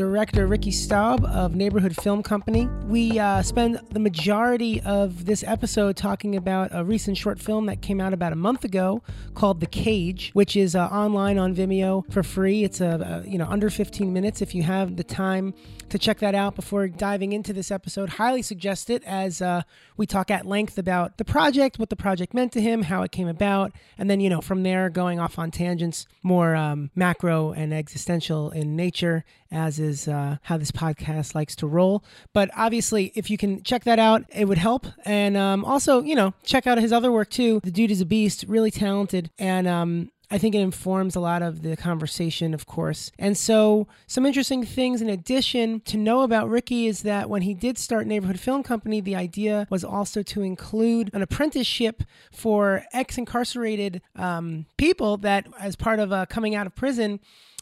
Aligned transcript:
director 0.00 0.46
Ricky 0.46 0.70
Staub 0.70 1.26
of 1.26 1.54
Neighborhood 1.54 1.94
Film 1.94 2.22
Company. 2.22 2.66
We 2.86 3.18
uh, 3.18 3.42
spend 3.42 3.82
the 3.90 4.00
majority 4.00 4.80
of 4.80 5.26
this 5.26 5.44
episode 5.46 5.94
talking 5.94 6.36
about 6.36 6.70
a 6.72 6.82
recent 6.82 7.18
short 7.18 7.38
film 7.38 7.66
that 7.66 7.82
came 7.82 8.00
out 8.00 8.14
about 8.14 8.32
a 8.32 8.36
month 8.36 8.64
ago 8.64 9.02
called 9.34 9.60
The 9.60 9.66
Cage, 9.66 10.30
which 10.32 10.56
is 10.56 10.74
uh, 10.74 10.86
online 10.86 11.36
on 11.36 11.54
Vimeo 11.54 12.10
for 12.10 12.22
free. 12.22 12.64
It's 12.64 12.80
a, 12.80 13.22
a 13.26 13.28
you 13.28 13.36
know 13.36 13.44
under 13.44 13.68
15 13.68 14.10
minutes 14.10 14.40
if 14.40 14.54
you 14.54 14.62
have 14.62 14.96
the 14.96 15.04
time 15.04 15.52
to 15.90 15.98
check 15.98 16.18
that 16.20 16.34
out 16.34 16.56
before 16.56 16.88
diving 16.88 17.32
into 17.32 17.52
this 17.52 17.70
episode. 17.70 18.10
Highly 18.10 18.40
suggest 18.40 18.88
it 18.88 19.04
as 19.04 19.42
uh, 19.42 19.62
we 19.98 20.06
talk 20.06 20.30
at 20.30 20.46
length 20.46 20.78
about 20.78 21.18
the 21.18 21.24
project, 21.26 21.78
what 21.78 21.90
the 21.90 21.96
project 21.96 22.32
meant 22.32 22.52
to 22.52 22.60
him, 22.62 22.84
how 22.84 23.02
it 23.02 23.12
came 23.12 23.28
about, 23.28 23.72
and 23.98 24.08
then 24.08 24.20
you 24.20 24.30
know 24.30 24.40
from 24.40 24.62
there 24.62 24.88
going 24.88 25.20
off 25.20 25.38
on 25.38 25.50
tangents 25.50 26.06
more 26.22 26.56
um, 26.56 26.90
macro 26.94 27.52
and 27.52 27.74
existential 27.74 28.50
in 28.50 28.76
nature, 28.76 29.26
as 29.50 29.78
is 29.78 30.08
uh, 30.08 30.36
how 30.42 30.56
this 30.56 30.70
podcast 30.70 31.34
likes 31.34 31.56
to 31.56 31.66
roll. 31.66 32.04
But 32.32 32.50
obviously, 32.56 33.12
if 33.14 33.30
you 33.30 33.36
can 33.36 33.62
check 33.62 33.84
that 33.84 33.98
out, 33.98 34.24
it 34.34 34.46
would 34.46 34.58
help. 34.58 34.86
And 35.04 35.36
um, 35.36 35.64
also, 35.64 36.02
you 36.02 36.14
know, 36.14 36.34
check 36.44 36.66
out 36.66 36.78
his 36.78 36.92
other 36.92 37.12
work 37.12 37.30
too. 37.30 37.60
The 37.64 37.70
dude 37.70 37.90
is 37.90 38.00
a 38.00 38.06
beast, 38.06 38.44
really 38.48 38.70
talented, 38.70 39.30
and 39.38 39.66
um, 39.66 40.10
I 40.32 40.38
think 40.38 40.54
it 40.54 40.60
informs 40.60 41.16
a 41.16 41.20
lot 41.20 41.42
of 41.42 41.62
the 41.62 41.76
conversation, 41.76 42.54
of 42.54 42.64
course. 42.64 43.10
And 43.18 43.36
so, 43.36 43.88
some 44.06 44.24
interesting 44.24 44.64
things 44.64 45.02
in 45.02 45.08
addition 45.08 45.80
to 45.80 45.96
know 45.96 46.22
about 46.22 46.48
Ricky 46.48 46.86
is 46.86 47.02
that 47.02 47.28
when 47.28 47.42
he 47.42 47.52
did 47.52 47.76
start 47.78 48.06
Neighborhood 48.06 48.38
Film 48.38 48.62
Company, 48.62 49.00
the 49.00 49.16
idea 49.16 49.66
was 49.70 49.82
also 49.82 50.22
to 50.22 50.42
include 50.42 51.10
an 51.12 51.22
apprenticeship 51.22 52.04
for 52.30 52.84
ex 52.92 53.18
incarcerated 53.18 54.02
um, 54.14 54.66
people 54.76 55.16
that, 55.18 55.48
as 55.58 55.74
part 55.74 55.98
of 55.98 56.12
uh, 56.12 56.26
coming 56.26 56.54
out 56.54 56.66
of 56.66 56.76
prison, 56.76 57.18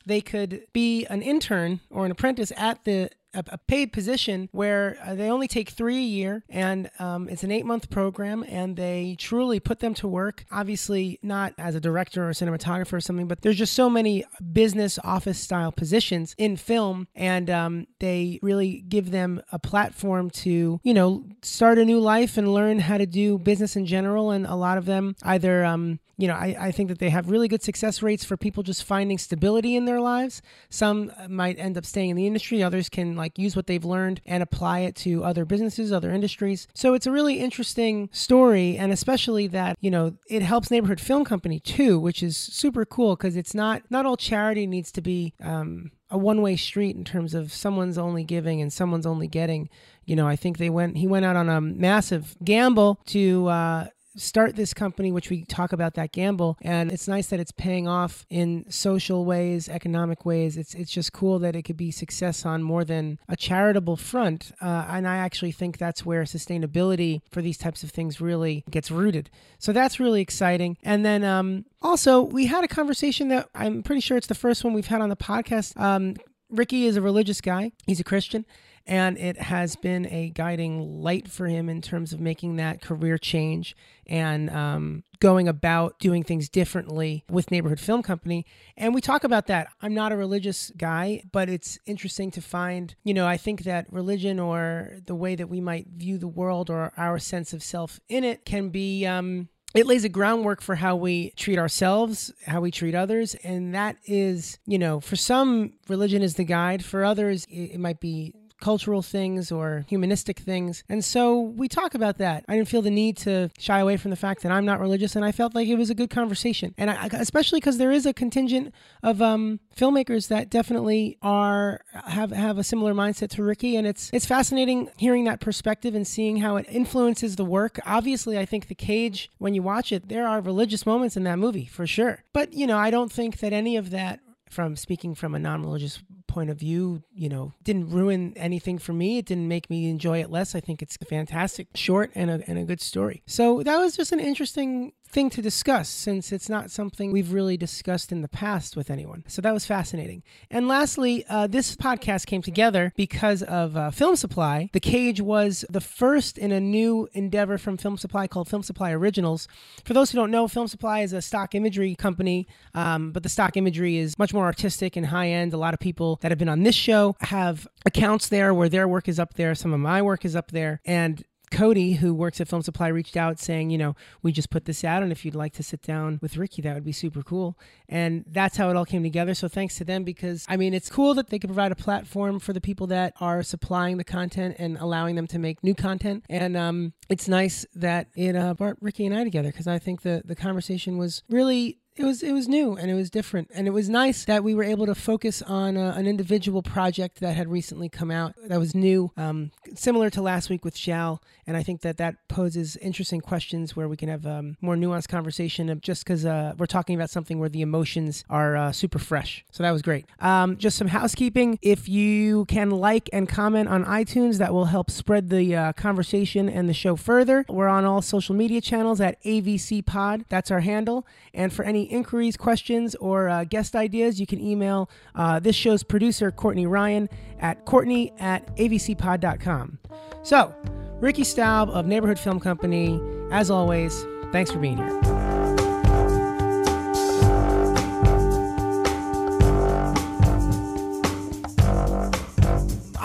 they 0.08 0.20
could 0.20 0.62
be 0.72 1.06
an 1.06 1.22
intern 1.22 1.80
or 1.90 2.04
an 2.04 2.10
apprentice 2.10 2.52
at 2.56 2.84
the 2.84 3.10
a, 3.38 3.54
a 3.54 3.58
paid 3.58 3.92
position 3.92 4.48
where 4.52 4.98
uh, 5.04 5.14
they 5.14 5.30
only 5.30 5.48
take 5.48 5.70
three 5.70 5.98
a 5.98 6.00
year 6.00 6.44
and 6.48 6.90
um, 6.98 7.28
it's 7.28 7.44
an 7.44 7.50
eight 7.50 7.64
month 7.64 7.90
program 7.90 8.44
and 8.48 8.76
they 8.76 9.16
truly 9.18 9.60
put 9.60 9.80
them 9.80 9.94
to 9.94 10.08
work. 10.08 10.44
Obviously, 10.50 11.18
not 11.22 11.54
as 11.58 11.74
a 11.74 11.80
director 11.80 12.24
or 12.24 12.30
a 12.30 12.32
cinematographer 12.32 12.94
or 12.94 13.00
something, 13.00 13.28
but 13.28 13.42
there's 13.42 13.56
just 13.56 13.74
so 13.74 13.88
many 13.88 14.24
business 14.52 14.98
office 15.04 15.38
style 15.38 15.72
positions 15.72 16.34
in 16.38 16.56
film 16.56 17.08
and 17.14 17.48
um, 17.50 17.86
they 18.00 18.38
really 18.42 18.84
give 18.88 19.10
them 19.10 19.40
a 19.52 19.58
platform 19.58 20.30
to, 20.30 20.80
you 20.82 20.94
know, 20.94 21.24
start 21.42 21.78
a 21.78 21.84
new 21.84 22.00
life 22.00 22.36
and 22.36 22.52
learn 22.52 22.80
how 22.80 22.98
to 22.98 23.06
do 23.06 23.38
business 23.38 23.76
in 23.76 23.86
general. 23.86 24.30
And 24.30 24.46
a 24.46 24.54
lot 24.54 24.78
of 24.78 24.84
them 24.84 25.14
either, 25.22 25.64
um, 25.64 26.00
you 26.18 26.26
know, 26.26 26.34
I, 26.34 26.56
I 26.58 26.70
think 26.72 26.88
that 26.88 26.98
they 26.98 27.10
have 27.10 27.30
really 27.30 27.46
good 27.46 27.62
success 27.62 28.02
rates 28.02 28.24
for 28.24 28.36
people 28.36 28.64
just 28.64 28.82
finding 28.82 29.18
stability 29.18 29.76
in 29.76 29.84
their 29.84 30.00
lives. 30.00 30.42
Some 30.68 31.12
might 31.28 31.58
end 31.58 31.78
up 31.78 31.86
staying 31.86 32.10
in 32.10 32.16
the 32.16 32.26
industry, 32.26 32.62
others 32.62 32.88
can 32.88 33.14
like 33.14 33.27
use 33.36 33.56
what 33.56 33.66
they've 33.66 33.84
learned 33.84 34.20
and 34.24 34.42
apply 34.42 34.80
it 34.80 34.94
to 34.96 35.24
other 35.24 35.44
businesses, 35.44 35.92
other 35.92 36.10
industries. 36.12 36.68
So 36.74 36.94
it's 36.94 37.06
a 37.06 37.12
really 37.12 37.40
interesting 37.40 38.08
story, 38.12 38.76
and 38.76 38.92
especially 38.92 39.46
that, 39.48 39.76
you 39.80 39.90
know, 39.90 40.14
it 40.28 40.42
helps 40.42 40.70
Neighborhood 40.70 41.00
Film 41.00 41.24
Company 41.24 41.60
too, 41.60 41.98
which 41.98 42.22
is 42.22 42.36
super 42.36 42.84
cool 42.84 43.16
because 43.16 43.36
it's 43.36 43.54
not, 43.54 43.82
not 43.90 44.06
all 44.06 44.16
charity 44.16 44.66
needs 44.66 44.92
to 44.92 45.00
be, 45.00 45.34
um, 45.42 45.90
a 46.10 46.16
one-way 46.16 46.56
street 46.56 46.96
in 46.96 47.04
terms 47.04 47.34
of 47.34 47.52
someone's 47.52 47.98
only 47.98 48.24
giving 48.24 48.62
and 48.62 48.72
someone's 48.72 49.04
only 49.04 49.28
getting 49.28 49.68
you 50.06 50.16
know 50.16 50.26
i 50.26 50.34
think 50.34 50.56
they 50.56 50.70
went 50.70 50.96
he 50.96 51.06
went 51.06 51.24
out 51.24 51.36
on 51.36 51.50
a 51.50 51.60
massive 51.60 52.34
gamble 52.42 52.98
to 53.04 53.46
uh, 53.48 53.86
start 54.18 54.56
this 54.56 54.74
company, 54.74 55.12
which 55.12 55.30
we 55.30 55.44
talk 55.44 55.72
about 55.72 55.94
that 55.94 56.12
gamble. 56.12 56.58
And 56.62 56.92
it's 56.92 57.08
nice 57.08 57.28
that 57.28 57.40
it's 57.40 57.52
paying 57.52 57.88
off 57.88 58.26
in 58.28 58.64
social 58.70 59.24
ways, 59.24 59.68
economic 59.68 60.24
ways. 60.24 60.56
It's 60.56 60.74
it's 60.74 60.90
just 60.90 61.12
cool 61.12 61.38
that 61.40 61.56
it 61.56 61.62
could 61.62 61.76
be 61.76 61.90
success 61.90 62.44
on 62.44 62.62
more 62.62 62.84
than 62.84 63.18
a 63.28 63.36
charitable 63.36 63.96
front. 63.96 64.52
Uh, 64.60 64.86
and 64.88 65.06
I 65.08 65.16
actually 65.16 65.52
think 65.52 65.78
that's 65.78 66.04
where 66.04 66.22
sustainability 66.24 67.22
for 67.30 67.42
these 67.42 67.58
types 67.58 67.82
of 67.82 67.90
things 67.90 68.20
really 68.20 68.64
gets 68.70 68.90
rooted. 68.90 69.30
So 69.58 69.72
that's 69.72 70.00
really 70.00 70.20
exciting. 70.20 70.76
And 70.82 71.04
then 71.04 71.24
um, 71.24 71.64
also, 71.82 72.22
we 72.22 72.46
had 72.46 72.64
a 72.64 72.68
conversation 72.68 73.28
that 73.28 73.48
I'm 73.54 73.82
pretty 73.82 74.00
sure 74.00 74.16
it's 74.16 74.26
the 74.26 74.34
first 74.34 74.64
one 74.64 74.74
we've 74.74 74.86
had 74.86 75.00
on 75.00 75.08
the 75.08 75.16
podcast. 75.16 75.78
Um, 75.80 76.16
Ricky 76.50 76.86
is 76.86 76.96
a 76.96 77.02
religious 77.02 77.40
guy. 77.40 77.72
He's 77.86 78.00
a 78.00 78.04
Christian 78.04 78.46
and 78.88 79.18
it 79.18 79.38
has 79.38 79.76
been 79.76 80.06
a 80.06 80.30
guiding 80.30 81.02
light 81.02 81.28
for 81.28 81.46
him 81.46 81.68
in 81.68 81.82
terms 81.82 82.12
of 82.12 82.18
making 82.18 82.56
that 82.56 82.80
career 82.80 83.18
change 83.18 83.76
and 84.06 84.48
um, 84.50 85.04
going 85.20 85.46
about 85.46 85.98
doing 85.98 86.24
things 86.24 86.48
differently 86.48 87.24
with 87.28 87.50
neighborhood 87.50 87.78
film 87.78 88.02
company 88.02 88.46
and 88.76 88.94
we 88.94 89.00
talk 89.00 89.22
about 89.22 89.46
that 89.46 89.68
i'm 89.82 89.94
not 89.94 90.10
a 90.10 90.16
religious 90.16 90.72
guy 90.76 91.22
but 91.30 91.48
it's 91.48 91.78
interesting 91.86 92.30
to 92.30 92.40
find 92.40 92.94
you 93.04 93.12
know 93.12 93.26
i 93.26 93.36
think 93.36 93.62
that 93.64 93.86
religion 93.92 94.40
or 94.40 94.92
the 95.06 95.14
way 95.14 95.34
that 95.34 95.48
we 95.48 95.60
might 95.60 95.86
view 95.88 96.16
the 96.16 96.26
world 96.26 96.70
or 96.70 96.92
our 96.96 97.18
sense 97.18 97.52
of 97.52 97.62
self 97.62 98.00
in 98.08 98.24
it 98.24 98.44
can 98.44 98.70
be 98.70 99.04
um, 99.04 99.48
it 99.74 99.86
lays 99.86 100.04
a 100.04 100.08
groundwork 100.08 100.62
for 100.62 100.76
how 100.76 100.96
we 100.96 101.30
treat 101.36 101.58
ourselves, 101.58 102.32
how 102.46 102.60
we 102.60 102.70
treat 102.70 102.94
others. 102.94 103.34
And 103.44 103.74
that 103.74 103.96
is, 104.06 104.58
you 104.66 104.78
know, 104.78 104.98
for 104.98 105.16
some, 105.16 105.74
religion 105.88 106.22
is 106.22 106.34
the 106.34 106.44
guide. 106.44 106.84
For 106.84 107.04
others, 107.04 107.46
it, 107.50 107.78
might 107.78 108.00
be 108.00 108.32
cultural 108.60 109.02
things 109.02 109.52
or 109.52 109.84
humanistic 109.88 110.38
things. 110.38 110.82
And 110.88 111.04
so 111.04 111.40
we 111.40 111.68
talk 111.68 111.94
about 111.94 112.18
that. 112.18 112.44
I 112.48 112.56
didn't 112.56 112.68
feel 112.68 112.82
the 112.82 112.90
need 112.90 113.16
to 113.18 113.50
shy 113.58 113.78
away 113.78 113.96
from 113.96 114.10
the 114.10 114.16
fact 114.16 114.42
that 114.42 114.52
I'm 114.52 114.64
not 114.64 114.80
religious, 114.80 115.16
and 115.16 115.24
I 115.24 115.32
felt 115.32 115.54
like 115.54 115.68
it 115.68 115.76
was 115.76 115.90
a 115.90 115.94
good 115.94 116.10
conversation. 116.10 116.74
And 116.76 116.90
I, 116.90 117.08
especially 117.12 117.60
because 117.60 117.78
there 117.78 117.92
is 117.92 118.06
a 118.06 118.12
contingent 118.12 118.74
of 119.02 119.22
um, 119.22 119.60
filmmakers 119.76 120.28
that 120.28 120.50
definitely 120.50 121.18
are 121.22 121.80
have 121.92 122.30
have 122.30 122.58
a 122.58 122.64
similar 122.64 122.94
mindset 122.94 123.30
to 123.30 123.42
Ricky, 123.42 123.76
and 123.76 123.86
it's 123.86 124.10
it's 124.12 124.26
fascinating 124.26 124.90
hearing 124.96 125.24
that 125.24 125.40
perspective 125.40 125.94
and 125.94 126.06
seeing 126.06 126.38
how 126.38 126.56
it 126.56 126.66
influences 126.68 127.36
the 127.36 127.44
work. 127.44 127.78
Obviously, 127.86 128.38
I 128.38 128.44
think 128.44 128.68
The 128.68 128.74
Cage, 128.74 129.30
when 129.38 129.54
you 129.54 129.62
watch 129.62 129.92
it, 129.92 130.08
there 130.08 130.26
are 130.26 130.40
religious 130.40 130.86
moments 130.86 131.16
in 131.16 131.24
that 131.24 131.38
movie 131.38 131.66
for 131.66 131.86
sure. 131.86 132.24
But 132.32 132.52
you 132.52 132.66
know, 132.66 132.78
I 132.78 132.90
don't 132.90 133.12
think 133.12 133.38
that 133.38 133.52
any 133.52 133.76
of 133.76 133.90
that 133.90 134.20
from 134.50 134.76
speaking 134.76 135.14
from 135.14 135.34
a 135.34 135.38
non-religious 135.38 136.02
point 136.28 136.50
of 136.50 136.58
view, 136.58 137.02
you 137.12 137.28
know, 137.28 137.52
didn't 137.64 137.90
ruin 137.90 138.32
anything 138.36 138.78
for 138.78 138.92
me. 138.92 139.18
It 139.18 139.26
didn't 139.26 139.48
make 139.48 139.68
me 139.68 139.88
enjoy 139.88 140.20
it 140.20 140.30
less. 140.30 140.54
I 140.54 140.60
think 140.60 140.82
it's 140.82 140.96
a 141.00 141.04
fantastic, 141.04 141.68
short, 141.74 142.12
and 142.14 142.30
a, 142.30 142.40
and 142.46 142.58
a 142.58 142.64
good 142.64 142.80
story. 142.80 143.22
So 143.26 143.62
that 143.64 143.78
was 143.78 143.96
just 143.96 144.12
an 144.12 144.20
interesting 144.20 144.92
thing 145.08 145.30
to 145.30 145.42
discuss 145.42 145.88
since 145.88 146.32
it's 146.32 146.48
not 146.48 146.70
something 146.70 147.10
we've 147.10 147.32
really 147.32 147.56
discussed 147.56 148.12
in 148.12 148.22
the 148.22 148.28
past 148.28 148.76
with 148.76 148.90
anyone. 148.90 149.24
So 149.26 149.40
that 149.42 149.54
was 149.54 149.66
fascinating. 149.66 150.22
And 150.50 150.68
lastly, 150.68 151.24
uh, 151.28 151.46
this 151.46 151.76
podcast 151.76 152.26
came 152.26 152.42
together 152.42 152.92
because 152.96 153.42
of 153.42 153.76
uh, 153.76 153.90
Film 153.90 154.16
Supply. 154.16 154.70
The 154.72 154.80
Cage 154.80 155.20
was 155.20 155.64
the 155.70 155.80
first 155.80 156.38
in 156.38 156.52
a 156.52 156.60
new 156.60 157.08
endeavor 157.12 157.58
from 157.58 157.76
Film 157.76 157.96
Supply 157.96 158.26
called 158.26 158.48
Film 158.48 158.62
Supply 158.62 158.92
Originals. 158.92 159.48
For 159.84 159.94
those 159.94 160.10
who 160.10 160.16
don't 160.16 160.30
know, 160.30 160.46
Film 160.48 160.68
Supply 160.68 161.00
is 161.00 161.12
a 161.12 161.22
stock 161.22 161.54
imagery 161.54 161.94
company, 161.94 162.46
um, 162.74 163.12
but 163.12 163.22
the 163.22 163.28
stock 163.28 163.56
imagery 163.56 163.96
is 163.96 164.18
much 164.18 164.34
more 164.34 164.44
artistic 164.44 164.96
and 164.96 165.06
high 165.06 165.28
end. 165.28 165.52
A 165.52 165.58
lot 165.58 165.74
of 165.74 165.80
people 165.80 166.18
that 166.22 166.30
have 166.30 166.38
been 166.38 166.48
on 166.48 166.62
this 166.62 166.74
show 166.74 167.16
have 167.20 167.66
accounts 167.86 168.28
there 168.28 168.52
where 168.52 168.68
their 168.68 168.86
work 168.86 169.08
is 169.08 169.18
up 169.18 169.34
there. 169.34 169.54
Some 169.54 169.72
of 169.72 169.80
my 169.80 170.02
work 170.02 170.24
is 170.24 170.36
up 170.36 170.50
there. 170.50 170.80
And 170.84 171.24
Cody, 171.50 171.94
who 171.94 172.14
works 172.14 172.40
at 172.40 172.48
Film 172.48 172.62
Supply, 172.62 172.88
reached 172.88 173.16
out 173.16 173.38
saying, 173.38 173.70
you 173.70 173.78
know, 173.78 173.96
we 174.22 174.32
just 174.32 174.50
put 174.50 174.64
this 174.64 174.84
out, 174.84 175.02
and 175.02 175.12
if 175.12 175.24
you'd 175.24 175.34
like 175.34 175.52
to 175.54 175.62
sit 175.62 175.82
down 175.82 176.18
with 176.22 176.36
Ricky, 176.36 176.62
that 176.62 176.74
would 176.74 176.84
be 176.84 176.92
super 176.92 177.22
cool. 177.22 177.58
And 177.88 178.24
that's 178.26 178.56
how 178.56 178.70
it 178.70 178.76
all 178.76 178.84
came 178.84 179.02
together. 179.02 179.34
So 179.34 179.48
thanks 179.48 179.76
to 179.78 179.84
them 179.84 180.04
because, 180.04 180.44
I 180.48 180.56
mean, 180.56 180.74
it's 180.74 180.90
cool 180.90 181.14
that 181.14 181.28
they 181.28 181.38
can 181.38 181.48
provide 181.48 181.72
a 181.72 181.76
platform 181.76 182.38
for 182.38 182.52
the 182.52 182.60
people 182.60 182.86
that 182.88 183.14
are 183.20 183.42
supplying 183.42 183.96
the 183.96 184.04
content 184.04 184.56
and 184.58 184.76
allowing 184.78 185.16
them 185.16 185.26
to 185.28 185.38
make 185.38 185.62
new 185.64 185.74
content. 185.74 186.24
And 186.28 186.56
um, 186.56 186.92
it's 187.08 187.28
nice 187.28 187.66
that 187.74 188.08
it 188.16 188.36
uh, 188.36 188.54
brought 188.54 188.76
Ricky 188.80 189.06
and 189.06 189.16
I 189.16 189.24
together 189.24 189.50
because 189.50 189.66
I 189.66 189.78
think 189.78 190.02
the, 190.02 190.22
the 190.24 190.36
conversation 190.36 190.98
was 190.98 191.22
really 191.28 191.78
it 191.98 192.04
was 192.04 192.22
it 192.22 192.32
was 192.32 192.48
new 192.48 192.76
and 192.76 192.90
it 192.90 192.94
was 192.94 193.10
different. 193.10 193.50
And 193.54 193.66
it 193.66 193.72
was 193.72 193.88
nice 193.88 194.24
that 194.24 194.44
we 194.44 194.54
were 194.54 194.64
able 194.64 194.86
to 194.86 194.94
focus 194.94 195.42
on 195.42 195.76
a, 195.76 195.90
an 195.90 196.06
individual 196.06 196.62
project 196.62 197.20
that 197.20 197.36
had 197.36 197.48
recently 197.48 197.88
come 197.88 198.10
out 198.10 198.34
that 198.46 198.58
was 198.58 198.74
new 198.74 199.10
um, 199.16 199.50
similar 199.74 200.10
to 200.10 200.22
last 200.22 200.50
week 200.50 200.64
with 200.64 200.76
Shal 200.76 201.20
and 201.48 201.56
I 201.56 201.62
think 201.62 201.80
that 201.80 201.96
that 201.96 202.28
poses 202.28 202.76
interesting 202.76 203.22
questions 203.22 203.74
where 203.74 203.88
we 203.88 203.96
can 203.96 204.10
have 204.10 204.26
um, 204.26 204.58
more 204.60 204.76
nuanced 204.76 205.08
conversation 205.08 205.80
just 205.80 206.04
because 206.04 206.26
uh, 206.26 206.52
we're 206.58 206.66
talking 206.66 206.94
about 206.94 207.08
something 207.08 207.38
where 207.38 207.48
the 207.48 207.62
emotions 207.62 208.22
are 208.28 208.54
uh, 208.54 208.70
super 208.70 208.98
fresh. 208.98 209.46
So 209.50 209.62
that 209.62 209.70
was 209.70 209.80
great. 209.80 210.04
Um, 210.20 210.58
just 210.58 210.76
some 210.76 210.88
housekeeping. 210.88 211.58
If 211.62 211.88
you 211.88 212.44
can 212.44 212.68
like 212.70 213.08
and 213.14 213.26
comment 213.26 213.70
on 213.70 213.86
iTunes 213.86 214.36
that 214.36 214.52
will 214.52 214.66
help 214.66 214.90
spread 214.90 215.30
the 215.30 215.56
uh, 215.56 215.72
conversation 215.72 216.50
and 216.50 216.68
the 216.68 216.74
show 216.74 216.96
further. 216.96 217.46
We're 217.48 217.68
on 217.68 217.86
all 217.86 218.02
social 218.02 218.34
media 218.34 218.60
channels 218.60 219.00
at 219.00 219.18
AVC 219.24 219.86
Pod. 219.86 220.26
That's 220.28 220.50
our 220.50 220.60
handle. 220.60 221.06
And 221.32 221.50
for 221.50 221.64
any 221.64 221.87
inquiries, 221.88 222.36
questions, 222.36 222.94
or 222.96 223.28
uh, 223.28 223.44
guest 223.44 223.74
ideas, 223.74 224.20
you 224.20 224.26
can 224.26 224.40
email 224.40 224.90
uh, 225.14 225.38
this 225.38 225.56
show's 225.56 225.82
producer, 225.82 226.30
Courtney 226.30 226.66
Ryan, 226.66 227.08
at 227.40 227.64
courtney 227.64 228.12
at 228.18 228.54
avcpod.com. 228.56 229.78
So, 230.22 230.54
Ricky 231.00 231.24
Staub 231.24 231.70
of 231.70 231.86
Neighborhood 231.86 232.18
Film 232.18 232.40
Company, 232.40 233.00
as 233.30 233.50
always, 233.50 234.04
thanks 234.32 234.50
for 234.50 234.58
being 234.58 234.76
here. 234.76 235.18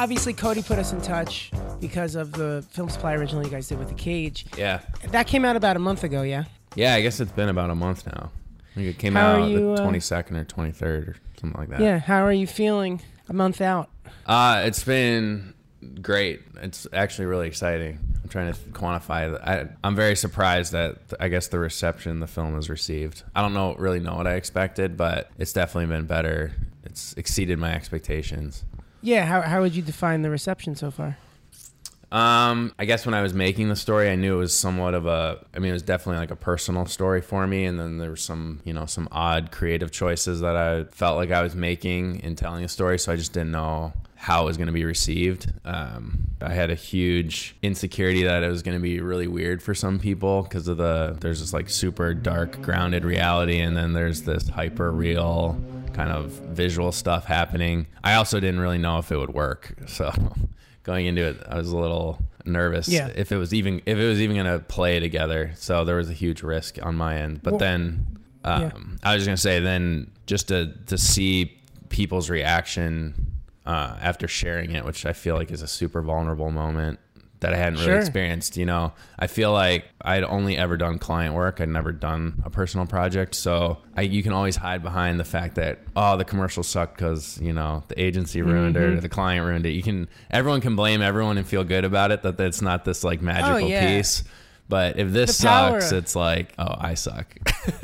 obviously 0.03 0.33
Cody 0.33 0.61
put 0.61 0.77
us 0.77 0.91
in 0.91 0.99
touch 0.99 1.49
because 1.79 2.15
of 2.15 2.33
the 2.33 2.65
film 2.71 2.89
supply 2.89 3.13
originally 3.13 3.45
you 3.45 3.51
guys 3.51 3.69
did 3.69 3.79
with 3.79 3.87
the 3.87 3.95
cage. 3.95 4.45
Yeah. 4.57 4.81
That 5.11 5.27
came 5.27 5.45
out 5.45 5.55
about 5.55 5.77
a 5.77 5.79
month 5.79 6.03
ago, 6.03 6.23
yeah? 6.23 6.43
Yeah, 6.75 6.95
I 6.95 7.01
guess 7.01 7.21
it's 7.21 7.31
been 7.31 7.47
about 7.47 7.69
a 7.69 7.75
month 7.75 8.05
now. 8.05 8.29
I 8.73 8.75
think 8.75 8.87
it 8.87 8.97
came 8.97 9.13
How 9.13 9.41
out 9.41 9.49
you, 9.49 9.71
uh, 9.71 9.75
the 9.75 9.83
22nd 9.83 10.31
or 10.35 10.45
23rd 10.45 11.07
or 11.07 11.15
something 11.39 11.59
like 11.59 11.69
that. 11.69 11.79
Yeah. 11.79 11.99
How 11.99 12.25
are 12.25 12.33
you 12.33 12.47
feeling 12.47 13.01
a 13.29 13.33
month 13.33 13.61
out? 13.61 13.89
Uh, 14.25 14.63
it's 14.65 14.83
been 14.83 15.53
great. 16.01 16.41
It's 16.61 16.87
actually 16.91 17.25
really 17.25 17.47
exciting. 17.47 17.99
I'm 18.23 18.29
trying 18.29 18.51
to 18.51 18.59
quantify. 18.71 19.39
I, 19.47 19.67
I'm 19.83 19.95
very 19.95 20.15
surprised 20.15 20.71
that 20.71 20.97
I 21.19 21.27
guess 21.27 21.49
the 21.49 21.59
reception 21.59 22.19
the 22.19 22.27
film 22.27 22.55
has 22.55 22.67
received. 22.67 23.21
I 23.35 23.41
don't 23.41 23.53
know 23.53 23.75
really 23.75 23.99
know 23.99 24.15
what 24.15 24.25
I 24.25 24.33
expected, 24.33 24.97
but 24.97 25.29
it's 25.37 25.53
definitely 25.53 25.95
been 25.95 26.05
better. 26.05 26.53
It's 26.83 27.13
exceeded 27.13 27.59
my 27.59 27.73
expectations. 27.75 28.63
Yeah. 29.01 29.25
How 29.25 29.41
how 29.41 29.61
would 29.61 29.75
you 29.75 29.83
define 29.83 30.23
the 30.23 30.31
reception 30.31 30.75
so 30.75 30.89
far? 30.89 31.17
Um, 32.13 32.71
I 32.77 32.85
guess 32.85 33.07
when 33.07 33.15
I 33.15 33.23
was 33.23 33.33
making 33.33 33.69
the 33.69 33.75
story, 33.75 34.07
I 34.07 34.13
knew 34.15 34.35
it 34.35 34.39
was 34.39 34.53
somewhat 34.53 34.93
of 34.93 35.07
a. 35.07 35.43
I 35.51 35.57
mean, 35.57 35.71
it 35.71 35.73
was 35.73 35.81
definitely 35.81 36.19
like 36.19 36.29
a 36.29 36.35
personal 36.35 36.85
story 36.85 37.21
for 37.21 37.47
me, 37.47 37.65
and 37.65 37.79
then 37.79 37.97
there 37.97 38.11
were 38.11 38.15
some, 38.15 38.61
you 38.63 38.71
know, 38.71 38.85
some 38.85 39.09
odd 39.11 39.51
creative 39.51 39.89
choices 39.89 40.39
that 40.41 40.55
I 40.55 40.83
felt 40.83 41.17
like 41.17 41.31
I 41.31 41.41
was 41.41 41.55
making 41.55 42.19
in 42.19 42.35
telling 42.35 42.63
a 42.63 42.67
story. 42.67 42.99
So 42.99 43.11
I 43.11 43.15
just 43.15 43.33
didn't 43.33 43.51
know 43.51 43.93
how 44.15 44.43
it 44.43 44.45
was 44.45 44.57
going 44.57 44.67
to 44.67 44.73
be 44.73 44.85
received. 44.85 45.51
Um, 45.65 46.27
I 46.39 46.53
had 46.53 46.69
a 46.69 46.75
huge 46.75 47.55
insecurity 47.63 48.23
that 48.23 48.43
it 48.43 48.47
was 48.47 48.61
going 48.61 48.77
to 48.77 48.81
be 48.81 49.01
really 49.01 49.27
weird 49.27 49.63
for 49.63 49.73
some 49.73 49.97
people 49.97 50.43
because 50.43 50.67
of 50.67 50.77
the 50.77 51.17
there's 51.19 51.39
this 51.39 51.51
like 51.51 51.67
super 51.67 52.13
dark 52.13 52.61
grounded 52.61 53.05
reality, 53.05 53.57
and 53.57 53.75
then 53.75 53.93
there's 53.93 54.21
this 54.21 54.49
hyper 54.49 54.91
real 54.91 55.59
kind 55.93 56.11
of 56.11 56.29
visual 56.29 56.91
stuff 56.91 57.25
happening. 57.25 57.87
I 58.03 58.13
also 58.13 58.39
didn't 58.39 58.59
really 58.59 58.77
know 58.77 58.99
if 58.99 59.11
it 59.11 59.17
would 59.17 59.33
work, 59.33 59.73
so 59.87 60.13
going 60.83 61.05
into 61.05 61.23
it, 61.23 61.41
I 61.47 61.57
was 61.57 61.69
a 61.69 61.77
little 61.77 62.19
nervous 62.45 62.87
Yeah. 62.89 63.07
if 63.15 63.31
it 63.31 63.37
was 63.37 63.53
even 63.53 63.81
if 63.85 63.97
it 63.97 64.07
was 64.07 64.19
even 64.21 64.35
going 64.35 64.51
to 64.51 64.59
play 64.65 64.99
together. 64.99 65.51
So 65.55 65.85
there 65.85 65.95
was 65.95 66.09
a 66.09 66.13
huge 66.13 66.43
risk 66.43 66.77
on 66.81 66.95
my 66.95 67.17
end. 67.17 67.41
But 67.43 67.53
Well- 67.53 67.59
then 67.59 68.05
um, 68.43 68.61
Yeah. 68.61 68.71
I 69.09 69.13
was 69.15 69.21
just 69.21 69.27
going 69.27 69.35
to 69.37 69.41
say 69.41 69.59
then 69.59 70.11
just 70.27 70.49
to 70.49 70.73
to 70.87 70.97
see 70.97 71.57
people's 71.89 72.29
reaction 72.29 73.31
uh, 73.65 73.95
after 74.01 74.27
sharing 74.27 74.71
it, 74.71 74.83
which 74.83 75.05
I 75.05 75.13
feel 75.13 75.35
like 75.35 75.49
is 75.51 75.61
a 75.61 75.67
super 75.67 76.01
vulnerable 76.01 76.51
moment 76.51 76.99
that 77.43 77.53
I 77.53 77.57
hadn't 77.57 77.75
really 77.75 77.85
Sure. 77.85 77.99
experienced. 77.99 78.57
You 78.57 78.65
know, 78.65 78.93
I 79.19 79.27
feel 79.27 79.51
like 79.53 79.85
I'd 80.01 80.23
only 80.23 80.57
ever 80.57 80.75
done 80.75 80.97
client 80.97 81.35
work. 81.35 81.61
I'd 81.61 81.69
never 81.69 81.91
done 81.91 82.41
a 82.43 82.49
personal 82.49 82.85
project. 82.87 83.35
So 83.35 83.77
I, 83.95 84.01
you 84.01 84.23
can 84.23 84.33
always 84.33 84.55
hide 84.55 84.81
behind 84.81 85.19
the 85.19 85.23
fact 85.23 85.55
that, 85.55 85.79
oh, 85.95 86.17
the 86.17 86.25
commercial 86.25 86.63
sucked 86.63 86.97
because, 86.97 87.39
you 87.41 87.53
know, 87.53 87.83
the 87.87 88.01
agency 88.01 88.41
ruined 88.41 88.75
Mm-hmm. 88.75 88.93
it 88.93 88.97
or 88.97 89.01
the 89.01 89.09
client 89.09 89.45
ruined 89.45 89.65
it. 89.65 89.71
You 89.71 89.83
can, 89.83 90.07
everyone 90.31 90.61
can 90.61 90.75
blame 90.75 91.01
everyone 91.01 91.37
and 91.37 91.45
feel 91.47 91.63
good 91.63 91.85
about 91.85 92.11
it 92.11 92.23
that 92.23 92.39
it's 92.39 92.61
not 92.61 92.83
this 92.85 93.03
like 93.03 93.21
magical 93.21 93.65
Oh, 93.65 93.67
yeah. 93.67 93.85
piece. 93.97 94.23
But 94.69 94.97
if 94.97 95.11
this 95.11 95.37
sucks, 95.37 95.91
it's 95.91 96.15
like, 96.15 96.53
oh, 96.57 96.73
I 96.79 96.93
suck. 96.95 97.27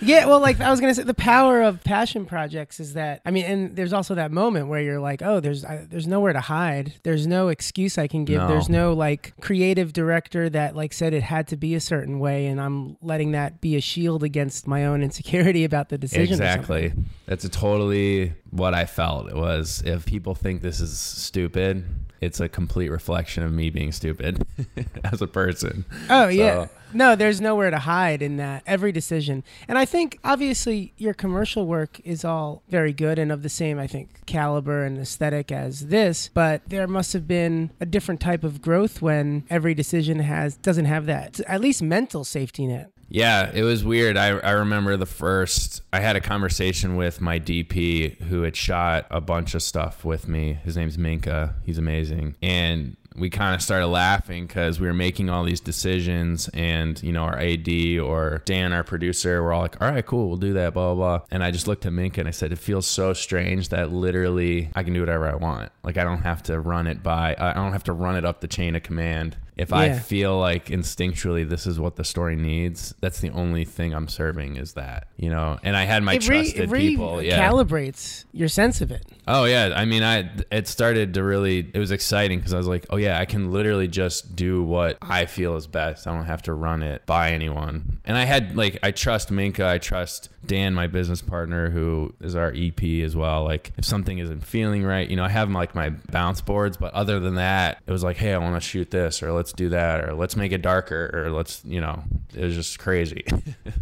Yeah, 0.00 0.26
well, 0.26 0.40
like 0.40 0.60
I 0.60 0.70
was 0.70 0.80
gonna 0.80 0.94
say, 0.94 1.02
the 1.02 1.14
power 1.14 1.62
of 1.62 1.82
passion 1.84 2.26
projects 2.26 2.80
is 2.80 2.94
that 2.94 3.22
I 3.24 3.30
mean, 3.30 3.44
and 3.44 3.76
there's 3.76 3.92
also 3.92 4.14
that 4.14 4.30
moment 4.30 4.68
where 4.68 4.80
you're 4.80 5.00
like, 5.00 5.22
oh, 5.22 5.40
there's 5.40 5.64
I, 5.64 5.86
there's 5.88 6.06
nowhere 6.06 6.32
to 6.32 6.40
hide. 6.40 6.94
There's 7.02 7.26
no 7.26 7.48
excuse 7.48 7.98
I 7.98 8.06
can 8.06 8.24
give. 8.24 8.42
No. 8.42 8.48
There's 8.48 8.68
no 8.68 8.92
like 8.92 9.34
creative 9.40 9.92
director 9.92 10.48
that 10.50 10.76
like 10.76 10.92
said 10.92 11.14
it 11.14 11.22
had 11.22 11.48
to 11.48 11.56
be 11.56 11.74
a 11.74 11.80
certain 11.80 12.18
way, 12.18 12.46
and 12.46 12.60
I'm 12.60 12.96
letting 13.00 13.32
that 13.32 13.60
be 13.60 13.76
a 13.76 13.80
shield 13.80 14.22
against 14.22 14.66
my 14.66 14.84
own 14.86 15.02
insecurity 15.02 15.64
about 15.64 15.88
the 15.88 15.98
decision. 15.98 16.34
Exactly. 16.34 16.92
That's 17.26 17.44
a 17.44 17.48
totally 17.48 18.34
what 18.50 18.74
I 18.74 18.86
felt. 18.86 19.28
It 19.28 19.36
was 19.36 19.82
if 19.84 20.06
people 20.06 20.34
think 20.34 20.62
this 20.62 20.80
is 20.80 20.98
stupid, 20.98 21.84
it's 22.20 22.40
a 22.40 22.48
complete 22.48 22.90
reflection 22.90 23.42
of 23.42 23.52
me 23.52 23.70
being 23.70 23.92
stupid 23.92 24.46
as 25.04 25.22
a 25.22 25.26
person. 25.26 25.84
Oh 26.10 26.28
yeah. 26.28 26.66
No, 26.92 27.16
there's 27.16 27.40
nowhere 27.40 27.70
to 27.70 27.78
hide 27.78 28.22
in 28.22 28.36
that 28.36 28.62
every 28.66 28.92
decision. 28.92 29.44
And 29.68 29.78
I 29.78 29.84
think 29.84 30.18
obviously 30.24 30.92
your 30.96 31.14
commercial 31.14 31.66
work 31.66 32.00
is 32.04 32.24
all 32.24 32.62
very 32.68 32.92
good 32.92 33.18
and 33.18 33.32
of 33.32 33.42
the 33.42 33.48
same 33.48 33.78
I 33.78 33.86
think 33.86 34.24
caliber 34.26 34.84
and 34.84 34.98
aesthetic 34.98 35.52
as 35.52 35.86
this, 35.88 36.30
but 36.32 36.62
there 36.66 36.86
must 36.86 37.12
have 37.12 37.28
been 37.28 37.70
a 37.80 37.86
different 37.86 38.20
type 38.20 38.44
of 38.44 38.62
growth 38.62 39.02
when 39.02 39.44
every 39.50 39.74
decision 39.74 40.20
has 40.20 40.56
doesn't 40.56 40.84
have 40.86 41.06
that 41.06 41.40
at 41.40 41.60
least 41.60 41.82
mental 41.82 42.24
safety 42.24 42.66
net. 42.66 42.90
Yeah, 43.08 43.50
it 43.54 43.62
was 43.62 43.84
weird. 43.84 44.16
I, 44.16 44.38
I 44.38 44.50
remember 44.52 44.96
the 44.96 45.06
first, 45.06 45.82
I 45.92 46.00
had 46.00 46.16
a 46.16 46.20
conversation 46.20 46.96
with 46.96 47.20
my 47.20 47.38
DP 47.38 48.20
who 48.22 48.42
had 48.42 48.56
shot 48.56 49.06
a 49.10 49.20
bunch 49.20 49.54
of 49.54 49.62
stuff 49.62 50.04
with 50.04 50.26
me. 50.26 50.54
His 50.64 50.76
name's 50.76 50.98
Minka. 50.98 51.54
He's 51.64 51.78
amazing. 51.78 52.34
And 52.42 52.96
we 53.18 53.30
kind 53.30 53.54
of 53.54 53.62
started 53.62 53.86
laughing 53.86 54.46
because 54.46 54.80
we 54.80 54.86
were 54.86 54.94
making 54.94 55.30
all 55.30 55.44
these 55.44 55.60
decisions, 55.60 56.48
and 56.48 57.02
you 57.02 57.12
know, 57.12 57.22
our 57.22 57.38
AD 57.38 57.68
or 57.98 58.42
Dan, 58.44 58.72
our 58.72 58.84
producer, 58.84 59.42
we're 59.42 59.52
all 59.52 59.62
like, 59.62 59.80
"All 59.80 59.90
right, 59.90 60.04
cool, 60.04 60.28
we'll 60.28 60.36
do 60.36 60.52
that." 60.54 60.74
Blah 60.74 60.94
blah. 60.94 61.18
blah. 61.18 61.26
And 61.30 61.42
I 61.42 61.50
just 61.50 61.66
looked 61.66 61.86
at 61.86 61.92
Minka 61.92 62.20
and 62.20 62.28
I 62.28 62.32
said, 62.32 62.52
"It 62.52 62.58
feels 62.58 62.86
so 62.86 63.12
strange 63.12 63.70
that 63.70 63.92
literally 63.92 64.70
I 64.74 64.82
can 64.82 64.92
do 64.92 65.00
whatever 65.00 65.28
I 65.28 65.36
want. 65.36 65.72
Like 65.82 65.96
I 65.96 66.04
don't 66.04 66.22
have 66.22 66.42
to 66.44 66.60
run 66.60 66.86
it 66.86 67.02
by, 67.02 67.34
I 67.38 67.54
don't 67.54 67.72
have 67.72 67.84
to 67.84 67.92
run 67.92 68.16
it 68.16 68.24
up 68.24 68.40
the 68.40 68.48
chain 68.48 68.76
of 68.76 68.82
command." 68.82 69.36
If 69.56 69.72
I 69.72 69.94
feel 69.94 70.38
like 70.38 70.66
instinctually 70.66 71.48
this 71.48 71.66
is 71.66 71.80
what 71.80 71.96
the 71.96 72.04
story 72.04 72.36
needs, 72.36 72.94
that's 73.00 73.20
the 73.20 73.30
only 73.30 73.64
thing 73.64 73.94
I'm 73.94 74.06
serving 74.06 74.56
is 74.56 74.74
that, 74.74 75.08
you 75.16 75.30
know. 75.30 75.58
And 75.62 75.74
I 75.74 75.84
had 75.84 76.02
my 76.02 76.14
it 76.14 76.28
re- 76.28 76.42
trusted 76.42 76.70
re- 76.70 76.90
people. 76.90 77.22
Yeah. 77.22 77.40
calibrates 77.48 78.26
your 78.32 78.48
sense 78.48 78.82
of 78.82 78.90
it. 78.90 79.06
Oh 79.28 79.44
yeah, 79.44 79.72
I 79.74 79.84
mean, 79.84 80.02
I 80.04 80.30
it 80.52 80.68
started 80.68 81.14
to 81.14 81.22
really 81.24 81.68
it 81.74 81.78
was 81.78 81.90
exciting 81.90 82.38
because 82.38 82.54
I 82.54 82.58
was 82.58 82.68
like, 82.68 82.86
oh 82.90 82.96
yeah, 82.96 83.18
I 83.18 83.24
can 83.24 83.50
literally 83.50 83.88
just 83.88 84.36
do 84.36 84.62
what 84.62 84.98
I 85.02 85.26
feel 85.26 85.56
is 85.56 85.66
best. 85.66 86.06
I 86.06 86.14
don't 86.14 86.26
have 86.26 86.42
to 86.42 86.54
run 86.54 86.82
it 86.82 87.04
by 87.06 87.32
anyone. 87.32 87.98
And 88.04 88.16
I 88.16 88.24
had 88.24 88.56
like 88.56 88.78
I 88.82 88.92
trust 88.92 89.30
Minka, 89.30 89.66
I 89.66 89.78
trust 89.78 90.28
Dan, 90.46 90.74
my 90.74 90.86
business 90.86 91.22
partner, 91.22 91.70
who 91.70 92.14
is 92.20 92.36
our 92.36 92.52
EP 92.54 92.80
as 93.04 93.16
well. 93.16 93.42
Like 93.42 93.72
if 93.76 93.84
something 93.84 94.18
isn't 94.18 94.44
feeling 94.44 94.84
right, 94.84 95.08
you 95.08 95.16
know, 95.16 95.24
I 95.24 95.28
have 95.28 95.50
like 95.50 95.74
my 95.74 95.90
bounce 95.90 96.40
boards, 96.40 96.76
but 96.76 96.94
other 96.94 97.18
than 97.18 97.34
that, 97.34 97.82
it 97.84 97.90
was 97.90 98.04
like, 98.04 98.16
hey, 98.16 98.32
I 98.32 98.38
want 98.38 98.54
to 98.54 98.60
shoot 98.60 98.92
this, 98.92 99.24
or 99.24 99.32
let's 99.32 99.52
do 99.52 99.70
that, 99.70 100.04
or 100.04 100.14
let's 100.14 100.36
make 100.36 100.52
it 100.52 100.62
darker, 100.62 101.10
or 101.12 101.30
let's, 101.32 101.64
you 101.64 101.80
know, 101.80 102.04
it 102.32 102.44
was 102.44 102.54
just 102.54 102.78
crazy. 102.78 103.24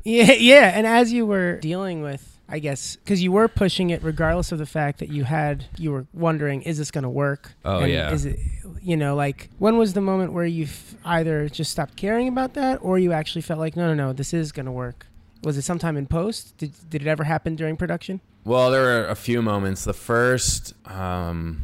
Yeah, 0.05 0.33
yeah. 0.33 0.73
And 0.75 0.87
as 0.87 1.13
you 1.13 1.25
were 1.25 1.59
dealing 1.61 2.03
with, 2.03 2.34
I 2.49 2.59
guess, 2.59 2.97
because 2.97 3.23
you 3.23 3.33
were 3.33 3.49
pushing 3.49 3.91
it, 3.91 4.03
regardless 4.03 4.53
of 4.53 4.59
the 4.59 4.67
fact 4.67 4.99
that 4.99 5.09
you 5.09 5.25
had, 5.25 5.65
you 5.79 5.93
were 5.93 6.07
wondering, 6.13 6.63
is 6.63 6.77
this 6.79 6.91
going 6.91 7.05
to 7.05 7.11
work? 7.11 7.55
Oh, 7.65 7.81
And 7.81 7.91
yeah. 7.93 8.13
Is 8.13 8.27
it, 8.27 8.39
you 8.83 8.97
know, 8.97 9.15
like 9.15 9.49
when 9.59 9.79
was 9.79 9.95
the 9.95 10.03
moment 10.03 10.33
where 10.35 10.45
you 10.45 10.69
either 11.07 11.49
just 11.49 11.71
stopped 11.71 11.97
caring 11.97 12.29
about 12.29 12.55
that, 12.55 12.77
or 12.83 12.99
you 12.99 13.13
actually 13.13 13.43
felt 13.43 13.61
like, 13.61 13.77
no, 13.77 13.89
no, 13.89 13.95
no, 13.95 14.13
this 14.13 14.35
is 14.35 14.53
going 14.53 14.67
to 14.67 14.73
work? 14.73 15.07
Was 15.43 15.57
it 15.57 15.63
sometime 15.63 15.97
in 15.97 16.07
post? 16.07 16.57
Did 16.59 16.73
did 16.91 17.03
it 17.03 17.09
ever 17.09 17.25
happen 17.25 17.55
during 17.57 17.77
production? 17.77 18.21
Well, 18.45 18.71
there 18.71 18.83
were 18.83 19.07
a 19.07 19.15
few 19.15 19.41
moments. 19.41 19.85
The 19.85 19.95
first, 19.95 20.75
um, 20.87 21.63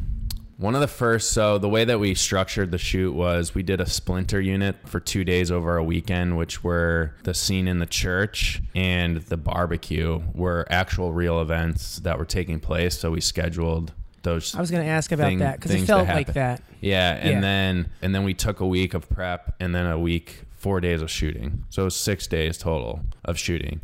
one 0.61 0.75
of 0.75 0.81
the 0.81 0.87
first, 0.87 1.31
so 1.31 1.57
the 1.57 1.67
way 1.67 1.83
that 1.85 1.99
we 1.99 2.13
structured 2.13 2.69
the 2.71 2.77
shoot 2.77 3.13
was 3.13 3.55
we 3.55 3.63
did 3.63 3.81
a 3.81 3.85
splinter 3.87 4.39
unit 4.39 4.75
for 4.85 4.99
two 4.99 5.23
days 5.23 5.49
over 5.51 5.75
a 5.75 5.83
weekend, 5.83 6.37
which 6.37 6.63
were 6.63 7.15
the 7.23 7.33
scene 7.33 7.67
in 7.67 7.79
the 7.79 7.85
church 7.87 8.61
and 8.75 9.17
the 9.17 9.37
barbecue 9.37 10.21
were 10.33 10.67
actual 10.69 11.13
real 11.13 11.41
events 11.41 11.97
that 11.99 12.19
were 12.19 12.25
taking 12.25 12.59
place. 12.59 12.97
So 12.99 13.09
we 13.11 13.21
scheduled 13.21 13.91
those. 14.21 14.53
I 14.53 14.59
was 14.61 14.69
going 14.69 14.83
to 14.85 14.89
ask 14.91 15.11
about 15.11 15.25
Thing- 15.29 15.39
that 15.39 15.55
because 15.59 15.73
it 15.73 15.85
felt 15.85 16.07
like 16.07 16.33
that. 16.33 16.61
Yeah, 16.79 17.13
and 17.15 17.29
Yeah. 17.31 17.41
then 17.41 17.89
and 18.03 18.13
then 18.13 18.23
we 18.23 18.35
took 18.35 18.59
a 18.59 18.67
week 18.67 18.93
of 18.93 19.09
prep 19.09 19.55
and 19.59 19.73
then 19.73 19.87
a 19.87 19.97
week, 19.97 20.43
four 20.57 20.79
days 20.79 21.01
of 21.01 21.09
shooting. 21.09 21.63
So 21.71 21.81
it 21.81 21.85
was 21.85 21.95
six 21.95 22.27
days 22.27 22.59
total 22.59 23.01
of 23.25 23.39
shooting. 23.39 23.81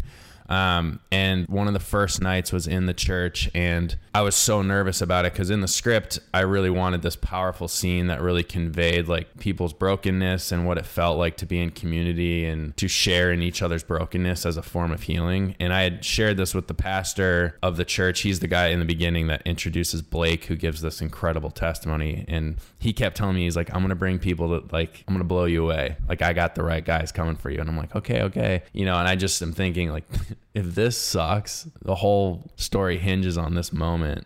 Um, 0.50 1.00
and 1.12 1.46
one 1.50 1.68
of 1.68 1.74
the 1.74 1.80
first 1.80 2.22
nights 2.22 2.54
was 2.54 2.68
in 2.68 2.86
the 2.86 2.94
church, 2.94 3.50
and 3.54 3.98
I 4.18 4.22
was 4.22 4.34
so 4.34 4.64
nervous 4.64 5.00
about 5.00 5.26
it 5.26 5.34
because 5.34 5.52
in 5.52 5.62
the 5.62 5.68
script, 5.68 6.18
I 6.34 6.40
really 6.40 6.72
wanted 6.72 7.04
this 7.04 7.16
powerful 7.16 7.68
scene 7.68 8.08
that 8.08 8.20
really 8.20 8.42
conveyed 8.42 9.08
like 9.08 9.38
people's 9.38 9.74
brokenness 9.74 10.52
and 10.52 10.66
what 10.66 10.80
it 10.80 10.88
felt 10.88 11.20
like 11.20 11.38
to 11.38 11.46
be 11.46 11.62
in 11.62 11.70
community 11.70 12.44
and 12.44 12.76
to 12.78 12.88
share 12.88 13.32
in 13.32 13.44
each 13.44 13.62
other's 13.62 13.84
brokenness 13.84 14.44
as 14.48 14.58
a 14.58 14.64
form 14.64 14.92
of 14.92 15.04
healing. 15.04 15.56
And 15.60 15.72
I 15.72 15.84
had 15.84 16.04
shared 16.04 16.38
this 16.38 16.56
with 16.56 16.66
the 16.66 16.74
pastor 16.74 17.60
of 17.62 17.78
the 17.78 17.86
church. 17.86 18.22
He's 18.22 18.40
the 18.40 18.48
guy 18.48 18.70
in 18.70 18.80
the 18.80 18.86
beginning 18.86 19.28
that 19.28 19.44
introduces 19.46 20.02
Blake, 20.02 20.46
who 20.46 20.56
gives 20.56 20.82
this 20.82 21.00
incredible 21.00 21.52
testimony. 21.52 22.26
And 22.28 22.58
he 22.80 22.94
kept 22.94 23.18
telling 23.18 23.36
me, 23.36 23.44
he's 23.44 23.56
like, 23.56 23.70
I'm 23.72 23.82
going 23.82 23.90
to 23.90 23.96
bring 23.96 24.18
people 24.18 24.60
to 24.60 24.66
like, 24.74 25.04
I'm 25.08 25.14
going 25.14 25.20
to 25.20 25.28
blow 25.28 25.46
you 25.46 25.64
away. 25.64 25.96
Like, 26.10 26.24
I 26.24 26.34
got 26.34 26.56
the 26.56 26.64
right 26.64 26.84
guys 26.84 27.12
coming 27.12 27.36
for 27.36 27.52
you. 27.52 27.60
And 27.60 27.70
I'm 27.70 27.78
like, 27.78 27.96
okay, 27.96 28.24
okay. 28.24 28.64
You 28.74 28.86
know, 28.86 28.98
and 28.98 29.08
I 29.08 29.16
just 29.16 29.40
am 29.44 29.54
thinking, 29.54 29.92
like, 29.92 30.06
if 30.58 30.76
this 30.76 30.98
sucks, 30.98 31.68
the 31.84 31.96
whole 31.96 32.50
story 32.56 32.98
hinges 32.98 33.38
on 33.38 33.54
this 33.56 33.72
moment. 33.72 34.26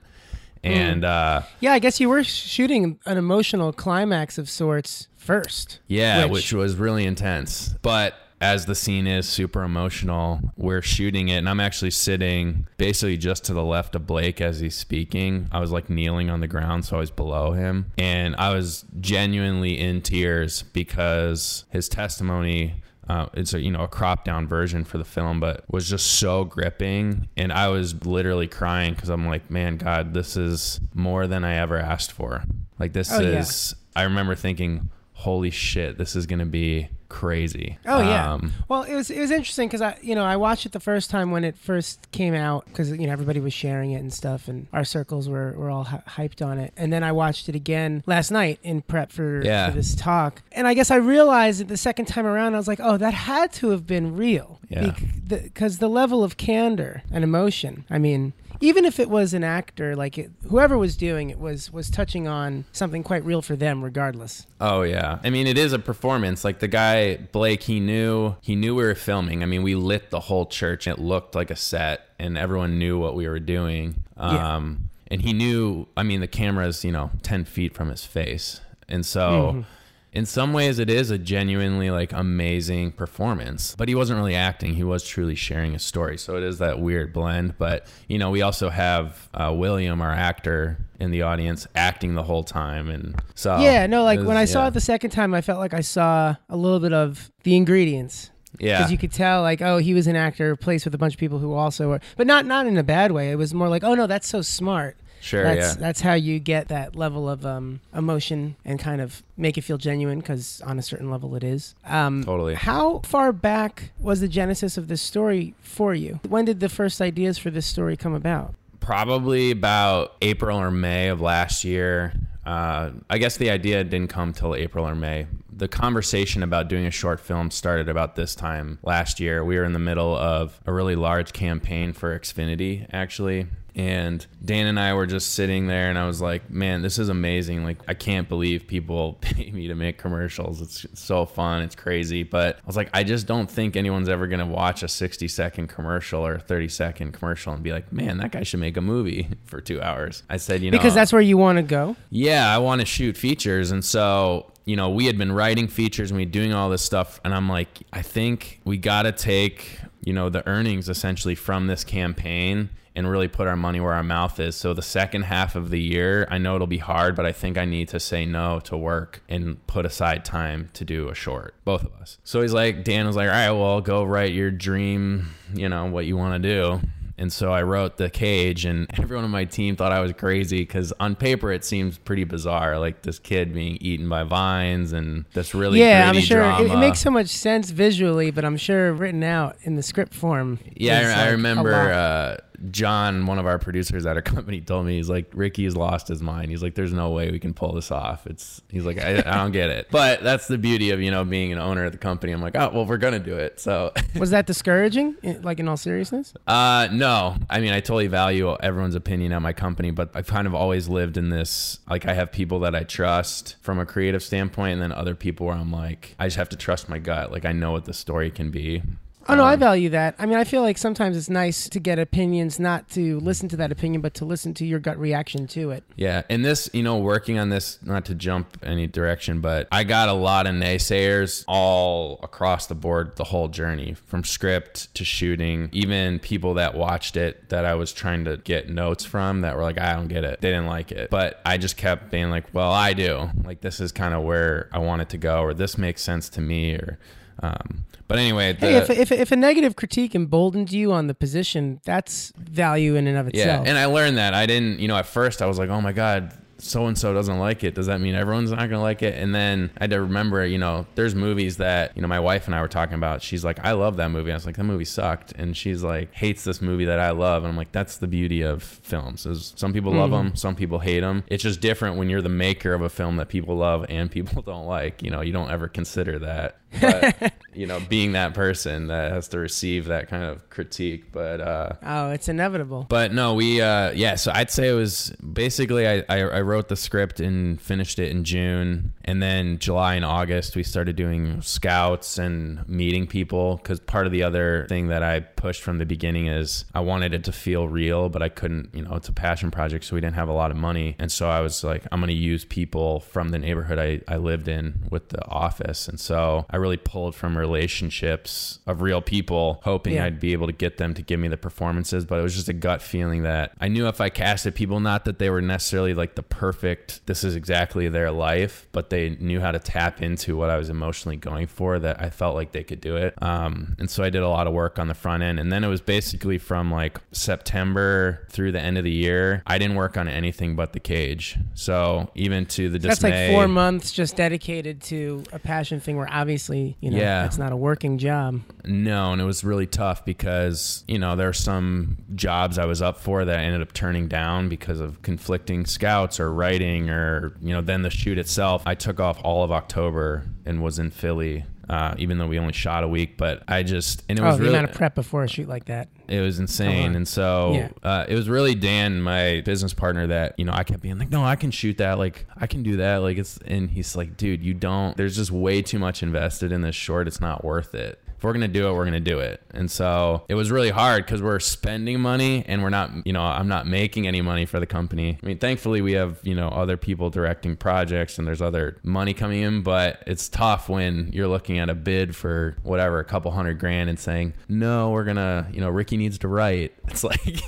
And, 0.63 1.03
uh, 1.03 1.41
Yeah, 1.59 1.73
I 1.73 1.79
guess 1.79 2.00
you 2.00 2.07
were 2.07 2.23
shooting 2.23 3.00
an 3.05 3.17
emotional 3.17 3.73
climax 3.73 4.38
of 4.38 4.50
sorts 4.50 5.07
first. 5.17 5.79
Yeah, 5.88 6.23
Which- 6.25 6.31
which, 6.31 6.53
was 6.53 6.75
really 6.75 7.05
intense. 7.05 7.75
But 7.81 8.15
as 8.39 8.65
the 8.67 8.75
scene 8.75 9.07
is 9.07 9.27
super 9.27 9.63
emotional, 9.63 10.39
we're 10.55 10.81
shooting 10.81 11.29
it, 11.29 11.38
and 11.38 11.50
I'm 11.50 11.59
actually 11.59 11.91
sitting 11.91 12.65
basically 12.77 13.17
just 13.17 13.43
to 13.45 13.53
the 13.53 13.63
left 13.63 13.95
of 13.95 14.07
Blake 14.07 14.39
as 14.39 14.59
he's 14.59 14.75
speaking. 14.75 15.47
I 15.51 15.59
was 15.59 15.71
like 15.71 15.89
kneeling 15.89 16.29
on 16.29 16.39
the 16.41 16.47
ground, 16.47 16.85
so 16.85 16.95
I 16.97 17.00
was 17.00 17.11
below 17.11 17.51
him, 17.53 17.91
and 17.97 18.35
I 18.38 18.53
was 18.53 18.85
genuinely 19.00 19.79
in 19.79 20.01
tears 20.01 20.63
because 20.73 21.65
his 21.69 21.88
testimony 21.89 22.75
uh, 23.12 23.27
it's 23.34 23.53
a 23.53 23.60
you 23.60 23.72
know 23.72 23.82
a 23.84 23.88
crop 23.88 24.24
down 24.24 24.48
version 24.48 24.84
for 24.86 24.98
the 24.98 25.03
film, 25.06 25.39
but 25.39 25.65
was 25.70 25.89
just 25.89 26.06
so 26.20 26.46
gripping, 26.46 27.27
and 27.36 27.51
I 27.51 27.68
was 27.68 28.06
literally 28.06 28.48
crying 28.48 28.94
because 28.94 29.10
I'm 29.10 29.27
like, 29.27 29.50
man, 29.51 29.77
God, 29.77 30.13
this 30.13 30.38
is 30.38 30.80
more 30.94 31.27
than 31.27 31.44
I 31.44 31.56
ever 31.56 31.77
asked 31.77 32.12
for. 32.13 32.44
Like 32.80 32.94
this 32.94 33.12
Oh, 33.12 33.20
yeah. 33.20 33.39
is. 33.39 33.75
I 33.96 34.03
remember 34.03 34.36
thinking, 34.36 34.89
holy 35.13 35.50
shit, 35.51 35.98
this 35.98 36.15
is 36.15 36.25
gonna 36.25 36.46
be 36.46 36.88
crazy. 37.12 37.77
Oh 37.86 38.00
yeah. 38.00 38.34
Um, 38.34 38.53
well, 38.70 38.84
it 38.84 38.96
was 38.96 39.12
it 39.12 39.20
was 39.20 39.32
interesting 39.32 39.68
because 39.68 39.82
I 39.82 39.98
you 40.01 40.15
know 40.15 40.24
I 40.24 40.38
watched 40.38 40.65
it 40.65 40.72
the 40.72 40.80
first 40.80 41.10
time 41.10 41.30
when 41.32 41.44
it 41.44 41.58
first 41.58 42.10
came 42.12 42.34
out 42.34 42.65
because 42.65 42.89
you 42.91 43.06
know 43.06 43.12
everybody 43.12 43.39
was 43.39 43.53
sharing 43.53 43.91
it 43.91 43.98
and 44.00 44.13
stuff 44.13 44.48
and 44.48 44.68
our 44.72 44.84
circles 44.86 45.27
were, 45.30 45.51
were 45.58 45.70
all 45.70 45.84
hy- 45.84 46.03
hyped 46.08 46.44
on 46.46 46.58
it 46.58 46.74
and 46.77 46.91
then 46.91 47.03
I 47.03 47.12
watched 47.12 47.50
it 47.50 47.56
again 47.56 48.01
last 48.08 48.32
night 48.32 48.60
in 48.63 48.82
prep 48.82 49.12
for, 49.12 49.41
Yeah. 49.44 49.70
for 49.70 49.75
this 49.75 49.94
talk 49.96 50.41
and 50.53 50.68
I 50.68 50.74
guess 50.74 50.89
I 50.89 50.96
realized 50.96 51.60
that 51.60 51.68
the 51.68 51.77
second 51.77 52.06
time 52.06 52.25
around 52.25 52.53
I 52.56 52.58
was 52.58 52.68
like 52.68 52.80
oh 52.82 52.98
that 52.98 53.13
had 53.13 53.51
to 53.53 53.70
have 53.70 53.86
been 53.86 54.15
real 54.15 54.60
Yeah. 54.70 54.96
because 55.27 55.77
the, 55.80 55.89
level 55.89 56.24
of 56.24 56.38
candor 56.38 57.03
and 57.12 57.24
emotion 57.24 57.84
I 57.89 57.98
mean 57.98 58.34
even 58.62 58.86
if 58.86 59.00
it 59.00 59.10
was 59.10 59.34
an 59.34 59.44
actor 59.44 59.96
like 59.96 60.18
it, 60.18 60.32
whoever 60.50 60.77
was 60.77 60.96
doing 60.96 61.30
it 61.30 61.39
was 61.39 61.72
was 61.72 61.89
touching 61.89 62.27
on 62.27 62.65
something 62.72 63.03
quite 63.03 63.25
real 63.25 63.41
for 63.41 63.56
them 63.56 63.84
regardless 63.84 64.46
Oh 64.62 64.84
yeah. 64.84 65.18
I 65.24 65.32
mean, 65.32 65.48
it 65.48 65.58
is 65.58 65.74
a 65.74 65.80
performance. 65.80 66.44
Like 66.46 66.60
the 66.60 66.68
guy 66.68 67.18
Blake, 67.32 67.63
he 67.63 67.80
knew 67.80 68.36
he 68.41 68.56
knew 68.56 68.75
we 68.75 68.84
were 68.84 68.94
filming. 68.96 69.41
I 69.41 69.48
mean, 69.48 69.63
we 69.63 69.74
lit 69.74 70.12
the 70.12 70.20
whole 70.20 70.46
church. 70.46 70.88
It 70.88 71.00
looked 71.00 71.34
like 71.34 71.50
a 71.50 71.56
set, 71.56 72.01
and 72.20 72.38
everyone 72.38 72.77
knew 72.77 73.00
what 73.00 73.15
we 73.15 73.27
were 73.27 73.39
doing. 73.39 74.03
Yeah. 74.18 74.56
Um, 74.56 74.89
and 75.08 75.22
he 75.22 75.34
knew. 75.34 75.88
I 75.98 76.03
mean, 76.03 76.22
the 76.22 76.27
camera's 76.27 76.86
you 76.86 76.91
know 76.91 77.10
ten 77.24 77.44
feet 77.44 77.74
from 77.74 77.89
his 77.89 78.06
face, 78.06 78.62
and 78.88 79.06
so. 79.06 79.65
In 80.13 80.25
some 80.25 80.51
ways, 80.51 80.77
it 80.77 80.89
is 80.89 81.10
a 81.10 81.18
genuinely 81.18 81.89
like 81.89 82.12
amazing 82.12 82.91
performance, 82.91 83.75
but 83.77 83.88
he 83.88 83.96
wasn't 83.96 84.18
really 84.18 84.36
acting. 84.36 84.74
He 84.74 84.84
was 84.84 85.06
truly 85.06 85.36
sharing 85.36 85.74
a 85.74 85.80
story. 85.80 86.18
So 86.18 86.36
it 86.36 86.44
is 86.44 86.58
that 86.60 86.80
weird 86.82 87.13
blend. 87.13 87.58
But 87.58 87.88
you 88.10 88.18
know, 88.18 88.30
we 88.30 88.41
also 88.41 88.70
have 88.70 89.30
uh, 89.34 89.53
William, 89.56 90.01
our 90.01 90.12
actor, 90.12 90.77
in 91.00 91.12
the 91.12 91.22
audience, 91.22 91.65
acting 91.75 92.15
the 92.15 92.24
whole 92.24 92.44
time, 92.44 92.89
and 92.89 93.15
so 93.36 93.58
yeah 93.60 93.88
no 93.88 94.03
like 94.03 94.20
it 94.20 94.24
when 94.25 94.38
I 94.38 94.41
was- 94.41 94.51
saw 94.51 94.68
it 94.68 94.74
the 94.74 94.82
second 94.82 95.10
time 95.12 95.34
I 95.34 95.41
felt 95.41 95.60
like 95.60 95.74
I 95.74 95.80
saw 95.82 96.36
a 96.50 96.56
little 96.58 96.80
bit 96.80 96.94
of 96.94 97.32
the 97.44 97.56
ingredients 97.56 98.30
Yeah. 98.60 98.77
because 98.77 98.91
you 98.91 98.98
could 99.00 99.12
tell 99.12 99.41
like 99.41 99.62
oh 99.63 99.77
he 99.77 99.94
was 99.96 100.06
an 100.06 100.15
actor 100.15 100.56
placed 100.56 100.86
with 100.86 100.94
a 100.94 100.98
bunch 101.00 101.13
of 101.15 101.20
people 101.20 101.39
who 101.39 101.53
also 101.53 101.89
were 101.89 102.01
but 102.18 102.27
not 102.27 102.46
not 102.46 102.68
in 102.68 102.77
a 102.77 102.84
bad 102.84 103.13
way 103.13 103.32
it 103.32 103.36
was 103.38 103.51
more 103.53 103.68
like 103.70 103.84
oh 103.84 103.96
no 103.96 104.06
that's 104.06 104.27
so 104.27 104.44
smart 104.44 104.96
Sure, 105.21 105.43
that's 105.43 105.75
yeah. 105.75 105.79
that's 105.79 106.01
how 106.01 106.13
you 106.13 106.39
get 106.39 106.67
that 106.69 106.95
level 106.95 107.29
of 107.29 107.45
um, 107.45 107.79
emotion 107.95 108.55
and 108.65 108.79
kind 108.79 109.01
of 109.01 109.23
make 109.37 109.57
it 109.57 109.61
feel 109.61 109.77
genuine 109.77 110.19
because 110.19 110.61
on 110.65 110.77
a 110.79 110.81
certain 110.81 111.09
level 111.09 111.35
it 111.35 111.43
is 111.43 111.75
um, 111.85 112.23
Totally. 112.23 112.55
how 112.55 112.99
far 112.99 113.31
back 113.31 113.91
was 113.99 114.19
the 114.19 114.27
genesis 114.27 114.77
of 114.77 114.87
this 114.87 115.01
story 115.01 115.53
for 115.61 115.93
you 115.93 116.19
when 116.27 116.45
did 116.45 116.59
the 116.59 116.69
first 116.69 117.01
ideas 117.01 117.37
for 117.37 117.49
this 117.49 117.65
story 117.65 117.95
come 117.95 118.13
about 118.13 118.55
Probably 118.81 119.51
about 119.51 120.15
April 120.23 120.59
or 120.59 120.71
May 120.71 121.09
of 121.09 121.21
last 121.21 121.63
year. 121.63 122.13
Uh, 122.43 122.89
I 123.11 123.19
guess 123.19 123.37
the 123.37 123.51
idea 123.51 123.83
didn't 123.83 124.09
come 124.09 124.33
till 124.33 124.55
April 124.55 124.87
or 124.87 124.95
May. 124.95 125.27
The 125.55 125.67
conversation 125.67 126.41
about 126.41 126.67
doing 126.67 126.87
a 126.87 126.91
short 126.91 127.19
film 127.19 127.51
started 127.51 127.87
about 127.87 128.15
this 128.15 128.33
time 128.33 128.79
last 128.81 129.19
year. 129.19 129.45
We 129.45 129.55
were 129.55 129.63
in 129.65 129.73
the 129.73 129.79
middle 129.79 130.17
of 130.17 130.59
a 130.65 130.73
really 130.73 130.95
large 130.95 131.31
campaign 131.31 131.93
for 131.93 132.17
Xfinity, 132.17 132.87
actually. 132.91 133.45
And 133.75 134.25
Dan 134.43 134.67
and 134.67 134.79
I 134.79 134.93
were 134.93 135.07
just 135.07 135.33
sitting 135.33 135.67
there, 135.67 135.89
and 135.89 135.97
I 135.97 136.05
was 136.05 136.21
like, 136.21 136.49
man, 136.49 136.81
this 136.81 136.99
is 136.99 137.09
amazing. 137.09 137.63
Like, 137.63 137.77
I 137.87 137.93
can't 137.93 138.27
believe 138.27 138.67
people 138.67 139.13
pay 139.21 139.51
me 139.51 139.67
to 139.67 139.75
make 139.75 139.97
commercials. 139.97 140.61
It's 140.61 140.85
so 140.93 141.25
fun. 141.25 141.61
It's 141.61 141.75
crazy. 141.75 142.23
But 142.23 142.57
I 142.57 142.61
was 142.65 142.75
like, 142.75 142.89
I 142.93 143.03
just 143.03 143.27
don't 143.27 143.49
think 143.49 143.75
anyone's 143.75 144.09
ever 144.09 144.27
going 144.27 144.39
to 144.39 144.45
watch 144.45 144.83
a 144.83 144.87
60 144.87 145.27
second 145.27 145.67
commercial 145.67 146.25
or 146.25 146.35
a 146.35 146.39
30 146.39 146.67
second 146.67 147.11
commercial 147.13 147.53
and 147.53 147.63
be 147.63 147.71
like, 147.71 147.91
man, 147.91 148.17
that 148.17 148.31
guy 148.31 148.43
should 148.43 148.59
make 148.59 148.77
a 148.77 148.81
movie 148.81 149.29
for 149.45 149.61
two 149.61 149.81
hours. 149.81 150.23
I 150.29 150.37
said, 150.37 150.61
you 150.61 150.71
know, 150.71 150.77
because 150.77 150.93
that's 150.93 151.13
where 151.13 151.21
you 151.21 151.37
want 151.37 151.57
to 151.57 151.63
go 151.63 151.95
yeah, 152.09 152.53
I 152.53 152.57
want 152.59 152.81
to 152.81 152.85
shoot 152.85 153.17
features. 153.17 153.71
And 153.71 153.83
so, 153.83 154.50
you 154.65 154.75
know, 154.75 154.89
we 154.89 155.06
had 155.06 155.18
been 155.18 155.32
writing 155.32 155.68
features 155.68 156.12
and 156.12 156.18
we 156.18 156.25
doing 156.25 156.53
all 156.53 156.70
this 156.70 156.82
stuff. 156.82 157.20
And 157.24 157.34
I'm 157.34 157.50
like, 157.50 157.80
I 157.91 158.01
think 158.01 158.62
we 158.63 158.77
got 158.77 159.03
to 159.03 159.12
take, 159.12 159.80
you 160.03 160.13
know, 160.13 160.30
the 160.30 160.48
earnings 160.48 160.89
essentially 160.89 161.36
from 161.36 161.68
this 161.68 161.84
campaign 161.84 162.70
and 162.96 163.10
really 163.10 163.27
put 163.27 163.48
our 163.48 163.56
money 163.56 163.80
where 163.80 163.94
our 163.94 164.03
mouth 164.03 164.39
is. 164.39 164.56
So 164.56 164.74
the 164.74 164.82
second 164.82 165.24
half 165.24 165.56
of 165.56 165.70
the 165.70 165.80
year, 165.80 166.27
I 166.30 166.38
know 166.38 166.56
it'll 166.56 166.68
be 166.68 166.77
hard, 166.77 167.15
but 167.15 167.25
I 167.25 167.32
think 167.32 167.58
I 167.58 167.65
need 167.65 167.88
to 167.89 168.00
say 168.00 168.25
no 168.25 168.60
to 168.62 168.75
work 168.75 169.24
and 169.30 169.65
put 169.65 169.86
aside 169.86 170.25
time 170.25 170.70
to 170.74 170.84
do 170.84 171.08
a 171.08 171.15
short, 171.15 171.56
both 171.63 171.84
of 171.84 171.94
us. 171.94 172.18
So 172.24 172.41
he's 172.41 172.53
like, 172.53 172.84
Dan 172.84 173.08
was 173.08 173.15
like, 173.15 173.30
all 173.30 173.34
right, 173.34 173.51
well, 173.51 173.82
go 173.82 174.03
write 174.03 174.34
your 174.34 174.51
dream, 174.51 175.30
you 175.53 175.70
know, 175.70 175.86
what 175.86 176.06
you 176.06 176.18
want 176.18 176.41
to 176.41 176.50
do. 176.50 176.82
And 177.21 177.31
so 177.31 177.53
I 177.53 177.61
wrote 177.61 177.97
The 177.97 178.09
Cage, 178.09 178.65
and 178.65 178.87
everyone 178.99 179.23
on 179.23 179.29
my 179.29 179.45
team 179.45 179.75
thought 179.75 179.91
I 179.91 179.99
was 179.99 180.11
crazy 180.13 180.57
because 180.57 180.91
on 180.99 181.15
paper 181.15 181.51
it 181.51 181.63
seems 181.63 181.99
pretty 181.99 182.23
bizarre, 182.23 182.79
like 182.79 183.03
this 183.03 183.19
kid 183.19 183.53
being 183.53 183.77
eaten 183.79 184.09
by 184.09 184.23
vines 184.23 184.91
and 184.91 185.25
this 185.33 185.53
really 185.53 185.79
yeah, 185.79 186.09
I'm 186.09 186.19
sure 186.19 186.41
it, 186.41 186.71
it 186.71 186.77
makes 186.77 186.99
so 186.99 187.11
much 187.11 187.27
sense 187.27 187.69
visually, 187.69 188.31
but 188.31 188.43
I'm 188.43 188.57
sure 188.57 188.91
written 188.91 189.23
out 189.23 189.55
in 189.61 189.75
the 189.75 189.83
script 189.83 190.15
form. 190.15 190.57
Yeah, 190.75 190.97
I, 190.97 191.01
I 191.03 191.03
like, 191.03 191.27
a 191.27 191.31
remember 191.33 191.73
uh, 191.73 192.37
John, 192.70 193.25
one 193.25 193.39
of 193.39 193.46
our 193.46 193.58
producers 193.58 194.06
at 194.06 194.15
our 194.15 194.22
company, 194.34 194.62
told 194.62 194.86
me 194.86 194.98
he's 194.98 195.10
like 195.10 195.32
Ricky's 195.34 195.75
lost 195.75 196.08
his 196.08 196.22
mind. 196.22 196.51
He's 196.51 196.62
like, 196.62 196.75
"There's 196.75 196.94
no 196.94 197.10
way 197.10 197.32
we 197.32 197.39
can 197.39 197.53
pull 197.53 197.74
this 197.74 197.91
off." 197.91 198.27
It's 198.27 198.62
he's 198.70 198.86
like, 198.86 199.00
I, 199.00 199.20
I 199.20 199.38
don't 199.38 199.51
get 199.51 199.70
it. 199.70 199.88
But 200.01 200.24
that's 200.24 200.48
the 200.48 200.58
beauty 200.58 200.91
of 200.91 201.01
you 201.01 201.12
know 201.12 201.24
being 201.24 201.51
an 201.51 201.58
owner 201.60 201.86
of 201.86 201.91
the 201.91 201.98
company. 201.98 202.32
I'm 202.32 202.41
like, 202.41 202.56
oh 202.56 202.72
well, 202.74 202.86
we're 202.86 202.98
gonna 202.98 203.20
do 203.20 203.36
it. 203.36 203.60
So, 203.60 203.91
was 204.15 204.32
that 204.32 204.46
discouraging? 204.46 205.15
Like 205.41 205.60
in 205.60 205.68
all 205.68 205.77
seriousness? 205.77 206.34
uh, 206.48 206.88
no, 206.91 207.38
I 207.50 207.60
mean, 207.60 207.74
I 207.74 207.80
totally 207.80 208.08
value 208.08 208.56
everyone's 208.58 208.96
opinion 208.96 209.32
at 209.34 209.41
my 209.41 209.53
company, 209.53 209.91
but 209.91 210.12
I've 210.13 210.27
kind 210.27 210.48
of 210.48 210.56
always 210.56 210.88
lived 210.89 211.18
in 211.18 211.30
this 211.30 211.80
like 211.89 212.06
I 212.08 212.13
have 212.13 212.32
people 212.32 212.60
that 212.62 212.75
I 212.75 212.84
trust 212.84 213.56
from 213.62 213.80
a 213.80 213.86
creative 213.86 214.24
standpoint, 214.24 214.74
and 214.74 214.82
then 214.82 214.91
other 214.91 215.15
people 215.15 215.48
where 215.48 215.56
I'm 215.56 215.72
like, 215.72 216.15
I 216.20 216.27
just 216.27 216.38
have 216.38 216.50
to 216.50 216.56
trust 216.58 216.89
my 216.89 217.00
gut. 217.00 217.32
Like 217.32 217.46
I 217.46 217.51
know 217.51 217.72
what 217.72 217.86
the 217.86 217.94
story 217.94 218.32
can 218.32 218.51
be. 218.51 218.82
Oh 219.29 219.35
no, 219.35 219.43
I 219.43 219.53
Um, 219.53 219.59
value 219.59 219.89
that. 219.89 220.15
I 220.17 220.25
mean, 220.25 220.37
I 220.37 220.43
feel 220.43 220.61
like 220.61 220.77
sometimes 220.77 221.15
it's 221.15 221.29
nice 221.29 221.69
to 221.69 221.79
get 221.79 221.99
opinions, 221.99 222.59
not 222.59 222.89
to 222.91 223.19
listen 223.19 223.47
to 223.49 223.57
that 223.57 223.71
opinion, 223.71 224.01
but 224.01 224.13
to 224.15 224.25
listen 224.25 224.53
to 224.55 224.65
your 224.65 224.79
gut 224.79 224.97
reaction 224.99 225.47
to 225.47 225.71
it. 225.71 225.83
Yeah, 225.95 226.23
and 226.29 226.43
this, 226.43 226.69
you 226.73 226.81
know, 226.83 226.97
working 226.97 227.37
on 227.37 227.49
this, 227.49 227.77
not 227.83 228.05
to 228.05 228.15
jump 228.15 228.57
any 228.63 228.87
direction, 228.87 229.39
but 229.39 229.67
I 229.71 229.83
got 229.83 230.09
a 230.09 230.13
lot 230.13 230.47
of 230.47 230.55
naysayers 230.55 231.45
all 231.47 232.19
across 232.23 232.67
the 232.67 232.75
board 232.75 233.15
the 233.15 233.25
whole 233.25 233.47
journey 233.47 233.95
from 234.07 234.23
script 234.23 234.93
to 234.95 235.05
shooting, 235.05 235.69
even 235.71 236.19
people 236.19 236.55
that 236.55 236.75
watched 236.75 237.15
it 237.15 237.49
that 237.49 237.63
I 237.63 237.75
was 237.75 237.93
trying 237.93 238.25
to 238.25 238.37
get 238.37 238.69
notes 238.69 239.05
from 239.05 239.41
that 239.41 239.55
were 239.55 239.63
like, 239.63 239.79
I 239.79 239.93
don't 239.93 240.07
get 240.07 240.23
it. 240.23 240.41
They 240.41 240.49
didn't 240.49 240.67
like 240.67 240.91
it. 240.91 241.09
But 241.09 241.39
I 241.45 241.57
just 241.57 241.77
kept 241.77 242.09
being 242.11 242.29
like, 242.31 242.45
well, 242.53 242.71
I 242.71 242.93
do. 242.93 243.29
Like, 243.43 243.61
this 243.61 243.79
is 243.79 243.91
kind 243.91 244.13
of 244.13 244.23
where 244.23 244.67
I 244.71 244.79
want 244.79 245.03
it 245.03 245.09
to 245.09 245.17
go, 245.17 245.41
or 245.41 245.53
this 245.53 245.77
makes 245.77 246.01
sense 246.01 246.27
to 246.29 246.41
me, 246.41 246.73
or, 246.73 246.97
um, 247.41 247.86
but 248.07 248.19
anyway, 248.19 248.53
the, 248.53 248.60
Hey, 248.67 248.75
if, 248.75 248.89
if, 248.89 249.12
if 249.12 249.31
a 249.31 249.36
negative 249.36 249.75
critique 249.75 250.15
emboldens 250.15 250.74
you 250.74 250.91
on 250.91 251.07
the 251.07 251.13
position, 251.13 251.79
that's 251.86 252.33
value 252.38 252.95
in 252.95 253.07
and 253.07 253.17
of 253.17 253.27
itself. 253.27 253.65
Yeah, 253.65 253.69
and 253.69 253.77
I 253.77 253.86
learned 253.86 254.17
that. 254.17 254.33
I 254.33 254.45
didn't, 254.45 254.79
you 254.79 254.88
know, 254.88 254.98
at 254.98 255.05
first 255.05 255.41
I 255.41 255.45
was 255.45 255.57
like, 255.57 255.69
oh 255.69 255.79
my 255.79 255.93
God, 255.93 256.33
so 256.62 256.86
and 256.86 256.98
so 256.98 257.13
doesn't 257.13 257.39
like 257.39 257.63
it. 257.63 257.74
Does 257.74 257.88
that 257.88 258.00
mean 258.00 258.15
everyone's 258.15 258.51
not 258.51 258.60
going 258.60 258.71
to 258.71 258.79
like 258.79 259.01
it? 259.01 259.15
And 259.15 259.33
then 259.33 259.71
I 259.77 259.83
had 259.83 259.91
to 259.91 260.01
remember, 260.01 260.45
you 260.45 260.57
know, 260.57 260.86
there's 260.95 261.15
movies 261.15 261.57
that, 261.57 261.95
you 261.95 262.01
know, 262.01 262.07
my 262.07 262.19
wife 262.19 262.45
and 262.45 262.55
I 262.55 262.62
were 262.62 262.67
talking 262.67 262.95
about. 262.95 263.21
She's 263.21 263.43
like, 263.43 263.60
I 263.65 263.71
love 263.71 263.98
that 263.98 264.10
movie. 264.10 264.31
I 264.31 264.36
was 264.36 264.45
like, 264.45 264.57
that 264.57 264.63
movie 264.63 264.86
sucked. 264.86 265.31
And 265.33 265.55
she's 265.57 265.83
like, 265.83 266.13
hates 266.13 266.43
this 266.43 266.62
movie 266.62 266.86
that 266.86 267.00
I 267.00 267.12
love. 267.12 267.43
And 267.43 267.51
I'm 267.51 267.57
like, 267.57 267.71
that's 267.71 267.98
the 267.98 268.07
beauty 268.07 268.41
of 268.41 268.62
films 268.63 269.25
is 269.25 269.53
some 269.55 269.74
people 269.74 269.93
love 269.93 270.12
them, 270.12 270.36
some 270.36 270.55
people 270.55 270.79
hate 270.79 271.00
them. 271.00 271.24
It's 271.27 271.43
just 271.43 271.62
different 271.62 271.98
when 271.98 272.10
you're 272.10 272.21
the 272.21 272.29
maker 272.29 272.74
of 272.74 272.81
a 272.81 272.89
film 272.89 273.17
that 273.17 273.29
people 273.29 273.55
love 273.57 273.86
and 273.89 274.12
people 274.12 274.41
don't 274.45 274.65
like. 274.65 275.01
You 275.01 275.10
know, 275.10 275.21
you 275.21 275.33
don't 275.33 275.50
ever 275.50 275.67
consider 275.67 276.19
that. 276.19 276.57
But, 276.79 277.33
you 277.53 277.67
know, 277.67 277.79
being 277.89 278.13
that 278.13 278.33
person 278.33 278.87
that 278.87 279.11
has 279.11 279.27
to 279.29 279.39
receive 279.39 279.85
that 279.87 280.07
kind 280.07 280.23
of 280.23 280.49
critique. 280.49 281.11
But, 281.11 281.41
uh, 281.41 281.73
oh, 281.83 282.11
it's 282.11 282.29
inevitable. 282.29 282.85
but 282.87 283.13
no, 283.13 283.33
we 283.33 283.61
uh 283.61 283.91
yeah, 283.91 284.15
so 284.15 284.31
I'd 284.33 284.49
say 284.51 284.69
it 284.69 284.73
was 284.73 285.09
basically 285.33 285.87
I, 285.87 286.03
I 286.07 286.19
I 286.21 286.41
wrote 286.41 286.69
the 286.69 286.75
script 286.75 287.19
and 287.19 287.59
finished 287.61 287.99
it 287.99 288.09
in 288.09 288.23
June 288.23 288.93
and 289.03 289.21
then 289.21 289.57
July 289.59 289.95
and 289.95 290.05
August 290.05 290.55
we 290.55 290.63
started 290.63 290.95
doing 290.95 291.41
scouts 291.41 292.17
and 292.17 292.67
meeting 292.69 293.07
people 293.07 293.57
cuz 293.63 293.79
part 293.79 294.05
of 294.05 294.11
the 294.11 294.23
other 294.23 294.65
thing 294.69 294.87
that 294.87 295.03
I 295.03 295.21
pushed 295.41 295.63
from 295.63 295.79
the 295.79 295.86
beginning 295.88 296.27
is 296.27 296.65
I 296.75 296.81
wanted 296.81 297.15
it 297.15 297.24
to 297.24 297.31
feel 297.31 297.67
real, 297.67 298.10
but 298.10 298.21
I 298.21 298.29
couldn't, 298.29 298.69
you 298.75 298.83
know, 298.83 298.93
it's 298.95 299.10
a 299.10 299.13
passion 299.13 299.50
project, 299.50 299.86
so 299.86 299.95
we 299.95 300.01
didn't 300.01 300.13
have 300.15 300.29
a 300.29 300.33
lot 300.33 300.51
of 300.51 300.57
money. 300.57 300.95
And 301.00 301.12
so 301.12 301.29
I 301.29 301.41
was 301.41 301.63
like, 301.63 301.83
I'm 301.91 302.00
going 302.00 302.10
to 302.10 302.13
use 302.13 302.45
people 302.45 303.00
from 303.00 303.29
the 303.29 303.39
neighborhood 303.39 303.79
I, 303.79 304.01
I 304.07 304.17
lived 304.17 304.48
in 304.48 304.83
with 304.91 305.10
the 305.10 305.25
office. 305.27 305.88
And 305.88 306.00
so 306.00 306.45
I 306.51 306.57
really 306.57 306.77
pulled 306.77 307.15
from 307.15 307.36
relationships 307.36 308.60
of 308.67 308.81
real 308.81 309.01
people, 309.01 309.62
hoping 309.63 309.95
Yeah. 309.95 310.05
I'd 310.05 310.19
be 310.19 310.33
able 310.33 310.45
to 310.45 310.53
get 310.53 310.77
them 310.77 310.93
to 310.93 311.01
give 311.01 311.19
me 311.19 311.27
the 311.27 311.38
performances. 311.38 312.05
But 312.05 312.19
it 312.19 312.24
was 312.24 312.36
just 312.36 312.50
a 312.50 312.53
gut 312.53 312.81
feeling 312.83 313.24
that 313.24 313.53
I 313.60 313.67
knew 313.67 313.88
if 313.88 314.00
I 314.00 314.10
casted 314.10 314.53
people, 314.53 314.79
not 314.79 315.05
that 315.05 315.17
they 315.17 315.31
were 315.31 315.41
necessarily 315.41 315.95
like 315.95 316.13
the 316.13 316.24
perfect, 316.24 317.05
this 317.07 317.24
is 317.24 317.36
exactly 317.36 317.89
their 317.89 318.12
life, 318.12 318.67
but 318.71 318.91
they 318.91 319.17
knew 319.19 319.39
how 319.39 319.51
to 319.51 319.60
tap 319.60 320.03
into 320.03 320.38
what 320.38 320.51
I 320.51 320.57
was 320.57 320.69
emotionally 320.69 321.17
going 321.17 321.48
for, 321.48 321.79
that 321.79 322.00
I 322.00 322.12
felt 322.12 322.36
like 322.36 322.51
they 322.51 322.63
could 322.63 322.79
do 322.81 322.95
it. 322.95 323.15
Um, 323.24 323.75
and 323.79 323.89
so 323.89 324.03
I 324.03 324.12
did 324.12 324.21
a 324.21 324.29
lot 324.29 324.45
of 324.45 324.53
work 324.53 324.77
on 324.77 324.88
the 324.88 324.93
front 324.93 325.24
end. 325.24 325.30
And 325.39 325.51
then 325.51 325.63
it 325.63 325.67
was 325.67 325.81
basically 325.81 326.38
from 326.38 326.71
like 326.71 327.00
September 327.11 328.25
through 328.29 328.51
the 328.51 328.59
end 328.61 328.77
of 328.77 328.83
the 328.83 328.91
year, 328.91 329.41
I 329.47 329.57
didn't 329.57 329.75
work 329.75 329.97
on 329.97 330.07
anything 330.07 330.55
but 330.55 330.73
the 330.73 330.79
cage. 330.79 331.38
So 331.53 332.09
even 332.15 332.45
to 332.47 332.69
the 332.69 332.79
dismay, 332.79 332.89
That's 332.89 333.03
like 333.03 333.31
four 333.31 333.47
months 333.47 333.91
just 333.91 334.15
dedicated 334.15 334.81
to 334.83 335.23
a 335.31 335.39
passion 335.39 335.79
thing 335.79 335.97
where 335.97 336.07
obviously, 336.11 336.77
you 336.81 336.91
know, 336.91 336.97
Yeah. 336.97 337.25
it's 337.25 337.38
not 337.38 337.51
a 337.51 337.55
working 337.57 337.97
job. 337.97 338.41
No, 338.65 339.11
and 339.13 339.21
it 339.21 339.25
was 339.25 339.43
really 339.43 339.67
tough 339.67 340.05
because, 340.05 340.83
you 340.88 341.00
know, 341.00 341.15
there 341.15 341.29
are 341.29 341.33
some 341.33 341.97
jobs 342.15 342.57
I 342.57 342.65
was 342.65 342.81
up 342.81 343.00
for 343.00 343.25
that 343.25 343.39
I 343.39 343.43
ended 343.43 343.61
up 343.61 343.73
turning 343.73 344.07
down 344.07 344.50
because 344.50 344.79
of 344.79 345.01
conflicting 345.01 345.65
scouts 345.65 346.19
or 346.19 346.31
writing 346.31 346.89
or, 346.89 347.33
you 347.41 347.53
know, 347.53 347.61
then 347.61 347.81
the 347.81 347.89
shoot 347.89 348.17
itself. 348.17 348.63
I 348.65 348.75
took 348.75 349.00
off 349.00 349.19
all 349.23 349.43
of 349.43 349.51
October 349.51 350.23
and 350.45 350.61
was 350.61 350.79
in 350.79 350.91
Philly. 350.91 351.45
Uh, 351.71 351.95
even 351.97 352.17
though 352.17 352.27
we 352.27 352.37
only 352.37 352.51
shot 352.51 352.83
a 352.83 352.87
week, 352.87 353.15
but 353.15 353.43
I 353.47 353.63
just 353.63 354.03
and 354.09 354.19
it 354.19 354.21
Oh, 354.21 354.25
was 354.25 354.35
the 354.37 354.43
really 354.43 354.55
amount 354.57 354.71
of 354.71 354.75
prep 354.75 354.93
before 354.93 355.23
a 355.23 355.27
shoot 355.29 355.47
like 355.47 355.65
that. 355.65 355.87
it 356.09 356.19
was 356.19 356.37
insane. 356.37 356.95
and 356.97 357.07
so 357.07 357.53
Yeah. 357.53 357.69
uh, 357.81 358.05
it 358.09 358.15
was 358.15 358.27
really 358.27 358.55
dan 358.55 359.01
my 359.01 359.41
business 359.45 359.73
partner 359.73 360.07
that 360.07 360.37
you 360.37 360.43
know 360.43 360.51
i 360.51 360.65
kept 360.65 360.81
being 360.81 360.99
like 360.99 361.09
no 361.09 361.23
i 361.23 361.37
can 361.37 361.49
shoot 361.49 361.77
that. 361.77 361.97
Like 361.97 362.25
i 362.35 362.45
can 362.45 362.61
do 362.61 362.75
that. 362.77 362.97
Like 362.97 363.17
it's 363.17 363.39
and 363.45 363.71
he's 363.71 363.95
like 363.95 364.17
dude 364.17 364.43
you 364.43 364.53
don't 364.53 364.97
there's 364.97 365.15
just 365.15 365.31
way 365.31 365.61
too 365.61 365.79
much 365.79 366.03
invested 366.03 366.51
in 366.51 366.59
this 366.59 366.75
short. 366.75 367.07
It's 367.07 367.21
not 367.21 367.45
worth 367.45 367.73
it 367.73 368.00
if 368.21 368.25
we're 368.25 368.33
gonna 368.33 368.47
do 368.47 368.69
it 368.69 368.73
we're 368.73 368.85
gonna 368.85 368.99
do 368.99 369.17
it 369.17 369.41
and 369.49 369.71
so 369.71 370.23
it 370.29 370.35
was 370.35 370.51
really 370.51 370.69
hard 370.69 371.03
because 371.03 371.23
we're 371.23 371.39
spending 371.39 371.99
money 371.99 372.45
and 372.45 372.61
we're 372.61 372.69
not 372.69 372.91
you 373.03 373.11
know 373.11 373.23
i'm 373.23 373.47
not 373.47 373.65
making 373.65 374.05
any 374.05 374.21
money 374.21 374.45
for 374.45 374.59
the 374.59 374.67
company 374.67 375.17
i 375.23 375.25
mean 375.25 375.39
thankfully 375.39 375.81
we 375.81 375.93
have 375.93 376.19
you 376.21 376.35
know 376.35 376.47
other 376.49 376.77
people 376.77 377.09
directing 377.09 377.55
projects 377.55 378.19
and 378.19 378.27
there's 378.27 378.39
other 378.39 378.77
money 378.83 379.11
coming 379.11 379.41
in 379.41 379.63
but 379.63 380.03
it's 380.05 380.29
tough 380.29 380.69
when 380.69 381.09
you're 381.11 381.27
looking 381.27 381.57
at 381.57 381.67
a 381.67 381.73
bid 381.73 382.15
for 382.15 382.55
whatever 382.61 382.99
a 382.99 383.03
couple 383.03 383.31
hundred 383.31 383.57
grand 383.57 383.89
and 383.89 383.97
saying 383.97 384.31
no 384.47 384.91
we're 384.91 385.03
gonna 385.03 385.47
you 385.51 385.59
know 385.59 385.69
ricky 385.71 385.97
needs 385.97 386.19
to 386.19 386.27
write 386.27 386.71
it's 386.89 387.03
like 387.03 387.19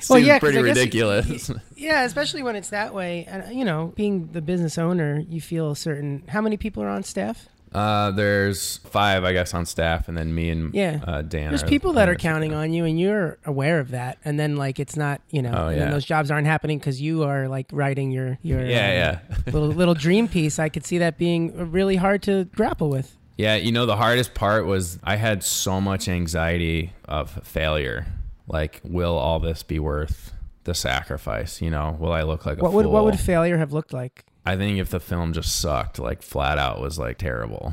Seems 0.00 0.08
Well, 0.08 0.18
yeah, 0.20 0.38
pretty 0.38 0.62
ridiculous. 0.62 1.50
Yeah, 1.76 2.04
especially 2.04 2.42
when 2.42 2.56
it's 2.56 2.70
that 2.70 2.94
way. 2.94 3.26
And, 3.28 3.54
you 3.54 3.66
know, 3.66 3.92
being 3.96 4.28
the 4.32 4.40
business 4.40 4.78
owner, 4.78 5.22
you 5.28 5.42
feel 5.42 5.74
certain. 5.74 6.22
How 6.26 6.40
many 6.40 6.56
people 6.56 6.82
are 6.82 6.88
on 6.88 7.02
staff? 7.02 7.49
Uh, 7.72 8.10
there's 8.10 8.78
five, 8.78 9.22
I 9.22 9.32
guess, 9.32 9.54
on 9.54 9.64
staff, 9.64 10.08
and 10.08 10.16
then 10.18 10.34
me 10.34 10.50
and 10.50 10.74
Yeah. 10.74 11.00
uh, 11.06 11.22
Dan. 11.22 11.50
There's 11.50 11.62
people 11.62 11.92
that 11.92 12.08
are 12.08 12.16
counting 12.16 12.52
on 12.52 12.72
you, 12.72 12.84
and 12.84 12.98
you're 12.98 13.38
aware 13.46 13.78
of 13.78 13.92
that. 13.92 14.18
And 14.24 14.40
then, 14.40 14.56
like, 14.56 14.80
it's 14.80 14.96
not, 14.96 15.20
you 15.30 15.40
know, 15.40 15.52
Oh, 15.54 15.68
and 15.68 15.76
yeah. 15.78 15.90
those 15.90 16.04
jobs 16.04 16.30
aren't 16.32 16.48
happening 16.48 16.78
because 16.78 17.00
you 17.00 17.22
are 17.22 17.46
like 17.48 17.66
writing 17.72 18.10
your 18.10 18.38
your 18.42 18.60
Yeah, 18.64 19.20
um, 19.20 19.34
yeah. 19.36 19.42
little 19.52 19.68
little 19.68 19.94
dream 19.94 20.26
piece. 20.26 20.58
I 20.58 20.68
could 20.68 20.84
see 20.84 20.98
that 20.98 21.16
being 21.16 21.70
really 21.70 21.96
hard 21.96 22.22
to 22.24 22.46
grapple 22.46 22.88
with. 22.90 23.16
Yeah, 23.36 23.54
you 23.56 23.72
know, 23.72 23.86
the 23.86 23.96
hardest 23.96 24.34
part 24.34 24.66
was 24.66 24.98
I 25.04 25.16
had 25.16 25.42
so 25.44 25.80
much 25.80 26.08
anxiety 26.08 26.92
of 27.06 27.30
failure. 27.44 28.06
Like, 28.48 28.80
will 28.82 29.16
all 29.16 29.38
this 29.38 29.62
be 29.62 29.78
worth 29.78 30.32
the 30.64 30.74
sacrifice? 30.74 31.62
You 31.62 31.70
know, 31.70 31.96
will 32.00 32.12
I 32.12 32.22
look 32.22 32.44
like 32.44 32.58
a 32.58 32.62
What 32.62 32.72
would 32.72 32.82
fool? 32.84 32.92
what 32.92 33.04
would 33.04 33.18
failure 33.18 33.56
have 33.58 33.72
looked 33.72 33.92
like? 33.92 34.24
I 34.50 34.56
think 34.56 34.78
if 34.80 34.90
the 34.90 34.98
film 34.98 35.32
just 35.32 35.60
sucked, 35.60 36.00
like 36.00 36.22
flat 36.22 36.58
out, 36.58 36.80
was 36.80 36.98
like 36.98 37.18
terrible. 37.18 37.72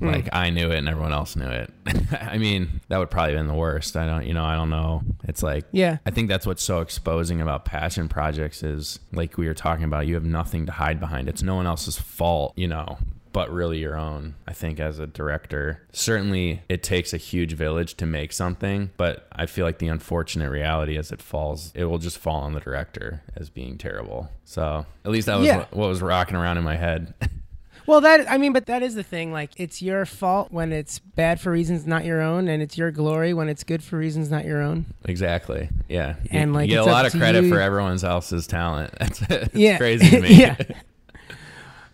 Hmm. 0.00 0.06
Like 0.06 0.28
I 0.32 0.50
knew 0.50 0.68
it 0.70 0.78
and 0.78 0.88
everyone 0.88 1.12
else 1.12 1.36
knew 1.36 1.46
it. 1.46 1.72
I 2.20 2.36
mean, 2.36 2.80
that 2.88 2.98
would 2.98 3.10
probably 3.10 3.34
have 3.34 3.38
been 3.40 3.46
the 3.46 3.54
worst. 3.54 3.96
I 3.96 4.06
don't, 4.06 4.26
you 4.26 4.34
know, 4.34 4.44
I 4.44 4.56
don't 4.56 4.70
know. 4.70 5.02
It's 5.24 5.42
like, 5.42 5.66
Yeah. 5.70 5.98
I 6.04 6.10
think 6.10 6.28
that's 6.28 6.46
what's 6.46 6.64
so 6.64 6.80
exposing 6.80 7.40
about 7.40 7.64
passion 7.64 8.08
projects 8.08 8.64
is 8.64 8.98
like 9.12 9.38
we 9.38 9.46
were 9.46 9.54
talking 9.54 9.84
about, 9.84 10.08
you 10.08 10.14
have 10.14 10.24
nothing 10.24 10.66
to 10.66 10.72
hide 10.72 10.98
behind. 10.98 11.28
It's 11.28 11.42
no 11.44 11.54
one 11.54 11.66
else's 11.68 11.96
fault, 11.96 12.54
you 12.56 12.66
know, 12.66 12.98
but 13.32 13.50
really 13.52 13.78
your 13.78 13.96
own. 13.96 14.34
I 14.46 14.52
think 14.52 14.80
as 14.80 14.98
a 14.98 15.06
director, 15.06 15.82
certainly 15.92 16.62
it 16.68 16.82
takes 16.82 17.12
a 17.12 17.16
huge 17.16 17.52
village 17.52 17.94
to 17.96 18.06
make 18.06 18.32
something, 18.32 18.90
but 18.96 19.26
I 19.32 19.46
feel 19.46 19.64
like 19.64 19.78
the 19.78 19.88
unfortunate 19.88 20.50
reality 20.50 20.96
is 20.96 21.12
it 21.12 21.22
falls, 21.22 21.72
it 21.74 21.84
will 21.84 21.98
just 21.98 22.18
fall 22.18 22.40
on 22.40 22.54
the 22.54 22.60
director 22.60 23.22
as 23.36 23.50
being 23.50 23.78
terrible. 23.78 24.30
So 24.44 24.84
at 25.04 25.10
least 25.10 25.26
that 25.26 25.36
was 25.38 25.46
Yeah. 25.46 25.58
what, 25.58 25.74
what 25.74 25.88
was 25.88 26.02
rocking 26.02 26.36
around 26.36 26.58
in 26.58 26.64
my 26.64 26.76
head. 26.76 27.14
Well, 27.86 28.02
that 28.02 28.30
I 28.30 28.38
mean, 28.38 28.52
but 28.52 28.66
that 28.66 28.84
is 28.84 28.94
the 28.94 29.02
thing. 29.02 29.32
Like, 29.32 29.50
it's 29.56 29.82
your 29.82 30.06
fault 30.06 30.52
when 30.52 30.70
it's 30.70 31.00
bad 31.00 31.40
for 31.40 31.50
reasons 31.50 31.88
not 31.88 32.04
your 32.04 32.20
own, 32.20 32.46
and 32.46 32.62
it's 32.62 32.78
your 32.78 32.92
glory 32.92 33.34
when 33.34 33.48
it's 33.48 33.64
good 33.64 33.82
for 33.82 33.96
reasons 33.98 34.30
not 34.30 34.44
your 34.44 34.62
own. 34.62 34.84
exactly. 35.06 35.68
Yeah. 35.88 36.14
You- 36.24 36.28
And, 36.38 36.52
like, 36.54 36.68
you 36.68 36.76
get 36.76 36.82
a 36.82 36.84
lot 36.84 37.04
of 37.06 37.10
credit 37.12 37.42
you- 37.44 37.50
for 37.50 37.58
everyone 37.58 37.98
else's 38.04 38.46
talent. 38.46 38.92
It's 39.00 39.54
Yeah. 39.54 39.76
crazy 39.76 40.08
to 40.10 40.20
me. 40.20 40.28
yeah. 40.40 40.56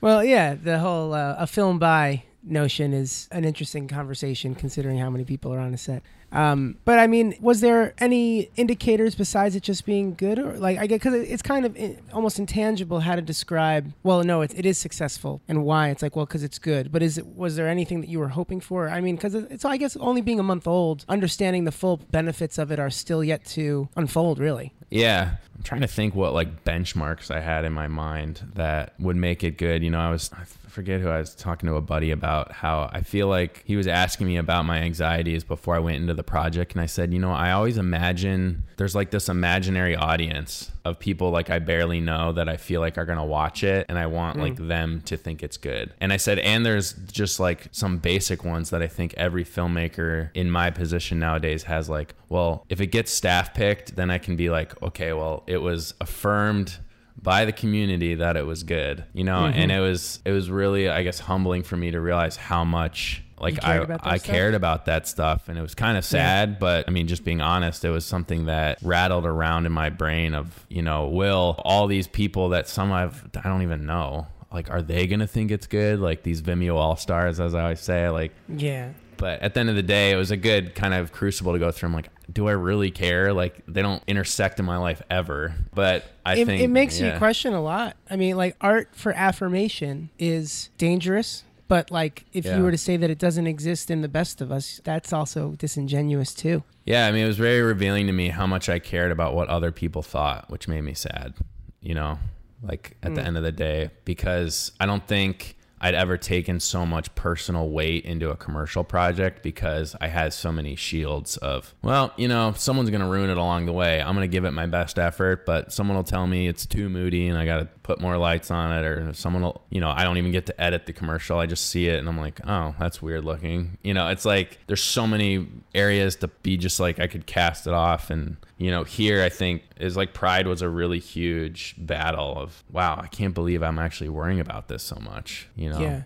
Well, 0.00 0.22
yeah, 0.24 0.54
the 0.54 0.78
whole 0.78 1.14
uh, 1.14 1.36
a 1.38 1.46
film 1.46 1.78
by 1.78 2.24
notion 2.42 2.92
is 2.92 3.28
an 3.32 3.44
interesting 3.44 3.88
conversation 3.88 4.54
considering 4.54 4.98
how 4.98 5.10
many 5.10 5.24
people 5.24 5.52
are 5.52 5.58
on 5.58 5.74
a 5.74 5.78
set. 5.78 6.02
Um, 6.32 6.76
but 6.84 6.98
I 6.98 7.06
mean, 7.06 7.34
was 7.40 7.60
there 7.60 7.94
any 7.98 8.50
indicators 8.56 9.14
besides 9.14 9.54
it 9.56 9.62
just 9.62 9.86
being 9.86 10.14
good, 10.14 10.38
or 10.38 10.56
like 10.58 10.76
I 10.78 10.86
get 10.86 11.00
because 11.00 11.14
it's 11.14 11.40
kind 11.42 11.64
of 11.64 11.76
i- 11.76 11.96
almost 12.12 12.38
intangible 12.38 13.00
how 13.00 13.14
to 13.16 13.22
describe? 13.22 13.92
Well, 14.02 14.22
no, 14.24 14.42
it, 14.42 14.52
it 14.56 14.66
is 14.66 14.76
successful 14.76 15.40
and 15.48 15.64
why. 15.64 15.88
It's 15.90 16.02
like 16.02 16.14
well, 16.16 16.26
because 16.26 16.42
it's 16.42 16.58
good. 16.58 16.90
But 16.92 17.02
is 17.02 17.16
it 17.16 17.26
was 17.26 17.54
there 17.56 17.68
anything 17.68 18.00
that 18.00 18.08
you 18.08 18.18
were 18.18 18.28
hoping 18.28 18.60
for? 18.60 18.88
I 18.88 19.00
mean, 19.00 19.16
because 19.16 19.34
it's 19.34 19.64
I 19.64 19.76
guess 19.76 19.96
only 19.96 20.20
being 20.20 20.40
a 20.40 20.42
month 20.44 20.66
old, 20.66 21.04
understanding 21.08 21.64
the 21.64 21.72
full 21.72 21.96
benefits 21.96 22.58
of 22.58 22.70
it 22.72 22.78
are 22.80 22.90
still 22.90 23.22
yet 23.24 23.44
to 23.46 23.88
unfold. 23.96 24.38
Really. 24.40 24.74
Yeah. 24.90 25.36
I'm 25.56 25.62
trying 25.62 25.80
to 25.80 25.86
think 25.86 26.14
what 26.14 26.34
like 26.34 26.64
benchmarks 26.64 27.30
I 27.30 27.40
had 27.40 27.64
in 27.64 27.72
my 27.72 27.88
mind 27.88 28.42
that 28.54 28.92
would 28.98 29.16
make 29.16 29.42
it 29.42 29.56
good. 29.56 29.82
You 29.82 29.90
know, 29.90 30.00
I 30.00 30.10
was 30.10 30.30
I 30.32 30.44
forget 30.76 31.00
who 31.00 31.08
I 31.08 31.18
was 31.18 31.34
talking 31.34 31.66
to 31.68 31.76
a 31.76 31.80
buddy 31.80 32.10
about 32.10 32.52
how 32.52 32.90
I 32.92 33.00
feel 33.00 33.28
like 33.28 33.62
he 33.64 33.76
was 33.76 33.86
asking 33.86 34.26
me 34.26 34.36
about 34.36 34.66
my 34.66 34.76
anxieties 34.80 35.42
before 35.42 35.74
I 35.74 35.78
went 35.78 35.96
into 35.96 36.12
the 36.12 36.22
project 36.22 36.72
and 36.72 36.82
I 36.82 36.86
said, 36.86 37.14
"You 37.14 37.18
know, 37.18 37.32
I 37.32 37.52
always 37.52 37.78
imagine 37.78 38.64
there's 38.76 38.94
like 38.94 39.10
this 39.10 39.30
imaginary 39.30 39.96
audience 39.96 40.70
of 40.84 40.98
people 40.98 41.30
like 41.30 41.48
I 41.48 41.58
barely 41.60 42.00
know 42.00 42.32
that 42.32 42.46
I 42.46 42.58
feel 42.58 42.82
like 42.82 42.98
are 42.98 43.06
going 43.06 43.18
to 43.18 43.24
watch 43.24 43.64
it 43.64 43.86
and 43.88 43.98
I 43.98 44.06
want 44.06 44.38
like 44.38 44.56
mm. 44.56 44.68
them 44.68 45.00
to 45.06 45.16
think 45.16 45.42
it's 45.42 45.56
good." 45.56 45.94
And 45.98 46.12
I 46.12 46.18
said, 46.18 46.38
"And 46.40 46.66
there's 46.66 46.92
just 47.10 47.40
like 47.40 47.68
some 47.72 47.96
basic 47.96 48.44
ones 48.44 48.68
that 48.68 48.82
I 48.82 48.86
think 48.86 49.14
every 49.16 49.46
filmmaker 49.46 50.28
in 50.34 50.50
my 50.50 50.70
position 50.70 51.18
nowadays 51.18 51.62
has 51.62 51.88
like, 51.88 52.14
well, 52.28 52.66
if 52.68 52.80
it 52.80 52.88
gets 52.88 53.12
staff 53.12 53.54
picked, 53.54 53.96
then 53.96 54.10
I 54.10 54.18
can 54.18 54.36
be 54.36 54.50
like, 54.50 54.80
okay, 54.82 55.12
well, 55.12 55.44
it 55.46 55.58
was 55.58 55.94
affirmed 56.00 56.78
by 57.20 57.44
the 57.44 57.52
community 57.52 58.14
that 58.16 58.36
it 58.36 58.44
was 58.46 58.62
good, 58.62 59.04
you 59.14 59.24
know, 59.24 59.40
Mm-hmm. 59.44 59.58
and 59.58 59.72
it 59.72 59.80
was 59.80 60.20
it 60.24 60.32
was 60.32 60.50
really 60.50 60.88
I 60.88 61.02
guess 61.02 61.18
humbling 61.18 61.62
for 61.62 61.76
me 61.76 61.90
to 61.90 62.00
realize 62.00 62.36
how 62.36 62.64
much 62.64 63.22
like 63.38 63.62
I 63.64 63.78
cared 63.78 63.82
about 63.84 64.02
that 64.04 64.10
I 64.12 64.16
stuff? 64.18 64.26
cared 64.34 64.54
about 64.54 64.84
that 64.86 65.06
stuff 65.08 65.48
and 65.48 65.58
it 65.58 65.62
was 65.62 65.74
kind 65.74 65.96
of 65.98 66.04
sad, 66.04 66.58
but 66.58 66.86
I 66.88 66.90
mean 66.90 67.06
just 67.06 67.24
being 67.24 67.40
honest, 67.40 67.84
it 67.84 67.90
was 67.90 68.04
something 68.04 68.46
that 68.46 68.78
rattled 68.82 69.26
around 69.26 69.66
in 69.66 69.72
my 69.72 69.90
brain 69.90 70.34
of, 70.34 70.64
you 70.68 70.82
know, 70.82 71.08
will 71.08 71.56
all 71.64 71.86
these 71.86 72.06
people 72.06 72.50
that 72.50 72.68
some 72.68 72.92
I've 72.92 73.24
I 73.42 73.48
don't 73.48 73.62
even 73.62 73.86
know 73.86 74.26
like 74.52 74.70
are 74.70 74.80
they 74.82 75.06
gonna 75.06 75.26
think 75.26 75.50
it's 75.50 75.66
good 75.66 75.98
like 76.00 76.22
these 76.22 76.40
vimeo 76.40 76.76
all 76.76 76.96
stars 76.96 77.40
as 77.40 77.54
i 77.54 77.62
always 77.62 77.80
say 77.80 78.08
like 78.08 78.32
Yeah. 78.48 78.90
But 79.16 79.40
at 79.42 79.54
the 79.54 79.60
end 79.60 79.68
of 79.70 79.76
the 79.76 79.82
day, 79.82 80.10
it 80.12 80.16
was 80.16 80.30
a 80.30 80.36
good 80.36 80.74
kind 80.74 80.94
of 80.94 81.12
crucible 81.12 81.52
to 81.52 81.58
go 81.58 81.70
through. 81.70 81.88
I'm 81.88 81.94
like, 81.94 82.08
do 82.32 82.48
I 82.48 82.52
really 82.52 82.90
care? 82.90 83.32
Like, 83.32 83.62
they 83.66 83.82
don't 83.82 84.02
intersect 84.06 84.58
in 84.58 84.64
my 84.66 84.76
life 84.76 85.02
ever. 85.10 85.54
But 85.74 86.04
I 86.24 86.36
it, 86.36 86.46
think 86.46 86.62
it 86.62 86.68
makes 86.68 87.00
you 87.00 87.12
question 87.18 87.52
a 87.54 87.62
lot. 87.62 87.96
I 88.10 88.16
mean, 88.16 88.36
like 88.36 88.56
art 88.60 88.88
for 88.92 89.12
affirmation 89.12 90.10
is 90.18 90.70
dangerous, 90.78 91.44
but 91.68 91.90
like 91.90 92.24
if 92.32 92.44
Yeah. 92.44 92.56
you 92.58 92.62
were 92.64 92.70
to 92.70 92.78
say 92.78 92.96
that 92.96 93.10
it 93.10 93.18
doesn't 93.18 93.46
exist 93.46 93.90
in 93.90 94.00
the 94.02 94.08
best 94.08 94.40
of 94.40 94.50
us, 94.50 94.80
that's 94.84 95.12
also 95.12 95.52
disingenuous 95.52 96.34
too. 96.34 96.62
Yeah, 96.84 97.06
I 97.06 97.12
mean, 97.12 97.24
it 97.24 97.28
was 97.28 97.36
very 97.38 97.62
revealing 97.62 98.06
to 98.06 98.12
me 98.12 98.28
how 98.28 98.46
much 98.46 98.68
I 98.68 98.78
cared 98.78 99.10
about 99.12 99.34
what 99.34 99.48
other 99.48 99.72
people 99.72 100.02
thought, 100.02 100.50
which 100.50 100.68
made 100.68 100.82
me 100.82 100.94
sad. 100.94 101.34
You 101.80 101.94
know, 101.94 102.18
like 102.62 102.96
at 103.02 103.14
the 103.14 103.20
Mm. 103.20 103.26
end 103.26 103.36
of 103.36 103.42
the 103.44 103.52
day, 103.52 103.90
because 104.04 104.72
I 104.80 104.86
don't 104.86 105.06
think 105.06 105.55
I'd 105.80 105.94
ever 105.94 106.16
taken 106.16 106.60
so 106.60 106.86
much 106.86 107.14
personal 107.14 107.68
weight 107.68 108.04
into 108.04 108.30
a 108.30 108.36
commercial 108.36 108.84
project 108.84 109.42
because 109.42 109.94
I 110.00 110.08
had 110.08 110.32
so 110.32 110.50
many 110.50 110.74
shields 110.76 111.36
of, 111.36 111.74
well, 111.82 112.12
you 112.16 112.28
know, 112.28 112.54
someone's 112.56 112.90
going 112.90 113.02
to 113.02 113.06
ruin 113.06 113.30
it 113.30 113.36
along 113.36 113.66
the 113.66 113.72
way. 113.72 114.00
I'm 114.00 114.14
going 114.14 114.28
to 114.28 114.32
give 114.32 114.44
it 114.44 114.52
my 114.52 114.66
best 114.66 114.98
effort, 114.98 115.44
but 115.44 115.72
someone 115.72 115.96
will 115.96 116.04
tell 116.04 116.26
me 116.26 116.48
it's 116.48 116.66
too 116.66 116.88
moody 116.88 117.28
and 117.28 117.38
I 117.38 117.44
got 117.44 117.58
to 117.58 117.68
put 117.82 118.00
more 118.00 118.16
lights 118.16 118.50
on 118.50 118.72
it 118.72 118.84
or 118.84 119.12
someone 119.14 119.42
will, 119.42 119.62
you 119.70 119.80
know, 119.80 119.90
I 119.90 120.02
don't 120.02 120.16
even 120.16 120.32
get 120.32 120.46
to 120.46 120.60
edit 120.60 120.86
the 120.86 120.92
commercial. 120.92 121.38
I 121.38 121.46
just 121.46 121.66
see 121.66 121.86
it 121.88 121.98
and 121.98 122.08
I'm 122.08 122.18
like, 122.18 122.40
"Oh, 122.46 122.74
that's 122.80 123.00
weird 123.00 123.24
looking." 123.24 123.78
You 123.82 123.94
know, 123.94 124.08
it's 124.08 124.24
like 124.24 124.58
there's 124.66 124.82
so 124.82 125.06
many 125.06 125.46
areas 125.74 126.16
to 126.16 126.28
be 126.28 126.56
just 126.56 126.80
like 126.80 126.98
I 126.98 127.06
could 127.06 127.26
cast 127.26 127.66
it 127.66 127.72
off 127.72 128.10
and 128.10 128.36
you 128.58 128.70
know, 128.70 128.84
here 128.84 129.22
I 129.22 129.28
think 129.28 129.62
is 129.78 129.96
like 129.96 130.14
Pride 130.14 130.46
was 130.46 130.62
a 130.62 130.68
really 130.68 130.98
huge 130.98 131.74
battle 131.78 132.36
of 132.36 132.64
wow, 132.72 132.98
I 133.00 133.06
can't 133.06 133.34
believe 133.34 133.62
I'm 133.62 133.78
actually 133.78 134.08
worrying 134.08 134.40
about 134.40 134.68
this 134.68 134.82
so 134.82 134.96
much, 134.96 135.48
you 135.54 135.65
know. 135.70 135.80
Yeah. 135.80 136.02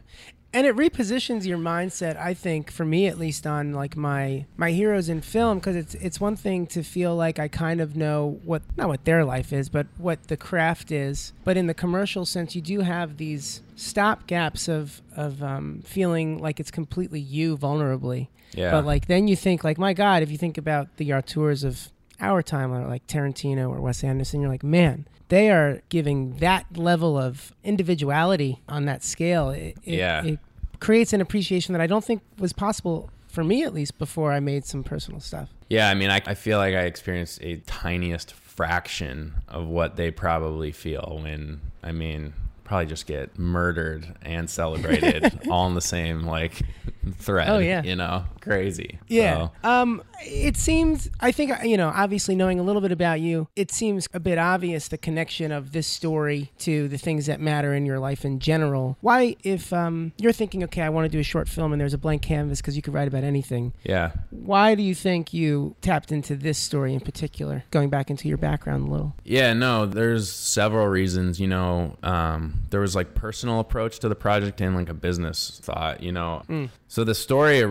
And 0.52 0.66
it 0.66 0.74
repositions 0.74 1.46
your 1.46 1.58
mindset, 1.58 2.16
I 2.16 2.34
think, 2.34 2.72
for 2.72 2.84
me 2.84 3.06
at 3.06 3.18
least 3.18 3.46
on 3.46 3.72
like 3.72 3.96
my 3.96 4.46
my 4.56 4.72
heroes 4.72 5.08
in 5.08 5.20
film 5.20 5.58
because 5.58 5.76
it's 5.76 5.94
it's 5.94 6.20
one 6.20 6.34
thing 6.34 6.66
to 6.68 6.82
feel 6.82 7.14
like 7.14 7.38
I 7.38 7.46
kind 7.46 7.80
of 7.80 7.94
know 7.94 8.40
what 8.44 8.62
not 8.76 8.88
what 8.88 9.04
their 9.04 9.24
life 9.24 9.52
is, 9.52 9.68
but 9.68 9.86
what 9.96 10.26
the 10.26 10.36
craft 10.36 10.90
is. 10.90 11.32
But 11.44 11.56
in 11.56 11.68
the 11.68 11.74
commercial 11.74 12.26
sense, 12.26 12.56
you 12.56 12.62
do 12.62 12.80
have 12.80 13.16
these 13.16 13.62
stop 13.76 14.26
gaps 14.26 14.66
of 14.66 15.02
of 15.16 15.40
um, 15.40 15.82
feeling 15.84 16.38
like 16.38 16.58
it's 16.58 16.72
completely 16.72 17.20
you 17.20 17.56
vulnerably. 17.56 18.26
Yeah. 18.52 18.72
But 18.72 18.84
like 18.84 19.06
then 19.06 19.28
you 19.28 19.36
think 19.36 19.62
like 19.62 19.78
my 19.78 19.92
God, 19.94 20.24
if 20.24 20.32
you 20.32 20.38
think 20.38 20.58
about 20.58 20.96
the 20.96 21.12
auteurs 21.12 21.62
of 21.62 21.92
our 22.18 22.42
time, 22.42 22.72
like 22.88 23.06
Tarantino 23.06 23.70
or 23.70 23.80
Wes 23.80 24.02
Anderson, 24.02 24.40
you're 24.40 24.50
like, 24.50 24.64
man, 24.64 25.06
they 25.30 25.50
are 25.50 25.80
giving 25.88 26.36
that 26.36 26.76
level 26.76 27.16
of 27.18 27.52
individuality 27.64 28.60
on 28.68 28.84
that 28.84 29.02
scale. 29.02 29.50
It, 29.50 29.76
it, 29.82 29.94
Yeah. 29.98 30.24
it 30.24 30.38
creates 30.80 31.12
an 31.12 31.20
appreciation 31.20 31.72
that 31.72 31.80
I 31.80 31.86
don't 31.86 32.04
think 32.04 32.22
was 32.38 32.52
possible 32.52 33.10
for 33.28 33.42
me, 33.44 33.62
at 33.64 33.72
least, 33.72 33.96
before 33.98 34.32
I 34.32 34.40
made 34.40 34.64
some 34.64 34.82
personal 34.84 35.20
stuff. 35.20 35.48
Yeah, 35.68 35.88
I 35.88 35.94
mean, 35.94 36.10
I, 36.10 36.20
I 36.26 36.34
feel 36.34 36.58
like 36.58 36.74
I 36.74 36.82
experienced 36.82 37.40
a 37.42 37.56
tiniest 37.66 38.32
fraction 38.32 39.34
of 39.48 39.66
what 39.68 39.96
they 39.96 40.10
probably 40.10 40.72
feel 40.72 41.20
when, 41.22 41.60
I 41.82 41.92
mean, 41.92 42.32
probably 42.64 42.86
just 42.86 43.06
get 43.06 43.38
murdered 43.38 44.14
and 44.22 44.50
celebrated 44.50 45.38
all 45.50 45.66
in 45.68 45.74
the 45.74 45.80
same 45.80 46.22
like 46.24 46.60
thread. 47.16 47.48
Oh, 47.48 47.58
yeah. 47.58 47.82
you 47.82 47.96
know, 47.96 48.24
crazy. 48.40 48.98
Yeah. 49.08 49.48
So, 49.62 49.68
Um, 49.68 50.02
it 50.22 50.56
seems, 50.56 51.08
I 51.20 51.32
think, 51.32 51.52
you 51.64 51.76
know, 51.76 51.92
obviously 51.94 52.34
knowing 52.34 52.60
a 52.60 52.62
little 52.62 52.82
bit 52.82 52.92
about 52.92 53.20
you, 53.20 53.48
it 53.56 53.70
seems 53.70 54.08
a 54.12 54.20
bit 54.20 54.38
obvious 54.38 54.88
the 54.88 54.98
connection 54.98 55.50
of 55.52 55.72
this 55.72 55.86
story 55.86 56.52
to 56.58 56.88
the 56.88 56.98
things 56.98 57.26
that 57.26 57.40
matter 57.40 57.74
in 57.74 57.86
your 57.86 57.98
life 57.98 58.24
in 58.24 58.38
general. 58.38 58.98
Why, 59.00 59.36
if 59.42 59.72
um, 59.72 60.12
you're 60.18 60.32
thinking, 60.32 60.62
okay, 60.64 60.82
I 60.82 60.90
want 60.90 61.06
to 61.06 61.08
do 61.08 61.18
a 61.18 61.24
short 61.24 61.48
film 61.48 61.72
and 61.72 61.80
there's 61.80 61.94
a 61.94 61.98
blank 61.98 62.22
canvas 62.22 62.60
because 62.60 62.76
you 62.76 62.82
could 62.82 62.94
write 62.94 63.08
about 63.08 63.24
anything, 63.24 63.72
yeah. 63.82 64.12
why 64.30 64.74
do 64.74 64.82
you 64.82 64.94
think 64.94 65.32
you 65.32 65.76
tapped 65.80 66.12
into 66.12 66.36
this 66.36 66.58
story 66.58 66.92
in 66.92 67.00
particular, 67.00 67.64
going 67.70 67.88
back 67.88 68.10
into 68.10 68.28
your 68.28 68.38
background 68.38 68.88
a 68.88 68.90
little? 68.90 69.14
Yeah, 69.24 69.52
no, 69.52 69.86
there's 69.86 70.30
several 70.30 70.86
reasons. 70.86 71.40
You 71.40 71.48
know, 71.48 71.96
um, 72.02 72.64
there 72.70 72.80
was 72.80 72.94
like 72.94 73.14
personal 73.14 73.60
approach 73.60 73.98
to 74.00 74.08
the 74.08 74.14
project 74.14 74.60
and 74.60 74.74
like 74.74 74.88
a 74.88 74.94
business 74.94 75.60
thought. 75.62 76.02
You 76.02 76.12
know, 76.12 76.42
so 76.90 77.04
the 77.04 77.14
story, 77.14 77.64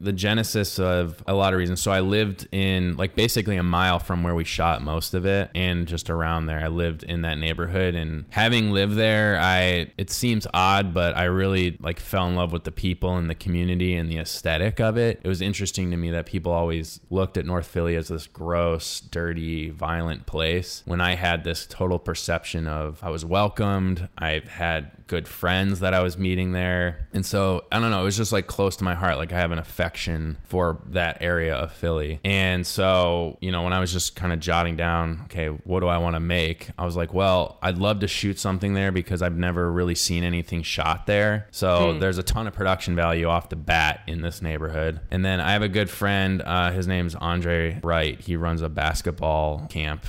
the 0.00 0.12
genesis 0.12 0.78
of 0.78 1.22
a 1.26 1.34
lot 1.34 1.52
of 1.52 1.58
reasons. 1.58 1.80
So 1.80 1.90
I 1.92 2.00
lived 2.00 2.48
in 2.52 2.96
like 2.96 3.14
basically 3.14 3.56
a 3.56 3.62
mile 3.62 3.98
from 3.98 4.22
where 4.22 4.34
we 4.34 4.44
shot 4.44 4.82
most 4.82 5.14
of 5.14 5.24
it, 5.26 5.50
and 5.54 5.86
just 5.86 6.10
around 6.10 6.46
there. 6.46 6.60
I 6.60 6.68
lived 6.68 7.02
in 7.02 7.22
that 7.22 7.38
neighborhood, 7.38 7.94
and 7.94 8.24
having 8.30 8.70
lived 8.70 8.96
there, 8.96 9.38
I 9.40 9.92
it 9.96 10.10
seems 10.10 10.46
odd, 10.52 10.92
but 10.94 11.16
I 11.16 11.24
really 11.24 11.76
like 11.80 12.00
fell 12.00 12.26
in 12.28 12.34
love 12.34 12.52
with 12.52 12.64
the 12.64 12.72
people 12.72 13.16
and 13.16 13.30
the 13.30 13.34
community 13.34 13.94
and 13.94 14.10
the 14.10 14.18
aesthetic 14.18 14.80
of 14.80 14.96
it. 14.96 15.20
It 15.22 15.28
was 15.28 15.40
interesting 15.40 15.90
to 15.90 15.96
me 15.96 16.10
that 16.10 16.26
people 16.26 16.52
always 16.52 17.00
looked 17.10 17.36
at 17.36 17.46
North 17.46 17.66
Philly 17.66 17.96
as 17.96 18.08
this 18.08 18.26
gross, 18.26 19.00
dirty, 19.00 19.70
violent 19.70 20.26
place 20.26 20.82
when 20.84 21.00
I 21.00 21.14
had 21.14 21.44
this 21.44 21.66
total 21.66 21.98
perception 21.98 22.66
of 22.66 22.98
I 23.02 23.10
was 23.10 23.24
welcomed. 23.24 24.08
I've 24.18 24.48
had 24.48 24.90
good 25.06 25.28
friends 25.28 25.80
that 25.80 25.92
I 25.92 26.02
was 26.02 26.16
meeting 26.16 26.52
there. 26.52 27.06
And 27.12 27.26
so, 27.26 27.64
I 27.70 27.78
don't 27.78 27.90
know, 27.90 28.00
it 28.00 28.04
was 28.04 28.16
just 28.16 28.32
like 28.32 28.46
close 28.46 28.76
to 28.76 28.84
my 28.84 28.94
heart. 28.94 29.18
Like 29.18 29.32
I 29.32 29.38
have 29.38 29.52
an 29.52 29.58
affection 29.72 30.36
for 30.44 30.78
that 30.86 31.16
area 31.22 31.54
of 31.54 31.72
Philly. 31.72 32.20
And 32.24 32.66
so, 32.66 33.38
you 33.40 33.50
know, 33.50 33.62
when 33.62 33.72
I 33.72 33.80
was 33.80 33.90
just 33.90 34.14
kind 34.14 34.32
of 34.34 34.38
jotting 34.38 34.76
down, 34.76 35.22
okay, 35.24 35.46
what 35.48 35.80
do 35.80 35.86
I 35.86 35.96
want 35.96 36.14
to 36.14 36.20
make? 36.20 36.68
I 36.78 36.84
was 36.84 36.94
like, 36.94 37.14
well, 37.14 37.58
I'd 37.62 37.78
love 37.78 38.00
to 38.00 38.06
shoot 38.06 38.38
something 38.38 38.74
there 38.74 38.92
because 38.92 39.22
I've 39.22 39.36
never 39.36 39.72
really 39.72 39.94
seen 39.94 40.24
anything 40.24 40.62
shot 40.62 41.06
there. 41.06 41.48
So 41.50 41.98
there's 41.98 42.18
a 42.18 42.22
ton 42.22 42.46
of 42.46 42.52
production 42.52 42.94
value 42.94 43.26
off 43.26 43.48
the 43.48 43.56
bat 43.56 44.00
in 44.06 44.20
this 44.20 44.42
neighborhood. 44.42 45.00
And 45.10 45.24
then 45.24 45.40
I 45.40 45.52
have 45.52 45.62
a 45.62 45.68
good 45.68 45.88
friend, 45.88 46.42
uh, 46.42 46.70
his 46.70 46.86
name's 46.86 47.14
Andre 47.14 47.80
Wright. 47.82 48.20
He 48.20 48.36
runs 48.36 48.60
a 48.60 48.68
basketball 48.68 49.66
camp 49.68 50.04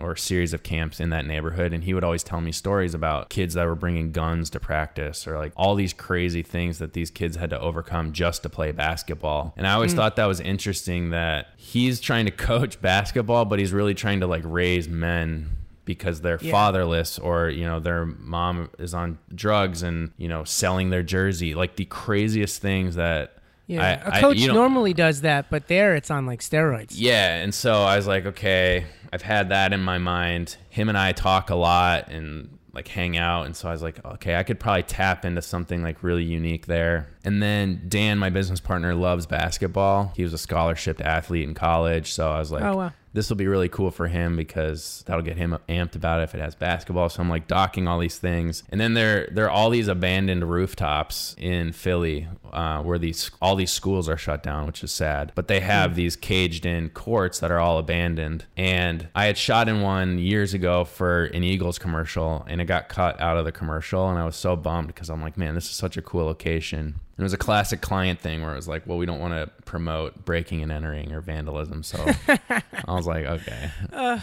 or 0.00 0.16
series 0.16 0.52
of 0.52 0.62
camps 0.62 1.00
in 1.00 1.10
that 1.10 1.26
neighborhood 1.26 1.72
and 1.72 1.84
he 1.84 1.92
would 1.92 2.04
always 2.04 2.22
tell 2.22 2.40
me 2.40 2.50
stories 2.52 2.94
about 2.94 3.28
kids 3.28 3.54
that 3.54 3.66
were 3.66 3.74
bringing 3.74 4.10
guns 4.12 4.48
to 4.50 4.58
practice 4.58 5.26
or 5.26 5.38
like 5.38 5.52
all 5.56 5.74
these 5.74 5.92
crazy 5.92 6.42
things 6.42 6.78
that 6.78 6.92
these 6.92 7.10
kids 7.10 7.36
had 7.36 7.50
to 7.50 7.60
overcome 7.60 8.12
just 8.12 8.42
to 8.42 8.48
play 8.48 8.72
basketball. 8.72 9.52
And 9.56 9.66
i 9.66 9.72
always 9.72 9.92
hmm. 9.92 9.98
thought 9.98 10.16
that 10.16 10.26
was 10.26 10.40
interesting 10.40 11.10
that 11.10 11.48
he's 11.56 12.00
trying 12.00 12.24
to 12.24 12.30
coach 12.30 12.80
basketball 12.80 13.44
but 13.44 13.58
he's 13.58 13.72
really 13.72 13.94
trying 13.94 14.20
to 14.20 14.26
like 14.26 14.42
raise 14.44 14.88
men 14.88 15.50
because 15.84 16.20
they're 16.20 16.38
Yeah. 16.40 16.52
fatherless 16.52 17.18
or 17.18 17.48
you 17.48 17.64
know 17.64 17.80
their 17.80 18.06
mom 18.06 18.70
is 18.78 18.94
on 18.94 19.18
drugs 19.34 19.82
and 19.82 20.12
you 20.16 20.28
know 20.28 20.44
selling 20.44 20.90
their 20.90 21.02
jersey. 21.02 21.54
Like 21.54 21.76
the 21.76 21.84
craziest 21.86 22.60
things 22.62 22.94
that 22.94 23.36
Yeah, 23.66 24.02
I- 24.04 24.18
a 24.18 24.20
coach 24.20 24.42
I- 24.42 24.46
normally 24.52 24.92
does 24.94 25.20
that, 25.22 25.50
but 25.50 25.68
there 25.68 25.94
it's 25.94 26.10
on 26.10 26.26
like 26.26 26.40
steroids. 26.40 26.92
yeah, 26.94 27.36
and 27.36 27.54
so 27.54 27.82
I 27.82 27.96
was 27.96 28.06
like, 28.06 28.26
okay, 28.26 28.86
I've 29.12 29.22
had 29.22 29.48
that 29.50 29.72
in 29.72 29.82
my 29.82 29.98
mind. 29.98 30.56
Him 30.70 30.88
and 30.88 30.98
I 30.98 31.12
talk 31.12 31.50
a 31.50 31.54
lot 31.54 32.08
and 32.08 32.58
like 32.74 32.88
hang 32.88 33.16
out, 33.18 33.44
and 33.46 33.54
so 33.54 33.68
I 33.68 33.72
was 33.72 33.82
like, 33.82 34.02
okay, 34.04 34.34
I 34.36 34.42
could 34.42 34.58
probably 34.58 34.82
tap 34.84 35.24
into 35.26 35.42
something 35.42 35.82
like 35.82 36.02
really 36.02 36.24
unique 36.24 36.66
there. 36.66 37.08
And 37.24 37.42
then 37.42 37.82
Dan, 37.88 38.18
my 38.18 38.30
business 38.30 38.60
partner, 38.60 38.94
loves 38.94 39.26
basketball. 39.26 40.12
He 40.16 40.22
was 40.24 40.32
a 40.32 40.38
scholarship 40.38 41.00
athlete 41.04 41.46
in 41.46 41.54
college, 41.54 42.12
so 42.12 42.30
I 42.30 42.38
was 42.38 42.50
like, 42.50 42.62
Oh, 42.62 42.76
wow. 42.76 42.92
This 43.12 43.28
will 43.28 43.36
be 43.36 43.46
really 43.46 43.68
cool 43.68 43.90
for 43.90 44.08
him 44.08 44.36
because 44.36 45.04
that'll 45.06 45.22
get 45.22 45.36
him 45.36 45.56
amped 45.68 45.94
about 45.94 46.20
it 46.20 46.24
if 46.24 46.34
it 46.34 46.40
has 46.40 46.54
basketball. 46.54 47.08
So 47.08 47.22
I'm 47.22 47.28
like 47.28 47.46
docking 47.46 47.86
all 47.86 47.98
these 47.98 48.18
things, 48.18 48.62
and 48.70 48.80
then 48.80 48.94
there 48.94 49.28
there 49.30 49.46
are 49.46 49.50
all 49.50 49.70
these 49.70 49.88
abandoned 49.88 50.48
rooftops 50.48 51.34
in 51.38 51.72
Philly 51.72 52.28
uh, 52.52 52.82
where 52.82 52.98
these 52.98 53.30
all 53.40 53.56
these 53.56 53.70
schools 53.70 54.08
are 54.08 54.16
shut 54.16 54.42
down, 54.42 54.66
which 54.66 54.82
is 54.82 54.92
sad. 54.92 55.32
But 55.34 55.48
they 55.48 55.60
have 55.60 55.94
these 55.94 56.16
caged 56.16 56.66
in 56.66 56.90
courts 56.90 57.40
that 57.40 57.50
are 57.50 57.58
all 57.58 57.78
abandoned. 57.78 58.46
And 58.56 59.08
I 59.14 59.26
had 59.26 59.36
shot 59.36 59.68
in 59.68 59.80
one 59.80 60.18
years 60.18 60.54
ago 60.54 60.84
for 60.84 61.24
an 61.26 61.44
Eagles 61.44 61.78
commercial, 61.78 62.44
and 62.48 62.60
it 62.60 62.66
got 62.66 62.88
cut 62.88 63.20
out 63.20 63.36
of 63.36 63.44
the 63.44 63.52
commercial, 63.52 64.08
and 64.08 64.18
I 64.18 64.24
was 64.24 64.36
so 64.36 64.56
bummed 64.56 64.88
because 64.88 65.10
I'm 65.10 65.22
like, 65.22 65.36
man, 65.36 65.54
this 65.54 65.64
is 65.64 65.76
such 65.76 65.96
a 65.96 66.02
cool 66.02 66.24
location. 66.24 67.00
It 67.18 67.22
was 67.22 67.32
a 67.32 67.38
classic 67.38 67.80
client 67.80 68.20
thing 68.20 68.42
where 68.42 68.52
it 68.52 68.56
was 68.56 68.66
like, 68.66 68.86
well, 68.86 68.98
we 68.98 69.06
don't 69.06 69.20
want 69.20 69.34
to 69.34 69.48
promote 69.64 70.24
breaking 70.24 70.62
and 70.62 70.72
entering 70.72 71.12
or 71.12 71.20
vandalism. 71.20 71.82
So 71.82 71.98
I 72.28 72.62
was 72.94 73.06
like, 73.06 73.26
okay. 73.26 73.70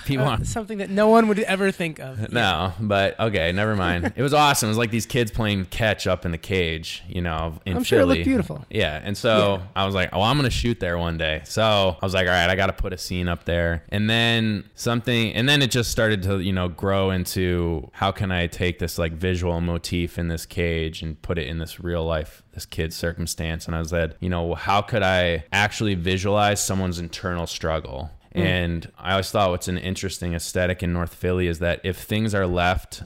People 0.06 0.26
Uh, 0.26 0.44
something 0.44 0.80
that 0.80 0.90
no 0.90 1.08
one 1.08 1.28
would 1.28 1.40
ever 1.40 1.72
think 1.72 2.00
of. 2.00 2.32
no, 2.34 2.74
but 2.80 3.20
okay, 3.20 3.52
never 3.52 3.76
mind. 3.76 4.14
It 4.16 4.22
was 4.22 4.34
awesome. 4.34 4.68
It 4.68 4.72
was 4.72 4.78
like 4.78 4.92
these 4.92 5.06
kids 5.06 5.32
playing 5.32 5.66
catch 5.66 6.08
up 6.08 6.26
in 6.26 6.32
the 6.32 6.38
cage, 6.38 7.04
you 7.08 7.22
know, 7.22 7.60
in 7.66 7.78
I'm 7.78 7.84
sure 7.84 8.02
it 8.02 8.06
looked 8.06 8.24
beautiful. 8.26 8.66
Yeah, 8.70 9.00
and 9.04 9.16
so 9.18 9.62
I 9.76 9.86
was 9.86 9.96
like, 9.96 10.10
"Oh, 10.12 10.22
I'm 10.22 10.36
gonna 10.38 10.50
shoot 10.50 10.80
there 10.80 10.98
one 10.98 11.18
day." 11.18 11.42
So 11.46 11.98
I 12.02 12.06
was 12.06 12.14
like, 12.14 12.28
"All 12.28 12.34
right, 12.34 12.50
I 12.50 12.56
got 12.56 12.68
to 12.68 12.74
put 12.74 12.92
a 12.94 12.98
scene 12.98 13.28
up 13.28 13.46
there." 13.46 13.84
And 13.90 14.10
then 14.10 14.66
something, 14.76 15.34
and 15.34 15.48
then 15.48 15.62
it 15.62 15.72
just 15.72 15.92
started 15.92 16.24
to, 16.24 16.40
you 16.40 16.52
know, 16.54 16.68
grow 16.68 17.12
into 17.12 17.90
how 17.94 18.12
can 18.12 18.32
I 18.32 18.48
take 18.48 18.80
this 18.80 18.98
like 18.98 19.14
visual 19.14 19.62
motif 19.62 20.18
in 20.18 20.28
this 20.28 20.46
cage 20.46 21.02
and 21.02 21.22
put 21.22 21.38
it 21.38 21.48
in 21.48 21.60
this 21.60 21.80
real 21.80 22.04
life, 22.06 22.44
this 22.54 22.66
kid's 22.66 22.96
circumstance. 22.96 23.68
And 23.68 23.76
I 23.76 23.84
said, 23.84 24.16
you 24.20 24.30
know, 24.30 24.56
how 24.56 24.82
could 24.82 25.04
I 25.04 25.46
actually 25.52 25.96
visualize 25.96 26.64
someone's 26.64 27.00
internal 27.00 27.48
struggle? 27.48 28.12
Mm. 28.36 28.42
And 28.42 28.92
I 29.00 29.12
always 29.12 29.32
thought 29.32 29.50
what's 29.50 29.68
an 29.68 29.78
interesting 29.78 30.34
aesthetic 30.36 30.84
in 30.84 30.94
North 30.94 31.14
Philly 31.16 31.48
is 31.48 31.60
that 31.60 31.82
if 31.84 31.98
things 31.98 32.36
are 32.36 32.46
left 32.46 33.02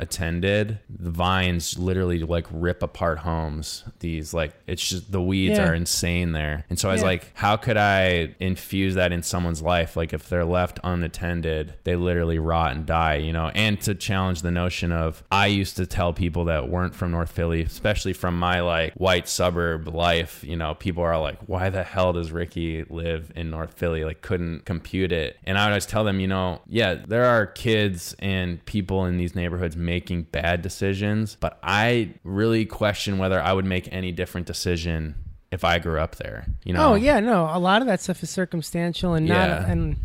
unattended, 0.00 0.78
the 0.90 1.10
vines 1.10 1.78
literally 1.78 2.18
like 2.20 2.46
rip 2.50 2.82
apart 2.82 3.18
homes. 3.20 3.84
These 4.00 4.34
like 4.34 4.52
it's 4.66 4.86
just 4.86 5.10
the 5.12 5.22
weeds 5.22 5.58
Yeah. 5.58 5.68
are 5.70 5.74
insane 5.74 6.32
there. 6.32 6.64
And 6.68 6.78
so 6.78 6.88
I 6.88 6.92
was 6.92 7.00
Yeah. 7.00 7.06
like, 7.08 7.30
how 7.34 7.56
could 7.56 7.76
I 7.76 8.34
infuse 8.38 8.94
that 8.94 9.12
in 9.12 9.22
someone's 9.22 9.62
life? 9.62 9.96
Like 9.96 10.12
if 10.12 10.28
they're 10.28 10.44
left 10.44 10.78
unattended, 10.84 11.74
they 11.84 11.96
literally 11.96 12.38
rot 12.38 12.74
and 12.76 12.84
die, 12.86 13.16
you 13.16 13.32
know? 13.32 13.50
And 13.54 13.80
to 13.82 13.94
challenge 13.94 14.42
the 14.42 14.50
notion 14.50 14.92
of 14.92 15.22
I 15.30 15.46
used 15.46 15.76
to 15.76 15.86
tell 15.86 16.12
people 16.12 16.44
that 16.46 16.68
weren't 16.68 16.94
from 16.94 17.10
North 17.10 17.30
Philly, 17.30 17.62
especially 17.62 18.12
from 18.12 18.38
my 18.38 18.60
like 18.60 18.92
white 18.94 19.28
suburb 19.28 19.88
life, 19.88 20.44
you 20.44 20.56
know, 20.56 20.74
people 20.74 21.02
are 21.02 21.18
like, 21.18 21.38
why 21.46 21.70
the 21.70 21.82
hell 21.82 22.12
does 22.12 22.30
Ricky 22.32 22.84
live 22.90 23.32
in 23.34 23.50
North 23.50 23.74
Philly? 23.74 24.04
Like 24.04 24.20
couldn't 24.20 24.65
compute 24.66 25.12
it. 25.12 25.38
And 25.44 25.56
I 25.56 25.64
would 25.64 25.70
always 25.70 25.86
tell 25.86 26.04
them, 26.04 26.20
you 26.20 26.26
know, 26.26 26.60
yeah, 26.66 26.94
there 26.94 27.24
are 27.24 27.46
kids 27.46 28.14
and 28.18 28.62
people 28.66 29.06
in 29.06 29.16
these 29.16 29.34
neighborhoods 29.34 29.76
making 29.76 30.24
bad 30.24 30.60
decisions, 30.60 31.36
but 31.40 31.58
I 31.62 32.10
really 32.24 32.66
question 32.66 33.16
whether 33.16 33.40
I 33.40 33.54
would 33.54 33.64
make 33.64 33.88
any 33.92 34.12
different 34.12 34.46
decision 34.46 35.14
if 35.50 35.64
I 35.64 35.78
grew 35.78 36.00
up 36.00 36.16
there. 36.16 36.46
You 36.64 36.74
know? 36.74 36.92
Oh 36.92 36.94
yeah, 36.96 37.20
no. 37.20 37.48
A 37.50 37.58
lot 37.58 37.80
of 37.80 37.86
that 37.88 38.00
stuff 38.02 38.22
is 38.22 38.28
circumstantial 38.28 39.14
and 39.14 39.26
not 39.26 39.48
Yeah. 39.48 39.70
and 39.70 39.96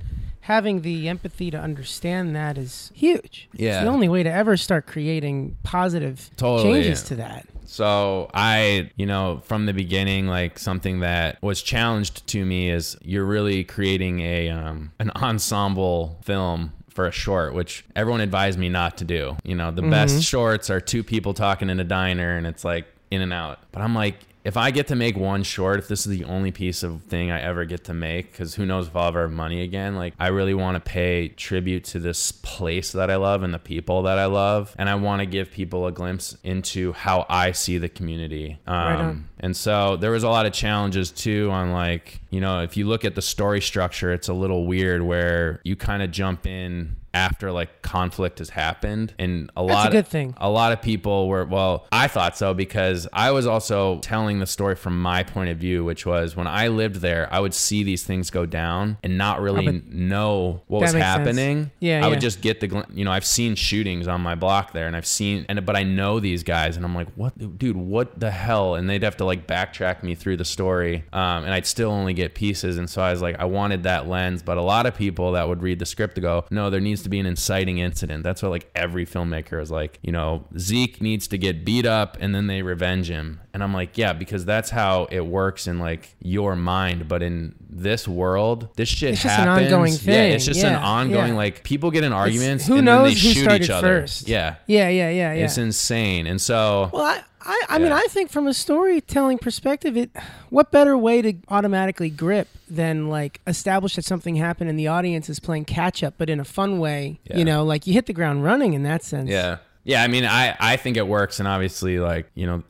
having 0.41 0.81
the 0.81 1.07
empathy 1.09 1.51
to 1.51 1.57
understand 1.59 2.35
that 2.35 2.57
is 2.57 2.91
huge. 2.95 3.47
Yeah. 3.53 3.75
It's 3.77 3.83
the 3.83 3.89
only 3.91 4.09
way 4.09 4.23
to 4.23 4.31
ever 4.31 4.57
start 4.57 4.87
creating 4.87 5.55
positive 5.63 6.29
Totally. 6.37 6.73
changes 6.81 7.03
to 7.03 7.15
that. 7.17 7.45
So 7.71 8.29
I, 8.33 8.91
you 8.97 9.05
know, 9.05 9.39
from 9.45 9.65
the 9.65 9.71
beginning, 9.71 10.27
like 10.27 10.59
something 10.59 10.99
that 10.99 11.41
was 11.41 11.61
challenged 11.61 12.27
to 12.27 12.45
me 12.45 12.69
is 12.69 12.97
you're 13.01 13.23
really 13.23 13.63
creating 13.63 14.19
a 14.19 14.49
um, 14.49 14.91
an 14.99 15.09
ensemble 15.15 16.19
film 16.21 16.73
for 16.89 17.07
a 17.07 17.11
short, 17.11 17.53
which 17.53 17.85
everyone 17.95 18.19
advised 18.19 18.59
me 18.59 18.67
not 18.67 18.97
to 18.97 19.05
do. 19.05 19.37
You 19.45 19.55
know, 19.55 19.71
the 19.71 19.83
best 19.83 20.21
shorts 20.21 20.69
are 20.69 20.81
two 20.81 21.01
people 21.01 21.33
talking 21.33 21.69
in 21.69 21.79
a 21.79 21.85
diner 21.85 22.35
and 22.35 22.45
it's 22.45 22.65
like 22.65 22.87
in 23.09 23.21
and 23.21 23.31
out. 23.31 23.59
But 23.71 23.83
I'm 23.83 23.95
like, 23.95 24.17
if 24.43 24.57
I 24.57 24.71
get 24.71 24.87
to 24.87 24.95
make 24.95 25.15
one 25.15 25.43
short, 25.43 25.79
if 25.79 25.87
this 25.87 26.05
is 26.07 26.17
the 26.17 26.25
only 26.25 26.51
piece 26.51 26.83
of 26.83 27.03
thing 27.03 27.29
I 27.31 27.41
ever 27.41 27.65
get 27.65 27.83
to 27.85 27.93
make, 27.93 28.31
because 28.31 28.55
who 28.55 28.65
knows 28.65 28.87
if 28.87 28.95
I'll 28.95 29.09
ever 29.09 29.21
have 29.23 29.31
money 29.31 29.61
again, 29.61 29.95
like 29.95 30.13
I 30.19 30.27
really 30.27 30.53
want 30.53 30.75
to 30.75 30.79
pay 30.79 31.29
tribute 31.29 31.83
to 31.85 31.99
this 31.99 32.31
place 32.31 32.91
that 32.93 33.11
I 33.11 33.17
love 33.17 33.43
and 33.43 33.53
the 33.53 33.59
people 33.59 34.03
that 34.03 34.17
I 34.17 34.25
love. 34.25 34.75
And 34.77 34.89
I 34.89 34.95
want 34.95 35.19
to 35.19 35.25
give 35.25 35.51
people 35.51 35.85
a 35.85 35.91
glimpse 35.91 36.35
into 36.43 36.93
how 36.93 37.25
I 37.29 37.51
see 37.51 37.77
the 37.77 37.89
community. 37.89 38.59
Um, 38.65 38.75
Right 38.75 38.99
on. 38.99 39.29
And 39.41 39.55
so 39.55 39.97
there 39.97 40.11
was 40.11 40.23
a 40.23 40.29
lot 40.29 40.45
of 40.45 40.53
challenges 40.53 41.11
too 41.11 41.49
on 41.51 41.71
like, 41.73 42.21
you 42.29 42.39
know, 42.39 42.61
if 42.61 42.77
you 42.77 42.87
look 42.87 43.03
at 43.03 43.15
the 43.15 43.21
story 43.21 43.59
structure, 43.61 44.13
it's 44.13 44.29
a 44.29 44.33
little 44.33 44.65
weird 44.65 45.01
where 45.01 45.59
you 45.63 45.75
kind 45.75 46.01
of 46.03 46.11
jump 46.11 46.45
in 46.47 46.95
after 47.13 47.51
like 47.51 47.81
conflict 47.81 48.39
has 48.39 48.49
happened 48.51 49.13
and 49.19 49.51
a 49.57 49.65
That's 49.65 49.75
lot 49.75 49.87
a 49.89 49.91
good 49.91 49.97
of 49.99 50.07
thing. 50.07 50.33
a 50.37 50.49
lot 50.49 50.71
of 50.71 50.81
people 50.81 51.27
were 51.27 51.43
well 51.43 51.85
i 51.91 52.07
thought 52.07 52.37
so 52.37 52.53
because 52.53 53.05
i 53.11 53.31
was 53.31 53.45
also 53.45 53.99
telling 53.99 54.39
the 54.39 54.45
story 54.45 54.75
from 54.75 55.01
my 55.01 55.21
point 55.23 55.49
of 55.49 55.57
view 55.57 55.83
which 55.83 56.05
was 56.05 56.37
when 56.37 56.47
i 56.47 56.69
lived 56.69 57.01
there 57.01 57.27
i 57.29 57.37
would 57.37 57.53
see 57.53 57.83
these 57.83 58.05
things 58.05 58.29
go 58.29 58.45
down 58.45 58.95
and 59.03 59.17
not 59.17 59.41
really 59.41 59.67
Oh, 59.67 59.81
know 59.87 60.61
what 60.67 60.79
was 60.83 60.93
makes 60.93 61.03
sense. 61.05 61.17
happening 61.17 61.71
Yeah, 61.81 61.97
i 61.97 61.99
yeah. 62.03 62.07
would 62.07 62.21
just 62.21 62.39
get 62.39 62.61
the 62.61 62.85
you 62.93 63.03
know 63.03 63.11
i've 63.11 63.25
seen 63.25 63.55
shootings 63.55 64.07
on 64.07 64.21
my 64.21 64.35
block 64.35 64.71
there 64.71 64.87
and 64.87 64.95
i've 64.95 65.05
seen 65.05 65.45
and 65.49 65.65
but 65.65 65.75
i 65.75 65.83
know 65.83 66.21
these 66.21 66.43
guys 66.43 66.77
and 66.77 66.85
i'm 66.85 66.95
like 66.95 67.09
what 67.15 67.37
dude 67.59 67.75
what 67.75 68.17
the 68.21 68.31
hell 68.31 68.75
and 68.75 68.89
they'd 68.89 69.03
have 69.03 69.17
to 69.17 69.25
like 69.31 69.47
backtrack 69.47 70.03
me 70.03 70.13
through 70.13 70.35
the 70.35 70.45
story 70.45 71.05
um, 71.13 71.43
and 71.45 71.53
i'd 71.53 71.65
still 71.65 71.89
only 71.89 72.13
get 72.13 72.35
pieces. 72.35 72.77
And 72.77 72.89
so 72.89 73.01
i 73.01 73.11
was 73.11 73.21
like 73.21 73.39
i 73.39 73.45
wanted 73.45 73.83
that 73.83 74.07
lens 74.07 74.43
but 74.43 74.57
a 74.57 74.61
lot 74.61 74.85
of 74.85 74.95
people 74.95 75.31
that 75.33 75.47
would 75.47 75.61
read 75.61 75.79
the 75.79 75.85
script 75.85 76.15
to 76.15 76.21
go 76.21 76.45
no 76.51 76.69
there 76.69 76.81
needs 76.81 77.01
to 77.03 77.09
be 77.09 77.19
an 77.19 77.25
inciting 77.25 77.77
incident. 77.77 78.23
That's 78.23 78.43
what 78.43 78.49
like 78.49 78.69
every 78.75 79.05
filmmaker 79.05 79.61
is 79.61 79.71
like 79.71 79.99
you 80.01 80.11
know 80.11 80.45
zeke 80.57 81.01
needs 81.01 81.27
to 81.29 81.37
get 81.37 81.63
beat 81.63 81.85
up 81.85 82.17
and 82.19 82.35
then 82.35 82.47
they 82.47 82.61
revenge 82.61 83.09
him. 83.09 83.39
And 83.53 83.63
i'm 83.63 83.73
like 83.73 83.97
yeah 83.97 84.13
because 84.13 84.43
that's 84.45 84.69
how 84.69 85.07
it 85.11 85.25
works 85.25 85.67
in 85.67 85.79
like 85.79 86.15
your 86.19 86.55
mind 86.55 87.07
but 87.07 87.23
in 87.23 87.55
this 87.73 88.07
world 88.07 88.67
this 88.75 88.89
shit 88.89 89.13
It's 89.13 89.23
just 89.23 89.39
an 89.39 89.47
happens 89.47 89.71
ongoing 89.71 89.93
yeah 90.03 90.23
it's 90.23 90.45
just 90.45 90.63
an 90.63 90.75
ongoing 90.75 91.29
yeah. 91.29 91.37
like 91.37 91.63
people 91.63 91.89
get 91.89 92.03
in 92.03 92.11
arguments 92.11 92.67
who 92.67 92.75
and 92.77 92.85
knows 92.85 93.05
then 93.05 93.13
they 93.15 93.27
who 93.27 93.33
shoot 93.33 93.43
started 93.43 93.63
each 93.63 93.69
other 93.69 94.01
first? 94.01 94.27
yeah 94.27 94.55
Yeah, 94.67 94.89
yeah, 94.89 95.09
yeah, 95.09 95.33
yeah. 95.33 95.45
it's 95.45 95.57
insane 95.57 96.27
and 96.27 96.41
so 96.41 96.89
Well, 96.91 97.03
I, 97.03 97.23
I, 97.43 97.61
I 97.69 97.79
mean, 97.79 97.91
I 97.91 98.05
think 98.09 98.29
from 98.29 98.45
a 98.45 98.53
storytelling 98.53 99.39
perspective, 99.39 99.97
it 99.97 100.11
what 100.49 100.69
better 100.69 100.95
way 100.95 101.23
to 101.23 101.33
automatically 101.47 102.09
grip 102.11 102.47
than 102.69 103.09
like 103.09 103.41
establish 103.47 103.95
that 103.95 104.05
something 104.05 104.35
happened 104.35 104.69
and 104.69 104.77
the 104.77 104.87
audience 104.87 105.27
is 105.27 105.39
playing 105.39 105.65
catch 105.65 106.03
up, 106.03 106.13
but 106.19 106.29
in 106.29 106.39
a 106.39 106.45
fun 106.45 106.77
way. 106.77 107.19
Yeah. 107.25 107.37
You 107.37 107.45
know, 107.45 107.63
like 107.63 107.87
you 107.87 107.93
hit 107.93 108.05
the 108.05 108.13
ground 108.13 108.43
running 108.43 108.73
in 108.73 108.83
that 108.83 109.03
sense. 109.03 109.27
Yeah. 109.29 109.57
Yeah. 109.83 110.03
I 110.03 110.07
mean, 110.07 110.23
I, 110.23 110.55
I 110.59 110.77
think 110.77 110.97
it 110.97 111.07
works. 111.07 111.39
And 111.39 111.47
obviously, 111.47 111.97
like, 111.99 112.29
you 112.35 112.45
know, 112.45 112.61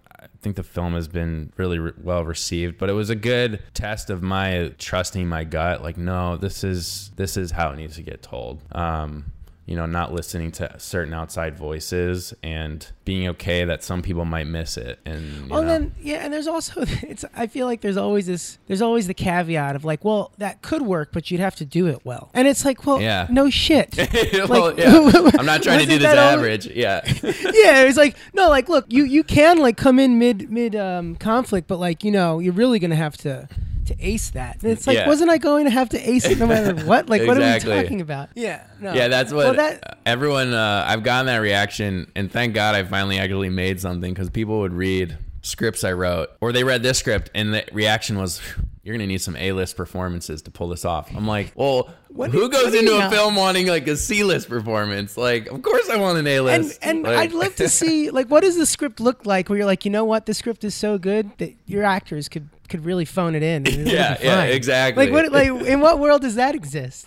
think 0.42 0.56
the 0.56 0.64
film 0.64 0.94
has 0.94 1.08
been 1.08 1.54
really 1.58 1.80
re- 1.80 1.94
well 2.02 2.26
received, 2.26 2.78
but 2.78 2.90
it 2.90 2.94
was 2.94 3.10
a 3.10 3.16
good 3.16 3.62
test 3.74 4.10
of 4.10 4.22
my 4.22 4.74
trusting 4.78 5.28
my 5.28 5.44
gut. 5.44 5.84
Like, 5.84 5.98
no, 5.98 6.38
this 6.38 6.64
is, 6.64 7.12
this 7.16 7.38
is 7.38 7.52
how 7.52 7.72
it 7.72 7.78
needs 7.78 7.96
to 7.96 8.02
get 8.02 8.22
told. 8.22 8.62
Um, 8.72 9.26
you 9.68 9.76
know, 9.76 9.86
not 9.86 10.12
listening 10.12 10.52
to 10.52 10.74
certain 10.80 11.14
outside 11.14 11.56
voices 11.56 12.34
and 12.44 12.88
being 13.06 13.28
okay 13.30 13.64
that 13.64 13.84
some 13.84 14.02
people 14.02 14.26
might 14.26 14.48
miss 14.48 14.76
it. 14.76 15.00
And, 15.06 15.50
Well, 15.50 15.62
know, 15.62 15.68
then, 15.68 15.96
yeah, 16.02 16.18
and 16.26 16.34
there's 16.34 16.48
also 16.48 16.82
it's. 17.04 17.24
I 17.36 17.48
feel 17.48 17.68
like 17.68 17.82
there's 17.82 17.96
always 17.96 18.26
this. 18.28 18.58
There's 18.68 18.82
always 18.82 19.08
the 19.08 19.14
caveat 19.14 19.76
of 19.76 19.86
like, 19.86 20.04
well, 20.04 20.32
that 20.40 20.62
could 20.62 20.82
work, 20.82 21.10
but 21.14 21.30
you'd 21.32 21.40
have 21.42 21.56
to 21.58 21.66
do 21.66 21.88
it 21.88 22.00
well. 22.04 22.32
And 22.34 22.48
it's 22.48 22.66
like, 22.66 22.86
well, 22.86 23.00
Yeah. 23.00 23.28
no 23.30 23.50
shit. 23.50 23.96
well, 24.50 24.72
like- 24.74 24.78
yeah. 24.78 25.32
I'm 25.40 25.46
not 25.46 25.62
trying 25.64 25.80
to 25.80 25.86
do 25.86 26.00
this 26.00 26.08
always- 26.08 26.18
average. 26.38 26.68
Yeah. 26.68 27.02
yeah, 27.06 27.84
it's 27.84 27.98
like 27.98 28.16
no, 28.34 28.50
like 28.50 28.68
look, 28.68 28.86
you 28.90 29.04
you 29.04 29.24
can 29.24 29.58
like 29.60 29.78
come 29.78 30.00
in 30.00 30.18
mid 30.18 30.50
mid 30.52 30.76
um, 30.76 31.16
conflict, 31.18 31.68
but 31.68 31.80
like 31.80 32.04
you 32.04 32.12
know, 32.12 32.40
you're 32.40 32.54
really 32.54 32.80
gonna 32.80 32.96
have 32.96 33.16
to 33.18 33.48
to 33.94 34.06
ace 34.06 34.30
that. 34.32 34.62
And 34.64 34.72
it's 34.72 34.88
like, 34.88 34.98
Yeah. 34.98 35.08
wasn't 35.08 35.30
I 35.32 35.38
going 35.38 35.66
to 35.66 35.72
have 35.72 35.90
to 35.90 36.10
ace 36.10 36.26
it 36.26 36.38
no 36.40 36.48
matter 36.48 36.76
what? 36.86 37.10
Like, 37.10 37.26
what 37.28 37.38
are 37.38 37.54
we 37.54 37.60
talking 37.60 38.02
about? 38.02 38.30
Yeah, 38.36 38.64
no. 38.80 38.94
Yeah, 38.94 39.08
that's 39.08 39.32
what 39.32 39.46
Well, 39.46 39.54
that 39.56 39.98
everyone. 40.06 40.54
Uh, 40.54 40.86
I've 40.88 41.04
gotten 41.04 41.26
that 41.28 41.38
reaction, 41.38 42.12
and 42.16 42.32
thank 42.32 42.54
God 42.54 42.76
I 42.76 42.84
finally 42.84 43.20
actually 43.20 43.50
made 43.50 43.80
something 43.82 44.14
because 44.14 44.30
people 44.30 44.60
would 44.62 44.74
read 44.74 45.18
scripts 45.44 45.84
I 45.84 45.94
wrote, 45.94 46.30
or 46.40 46.52
they 46.52 46.64
read 46.64 46.84
this 46.84 47.00
script, 47.00 47.32
and 47.34 47.54
the 47.54 47.66
reaction 47.74 48.18
was, 48.20 48.40
"You're 48.84 48.94
gonna 48.96 49.08
need 49.08 49.22
some 49.22 49.36
A-list 49.36 49.76
performances 49.76 50.44
to 50.44 50.52
pull 50.52 50.68
this 50.70 50.86
off." 50.86 51.10
I'm 51.16 51.28
like, 51.28 51.52
"Well, 51.56 51.92
What 52.10 52.30
who 52.30 52.48
goes 52.50 52.66
what 52.66 52.76
into 52.76 52.96
a 52.96 53.00
know? 53.00 53.10
film 53.10 53.36
wanting 53.36 53.66
like 53.66 53.88
a 53.88 53.98
C-list 53.98 54.50
performance? 54.50 55.18
Like, 55.18 55.48
of 55.48 55.62
course 55.64 55.90
I 55.90 55.96
want 55.98 56.20
an 56.20 56.28
A-list." 56.28 56.78
and 56.84 57.02
Like- 57.02 57.18
I'd 57.18 57.34
love 57.34 57.56
to 57.56 57.70
see 57.80 58.12
like 58.12 58.28
what 58.30 58.42
does 58.44 58.56
the 58.56 58.68
script 58.68 59.00
look 59.00 59.26
like 59.26 59.50
where 59.50 59.58
you're 59.58 59.66
like, 59.66 59.84
you 59.84 59.90
know 59.90 60.06
what, 60.06 60.28
the 60.28 60.36
script 60.36 60.64
is 60.64 60.76
so 60.76 61.00
good 61.00 61.32
that 61.40 61.54
your 61.66 61.84
actors 61.86 62.30
could 62.30 62.48
could 62.72 62.84
really 62.86 63.06
phone 63.06 63.36
it 63.36 63.44
in. 63.44 63.66
It 63.68 63.88
Yeah, 63.88 64.18
yeah, 64.22 64.44
exactly. 64.44 65.06
Like 65.06 65.14
what? 65.14 65.32
Like 65.32 65.68
in 65.68 65.80
what 65.82 66.00
world 66.00 66.22
does 66.24 66.36
that 66.36 66.56
exist? 66.56 67.06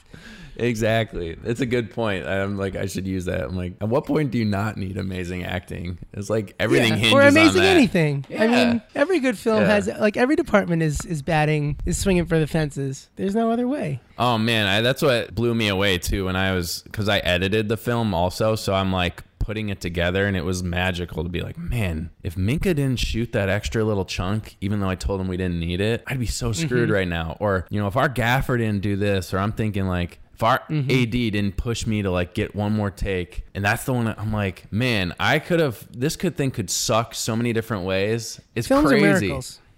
Exactly. 0.56 1.36
It's 1.44 1.60
a 1.60 1.66
good 1.66 1.90
point. 1.90 2.26
I'm 2.26 2.56
like, 2.56 2.76
I 2.76 2.86
should 2.86 3.06
use 3.08 3.24
that. 3.24 3.40
I'm 3.42 3.56
like, 3.56 3.72
at 3.80 3.88
what 3.88 4.06
point 4.06 4.30
do 4.30 4.38
you 4.38 4.44
not 4.44 4.76
need 4.76 4.96
amazing 4.96 5.42
acting? 5.44 5.98
It's 6.12 6.30
like 6.30 6.54
everything 6.60 6.90
Yeah, 6.90 6.96
hinges 6.96 7.12
or 7.12 7.22
amazing 7.22 7.60
on 7.62 7.66
that. 7.66 7.76
anything. 7.76 8.24
I 8.38 8.46
mean, 8.46 8.82
every 8.94 9.18
good 9.18 9.36
film 9.36 9.62
Yeah. 9.62 9.66
has 9.66 9.88
like 9.98 10.16
every 10.16 10.36
department 10.36 10.82
is 10.82 11.00
is 11.04 11.22
batting 11.22 11.76
is 11.84 11.98
swinging 11.98 12.26
for 12.26 12.38
the 12.38 12.46
fences. 12.46 13.08
There's 13.16 13.34
no 13.34 13.50
other 13.50 13.66
way. 13.66 14.00
Oh 14.16 14.38
man, 14.38 14.66
I, 14.68 14.80
that's 14.80 15.02
what 15.02 15.34
blew 15.34 15.54
me 15.56 15.66
away 15.68 15.98
too 15.98 16.26
when 16.26 16.36
I 16.36 16.52
was 16.52 16.82
because 16.84 17.08
I 17.08 17.18
edited 17.18 17.68
the 17.68 17.76
film 17.76 18.14
also, 18.14 18.54
so 18.54 18.74
I'm 18.74 18.92
like 18.92 19.24
putting 19.44 19.68
it 19.68 19.78
together 19.78 20.26
and 20.26 20.38
it 20.38 20.44
was 20.44 20.62
magical 20.62 21.22
to 21.22 21.28
be 21.28 21.42
like, 21.42 21.58
man, 21.58 22.10
if 22.22 22.34
Minka 22.34 22.72
didn't 22.72 22.98
shoot 22.98 23.32
that 23.32 23.50
extra 23.50 23.84
little 23.84 24.06
chunk, 24.06 24.56
even 24.62 24.80
though 24.80 24.88
I 24.88 24.94
told 24.94 25.20
him 25.20 25.28
we 25.28 25.36
didn't 25.36 25.60
need 25.60 25.82
it, 25.82 26.02
I'd 26.06 26.18
be 26.18 26.26
so 26.26 26.52
screwed 26.52 26.88
mm-hmm. 26.88 26.92
right 26.92 27.08
now. 27.08 27.36
Or 27.40 27.66
you 27.68 27.78
know, 27.78 27.86
if 27.86 27.96
our 27.96 28.08
gaffer 28.08 28.56
didn't 28.56 28.80
do 28.80 28.96
this, 28.96 29.32
or 29.32 29.38
I'm 29.38 29.52
thinking 29.52 29.86
like. 29.86 30.20
If 30.32 30.42
our 30.42 30.58
mm-hmm. 30.68 30.90
AD 30.90 31.12
didn't 31.12 31.56
push 31.56 31.86
me 31.86 32.02
to 32.02 32.10
like 32.10 32.34
get 32.34 32.56
one 32.56 32.72
more 32.72 32.90
take, 32.90 33.46
and 33.54 33.64
that's 33.64 33.84
the 33.84 33.92
one 33.92 34.06
that 34.06 34.18
I'm 34.18 34.32
like, 34.32 34.66
man, 34.72 35.14
I 35.20 35.38
could 35.38 35.60
have. 35.60 35.86
This 35.96 36.16
could 36.16 36.36
thing 36.36 36.50
could 36.50 36.70
suck 36.70 37.14
so 37.14 37.36
many 37.36 37.52
different 37.52 37.84
ways. 37.84 38.40
It's 38.56 38.66
Films 38.66 38.88
crazy. 38.88 39.28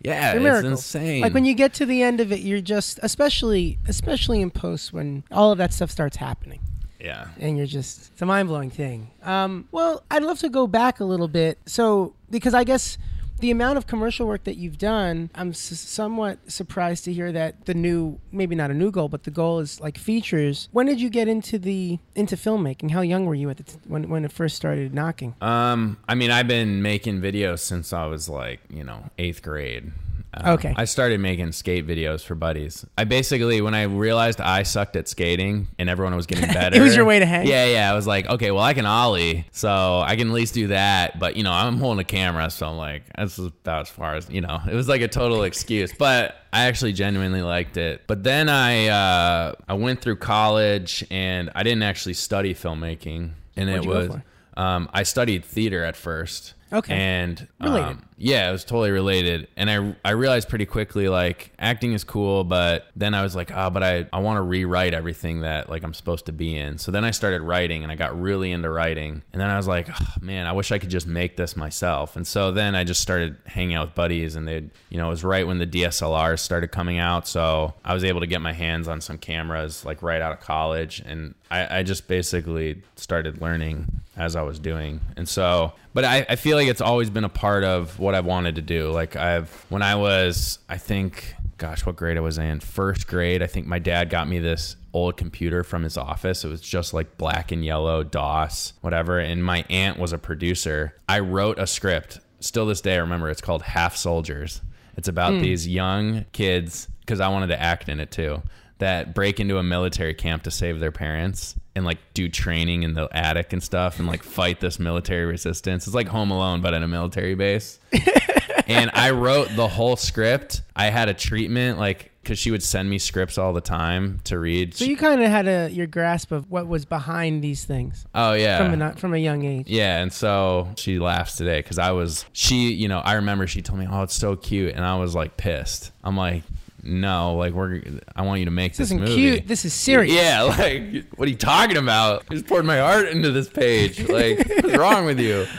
Yeah, 0.01 0.33
They're 0.33 0.37
it's 0.37 0.43
miracles. 0.43 0.73
insane. 0.73 1.21
Like 1.21 1.35
when 1.35 1.45
you 1.45 1.53
get 1.53 1.75
to 1.75 1.85
the 1.85 2.03
end 2.03 2.21
of 2.21 2.33
it, 2.33 2.41
you're 2.41 2.63
just 2.63 2.99
especially 3.03 3.79
especially 3.87 4.41
in 4.41 4.51
post 4.51 4.95
when 4.95 5.25
all 5.31 5.53
of 5.53 5.59
that 5.59 5.75
stuff 5.75 5.91
starts 5.91 6.17
happening. 6.17 6.61
Yeah, 7.01 7.29
and 7.39 7.57
you're 7.57 7.67
just 7.67 8.11
it's 8.13 8.23
a 8.23 8.27
mind 8.27 8.49
blowing 8.49 8.71
thing. 8.71 9.11
Um, 9.23 9.69
well, 9.73 10.03
I'd 10.11 10.23
love 10.23 10.39
to 10.41 10.49
go 10.49 10.67
back 10.67 11.01
a 11.01 11.05
little 11.05 11.29
bit. 11.29 11.59
So 11.67 12.15
because 12.31 12.55
I 12.55 12.65
guess 12.65 12.99
the 13.41 13.51
amount 13.51 13.77
of 13.77 13.87
commercial 13.87 14.27
work 14.27 14.45
that 14.45 14.57
you've 14.57 14.79
done, 14.79 15.29
I'm 15.35 15.51
s- 15.51 15.59
somewhat 15.79 16.39
surprised 16.51 17.05
to 17.05 17.13
hear 17.13 17.33
that 17.33 17.67
the 17.67 17.75
new 17.75 18.19
maybe 18.33 18.55
not 18.55 18.71
a 18.71 18.75
new 18.75 18.91
goal, 18.91 19.09
but 19.11 19.25
the 19.25 19.31
goal 19.31 19.59
is 19.59 19.79
like 19.79 19.99
features. 19.99 20.71
When 20.73 20.87
did 20.87 21.01
you 21.03 21.11
get 21.11 21.29
into 21.29 21.59
the 21.59 21.99
into 22.15 22.35
filmmaking? 22.37 22.93
How 22.93 23.03
young 23.03 23.27
were 23.27 23.35
you 23.35 23.51
at 23.51 23.59
the 23.59 23.65
t- 23.65 23.79
when 23.87 24.09
when 24.09 24.25
it 24.25 24.33
first 24.33 24.57
started 24.57 24.95
knocking? 24.95 25.35
Um, 25.43 25.99
I 26.09 26.15
mean, 26.15 26.31
I've 26.31 26.49
been 26.49 26.81
making 26.81 27.21
videos 27.21 27.59
since 27.59 27.93
I 27.93 28.07
was 28.07 28.29
like, 28.29 28.61
you 28.71 28.85
know, 28.85 29.11
eighth 29.19 29.43
grade. 29.43 29.93
Um, 30.35 30.55
Okay. 30.55 30.75
I 30.77 30.85
started 30.85 31.21
making 31.21 31.53
skate 31.53 31.87
videos 31.87 32.25
for 32.25 32.35
buddies. 32.35 32.85
I 32.99 33.05
basically, 33.05 33.61
when 33.61 33.75
I 33.75 33.83
realized 33.85 34.41
I 34.41 34.63
sucked 34.63 34.97
at 34.97 35.09
skating 35.09 35.69
and 35.79 35.89
everyone 35.89 36.15
was 36.15 36.27
getting 36.27 36.47
better, 36.53 36.77
It 36.79 36.81
was 36.81 36.95
your 36.95 37.05
way 37.05 37.19
to 37.19 37.27
hang? 37.27 37.47
Yeah, 37.47 37.67
yeah. 37.67 37.91
I 37.91 37.95
was 37.95 38.07
like, 38.07 38.29
okay, 38.29 38.51
well, 38.51 38.63
I 38.63 38.75
can 38.75 38.87
ollie, 38.87 39.47
so 39.51 40.01
I 40.01 40.17
can 40.17 40.29
at 40.29 40.35
least 40.35 40.55
do 40.55 40.69
that. 40.69 41.19
But 41.19 41.37
you 41.37 41.43
know, 41.43 41.53
I'm 41.53 41.79
holding 41.79 42.01
a 42.01 42.05
camera, 42.05 42.51
so 42.51 42.69
I'm 42.69 42.77
like, 42.77 43.05
that's 43.17 43.39
about 43.39 43.83
as 43.83 43.89
far 43.89 44.15
as 44.15 44.29
you 44.31 44.41
know. 44.41 44.61
It 44.71 44.75
was 44.75 44.89
like 44.89 45.01
a 45.01 45.09
total 45.09 45.43
excuse, 45.45 45.93
but 45.93 46.37
I 46.53 46.65
actually 46.67 46.93
genuinely 46.93 47.43
liked 47.43 47.77
it. 47.77 48.03
But 48.07 48.23
then 48.25 48.49
I 48.49 48.89
uh, 48.89 49.53
I 49.69 49.75
went 49.75 50.01
through 50.01 50.17
college 50.17 51.05
and 51.11 51.51
I 51.55 51.63
didn't 51.63 51.83
actually 51.83 52.15
study 52.15 52.55
filmmaking, 52.55 53.33
and 53.57 53.71
What'd 53.71 53.85
it 53.85 53.89
was. 53.89 54.17
Um, 54.57 54.89
I 54.93 55.03
studied 55.03 55.45
theater 55.45 55.85
at 55.85 55.97
first, 55.97 56.55
Okay. 56.73 56.95
And 56.95 57.47
um, 57.61 58.03
yeah, 58.19 58.49
it 58.49 58.53
was 58.53 58.65
totally 58.65 58.91
related. 58.91 59.49
And 59.57 59.71
I 59.71 59.95
I 60.05 60.13
realized 60.13 60.49
pretty 60.49 60.65
quickly 60.65 61.09
like 61.09 61.53
acting 61.59 61.93
is 61.93 62.03
cool, 62.03 62.45
but 62.45 62.87
then 62.97 63.13
I 63.13 63.23
was 63.23 63.37
like, 63.37 63.53
oh, 63.55 63.69
but 63.69 63.83
I 63.83 64.07
I 64.13 64.21
want 64.21 64.39
to 64.39 64.43
rewrite 64.43 64.95
everything 64.95 65.41
that 65.41 65.69
like 65.69 65.83
I'm 65.83 65.93
supposed 65.93 66.27
to 66.27 66.33
be 66.33 66.57
in. 66.57 66.79
So 66.79 66.91
then 66.91 67.05
I 67.05 67.11
started 67.11 67.43
writing, 67.43 67.83
and 67.83 67.93
I 67.93 67.95
got 67.95 68.19
really 68.19 68.53
into 68.53 68.71
writing. 68.71 69.23
And 69.33 69.41
then 69.41 69.51
I 69.51 69.57
was 69.59 69.69
like, 69.69 69.89
oh, 69.91 70.15
man, 70.21 70.47
I 70.47 70.53
wish 70.53 70.73
I 70.73 70.79
could 70.79 70.89
just 70.89 71.07
make 71.07 71.37
this 71.37 71.57
myself. 71.57 72.17
And 72.17 72.27
so 72.27 72.53
then 72.53 72.75
I 72.75 72.85
just 72.85 73.03
started 73.03 73.37
hanging 73.45 73.77
out 73.77 73.89
with 73.89 73.95
buddies, 73.95 74.35
and 74.35 74.49
they, 74.49 74.65
you 74.89 74.97
know, 74.97 75.09
it 75.09 75.11
was 75.11 75.25
right 75.25 75.47
when 75.47 75.59
the 75.59 75.67
DSLRs 75.67 76.39
started 76.39 76.69
coming 76.69 76.99
out, 76.99 77.29
so 77.29 77.75
I 77.85 77.93
was 77.93 78.03
able 78.03 78.21
to 78.21 78.27
get 78.27 78.41
my 78.41 78.55
hands 78.55 78.89
on 78.89 79.03
some 79.03 79.19
cameras 79.19 79.85
like 79.85 80.03
right 80.03 80.23
out 80.23 80.33
of 80.33 80.41
college, 80.41 81.03
and 81.05 81.35
I, 81.51 81.79
I 81.79 81.83
just 81.83 82.09
basically 82.09 82.83
started 82.97 83.41
learning 83.41 84.03
as 84.17 84.35
I 84.35 84.43
was 84.43 84.59
doing. 84.59 85.01
And 85.17 85.29
so, 85.29 85.75
but 85.93 86.05
I, 86.05 86.27
I 86.29 86.37
feel 86.37 86.57
like 86.57 86.69
it's 86.69 86.81
always 86.81 87.11
been 87.11 87.25
a 87.25 87.29
part 87.29 87.65
of 87.65 87.99
what 88.07 88.15
I've 88.15 88.25
wanted 88.25 88.55
to 88.55 88.63
do. 88.63 88.91
Like 88.91 89.17
I've, 89.17 89.51
when 89.69 89.83
I 89.83 89.97
was, 89.97 90.61
I 90.69 90.79
think, 90.79 91.35
gosh, 91.59 91.85
what 91.85 91.97
grade 91.97 92.17
I 92.17 92.21
was 92.21 92.39
in? 92.39 92.61
First 92.61 93.09
grade, 93.09 93.43
I 93.43 93.49
think 93.49 93.67
my 93.67 93.81
dad 93.81 94.09
got 94.09 94.29
me 94.29 94.39
this 94.39 94.77
old 94.95 95.17
computer 95.17 95.65
from 95.65 95.83
his 95.83 95.99
office. 95.99 96.45
It 96.45 96.49
was 96.49 96.61
just 96.61 96.95
like 96.95 97.19
black 97.19 97.51
and 97.51 97.65
yellow, 97.65 98.05
DOS, 98.05 98.75
whatever. 98.81 99.19
And 99.19 99.45
my 99.45 99.65
aunt 99.69 99.99
was 99.99 100.13
a 100.13 100.19
producer. 100.19 100.95
I 101.09 101.19
wrote 101.19 101.59
a 101.59 101.67
script. 101.67 102.21
Still 102.39 102.65
this 102.67 102.81
day, 102.81 102.95
I 102.95 102.99
remember 102.99 103.29
it's 103.29 103.41
called 103.41 103.63
Half 103.63 103.97
Soldiers. 103.97 104.63
It's 104.97 105.09
about 105.09 105.35
hmm. 105.35 105.41
these 105.41 105.67
young 105.67 106.25
kids, 106.33 106.89
because 107.01 107.21
I 107.21 107.29
wanted 107.29 107.49
to 107.49 107.61
act 107.61 107.89
in 107.89 107.99
it 107.99 108.11
too, 108.13 108.43
that 108.79 109.15
break 109.15 109.41
into 109.41 109.59
a 109.59 109.63
military 109.63 110.15
camp 110.15 110.43
to 110.43 110.51
save 110.51 110.81
their 110.81 110.93
parents 110.93 111.55
and 111.75 111.85
like 111.85 111.99
do 112.15 112.29
training 112.29 112.83
in 112.83 112.95
the 112.95 113.09
attic 113.13 113.53
and 113.53 113.63
stuff 113.63 113.99
and 113.99 114.07
like 114.07 114.23
fight 114.23 114.61
this 114.61 114.79
military 114.79 115.25
resistance. 115.25 115.87
It's 115.87 115.95
like 115.95 116.09
Home 116.09 116.31
Alone, 116.31 116.61
but 116.61 116.75
in 116.75 116.83
a 116.83 116.89
military 116.89 117.35
base. 117.35 117.79
and 118.67 118.91
I 118.95 119.11
wrote 119.11 119.49
the 119.57 119.69
whole 119.69 119.97
script. 119.97 120.63
I 120.75 120.87
had 120.87 121.09
a 121.09 121.15
treatment 121.15 121.79
like 121.79 122.13
because 122.23 122.41
she 122.41 122.51
would 122.51 122.63
send 122.63 122.91
me 122.91 122.99
scripts 122.99 123.39
all 123.39 123.53
the 123.53 123.61
time 123.61 124.19
to 124.25 124.37
read. 124.37 124.75
So 124.75 124.85
you 124.85 124.97
kind 124.97 125.23
of 125.23 125.31
had 125.31 125.47
a 125.47 125.71
your 125.71 125.87
grasp 125.87 126.33
of 126.33 126.51
what 126.51 126.67
was 126.67 126.85
behind 126.85 127.43
these 127.43 127.65
things 127.65 128.05
oh 128.17 128.33
yeah, 128.33 128.59
from 128.59 128.83
a 128.83 128.93
from 128.95 129.15
a 129.15 129.19
young 129.19 129.45
age. 129.45 129.69
Yeah, 129.69 130.03
and 130.03 130.13
so 130.13 130.69
she 130.77 130.99
laughs 130.99 131.37
today 131.37 131.61
because 131.61 131.79
I 131.79 131.93
was 131.93 132.25
she, 132.33 132.73
you 132.73 132.89
know, 132.89 132.99
I 132.99 133.15
remember 133.15 133.47
she 133.47 133.63
told 133.63 133.79
me, 133.79 133.87
"Oh, 133.89 134.03
it's 134.03 134.15
so 134.15 134.35
cute," 134.35 134.75
and 134.75 134.85
I 134.85 134.97
was 134.97 135.15
like 135.15 135.37
pissed. 135.37 135.93
I'm 136.03 136.17
like, 136.17 136.43
"No, 136.87 137.35
like 137.37 137.53
we're, 137.53 137.83
I 138.15 138.23
want 138.23 138.39
you 138.41 138.45
to 138.47 138.51
make 138.51 138.73
This 138.73 138.79
this, 138.79 138.87
isn't 138.89 139.01
movie." 139.01 139.15
cute. 139.15 139.47
This 139.49 139.65
is 139.65 139.75
serious. 139.75 140.15
Yeah, 140.15 140.43
like 140.59 141.07
what 141.17 141.27
are 141.27 141.31
you 141.31 141.37
talking 141.37 141.77
about? 141.77 142.25
I 142.31 142.35
just 142.35 142.47
poured 142.47 142.65
my 142.65 142.79
heart 142.79 143.09
into 143.09 143.31
this 143.31 143.49
page. 143.49 144.09
Like, 144.09 144.39
what's 144.63 144.77
wrong 144.77 145.05
with 145.05 145.21
you? 145.21 145.47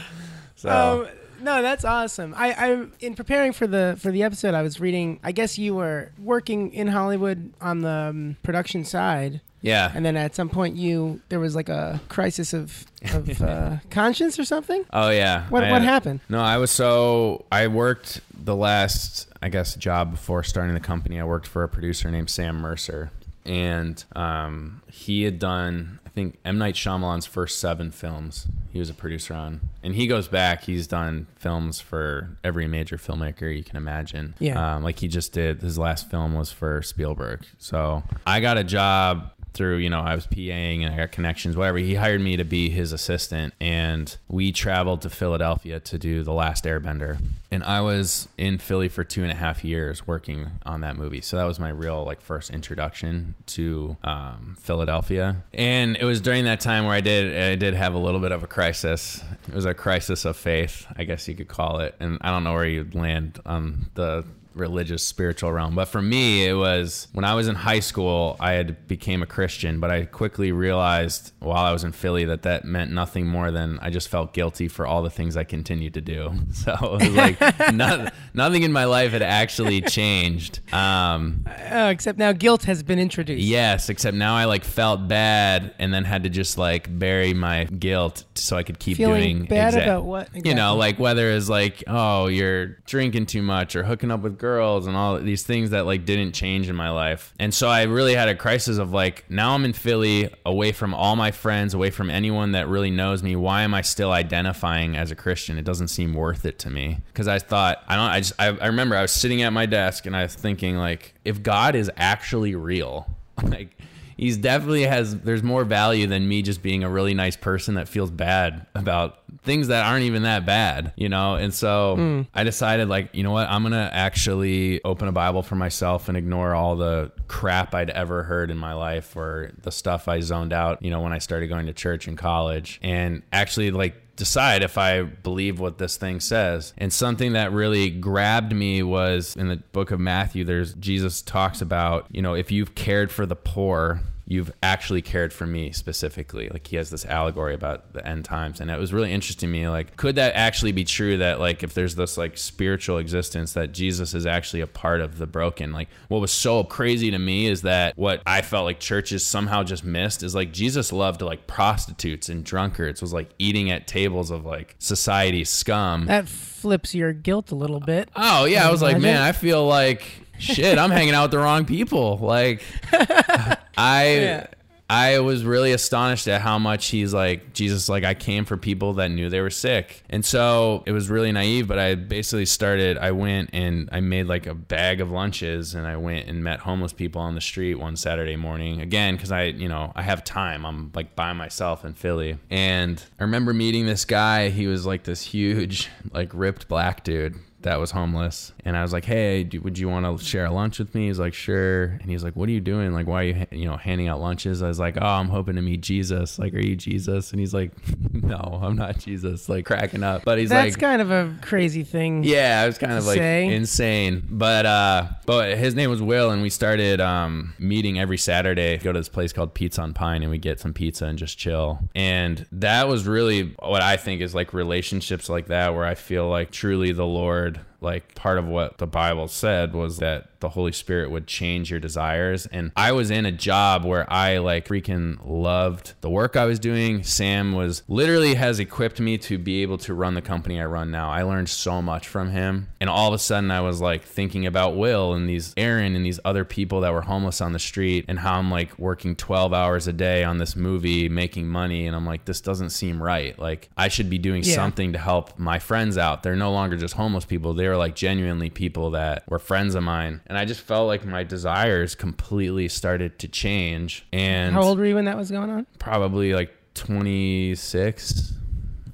So 0.59 1.07
Um, 1.07 1.43
no, 1.43 1.61
that's 1.61 1.85
awesome. 1.85 2.33
I, 2.35 2.51
I, 2.51 2.85
in 2.99 3.13
preparing 3.13 3.53
for 3.53 3.67
the 3.67 3.95
for 3.99 4.09
the 4.11 4.23
episode, 4.23 4.55
I 4.55 4.63
was 4.63 4.79
reading. 4.79 5.19
I 5.23 5.31
guess 5.31 5.59
you 5.59 5.75
were 5.75 6.11
working 6.17 6.73
in 6.73 6.87
Hollywood 6.87 7.53
on 7.61 7.81
the 7.81 7.89
um, 8.09 8.37
production 8.41 8.83
side, 8.83 9.39
yeah, 9.61 9.91
and 9.93 10.03
then 10.03 10.17
at 10.17 10.33
some 10.33 10.49
point, 10.49 10.75
you 10.75 11.21
there 11.29 11.39
was 11.39 11.55
like 11.55 11.69
a 11.69 12.01
crisis 12.09 12.53
of 12.53 12.85
of 13.13 13.39
uh, 13.39 13.77
conscience 13.91 14.39
or 14.39 14.45
something. 14.45 14.83
oh 14.91 15.11
yeah. 15.11 15.45
What 15.49 15.63
I 15.63 15.71
what 15.71 15.83
happened? 15.83 16.21
No, 16.27 16.39
I 16.39 16.57
was 16.57 16.71
so 16.71 17.45
I 17.51 17.67
worked 17.67 18.19
the 18.33 18.55
last 18.55 19.26
I 19.47 19.49
guess 19.49 19.75
job 19.75 20.11
before 20.11 20.43
starting 20.43 20.73
the 20.73 20.81
company. 20.81 21.21
I 21.21 21.23
worked 21.23 21.47
for 21.47 21.63
a 21.63 21.69
producer 21.69 22.11
named 22.11 22.29
Sam 22.29 22.57
Mercer, 22.57 23.11
and 23.45 24.03
um, 24.13 24.81
he 24.91 25.23
had 25.23 25.39
done 25.39 26.01
I 26.05 26.09
think 26.09 26.37
M 26.43 26.57
Night 26.57 26.75
Shyamalan's 26.75 27.25
first 27.25 27.59
seven 27.59 27.91
films. 27.91 28.47
He 28.73 28.79
was 28.79 28.89
a 28.89 28.93
producer 28.93 29.33
on, 29.33 29.61
and 29.81 29.95
he 29.95 30.05
goes 30.05 30.27
back. 30.27 30.65
He's 30.65 30.85
done 30.85 31.27
films 31.37 31.79
for 31.79 32.37
every 32.43 32.67
major 32.67 32.97
filmmaker 32.97 33.55
you 33.55 33.63
can 33.63 33.77
imagine. 33.77 34.35
Yeah. 34.39 34.75
um, 34.75 34.83
like 34.83 34.99
he 34.99 35.07
just 35.07 35.31
did. 35.31 35.61
His 35.61 35.77
last 35.77 36.11
film 36.11 36.33
was 36.33 36.51
for 36.51 36.81
Spielberg. 36.81 37.45
So 37.57 38.03
I 38.25 38.41
got 38.41 38.57
a 38.57 38.65
job 38.65 39.31
through 39.57 39.77
you 39.77 39.89
know 39.89 40.01
I 40.01 40.15
was 40.15 40.27
PAing 40.27 40.85
and 40.85 40.93
I 40.93 40.97
got 40.97 41.11
connections 41.11 41.57
whatever. 41.57 41.77
He 41.77 41.95
hired 41.95 42.21
me 42.21 42.37
to 42.37 42.43
be 42.43 42.69
his 42.69 42.91
assistant 42.91 43.53
and 43.59 44.15
we 44.27 44.51
traveled 44.51 45.01
to 45.01 45.09
Philadelphia 45.09 45.79
to 45.79 45.97
do 45.97 46.23
the 46.23 46.33
last 46.33 46.63
airbender. 46.65 47.19
And 47.49 47.63
I 47.63 47.81
was 47.81 48.27
in 48.37 48.57
Philly 48.57 48.89
for 48.89 49.03
two 49.03 49.23
and 49.23 49.31
a 49.31 49.35
half 49.35 49.63
years 49.63 50.05
working 50.05 50.51
on 50.65 50.81
that 50.81 50.97
movie. 50.97 51.21
So 51.21 51.37
that 51.37 51.45
was 51.45 51.59
my 51.59 51.69
real 51.69 52.03
like 52.03 52.21
first 52.21 52.49
introduction 52.49 53.35
to 53.47 53.95
um, 54.03 54.57
Philadelphia. 54.59 55.43
And 55.53 55.95
it 55.97 56.03
was 56.03 56.19
during 56.21 56.43
that 56.45 56.59
time 56.59 56.85
where 56.85 56.93
I 56.93 57.01
did 57.01 57.51
I 57.51 57.55
did 57.55 57.73
have 57.73 57.93
a 57.93 57.99
little 57.99 58.19
bit 58.19 58.31
of 58.31 58.43
a 58.43 58.47
crisis. 58.47 59.23
It 59.47 59.53
was 59.53 59.65
a 59.65 59.73
crisis 59.73 60.25
of 60.25 60.37
faith 60.37 60.85
I 60.95 61.03
guess 61.03 61.27
you 61.27 61.35
could 61.35 61.47
call 61.47 61.79
it. 61.79 61.95
And 61.99 62.17
I 62.21 62.29
don't 62.29 62.43
know 62.43 62.53
where 62.53 62.67
you'd 62.67 62.95
land 62.95 63.39
on 63.45 63.87
the 63.95 64.25
religious 64.57 65.03
spiritual 65.05 65.51
realm 65.51 65.75
but 65.75 65.85
for 65.85 66.01
me 66.01 66.45
it 66.47 66.53
was 66.53 67.07
when 67.13 67.23
i 67.25 67.33
was 67.33 67.47
in 67.47 67.55
high 67.55 67.79
school 67.79 68.35
i 68.39 68.51
had 68.53 68.87
became 68.87 69.21
a 69.21 69.25
christian 69.25 69.79
but 69.79 69.89
i 69.91 70.05
quickly 70.05 70.51
realized 70.51 71.31
while 71.39 71.63
i 71.65 71.71
was 71.71 71.83
in 71.83 71.91
philly 71.91 72.25
that 72.25 72.41
that 72.43 72.65
meant 72.65 72.91
nothing 72.91 73.25
more 73.27 73.51
than 73.51 73.77
i 73.81 73.89
just 73.89 74.07
felt 74.09 74.33
guilty 74.33 74.67
for 74.67 74.85
all 74.85 75.01
the 75.03 75.09
things 75.09 75.37
i 75.37 75.43
continued 75.43 75.93
to 75.93 76.01
do 76.01 76.31
so 76.51 76.71
it 76.73 77.05
was 77.05 77.15
like 77.15 77.39
not, 77.73 78.13
nothing 78.33 78.63
in 78.63 78.71
my 78.71 78.85
life 78.85 79.11
had 79.11 79.21
actually 79.21 79.81
changed 79.81 80.59
um, 80.73 81.45
Uh, 81.47 81.89
except 81.91 82.17
now 82.17 82.31
guilt 82.31 82.63
has 82.63 82.83
been 82.83 82.99
introduced. 82.99 83.41
yes 83.43 83.89
except 83.89 84.15
now 84.17 84.35
i 84.35 84.45
like 84.45 84.63
felt 84.63 85.07
bad 85.07 85.73
and 85.79 85.93
then 85.93 86.03
had 86.03 86.23
to 86.23 86.29
just 86.29 86.57
like 86.57 86.87
bury 86.99 87.33
my 87.33 87.65
guilt 87.65 88.23
so 88.35 88.55
i 88.57 88.63
could 88.63 88.79
keep 88.79 88.97
Feeling 88.97 89.37
doing 89.39 89.45
bad 89.47 89.69
exact- 89.69 89.85
about 89.87 90.03
what? 90.05 90.29
you 90.45 90.55
know, 90.55 90.75
like 90.75 90.97
whether 90.99 91.29
it's 91.31 91.49
like, 91.49 91.83
oh, 91.87 92.27
you're 92.27 92.67
drinking 92.85 93.25
too 93.25 93.41
much 93.41 93.75
or 93.75 93.83
hooking 93.83 94.11
up 94.11 94.21
with 94.21 94.37
girls 94.37 94.46
and 94.55 94.95
all 94.95 95.19
these 95.19 95.43
things 95.43 95.71
that 95.71 95.85
like 95.85 96.05
didn't 96.05 96.33
change 96.33 96.69
in 96.69 96.75
my 96.75 96.89
life. 96.89 97.33
And 97.39 97.53
so 97.53 97.67
I 97.67 97.83
really 97.83 98.15
had 98.15 98.29
a 98.29 98.35
crisis 98.35 98.77
of 98.77 98.91
like, 98.91 99.25
now 99.29 99.53
I'm 99.53 99.65
in 99.65 99.73
Philly, 99.73 100.33
away 100.45 100.71
from 100.71 100.93
all 100.93 101.15
my 101.15 101.31
friends, 101.31 101.73
away 101.73 101.89
from 101.89 102.09
anyone 102.09 102.53
that 102.53 102.67
really 102.67 102.91
knows 102.91 103.23
me. 103.23 103.35
Why 103.35 103.63
am 103.63 103.73
I 103.73 103.81
still 103.81 104.11
identifying 104.11 104.95
as 104.95 105.11
a 105.11 105.15
Christian? 105.15 105.57
It 105.57 105.65
doesn't 105.65 105.89
seem 105.89 106.13
worth 106.13 106.45
it 106.45 106.59
to 106.59 106.69
me. 106.69 106.99
Cause 107.13 107.27
I 107.27 107.39
thought, 107.39 107.83
I 107.87 107.95
don't, 107.95 108.09
I 108.09 108.19
just, 108.19 108.33
I, 108.39 108.47
I 108.47 108.67
remember 108.67 108.95
I 108.95 109.01
was 109.01 109.11
sitting 109.11 109.41
at 109.41 109.51
my 109.51 109.65
desk 109.65 110.05
and 110.05 110.15
I 110.15 110.23
was 110.23 110.35
thinking 110.35 110.77
like, 110.77 111.13
if 111.25 111.43
God 111.43 111.75
is 111.75 111.91
actually 111.97 112.55
real, 112.55 113.07
like, 113.43 113.76
he's 114.17 114.37
definitely 114.37 114.83
has 114.83 115.19
there's 115.21 115.43
more 115.43 115.63
value 115.63 116.07
than 116.07 116.27
me 116.27 116.41
just 116.41 116.61
being 116.61 116.83
a 116.83 116.89
really 116.89 117.13
nice 117.13 117.35
person 117.35 117.75
that 117.75 117.87
feels 117.87 118.11
bad 118.11 118.65
about 118.75 119.19
things 119.43 119.67
that 119.67 119.85
aren't 119.85 120.03
even 120.03 120.23
that 120.23 120.45
bad 120.45 120.93
you 120.95 121.09
know? 121.09 121.35
And 121.35 121.53
so 121.53 121.95
hmm. 121.95 122.21
i 122.33 122.43
decided 122.43 122.89
like 122.89 123.09
you 123.13 123.23
know 123.23 123.31
what? 123.31 123.49
I'm 123.49 123.63
gonna 123.63 123.89
actually 123.91 124.83
open 124.83 125.07
a 125.07 125.11
bible 125.11 125.43
for 125.43 125.55
myself 125.55 126.09
and 126.09 126.17
ignore 126.17 126.53
all 126.53 126.75
the 126.75 127.11
crap 127.27 127.73
i'd 127.75 127.89
ever 127.89 128.23
heard 128.23 128.51
in 128.51 128.57
my 128.57 128.73
life 128.73 129.15
or 129.15 129.51
the 129.61 129.71
stuff 129.71 130.07
i 130.07 130.19
zoned 130.19 130.53
out 130.53 130.81
you 130.81 130.89
know 130.89 131.01
when 131.01 131.13
i 131.13 131.17
started 131.17 131.47
going 131.47 131.67
to 131.67 131.73
church 131.73 132.07
in 132.07 132.15
college. 132.15 132.79
And 132.83 133.23
actually 133.31 133.71
like 133.71 133.95
decide 134.17 134.63
if 134.63 134.77
I 134.77 135.03
believe 135.03 135.59
what 135.59 135.77
this 135.77 135.95
thing 135.95 136.19
says. 136.19 136.73
And 136.77 136.91
something 136.91 137.33
that 137.33 137.53
really 137.53 137.89
grabbed 137.89 138.53
me 138.53 138.83
was 138.83 139.35
in 139.37 139.47
the 139.47 139.57
book 139.57 139.91
of 139.91 139.99
Matthew, 139.99 140.43
there's 140.43 140.73
Jesus 140.73 141.21
talks 141.21 141.61
about, 141.61 142.07
you 142.11 142.21
know, 142.21 142.33
if 142.33 142.51
you've 142.51 142.75
cared 142.75 143.11
for 143.11 143.25
the 143.25 143.35
poor, 143.35 144.01
you've 144.29 144.51
actually 144.61 145.01
cared 145.01 145.31
for 145.31 145.47
me 145.47 145.71
specifically. 145.71 146.49
Like 146.49 146.67
he 146.67 146.75
has 146.75 146.89
this 146.89 147.05
allegory 147.05 147.53
about 147.53 147.93
the 147.93 148.05
end 148.05 148.25
times. 148.25 148.59
And 148.59 148.69
it 148.69 148.77
was 148.77 148.91
really 148.91 149.13
interesting 149.13 149.47
to 149.47 149.51
me. 149.51 149.69
Like, 149.69 149.95
could 149.95 150.15
that 150.15 150.35
actually 150.35 150.73
be 150.73 150.83
true 150.83 151.17
that 151.17 151.39
like 151.39 151.63
if 151.63 151.73
there's 151.73 151.95
this 151.95 152.17
like 152.17 152.37
spiritual 152.37 152.97
existence 152.97 153.53
that 153.53 153.71
Jesus 153.71 154.13
is 154.13 154.25
actually 154.25 154.59
a 154.59 154.67
part 154.67 154.99
of 154.99 155.17
the 155.17 155.25
broken? 155.25 155.71
Like 155.71 155.87
what 156.09 156.19
was 156.19 156.31
so 156.31 156.65
crazy 156.65 157.09
to 157.09 157.17
me 157.17 157.47
is 157.47 157.61
that 157.61 157.97
what 157.97 158.21
I 158.27 158.41
felt 158.41 158.65
like 158.65 158.81
churches 158.81 159.25
somehow 159.25 159.63
just 159.63 159.85
missed 159.85 160.23
is 160.23 160.35
like 160.35 160.51
Jesus 160.51 160.91
loved 160.91 161.21
like 161.21 161.47
prostitutes 161.47 162.27
and 162.27 162.43
drunkards, 162.43 163.01
was 163.01 163.13
like 163.13 163.29
eating 163.39 163.71
at 163.71 163.87
tables 163.87 164.29
of 164.29 164.45
like 164.45 164.75
society 164.77 165.45
scum. 165.45 166.05
that 166.07 166.27
flips 166.27 166.93
your 166.93 167.13
guilt 167.13 167.51
a 167.51 167.55
little 167.55 167.79
bit. 167.79 168.09
Oh 168.13 168.43
yeah, 168.43 168.67
I 168.67 168.71
was 168.71 168.81
like, 168.81 168.99
man, 168.99 169.21
I 169.21 169.31
feel 169.31 169.65
like 169.65 170.03
shit. 170.37 170.77
I'm 170.77 170.91
hanging 170.91 171.13
out 171.13 171.23
with 171.23 171.31
the 171.31 171.39
wrong 171.39 171.65
people. 171.65 172.17
Like, 172.17 172.61
I 173.77 174.07
oh, 174.07 174.21
Yeah. 174.21 174.47
I 174.89 175.19
was 175.19 175.43
really 175.43 175.73
astonished 175.73 176.29
at 176.29 176.39
how 176.39 176.57
much 176.59 176.87
he's 176.87 177.13
like 177.13 177.51
Jesus. 177.53 177.89
Like, 177.89 178.05
I 178.05 178.13
came 178.13 178.45
for 178.45 178.55
people 178.55 178.93
that 178.93 179.09
knew 179.09 179.29
they 179.29 179.41
were 179.41 179.49
sick, 179.49 180.01
and 180.09 180.23
so 180.23 180.83
it 180.85 180.93
was 180.93 181.09
really 181.09 181.31
naive. 181.33 181.67
But 181.67 181.77
I 181.77 181.95
basically 181.95 182.45
started. 182.45 182.97
I 182.97 183.11
went 183.11 183.49
and 183.51 183.89
I 183.91 183.99
made 183.99 184.27
like 184.27 184.47
a 184.47 184.53
bag 184.53 185.01
of 185.01 185.11
lunches, 185.11 185.75
and 185.75 185.85
I 185.85 185.97
went 185.97 186.29
and 186.29 186.41
met 186.41 186.61
homeless 186.61 186.93
people 186.93 187.21
on 187.21 187.35
the 187.35 187.41
street 187.41 187.75
one 187.75 187.97
Saturday 187.97 188.37
morning. 188.37 188.79
Again, 188.79 189.15
because 189.15 189.31
I, 189.31 189.43
you 189.45 189.67
know, 189.67 189.91
I 189.93 190.03
have 190.03 190.23
time. 190.23 190.65
I'm 190.65 190.91
like 190.95 191.17
by 191.17 191.33
myself 191.33 191.83
in 191.83 191.93
Philly, 191.93 192.37
and 192.49 193.03
I 193.19 193.23
remember 193.23 193.53
meeting 193.53 193.87
this 193.87 194.05
guy. 194.05 194.49
He 194.49 194.67
was 194.67 194.85
like 194.85 195.03
this 195.03 195.21
huge, 195.21 195.89
like 196.13 196.31
ripped 196.33 196.69
black 196.69 197.03
dude 197.03 197.35
that 197.67 197.79
was 197.79 197.91
homeless. 197.91 198.53
And 198.63 198.77
I 198.77 198.81
was 198.81 198.93
like, 198.93 199.03
hey, 199.03 199.43
do, 199.43 199.59
would 199.61 199.77
you 199.77 199.89
want 199.89 200.05
to 200.05 200.23
share 200.23 200.45
a 200.45 200.51
lunch 200.51 200.79
with 200.79 200.95
me? 200.95 201.07
He's 201.07 201.19
like, 201.19 201.33
sure. 201.33 201.83
And 202.01 202.09
he's 202.09 202.23
like, 202.23 202.35
what 202.35 202.47
are 202.47 202.53
you 202.53 202.61
doing? 202.61 202.93
Like, 202.93 203.07
why 203.07 203.21
are 203.21 203.23
you, 203.23 203.45
you 203.51 203.65
know, 203.65 203.75
handing 203.75 204.07
out 204.07 204.21
lunches? 204.21 204.63
I 204.63 204.69
was 204.69 204.79
like, 204.79 204.97
oh, 204.99 205.05
I'm 205.05 205.27
hoping 205.27 205.55
to 205.57 205.61
meet 205.61 205.81
Jesus. 205.81 206.39
Like, 206.39 206.53
are 206.53 206.59
you 206.59 206.75
Jesus? 206.77 207.31
And 207.31 207.39
he's 207.41 207.53
like, 207.53 207.71
no, 208.13 208.59
I'm 208.63 208.75
not 208.77 208.99
Jesus. 208.99 209.49
Like, 209.49 209.65
cracking 209.65 210.01
up. 210.03 210.23
But 210.23 210.37
he's 210.37 210.49
like 210.49 210.63
That's 210.63 210.75
like, 210.75 210.81
kind 210.81 211.01
of 211.01 211.11
a 211.11 211.35
crazy 211.41 211.83
thing. 211.83 212.23
yeah, 212.23 212.63
it 212.63 212.67
was 212.67 212.77
kind 212.77 212.93
of 212.93 213.05
like 213.05 213.17
say. 213.17 213.47
insane. 213.47 214.25
But 214.29 214.65
uh 214.65 215.07
but 215.25 215.57
his 215.57 215.75
name 215.75 215.89
was 215.89 216.01
Will 216.01 216.31
and 216.31 216.41
we 216.41 216.49
started 216.49 217.01
um 217.01 217.53
meeting 217.59 217.99
every 217.99 218.17
Saturday, 218.17 218.77
go 218.77 218.93
to 218.93 218.99
this 218.99 219.09
place 219.09 219.33
called 219.33 219.53
Pizza 219.53 219.81
on 219.81 219.93
Pine 219.93 220.21
and 220.21 220.31
we 220.31 220.37
get 220.37 220.59
some 220.59 220.73
pizza 220.73 221.05
and 221.05 221.19
just 221.19 221.37
chill. 221.37 221.79
And 221.93 222.45
that 222.53 222.87
was 222.87 223.05
really 223.05 223.55
what 223.59 223.81
I 223.81 223.97
think 223.97 224.21
is 224.21 224.33
like 224.33 224.53
relationships 224.53 225.29
like 225.29 225.47
that 225.47 225.75
where 225.75 225.85
I 225.85 225.95
feel 225.95 226.29
like 226.29 226.51
truly 226.51 226.93
the 226.93 227.05
Lord 227.05 227.56
hard 227.57 227.76
like 227.81 228.15
part 228.15 228.37
of 228.37 228.45
what 228.45 228.77
the 228.79 228.87
Bible 228.87 229.27
said 229.27 229.73
was 229.73 229.97
that 229.97 230.29
the 230.39 230.49
Holy 230.49 230.71
Spirit 230.71 231.09
would 231.09 231.25
change 231.25 231.71
your 231.71 231.79
desires. 231.79 232.45
And 232.47 232.71
I 232.75 232.91
was 232.91 233.09
in 233.09 233.25
a 233.25 233.31
job 233.31 233.83
where 233.85 234.11
I 234.11 234.37
like 234.37 234.67
freaking 234.67 235.17
loved 235.25 235.93
the 236.01 236.09
work 236.11 236.35
I 236.35 236.45
was 236.45 236.59
doing. 236.59 237.01
Sam 237.03 237.53
was 237.53 237.81
literally 237.87 238.35
has 238.35 238.59
equipped 238.59 238.99
me 238.99 239.17
to 239.19 239.37
be 239.39 239.63
able 239.63 239.79
to 239.79 239.93
run 239.95 240.13
the 240.13 240.21
company 240.21 240.61
I 240.61 240.65
run 240.65 240.91
now. 240.91 241.09
I 241.09 241.23
learned 241.23 241.49
so 241.49 241.81
much 241.81 242.07
from 242.07 242.29
him. 242.31 242.69
And 242.79 242.87
all 242.89 243.07
of 243.07 243.13
a 243.15 243.19
sudden 243.19 243.49
I 243.49 243.61
was 243.61 243.81
like 243.81 244.03
thinking 244.03 244.45
about 244.45 244.75
Will 244.75 245.13
and 245.13 245.27
these 245.27 245.53
Aaron 245.57 245.95
and 245.95 246.05
these 246.05 246.19
other 246.23 246.45
people 246.45 246.81
that 246.81 246.93
were 246.93 247.01
homeless 247.01 247.41
on 247.41 247.53
the 247.53 247.59
street 247.59 248.05
and 248.07 248.19
how 248.19 248.37
I'm 248.37 248.51
like 248.51 248.77
working 248.77 249.15
12 249.15 249.53
hours 249.53 249.87
a 249.87 249.93
day 249.93 250.23
on 250.23 250.37
this 250.37 250.55
movie, 250.55 251.09
making 251.09 251.47
money. 251.47 251.87
And 251.87 251.95
I'm 251.95 252.05
like, 252.05 252.25
this 252.25 252.41
doesn't 252.41 252.69
seem 252.69 253.01
right. 253.01 253.37
Like 253.39 253.69
I 253.75 253.87
should 253.87 254.09
be 254.09 254.19
doing 254.19 254.43
Yeah. 254.43 254.53
something 254.53 254.93
to 254.93 254.99
help 254.99 255.39
my 255.39 255.57
friends 255.57 255.97
out. 255.97 256.21
They're 256.21 256.35
no 256.35 256.51
longer 256.51 256.77
just 256.77 256.93
homeless 256.93 257.25
people. 257.25 257.55
They 257.67 257.71
were 257.71 257.75
like 257.75 257.95
genuinely 257.97 258.49
people 258.49 258.91
that 258.91 259.29
were 259.29 259.39
friends 259.39 259.75
of 259.75 259.83
mine. 259.83 260.21
And 260.27 260.37
I 260.37 260.45
just 260.45 260.61
felt 260.61 260.87
like 260.87 261.03
my 261.05 261.25
desires 261.25 261.95
completely 261.95 262.69
started 262.69 263.19
to 263.19 263.27
change. 263.27 264.07
And 264.13 264.53
How 264.53 264.61
old 264.61 264.79
were 264.79 264.85
you 264.85 264.95
when 264.95 265.03
that 265.03 265.17
was 265.17 265.29
going 265.29 265.49
on? 265.49 265.67
probably 265.77 266.33
like 266.33 266.53
26. 266.75 268.31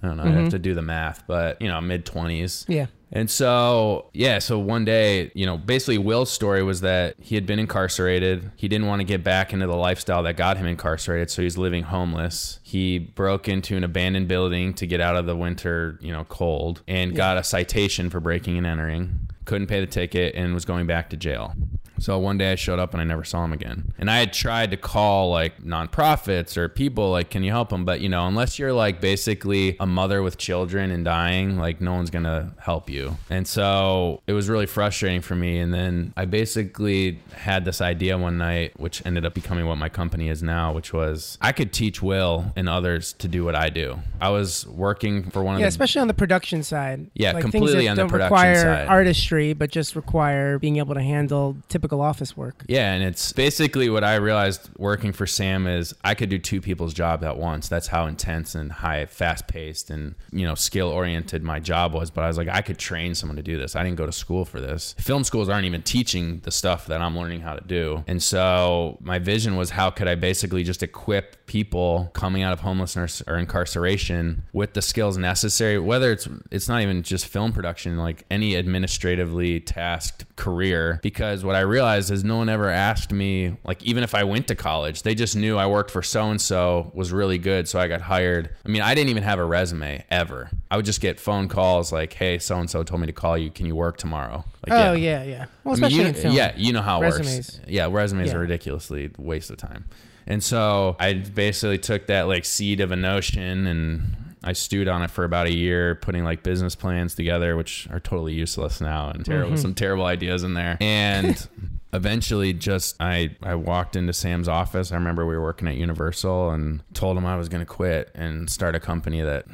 I 0.04 0.08
don't 0.08 0.18
know. 0.18 0.24
I 0.24 0.28
have 0.28 0.36
mm-hmm. 0.36 0.50
to 0.50 0.60
do 0.60 0.74
the 0.74 0.82
math, 0.82 1.24
but 1.28 1.62
you 1.62 1.70
know, 1.70 1.80
mid 1.80 2.06
20s. 2.06 2.66
Yeah. 2.68 2.88
And 3.16 3.30
so, 3.30 4.10
yeah, 4.14 4.40
so 4.40 4.58
one 4.58 4.86
day, 4.86 5.32
you 5.36 5.46
know, 5.46 5.56
basically 5.56 6.00
Will's 6.00 6.32
story 6.32 6.64
was 6.64 6.82
that 6.82 7.16
he 7.20 7.36
had 7.36 7.46
been 7.46 7.60
incarcerated. 7.60 8.52
He 8.56 8.68
didn't 8.68 8.88
want 8.88 9.02
to 9.02 9.04
get 9.04 9.24
back 9.24 9.54
into 9.54 9.68
the 9.68 9.76
lifestyle 9.76 10.24
that 10.24 10.36
got 10.36 10.58
him 10.58 10.66
incarcerated, 10.66 11.30
so 11.30 11.44
he's 11.44 11.56
living 11.56 11.84
homeless. 11.84 12.60
He 12.64 12.98
broke 12.98 13.48
into 13.48 13.78
an 13.78 13.84
abandoned 13.84 14.28
building 14.28 14.74
to 14.74 14.88
get 14.88 15.00
out 15.00 15.16
of 15.16 15.28
the 15.28 15.36
winter, 15.36 16.00
you 16.02 16.12
know, 16.12 16.24
cold 16.24 16.82
and 16.88 17.16
got 17.16 17.38
a 17.38 17.44
citation 17.44 18.10
for 18.10 18.20
breaking 18.20 18.58
and 18.58 18.66
entering. 18.66 19.30
Couldn't 19.46 19.68
pay 19.68 19.80
the 19.80 19.88
ticket 19.88 20.34
and 20.34 20.56
was 20.56 20.66
going 20.66 20.88
back 20.88 21.12
to 21.12 21.18
jail. 21.18 21.54
So 22.00 22.18
one 22.20 22.38
day 22.38 22.52
I 22.52 22.56
showed 22.56 22.80
up 22.80 22.94
and 22.94 23.02
I 23.02 23.04
never 23.04 23.24
saw 23.24 23.44
him 23.46 23.54
again. 23.54 23.94
And 23.98 24.10
I 24.10 24.18
had 24.18 24.34
tried 24.34 24.72
to 24.72 24.78
call 24.78 25.30
like 25.30 25.64
nonprofits 25.64 26.58
or 26.58 26.68
people 26.70 27.12
like, 27.12 27.30
can 27.30 27.44
you 27.44 27.52
help 27.52 27.72
him? 27.72 27.86
But 27.86 28.02
you 28.02 28.10
know, 28.10 28.28
unless 28.28 28.60
you're 28.60 28.74
like 28.74 29.00
basically 29.02 29.78
a 29.80 29.86
mother 29.86 30.22
with 30.22 30.38
children 30.38 30.92
and 30.92 31.06
dying, 31.06 31.58
like 31.58 31.82
no 31.82 31.94
one's 31.94 32.10
gonna 32.10 32.54
help 32.60 32.90
you. 32.90 33.18
And 33.30 33.48
so 33.48 34.22
it 34.28 34.34
was 34.34 34.50
really 34.50 34.66
frustrating 34.66 35.22
for 35.22 35.36
me. 35.36 35.60
And 35.60 35.74
then 35.74 36.14
I 36.18 36.26
basically 36.26 37.20
had 37.36 37.66
this 37.66 37.82
idea 37.82 38.18
one 38.18 38.38
night, 38.38 38.80
which 38.80 39.06
ended 39.06 39.26
up 39.26 39.34
becoming 39.34 39.66
what 39.66 39.78
my 39.78 39.90
company 39.90 40.30
is 40.30 40.44
now, 40.44 40.74
which 40.74 40.94
was 40.94 41.38
I 41.42 41.52
could 41.52 41.72
teach 41.74 42.02
Will 42.02 42.52
and 42.56 42.68
others 42.68 43.14
to 43.14 43.28
do 43.28 43.46
what 43.46 43.56
I 43.56 43.70
do. 43.70 44.00
I 44.20 44.30
was 44.30 44.66
working 44.68 45.30
for 45.30 45.44
one 45.44 45.56
of 45.56 45.62
Yeah, 45.62 45.68
especially 45.68 46.02
on 46.02 46.08
the 46.08 46.14
production 46.14 46.64
side. 46.64 47.10
Yeah, 47.14 47.34
like 47.34 47.42
completely 47.42 47.74
things 47.74 47.86
that 47.86 47.90
on 47.92 47.96
the 47.98 48.18
don't 48.18 48.22
require 48.22 48.86
artistry, 48.90 49.54
but 49.54 49.70
just 49.70 49.96
require 49.96 50.60
being 50.60 50.78
able 50.78 50.96
to 50.96 51.02
handle 51.02 51.58
typical 51.84 52.00
office 52.00 52.38
work. 52.38 52.64
Yeah, 52.70 52.94
and 52.94 53.04
it's 53.04 53.34
basically 53.34 53.90
what 53.90 54.06
I 54.06 54.16
realized 54.16 54.70
working 54.78 55.12
for 55.12 55.28
Sam 55.28 55.68
is 55.68 55.94
I 56.02 56.16
could 56.16 56.30
do 56.30 56.40
two 56.40 56.62
people's 56.62 56.94
job 56.94 57.26
at 57.26 57.38
once. 57.38 57.68
That's 57.68 57.88
how 57.88 58.06
intense 58.06 58.56
and 58.56 58.72
high, 58.72 59.06
fast 59.06 59.48
paced 59.48 59.90
and 59.90 60.16
you 60.32 60.46
know 60.46 60.56
skill 60.56 60.88
oriented 60.88 61.44
my 61.44 61.60
job 61.60 61.94
was. 61.94 62.10
But 62.10 62.24
I 62.24 62.28
was 62.28 62.38
like, 62.38 62.48
I 62.48 62.62
could 62.62 62.78
train 62.78 63.16
someone 63.16 63.36
to 63.36 63.44
do 63.44 63.58
this. 63.58 63.76
I 63.76 63.84
didn't 63.84 63.98
go 63.98 64.06
to 64.06 64.14
school 64.14 64.46
for 64.46 64.62
this. 64.62 64.96
Film 64.98 65.26
schools 65.26 65.50
aren't 65.50 65.66
even 65.66 65.82
teaching 65.82 66.40
the 66.44 66.52
stuff 66.52 66.86
that 66.86 67.02
I'm 67.02 67.18
learning 67.18 67.42
how 67.42 67.56
to 67.56 67.68
do. 67.68 68.06
And 68.08 68.24
so 68.24 68.98
my 69.02 69.20
vision 69.20 69.58
was 69.58 69.72
how 69.72 69.90
could 69.90 70.08
I 70.08 70.16
basically 70.16 70.64
just 70.64 70.84
equip 70.84 71.43
people 71.46 72.10
coming 72.14 72.42
out 72.44 72.54
of 72.54 72.62
homelessness 72.62 73.22
or 73.28 73.38
incarceration 73.38 74.44
with 74.54 74.74
the 74.74 74.82
skills 74.82 75.18
necessary, 75.18 75.78
whether 75.78 76.12
it's 76.12 76.28
it's 76.52 76.68
not 76.70 76.82
even 76.82 77.04
just 77.04 77.26
film 77.28 77.52
production, 77.52 77.98
like 77.98 78.24
any 78.32 78.56
administratively 78.58 79.60
tasked 79.60 80.26
career. 80.36 81.00
Because 81.04 81.44
what 81.44 81.56
I 81.56 81.62
realized 81.62 82.12
is 82.12 82.24
no 82.24 82.38
one 82.38 82.50
ever 82.50 82.70
asked 82.70 83.12
me, 83.12 83.56
like 83.66 83.84
even 83.84 84.04
if 84.04 84.16
I 84.16 84.24
went 84.24 84.48
to 84.48 84.56
college, 84.56 85.04
they 85.04 85.16
just 85.16 85.36
knew 85.36 85.58
I 85.58 85.68
worked 85.68 85.92
for 85.92 86.02
so 86.02 86.30
and 86.30 86.42
so 86.42 86.92
was 86.94 87.12
really 87.12 87.38
good, 87.38 87.68
so 87.68 87.80
I 87.80 87.88
got 87.88 88.02
hired. 88.02 88.50
I 88.66 88.70
mean, 88.70 88.82
I 88.82 88.96
didn't 88.96 89.10
even 89.10 89.24
have 89.24 89.40
a 89.40 89.46
resume 89.46 90.04
ever. 90.10 90.50
I 90.72 90.76
would 90.78 90.86
just 90.86 91.02
get 91.02 91.20
phone 91.20 91.48
calls 91.48 91.92
like, 91.92 92.14
"Hey, 92.14 92.40
so 92.40 92.58
and 92.58 92.70
so 92.70 92.84
told 92.84 93.02
me 93.02 93.08
to 93.08 93.14
call 93.14 93.38
you. 93.38 93.50
Can 93.52 93.66
you 93.66 93.76
work 93.76 93.98
tomorrow?" 93.98 94.46
Like, 94.68 94.80
Oh 94.80 94.94
yeah, 94.94 95.24
yeah. 95.24 95.46
Well, 95.64 95.76
I 95.76 95.90
mean, 95.90 96.16
you. 96.16 96.32
Yeah, 96.32 96.54
you 96.56 96.72
know 96.74 96.82
how 96.82 97.02
it 97.02 97.06
Resumes. 97.06 97.36
works. 97.60 97.60
Yeah, 97.68 97.88
resumes 97.92 98.30
Yeah. 98.30 98.36
are 98.36 98.40
ridiculously 98.40 99.12
a 99.18 99.22
waste 99.22 99.50
of 99.52 99.58
time. 99.58 99.86
And 100.28 100.44
so 100.44 100.96
I 101.00 101.14
basically 101.14 101.78
took 101.78 102.08
that 102.08 102.24
like 102.28 102.46
seed 102.46 102.80
of 102.80 102.92
a 102.92 102.96
notion 102.96 103.68
and 103.68 104.16
I 104.44 104.54
stewed 104.54 104.88
on 104.88 105.02
it 105.04 105.10
for 105.12 105.24
about 105.24 105.48
a 105.48 105.54
year, 105.54 105.96
putting 105.96 106.24
like 106.24 106.44
business 106.44 106.76
plans 106.76 107.16
together, 107.16 107.56
which 107.56 107.88
are 107.92 108.00
totally 108.00 108.34
useless 108.34 108.82
now 108.82 109.10
and 109.10 109.26
terrible, 109.26 109.52
Mm-hmm. 109.54 109.62
some 109.62 109.74
terrible 109.74 110.06
ideas 110.06 110.44
in 110.44 110.54
there. 110.54 110.78
And 110.82 111.48
eventually 111.94 112.54
just 112.54 112.96
I 113.00 113.36
I 113.42 113.56
walked 113.56 113.96
into 113.96 114.12
Sam's 114.14 114.48
office. 114.48 114.92
I 114.92 114.96
remember 114.96 115.26
we 115.26 115.36
were 115.36 115.42
working 115.42 115.68
at 115.68 115.76
Universal 115.76 116.52
and 116.52 116.82
told 116.94 117.18
him 117.18 117.26
I 117.26 117.38
was 117.38 117.48
going 117.50 117.62
to 117.62 117.66
quit 117.66 118.12
and 118.16 118.50
start 118.50 118.76
a 118.76 118.80
company 118.80 119.22
that 119.22 119.46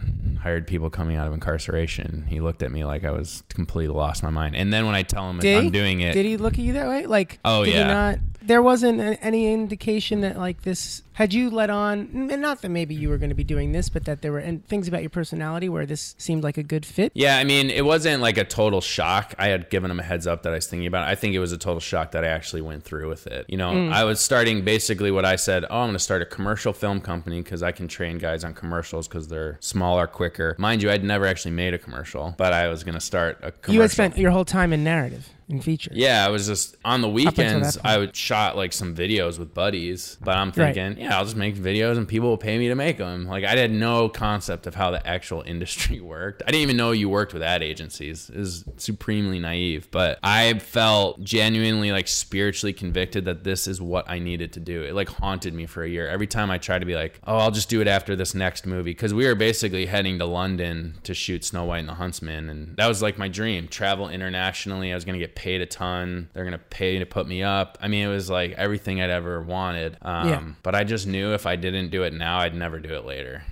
hired 0.42 0.66
people 0.66 0.90
coming 0.90 1.18
out 1.18 1.28
of 1.28 1.34
incarceration. 1.34 2.26
He 2.28 2.40
looked 2.40 2.64
at 2.64 2.72
me 2.72 2.86
like 2.86 3.04
I 3.04 3.12
was 3.12 3.44
completely 3.50 3.94
lost 3.96 4.24
my 4.24 4.30
mind. 4.30 4.56
And 4.56 4.72
then 4.74 4.86
when 4.86 4.96
I 4.96 5.04
tell 5.04 5.30
him 5.30 5.40
Did 5.40 5.58
I'm 5.58 5.64
he? 5.66 5.70
doing 5.70 6.00
it, 6.00 6.14
Did 6.14 6.26
he 6.26 6.38
look 6.38 6.54
at 6.54 6.60
you 6.60 6.74
that 6.74 6.88
way? 6.88 7.06
Like, 7.06 7.40
Oh, 7.44 7.66
did 7.66 7.74
yeah. 7.74 7.84
He 7.84 7.88
not, 7.94 8.20
there 8.42 8.62
wasn't 8.62 9.00
any 9.22 9.52
indication 9.54 10.22
that 10.22 10.38
like 10.38 10.62
this 10.62 11.04
had 11.20 11.34
you 11.34 11.50
let 11.50 11.70
on, 11.70 12.30
and 12.32 12.42
not 12.42 12.62
that 12.62 12.70
maybe 12.70 12.96
you 12.96 13.10
were 13.10 13.18
going 13.18 13.30
to 13.30 13.36
be 13.36 13.44
doing 13.44 13.74
this, 13.74 13.90
but 13.90 14.06
that 14.06 14.22
there 14.22 14.32
were 14.32 14.40
and 14.40 14.66
things 14.66 14.88
about 14.88 15.02
your 15.02 15.10
personality 15.10 15.68
where 15.68 15.86
this 15.86 16.16
seemed 16.18 16.46
like 16.46 16.58
a 16.58 16.64
good 16.64 16.86
fit. 16.86 17.12
Yeah, 17.14 17.38
I 17.38 17.44
mean, 17.44 17.70
it 17.70 17.84
wasn't 17.84 18.22
like 18.22 18.38
a 18.38 18.46
total 18.46 18.80
shock. 18.80 19.36
I 19.38 19.50
had 19.50 19.70
given 19.70 19.92
him 19.92 20.00
a 20.00 20.04
heads 20.04 20.26
up 20.28 20.44
that 20.44 20.54
I 20.54 20.56
was 20.56 20.68
thinking 20.68 20.88
about. 20.88 21.06
it. 21.06 21.12
I 21.12 21.16
think 21.16 21.36
it 21.36 21.40
was 21.40 21.52
a 21.52 21.58
total 21.58 21.82
shock 21.82 22.12
that 22.12 22.24
I 22.24 22.30
actually 22.30 22.62
went 22.62 22.86
through 22.86 23.10
with 23.10 23.28
it. 23.28 23.46
You 23.50 23.58
know, 23.58 23.70
Mm. 23.72 23.92
I 23.92 24.06
was 24.06 24.22
starting 24.22 24.64
basically 24.64 25.12
what 25.12 25.26
I 25.26 25.36
said, 25.36 25.66
oh, 25.70 25.80
I'm 25.82 25.88
going 25.88 25.94
to 25.94 26.00
start 26.00 26.22
a 26.22 26.26
commercial 26.26 26.72
film 26.72 27.02
company 27.02 27.42
because 27.42 27.62
I 27.62 27.74
can 27.74 27.90
train 27.90 28.18
guys 28.18 28.46
on 28.46 28.54
commercials 28.54 29.10
because 29.10 29.28
they're 29.28 29.58
smaller, 29.60 30.08
quicker. 30.08 30.56
Mind 30.58 30.82
you, 30.82 30.90
I'd 30.90 31.04
never 31.04 31.26
actually 31.26 31.52
made 31.52 31.74
a 31.74 31.78
commercial, 31.78 32.34
but 32.38 32.54
I 32.54 32.70
was 32.70 32.86
going 32.86 32.96
to 32.96 33.02
start 33.02 33.40
a 33.44 33.52
commercial. 33.52 33.74
You 33.74 33.82
had 33.82 33.92
spent 33.92 34.18
your 34.18 34.32
whole 34.32 34.46
time 34.46 34.72
in 34.72 34.86
narrative 34.86 35.28
and 35.50 35.64
feature. 35.64 35.92
Yeah, 35.94 36.26
I 36.26 36.30
was 36.30 36.48
just 36.48 36.78
on 36.86 37.02
the 37.02 37.10
weekends. 37.10 37.78
I 37.84 37.98
would 37.98 38.16
shot 38.16 38.56
like 38.56 38.74
some 38.74 38.96
videos 38.96 39.40
with 39.40 39.54
buddies, 39.54 40.18
but 40.22 40.38
I'm 40.38 40.52
thinking, 40.52 40.98
yeah, 41.00 41.18
I'll 41.18 41.26
just 41.26 41.36
make 41.36 41.56
videos 41.56 41.98
and 41.98 42.08
people 42.08 42.30
will 42.30 42.38
pay 42.38 42.58
me 42.58 42.68
to 42.68 42.76
make 42.76 42.98
them. 42.98 43.26
Like 43.26 43.44
I 43.44 43.56
had 43.56 43.72
no 43.72 44.10
concept 44.10 44.68
of 44.68 44.76
how 44.76 44.92
the 44.92 45.06
actual 45.06 45.42
industry 45.46 46.00
worked. 46.00 46.44
I 46.44 46.52
didn't 46.52 46.62
even 46.62 46.78
know 46.78 46.92
you 46.92 47.10
worked 47.10 47.34
with 47.34 47.42
ad 47.42 47.64
agencies. 47.64 48.30
It 48.30 48.38
was 48.38 48.64
supremely 48.78 49.40
naive, 49.40 49.90
but 49.92 50.20
I 50.24 50.60
felt 50.60 51.24
genuinely 51.24 51.92
like 51.92 52.08
spiritually 52.08 52.74
convicted 52.74 53.26
that 53.26 53.44
this 53.44 53.68
is 53.68 53.82
what 53.82 54.10
I 54.10 54.20
needed 54.20 54.54
to 54.54 54.60
do. 54.60 54.84
It 54.84 54.94
like 54.94 55.10
haunted 55.10 55.54
me 55.54 55.66
for 55.66 55.84
a 55.84 55.90
year. 55.90 56.08
Every 56.08 56.28
time 56.28 56.52
I 56.52 56.58
tried 56.58 56.80
to 56.80 56.86
be 56.86 56.96
like, 56.96 57.20
oh, 57.26 57.38
I'll 57.38 57.52
just 57.52 57.70
do 57.70 57.82
it 57.82 57.88
after 57.88 58.16
this 58.16 58.36
next 58.36 58.66
movie 58.66 58.92
because 58.92 59.14
we 59.14 59.26
were 59.26 59.36
basically 59.36 59.88
heading 59.88 60.20
to 60.20 60.26
London 60.26 60.98
to 61.04 61.14
shoot 61.14 61.44
Snow 61.44 61.66
White 61.66 61.80
and 61.80 61.90
the 61.90 61.96
Huntsman, 61.96 62.50
and 62.50 62.78
that 62.78 62.88
was 62.88 63.02
like 63.02 63.18
my 63.18 63.28
dream. 63.28 63.68
Travel 63.68 64.10
internationally. 64.10 64.92
I 64.92 64.96
was 64.96 65.06
gonna 65.06 65.18
get 65.18 65.36
paid 65.40 65.62
a 65.62 65.66
ton. 65.66 66.30
They're 66.34 66.44
gonna 66.44 66.58
pay 66.58 67.00
to 67.00 67.06
put 67.06 67.26
me 67.26 67.44
up. 67.44 67.78
I 67.82 67.88
mean, 67.88 68.06
it 68.06 68.10
was 68.10 68.30
like 68.30 68.52
everything 68.58 69.00
I'd 69.02 69.10
ever 69.10 69.42
wanted. 69.42 69.96
Um, 70.02 70.28
Yeah. 70.28 70.44
But 70.64 70.76
I 70.76 70.84
just 70.84 71.08
knew 71.08 71.34
if 71.34 71.46
I 71.46 71.56
didn't 71.56 71.92
do 71.92 72.04
it 72.04 72.12
now, 72.14 72.40
I'd 72.40 72.54
never 72.54 72.78
do 72.80 72.94
it 72.96 73.06
later. 73.06 73.44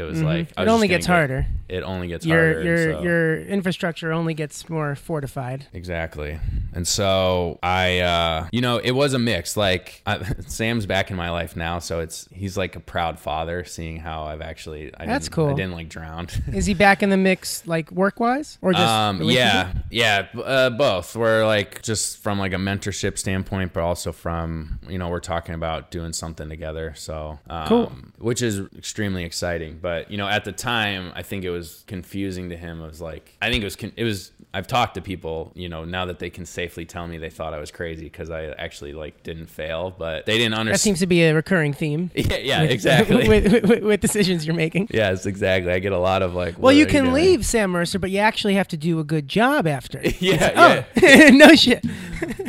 It 0.00 0.04
was 0.04 0.22
like 0.22 0.48
I 0.56 0.62
It 0.62 0.68
only 0.68 0.88
gets 0.88 1.04
harder. 1.06 1.46
It 1.68 1.82
only 1.82 2.08
gets 2.08 2.24
Your 2.26 2.54
harder. 2.54 2.64
your 2.64 2.92
so- 2.94 3.02
your 3.02 3.40
infrastructure 3.42 4.12
only 4.12 4.32
gets 4.34 4.68
more 4.70 4.94
fortified. 4.96 5.66
Exactly. 5.74 6.40
And 6.72 6.86
so 6.88 7.58
I, 7.62 7.98
uh, 8.00 8.48
you 8.52 8.60
know, 8.60 8.78
it 8.78 8.92
was 8.92 9.12
a 9.12 9.18
mix. 9.18 9.56
Like 9.56 10.02
I, 10.06 10.22
Sam's 10.46 10.86
back 10.86 11.10
in 11.10 11.16
my 11.16 11.30
life 11.30 11.54
now, 11.56 11.80
so 11.80 12.00
it's 12.00 12.28
he's 12.32 12.56
like 12.56 12.76
a 12.76 12.80
proud 12.80 13.18
father, 13.18 13.64
seeing 13.64 13.98
how 13.98 14.22
I've 14.24 14.40
actually. 14.40 14.90
I 14.96 15.04
That's 15.06 15.26
didn't, 15.26 15.34
cool. 15.34 15.48
I 15.50 15.54
didn't 15.54 15.72
like 15.72 15.88
drown. 15.88 16.28
Is 16.52 16.66
he 16.66 16.74
back 16.74 17.02
in 17.02 17.10
the 17.10 17.16
mix, 17.16 17.66
like 17.66 17.90
work 17.92 18.18
wise, 18.20 18.56
or 18.62 18.72
just 18.72 18.84
um, 18.84 19.20
yeah, 19.22 19.72
yeah, 19.90 20.28
uh, 20.42 20.70
both. 20.70 21.14
We're 21.14 21.44
like 21.46 21.82
just 21.82 22.18
from 22.22 22.38
like 22.38 22.52
a 22.52 22.56
mentorship 22.56 23.18
standpoint, 23.18 23.72
but 23.74 23.82
also 23.82 24.12
from 24.12 24.78
you 24.88 24.96
know 24.98 25.08
we're 25.08 25.20
talking 25.20 25.54
about 25.54 25.90
doing 25.90 26.12
something 26.12 26.48
together. 26.48 26.94
So 26.96 27.38
um, 27.48 27.66
Cool. 27.68 27.92
which 28.18 28.42
is 28.42 28.60
extremely 28.78 29.24
exciting. 29.24 29.78
But 29.82 29.89
you 30.08 30.16
know, 30.16 30.28
at 30.28 30.44
the 30.44 30.52
time, 30.52 31.12
I 31.14 31.22
think 31.22 31.44
it 31.44 31.50
was 31.50 31.84
confusing 31.86 32.50
to 32.50 32.56
him. 32.56 32.82
It 32.82 32.86
was 32.86 33.00
like 33.00 33.36
I 33.42 33.50
think 33.50 33.62
it 33.62 33.66
was 33.66 33.76
con- 33.76 33.92
it 33.96 34.04
was 34.04 34.32
I've 34.52 34.66
talked 34.66 34.94
to 34.94 35.00
people, 35.00 35.52
you 35.54 35.68
know, 35.68 35.84
now 35.84 36.06
that 36.06 36.18
they 36.18 36.28
can 36.30 36.44
safely 36.44 36.84
tell 36.84 37.06
me 37.06 37.18
they 37.18 37.30
thought 37.30 37.54
I 37.54 37.60
was 37.60 37.70
crazy 37.70 38.04
because 38.04 38.30
I 38.30 38.46
actually 38.46 38.92
like 38.92 39.22
didn't 39.22 39.46
fail, 39.46 39.94
but 39.96 40.26
they 40.26 40.38
didn't 40.38 40.54
understand. 40.54 40.74
That 40.74 40.80
seems 40.80 40.98
to 41.00 41.06
be 41.06 41.22
a 41.22 41.34
recurring 41.34 41.72
theme. 41.72 42.10
yeah, 42.16 42.36
yeah, 42.38 42.62
with- 42.62 42.70
exactly. 42.72 43.28
with, 43.28 43.64
with, 43.64 43.82
with 43.84 44.00
decisions 44.00 44.46
you're 44.46 44.56
making. 44.56 44.88
yes, 44.92 45.26
exactly. 45.26 45.72
I 45.72 45.78
get 45.78 45.92
a 45.92 45.98
lot 45.98 46.22
of 46.22 46.34
like. 46.34 46.58
Well, 46.58 46.72
you 46.72 46.86
can 46.86 47.04
doing? 47.04 47.14
leave 47.14 47.46
Sam 47.46 47.70
Mercer, 47.70 47.98
but 47.98 48.10
you 48.10 48.18
actually 48.18 48.54
have 48.54 48.68
to 48.68 48.76
do 48.76 48.98
a 48.98 49.04
good 49.04 49.28
job 49.28 49.66
after. 49.66 50.02
Yeah, 50.20 50.84
oh, 51.00 51.30
no 51.32 51.54
shit. 51.54 51.82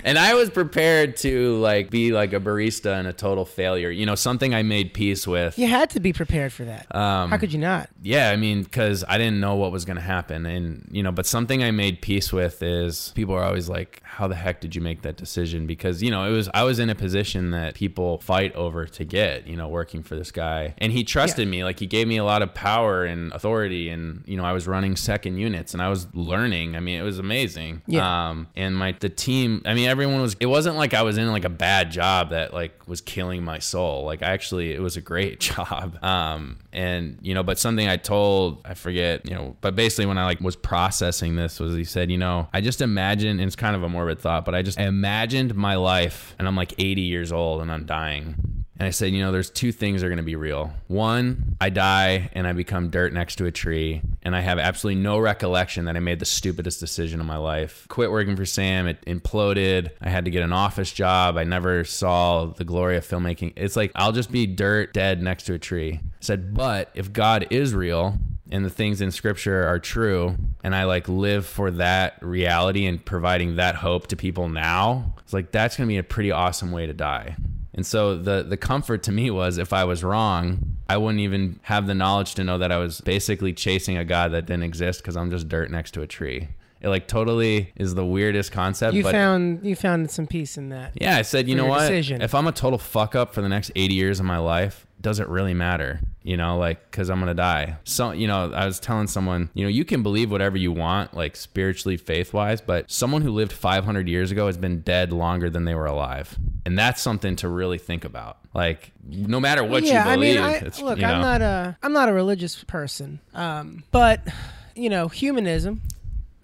and 0.04 0.18
I 0.18 0.34
was 0.34 0.50
prepared 0.50 1.16
to 1.18 1.56
like 1.58 1.90
be 1.90 2.12
like 2.12 2.34
a 2.34 2.40
barista 2.40 3.00
and 3.00 3.08
a 3.08 3.14
total 3.14 3.46
failure. 3.46 3.90
You 3.90 4.06
know, 4.06 4.16
something 4.16 4.54
I 4.54 4.62
made 4.62 4.94
peace 4.94 5.26
with. 5.26 5.58
You 5.58 5.68
had 5.68 5.90
to 5.92 6.00
be 6.02 6.12
prepared 6.12 6.52
for 6.52 6.66
that. 6.66 6.94
Um, 6.94 7.21
How 7.30 7.38
could 7.38 7.54
you 7.54 7.60
not? 7.60 7.90
yeah, 8.04 8.32
I 8.32 8.36
mean, 8.36 8.64
because 8.64 9.04
I 9.08 9.18
didn't 9.18 9.40
know 9.40 9.56
what 9.56 9.72
was 9.72 9.86
going 9.86 9.98
to 9.98 10.02
happen. 10.02 10.46
And, 10.46 10.88
you 10.92 11.04
know, 11.04 11.12
but 11.12 11.26
something 11.26 11.64
I 11.64 11.70
made 11.72 12.02
peace 12.02 12.34
with 12.34 12.64
is 12.64 13.12
people 13.16 13.36
are 13.36 13.44
always 13.44 13.70
like, 13.70 14.02
how 14.04 14.28
the 14.28 14.36
heck 14.36 14.60
did 14.60 14.76
you 14.76 14.82
make 14.82 15.04
that 15.04 15.18
decision? 15.18 15.68
Because, 15.68 16.02
you 16.02 16.10
know, 16.10 16.26
it 16.28 16.32
was, 16.32 16.50
I 16.54 16.64
was 16.64 16.80
in 16.80 16.90
a 16.90 16.96
position 16.96 17.52
that 17.52 17.76
people 17.76 18.20
fight 18.20 18.56
over 18.56 18.86
to 18.86 19.06
get, 19.06 19.48
you 19.48 19.56
know, 19.56 19.68
working 19.68 20.02
for 20.02 20.16
this 20.16 20.32
guy. 20.32 20.74
And 20.80 20.92
he 20.92 21.04
trusted 21.04 21.48
me. 21.48 21.64
Like, 21.64 21.80
he 21.80 21.86
gave 21.86 22.08
me 22.08 22.18
a 22.18 22.24
lot 22.24 22.42
of 22.42 22.54
power 22.56 23.06
and 23.06 23.32
authority. 23.34 23.90
And, 23.90 24.24
you 24.26 24.36
know, 24.36 24.44
I 24.44 24.54
was 24.54 24.68
running 24.68 24.96
second 24.96 25.38
units 25.38 25.74
and 25.74 25.82
I 25.82 25.90
was 25.90 26.08
learning. 26.16 26.76
I 26.76 26.80
mean, 26.80 27.00
it 27.00 27.04
was 27.04 27.20
amazing. 27.20 27.84
Yeah. 27.86 28.30
Um, 28.30 28.48
and 28.56 28.76
my, 28.76 28.96
the 29.00 29.10
team, 29.10 29.62
I 29.66 29.76
mean, 29.76 29.88
everyone 29.88 30.22
was, 30.22 30.36
it 30.40 30.48
wasn't 30.48 30.76
like 30.76 30.96
I 30.96 31.04
was 31.04 31.18
in 31.20 31.32
like 31.32 31.46
a 31.46 31.50
bad 31.50 31.92
job 31.92 32.32
that 32.32 32.54
like 32.54 32.88
was 32.88 33.00
killing 33.00 33.44
my 33.44 33.60
soul. 33.60 34.06
Like, 34.06 34.24
actually, 34.24 34.74
it 34.74 34.82
was 34.82 34.98
a 34.98 35.02
great 35.02 35.40
job. 35.52 36.04
Um, 36.04 36.58
and, 36.74 37.11
you 37.22 37.34
know, 37.34 37.44
but 37.44 37.60
something 37.60 37.88
I 37.88 37.98
told, 37.98 38.62
I 38.66 38.74
forget, 38.74 39.28
you 39.28 39.36
know, 39.36 39.56
but 39.62 39.76
basically 39.76 40.06
when 40.06 40.18
I 40.18 40.26
like 40.26 40.40
was 40.42 40.56
processing 40.56 41.36
this 41.36 41.60
was 41.60 41.76
he 41.76 41.84
said, 41.84 42.12
you 42.12 42.18
know, 42.18 42.48
I 42.54 42.62
just 42.62 42.82
imagine, 42.82 43.40
and 43.40 43.42
it's 43.42 43.56
kind 43.56 43.76
of 43.76 43.84
a 43.84 43.90
morbid 43.90 44.20
thought, 44.20 44.46
but 44.46 44.56
I 44.56 44.62
just 44.62 44.80
imagined 44.80 45.56
my 45.56 45.76
life 45.76 46.36
and 46.40 46.48
I'm 46.48 46.56
like 46.56 46.74
80 46.78 47.02
years 47.02 47.32
old 47.32 47.62
and 47.62 47.72
I'm 47.72 47.86
dying. 47.86 48.61
And 48.82 48.88
I 48.88 48.90
said, 48.90 49.14
you 49.14 49.22
know, 49.22 49.32
there's 49.32 49.52
two 49.52 49.72
things 49.72 50.02
that 50.02 50.08
are 50.08 50.10
going 50.10 50.18
to 50.18 50.24
be 50.24 50.36
real. 50.36 50.74
One, 50.88 51.56
I 51.62 51.70
die 51.70 52.32
and 52.34 52.48
I 52.48 52.54
become 52.54 52.90
dirt 52.90 53.14
next 53.14 53.36
to 53.36 53.46
a 53.46 53.52
tree, 53.52 54.02
and 54.24 54.36
I 54.36 54.40
have 54.40 54.58
absolutely 54.58 55.04
no 55.04 55.20
recollection 55.20 55.86
that 55.86 55.96
I 55.96 56.00
made 56.00 56.18
the 56.18 56.26
stupidest 56.26 56.80
decision 56.80 57.20
of 57.20 57.28
my 57.28 57.38
life. 57.38 57.86
Quit 57.90 58.10
working 58.10 58.36
for 58.36 58.44
Sam, 58.44 58.88
it 58.88 59.00
imploded. 59.06 59.92
I 60.02 60.10
had 60.10 60.26
to 60.26 60.32
get 60.32 60.42
an 60.42 60.52
office 60.52 60.92
job. 60.92 61.38
I 61.38 61.44
never 61.44 61.84
saw 61.84 62.48
the 62.48 62.64
glory 62.64 62.98
of 62.98 63.08
filmmaking. 63.08 63.54
It's 63.56 63.76
like, 63.76 63.92
I'll 63.94 64.14
just 64.14 64.32
be 64.32 64.48
dirt 64.48 64.94
dead 64.94 65.22
next 65.22 65.44
to 65.44 65.54
a 65.54 65.60
tree. 65.60 66.00
I 66.02 66.08
said, 66.20 66.56
but 66.56 66.90
if 66.96 67.14
God 67.14 67.46
is 67.52 67.76
real, 67.76 68.18
and 68.50 68.66
the 68.66 68.72
things 68.72 69.00
in 69.00 69.12
scripture 69.12 69.64
are 69.64 69.80
true 69.80 70.36
and 70.62 70.76
i 70.76 70.84
like 70.84 71.08
live 71.08 71.46
for 71.46 71.72
that 71.72 72.18
reality 72.22 72.86
and 72.86 73.06
providing 73.06 73.56
that 73.56 73.76
hope 73.76 74.08
to 74.08 74.18
people 74.18 74.50
now 74.50 75.16
it's 75.20 75.32
like 75.32 75.54
that's 75.54 75.78
going 75.78 75.88
to 75.88 75.94
be 75.94 75.98
a 75.98 76.04
pretty 76.04 76.32
awesome 76.32 76.70
way 76.70 76.86
to 76.86 76.92
die 76.92 77.38
and 77.74 77.86
so 77.86 78.18
the 78.18 78.44
the 78.44 78.58
comfort 78.58 79.04
to 79.04 79.12
me 79.12 79.32
was 79.32 79.58
if 79.58 79.74
i 79.74 79.84
was 79.84 80.04
wrong 80.04 80.78
i 80.90 80.98
wouldn't 80.98 81.22
even 81.22 81.60
have 81.64 81.88
the 81.88 81.96
knowledge 81.96 82.36
to 82.36 82.44
know 82.44 82.58
that 82.58 82.72
i 82.72 82.78
was 82.78 83.02
basically 83.02 83.54
chasing 83.54 83.98
a 83.98 84.06
god 84.06 84.32
that 84.32 84.46
didn't 84.46 84.64
exist 84.64 85.02
because 85.02 85.16
i'm 85.16 85.32
just 85.32 85.48
dirt 85.48 85.72
next 85.72 85.92
to 85.92 86.02
a 86.02 86.08
tree 86.08 86.48
it 86.82 86.90
like 86.90 87.08
totally 87.08 87.72
is 87.76 87.94
the 87.94 88.06
weirdest 88.06 88.52
concept 88.52 88.96
You 88.96 89.04
found 89.04 89.66
you 89.66 89.76
found 89.76 90.10
some 90.10 90.28
peace 90.28 90.58
in 90.58 90.70
that. 90.70 90.94
yeah, 90.96 91.18
I 91.18 91.22
said, 91.22 91.48
you 91.48 91.56
know 91.56 91.68
what? 91.68 91.82
decision. 91.82 92.22
If 92.22 92.34
I'm 92.34 92.48
a 92.48 92.52
total 92.52 92.80
fuck 92.80 93.16
up 93.16 93.34
for 93.34 93.42
the 93.42 93.50
next 93.50 93.72
80 93.76 93.94
years 93.94 94.20
of 94.20 94.26
my 94.26 94.40
life, 94.40 94.88
does 95.00 95.20
it 95.20 95.28
really 95.30 95.54
matter? 95.54 96.00
You 96.24 96.38
know, 96.38 96.58
like, 96.58 96.92
cause 96.92 97.10
I'm 97.10 97.20
gonna 97.20 97.34
die. 97.34 97.78
So, 97.84 98.12
you 98.12 98.28
know, 98.28 98.52
I 98.52 98.66
was 98.66 98.80
telling 98.80 99.08
someone, 99.08 99.50
you 99.54 99.64
know, 99.64 99.70
you 99.70 99.86
can 99.86 100.04
believe 100.04 100.32
whatever 100.32 100.58
you 100.58 100.72
want, 100.72 101.16
like 101.16 101.36
spiritually, 101.36 101.98
faith 101.98 102.34
wise, 102.34 102.62
but 102.62 102.92
someone 102.92 103.22
who 103.22 103.32
lived 103.32 103.52
500 103.52 104.08
years 104.08 104.32
ago 104.32 104.48
has 104.48 104.58
been 104.58 104.82
dead 104.82 105.12
longer 105.12 105.50
than 105.50 105.66
they 105.66 105.76
were 105.76 105.88
alive. 105.88 106.38
And 106.66 106.78
that's 106.78 107.02
something 107.02 107.36
to 107.38 107.48
really 107.48 107.80
think 107.80 108.06
about. 108.06 108.38
Like, 108.54 108.92
no 109.08 109.40
matter 109.40 109.64
what 109.64 109.84
yeah, 109.84 110.10
you 110.10 110.16
believe, 110.16 110.38
I 110.38 110.42
mean, 110.42 110.56
I, 110.64 110.68
it's, 110.68 110.82
look, 110.82 110.98
you 110.98 111.06
know, 111.06 111.14
I'm 111.14 111.22
not 111.22 111.42
a 111.42 111.78
I'm 111.82 111.94
not 111.94 112.10
a 112.10 112.14
religious 112.14 112.64
person, 112.64 113.20
um, 113.34 113.84
but 113.92 114.28
you 114.76 114.90
know, 114.90 115.08
humanism. 115.08 115.82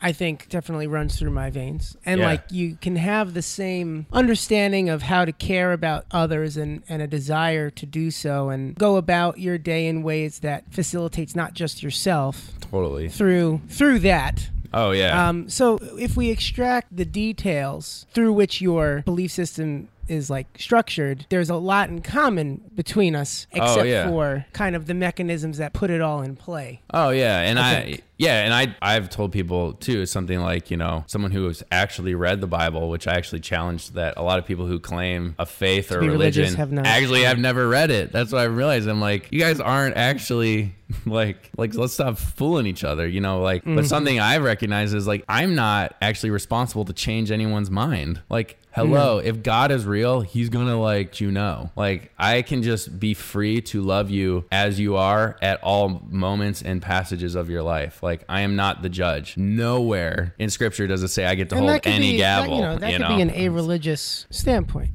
I 0.02 0.12
think 0.12 0.48
definitely 0.50 0.86
runs 0.88 1.18
through 1.18 1.32
my 1.32 1.50
veins. 1.50 1.98
And 2.06 2.20
Yeah. 2.22 2.28
like 2.28 2.44
you 2.52 2.78
can 2.82 2.98
have 2.98 3.34
the 3.34 3.42
same 3.42 4.06
understanding 4.14 4.90
of 4.90 5.02
how 5.04 5.26
to 5.26 5.32
care 5.32 5.74
about 5.74 6.06
others 6.12 6.56
and, 6.58 6.84
and 6.88 7.02
a 7.02 7.08
desire 7.08 7.70
to 7.72 7.86
do 7.86 8.12
so 8.12 8.50
and 8.50 8.76
go 8.76 8.98
about 8.98 9.40
your 9.40 9.58
day 9.58 9.88
in 9.88 10.04
ways 10.04 10.40
that 10.40 10.66
facilitates 10.72 11.36
not 11.36 11.54
just 11.54 11.82
yourself 11.82 12.52
totally. 12.62 13.10
through 13.10 13.62
through 13.70 14.00
that. 14.00 14.50
Oh, 14.74 14.92
yeah. 14.92 15.28
Um, 15.30 15.50
so 15.50 15.80
if 15.98 16.18
we 16.18 16.30
extract 16.30 16.96
the 16.96 17.06
details 17.06 18.06
through 18.14 18.34
which 18.34 18.62
your 18.62 19.02
belief 19.06 19.32
system 19.32 19.88
is 20.08 20.30
like 20.30 20.48
structured, 20.60 21.26
there's 21.30 21.50
a 21.50 21.56
lot 21.56 21.90
in 21.90 22.02
common 22.02 22.62
between 22.76 23.16
us, 23.16 23.48
except 23.52 23.80
Oh, 23.80 23.84
yeah. 23.84 24.08
for 24.08 24.46
kind 24.54 24.76
of 24.76 24.86
the 24.88 24.94
mechanisms 24.94 25.58
that 25.58 25.74
put 25.74 25.90
it 25.90 26.02
all 26.02 26.22
in 26.22 26.36
play. 26.36 26.82
Oh 26.94 27.10
yeah, 27.10 27.40
and 27.42 27.58
I 27.60 27.72
I, 27.78 28.00
yeah, 28.18 28.44
and 28.44 28.54
I 28.54 28.76
I've 28.82 29.10
told 29.10 29.32
people 29.32 29.74
too 29.74 30.06
something 30.06 30.40
like 30.40 30.72
you 30.72 30.78
know 30.78 31.04
someone 31.08 31.32
who 31.32 31.46
has 31.48 31.64
actually 31.72 32.16
read 32.16 32.42
the 32.42 32.48
Bible, 32.48 32.90
which 32.90 33.08
I 33.08 33.14
actually 33.16 33.42
challenged 33.42 33.94
that 33.96 34.16
a 34.18 34.22
lot 34.24 34.40
of 34.40 34.46
people 34.46 34.66
who 34.66 34.80
claim 34.80 35.36
a 35.38 35.46
faith 35.46 35.92
or 35.92 36.00
religion 36.00 36.54
have 36.56 36.72
not. 36.72 36.86
actually 36.88 37.24
have 37.24 37.38
never 37.40 37.68
read 37.68 37.92
it. 37.92 38.12
That's 38.12 38.32
what 38.32 38.40
I 38.42 38.46
realized. 38.46 38.88
I'm 38.88 39.02
like, 39.02 39.28
you 39.32 39.40
guys 39.40 39.60
aren't 39.60 39.98
actually 39.98 40.74
like 41.06 41.52
like 41.58 41.76
let's 41.76 41.94
stop 41.94 42.18
fooling 42.18 42.66
each 42.66 42.84
other, 42.84 43.08
you 43.08 43.22
know. 43.22 43.42
Like, 43.42 43.62
Mm-hmm. 43.62 43.76
but 43.76 43.86
something 43.86 44.20
I 44.20 44.38
recognize 44.38 44.94
is 44.94 45.06
like 45.08 45.24
I'm 45.30 45.54
not 45.56 45.96
actually 46.02 46.30
responsible 46.32 46.86
to 46.86 46.94
change 46.94 47.32
anyone's 47.32 47.70
mind. 47.70 48.22
Like. 48.30 48.58
Hello, 48.74 49.18
if 49.18 49.42
God 49.42 49.72
is 49.72 49.86
real, 49.88 49.97
he's 50.22 50.50
gonna 50.50 50.80
like 50.80 51.20
you 51.22 51.32
know. 51.32 51.72
Like 51.76 52.12
I 52.18 52.42
can 52.42 52.64
just 52.64 53.00
be 53.00 53.14
free 53.14 53.62
to 53.62 53.82
love 53.82 54.10
you 54.10 54.46
as 54.52 54.80
you 54.80 54.96
are 54.96 55.38
at 55.42 55.62
all 55.64 56.02
moments 56.10 56.62
and 56.62 56.82
passages 56.82 57.36
of 57.36 57.50
your 57.50 57.64
life. 57.64 58.02
Like 58.04 58.24
I 58.30 58.42
am 58.42 58.56
not 58.56 58.82
the 58.82 58.90
judge. 58.90 59.36
Nowhere 59.38 60.34
in 60.40 60.50
scripture 60.50 60.88
does 60.88 61.04
it 61.04 61.10
say 61.10 61.26
I 61.26 61.36
get 61.36 61.50
to 61.50 61.58
hold 61.58 61.82
any 61.86 62.12
be, 62.14 62.18
gavel. 62.18 62.50
That, 62.50 62.56
you 62.56 62.62
know, 62.62 62.78
that 62.78 62.92
you 62.92 62.98
could 62.98 63.10
know? 63.10 63.16
be 63.16 63.22
an 63.22 63.32
a-religious 63.32 64.26
standpoint. 64.30 64.90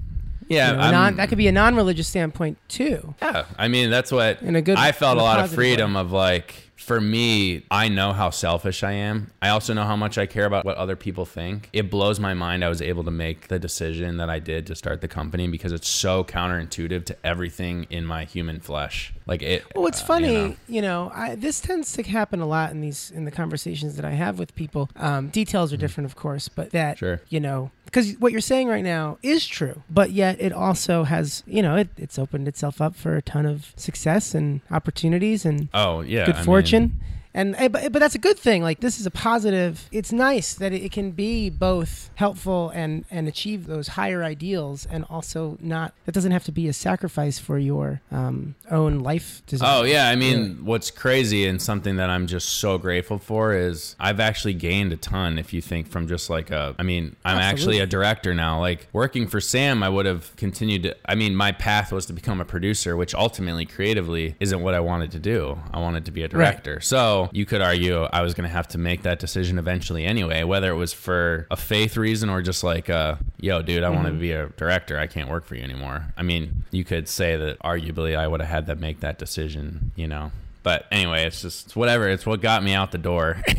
yeah, 0.48 0.70
You 0.72 0.76
know, 0.76 0.90
non, 0.90 1.16
that 1.16 1.28
could 1.28 1.38
be 1.38 1.48
a 1.48 1.52
non-religious 1.52 2.08
standpoint 2.08 2.58
too. 2.68 3.14
yeah, 3.22 3.44
I 3.58 3.68
mean 3.68 3.90
that's 3.90 4.12
what 4.12 4.42
In 4.42 4.56
a 4.56 4.62
good- 4.62 4.76
I 4.78 4.92
felt 4.92 5.18
a 5.18 5.20
a 5.20 5.22
lot 5.22 5.40
of 5.40 5.52
freedom 5.52 5.96
of 5.96 6.12
like 6.12 6.54
for 6.82 7.00
me, 7.00 7.64
I 7.70 7.88
know 7.88 8.12
how 8.12 8.30
selfish 8.30 8.82
I 8.82 8.92
am. 8.92 9.30
I 9.40 9.48
also 9.50 9.72
know 9.72 9.84
how 9.84 9.96
much 9.96 10.18
I 10.18 10.26
care 10.26 10.44
about 10.46 10.64
what 10.64 10.76
other 10.76 10.96
people 10.96 11.24
think. 11.24 11.68
It 11.72 11.90
blows 11.90 12.18
my 12.20 12.34
mind 12.34 12.64
I 12.64 12.68
was 12.68 12.82
able 12.82 13.04
to 13.04 13.10
make 13.10 13.48
the 13.48 13.58
decision 13.58 14.16
that 14.16 14.28
I 14.28 14.38
did 14.38 14.66
to 14.66 14.74
start 14.74 15.00
the 15.00 15.08
company 15.08 15.48
because 15.48 15.72
it's 15.72 15.88
so 15.88 16.24
counterintuitive 16.24 17.04
to 17.06 17.16
everything 17.24 17.86
in 17.90 18.04
my 18.04 18.24
human 18.24 18.60
flesh. 18.60 19.14
Like 19.26 19.42
it 19.42 19.64
Well, 19.76 19.86
it's 19.86 20.02
uh, 20.02 20.06
funny, 20.06 20.32
you 20.32 20.56
you 20.68 20.82
know. 20.82 21.04
know, 21.06 21.12
I, 21.14 21.36
this 21.36 21.60
tends 21.60 21.92
to 21.94 22.02
happen 22.02 22.40
a 22.40 22.46
lot 22.46 22.70
in 22.72 22.80
these 22.80 23.10
in 23.12 23.24
the 23.24 23.30
conversations 23.30 23.96
that 23.96 24.04
I 24.04 24.10
have 24.10 24.38
with 24.38 24.54
people. 24.56 24.90
Um, 24.96 25.28
details 25.28 25.72
are 25.72 25.76
different, 25.76 26.06
of 26.06 26.16
course, 26.16 26.48
but 26.48 26.70
that 26.70 26.96
Mm-hmm. 26.96 26.98
Sure. 26.98 27.20
you 27.28 27.40
know, 27.40 27.70
because 27.92 28.14
what 28.14 28.32
you're 28.32 28.40
saying 28.40 28.68
right 28.68 28.82
now 28.82 29.18
is 29.22 29.46
true, 29.46 29.82
but 29.90 30.12
yet 30.12 30.40
it 30.40 30.50
also 30.52 31.04
has, 31.04 31.42
you 31.46 31.60
know, 31.60 31.76
it, 31.76 31.88
it's 31.98 32.18
opened 32.18 32.48
itself 32.48 32.80
up 32.80 32.96
for 32.96 33.16
a 33.16 33.22
ton 33.22 33.44
of 33.44 33.74
success 33.76 34.34
and 34.34 34.62
opportunities 34.70 35.44
and 35.44 35.68
Oh, 35.74 36.00
yeah. 36.00 36.24
good 36.24 36.36
I 36.36 36.38
mean- 36.38 36.44
fortune. 36.46 37.00
And 37.34 37.54
eh, 37.56 37.68
but, 37.68 37.92
but 37.92 37.98
that's 37.98 38.14
a 38.14 38.18
good 38.18 38.38
thing. 38.38 38.62
Like 38.62 38.80
this 38.80 39.00
is 39.00 39.06
a 39.06 39.10
positive. 39.10 39.88
It's 39.90 40.12
nice 40.12 40.54
that 40.54 40.72
it, 40.72 40.92
can 40.92 41.12
be 41.12 41.48
both 41.48 42.10
helpful 42.16 42.70
and 42.70 43.06
and 43.10 43.26
achieve 43.26 43.66
those 43.66 43.88
higher 43.88 44.22
ideals, 44.22 44.86
and 44.86 45.04
also 45.08 45.56
not. 45.60 45.94
That 46.04 46.12
doesn't 46.12 46.32
have 46.32 46.44
to 46.44 46.52
be 46.52 46.68
a 46.68 46.72
sacrifice 46.72 47.38
for 47.38 47.58
your 47.58 48.02
um, 48.10 48.54
own 48.70 48.98
life. 48.98 49.42
Desires. 49.46 49.72
Oh 49.72 49.84
yeah, 49.84 50.08
I 50.08 50.16
mean, 50.16 50.64
what's 50.64 50.90
crazy 50.90 51.46
and 51.46 51.60
something 51.60 51.96
that 51.96 52.10
I'm 52.10 52.26
just 52.26 52.50
so 52.50 52.76
grateful 52.76 53.18
for 53.18 53.54
is 53.54 53.96
I've 53.98 54.20
actually 54.20 54.54
gained 54.54 54.92
a 54.92 54.98
ton. 54.98 55.38
If 55.38 55.54
you 55.54 55.62
think 55.62 55.88
from 55.88 56.08
just 56.08 56.28
like 56.28 56.50
a, 56.50 56.74
I 56.78 56.82
mean, 56.82 57.16
I'm 57.24 57.38
actually 57.38 57.78
a 57.78 57.86
director 57.86 58.34
now. 58.34 58.60
Like 58.60 58.88
working 58.92 59.26
for 59.26 59.40
Sam, 59.40 59.82
I 59.82 59.88
would 59.88 60.04
have 60.04 60.36
continued 60.36 60.82
to. 60.82 60.96
I 61.06 61.14
mean, 61.14 61.34
my 61.34 61.52
path 61.52 61.92
was 61.92 62.04
to 62.06 62.12
become 62.12 62.42
a 62.42 62.44
producer, 62.44 62.94
which 62.94 63.14
ultimately, 63.14 63.64
creatively, 63.64 64.36
isn't 64.38 64.60
what 64.60 64.74
I 64.74 64.80
wanted 64.80 65.12
to 65.12 65.18
do. 65.18 65.58
I 65.72 65.78
wanted 65.78 66.04
to 66.04 66.10
be 66.10 66.22
a 66.22 66.28
director. 66.28 66.80
So 66.80 67.21
you 67.32 67.46
could 67.46 67.62
argue 67.62 68.02
I 68.04 68.22
was 68.22 68.34
going 68.34 68.48
to 68.48 68.52
have 68.54 68.68
to 68.68 68.78
make 68.78 69.02
that 69.02 69.18
decision 69.18 69.58
eventually 69.58 70.04
anyway, 70.04 70.42
whether 70.44 70.70
it 70.70 70.76
was 70.76 70.92
for 70.92 71.46
a 71.50 71.56
faith 71.56 71.96
reason 71.96 72.30
or 72.30 72.42
just 72.42 72.64
like, 72.64 72.90
uh, 72.90 73.16
yo, 73.40 73.62
dude, 73.62 73.82
I 73.82 73.90
want 73.90 74.06
to 74.06 74.12
be 74.12 74.32
a 74.32 74.46
director. 74.56 74.98
I 74.98 75.06
can't 75.06 75.28
work 75.28 75.44
for 75.44 75.54
you 75.54 75.62
anymore. 75.62 76.12
I 76.16 76.22
mean, 76.22 76.64
you 76.70 76.84
could 76.84 77.08
say 77.08 77.36
that 77.36 77.58
arguably 77.60 78.16
I 78.16 78.26
would 78.26 78.40
have 78.40 78.50
had 78.50 78.66
to 78.66 78.76
make 78.76 79.00
that 79.00 79.18
decision, 79.18 79.92
you 79.96 80.08
know. 80.08 80.32
But 80.62 80.86
anyway, 80.92 81.24
it's 81.24 81.42
just 81.42 81.66
it's 81.66 81.76
whatever. 81.76 82.08
It's 82.08 82.24
what 82.24 82.40
got 82.40 82.62
me 82.62 82.72
out 82.74 82.92
the 82.92 82.98
door. 82.98 83.42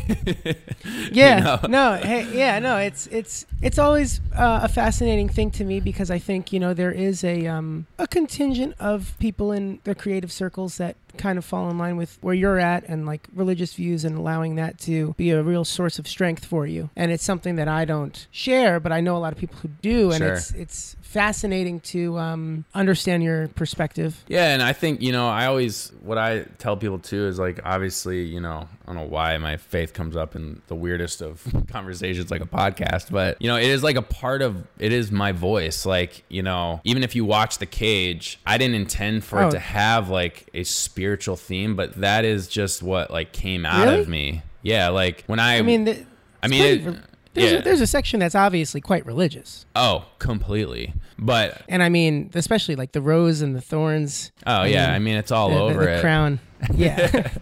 Yeah. 1.10 1.38
You 1.38 1.44
know? 1.44 1.58
No. 1.68 1.96
Hey. 1.96 2.28
Yeah. 2.36 2.58
No. 2.58 2.76
It's 2.76 3.06
it's 3.06 3.46
it's 3.62 3.78
always 3.78 4.20
uh, 4.34 4.60
a 4.62 4.68
fascinating 4.68 5.28
thing 5.28 5.50
to 5.52 5.64
me 5.64 5.80
because 5.80 6.10
I 6.10 6.18
think 6.18 6.52
you 6.52 6.60
know 6.60 6.74
there 6.74 6.90
is 6.90 7.24
a 7.24 7.46
um, 7.46 7.86
a 7.98 8.06
contingent 8.06 8.74
of 8.78 9.14
people 9.18 9.52
in 9.52 9.80
the 9.84 9.94
creative 9.94 10.30
circles 10.32 10.76
that 10.78 10.96
kind 11.16 11.38
of 11.38 11.44
fall 11.44 11.70
in 11.70 11.78
line 11.78 11.96
with 11.96 12.18
where 12.20 12.34
you're 12.34 12.58
at 12.58 12.84
and 12.88 13.06
like 13.06 13.28
religious 13.34 13.74
views 13.74 14.04
and 14.04 14.16
allowing 14.16 14.56
that 14.56 14.78
to 14.80 15.14
be 15.16 15.30
a 15.30 15.42
real 15.42 15.64
source 15.64 15.98
of 15.98 16.06
strength 16.08 16.44
for 16.44 16.66
you. 16.66 16.90
And 16.96 17.10
it's 17.12 17.24
something 17.24 17.56
that 17.56 17.68
I 17.68 17.84
don't 17.84 18.26
share, 18.30 18.80
but 18.80 18.92
I 18.92 19.00
know 19.00 19.16
a 19.16 19.18
lot 19.18 19.32
of 19.32 19.38
people 19.38 19.56
who 19.58 19.68
do, 19.82 20.10
and 20.10 20.18
Sure. 20.18 20.32
it's 20.34 20.50
it's 20.52 20.96
fascinating 21.02 21.80
to 21.80 22.18
um, 22.18 22.64
understand 22.74 23.22
your 23.22 23.48
perspective. 23.48 24.24
Yeah, 24.28 24.52
and 24.52 24.62
I 24.62 24.72
think 24.72 25.00
you 25.00 25.12
know, 25.12 25.28
I 25.28 25.46
always 25.46 25.92
what 26.02 26.18
I 26.18 26.44
tell 26.58 26.76
people 26.76 26.98
too 26.98 27.26
is 27.28 27.38
like, 27.38 27.60
obviously, 27.64 28.22
you 28.24 28.40
know, 28.40 28.68
I 28.86 28.92
don't 28.92 28.96
know 28.96 29.08
why 29.08 29.38
my 29.38 29.56
faith 29.56 29.94
comes 29.94 30.14
up 30.14 30.36
in 30.36 30.60
the 30.66 30.74
weirdest 30.74 31.22
of 31.22 31.42
conversations, 31.68 32.30
like 32.30 32.42
a 32.42 32.46
podcast, 32.46 33.10
but 33.10 33.40
you 33.40 33.48
know, 33.48 33.56
it 33.56 33.64
is 33.64 33.82
like 33.82 33.96
a 33.96 34.02
part 34.02 34.42
of 34.42 34.66
it 34.78 34.92
is 34.92 35.10
my 35.10 35.32
voice. 35.32 35.86
Like, 35.86 36.22
you 36.28 36.42
know, 36.42 36.80
even 36.84 37.02
if 37.02 37.16
you 37.16 37.24
watch 37.24 37.58
The 37.58 37.66
Cage, 37.66 38.38
I 38.46 38.58
didn't 38.58 38.74
intend 38.74 39.24
for 39.24 39.40
Oh. 39.42 39.48
it 39.48 39.52
to 39.52 39.58
have 39.58 40.10
like 40.10 40.50
a 40.52 40.64
spiritual 40.64 41.36
theme, 41.36 41.76
but 41.76 41.94
that 42.00 42.26
is 42.26 42.46
just 42.46 42.82
what 42.82 43.10
like 43.10 43.32
came 43.32 43.64
out 43.64 43.86
Really? 43.86 44.00
of 44.02 44.08
me. 44.08 44.42
Yeah, 44.62 44.88
like 44.90 45.24
when 45.26 45.40
I, 45.40 45.58
I 45.58 45.62
mean, 45.62 45.84
the, 45.84 46.04
I 46.42 46.48
mean, 46.48 46.62
it- 46.62 46.84
re- 46.86 46.98
there's, 47.32 47.52
yeah. 47.52 47.58
a, 47.58 47.62
there's 47.62 47.80
a 47.80 47.86
section 47.86 48.20
that's 48.20 48.34
obviously 48.36 48.80
quite 48.80 49.04
religious. 49.06 49.66
oh, 49.74 50.04
completely, 50.20 50.92
but 51.18 51.62
And 51.68 51.82
I 51.82 51.88
mean, 51.88 52.30
especially 52.34 52.76
like 52.76 52.92
the 52.92 53.00
rose 53.00 53.40
and 53.40 53.56
the 53.56 53.60
thorns. 53.60 54.30
oh 54.46 54.62
yeah, 54.64 54.92
I 54.92 54.98
mean, 55.00 55.16
it's 55.16 55.32
all 55.32 55.48
the, 55.48 55.54
the- 55.56 55.60
over 55.62 55.84
the 55.86 55.96
it. 55.96 56.00
crown. 56.02 56.38
Yeah. 56.74 57.30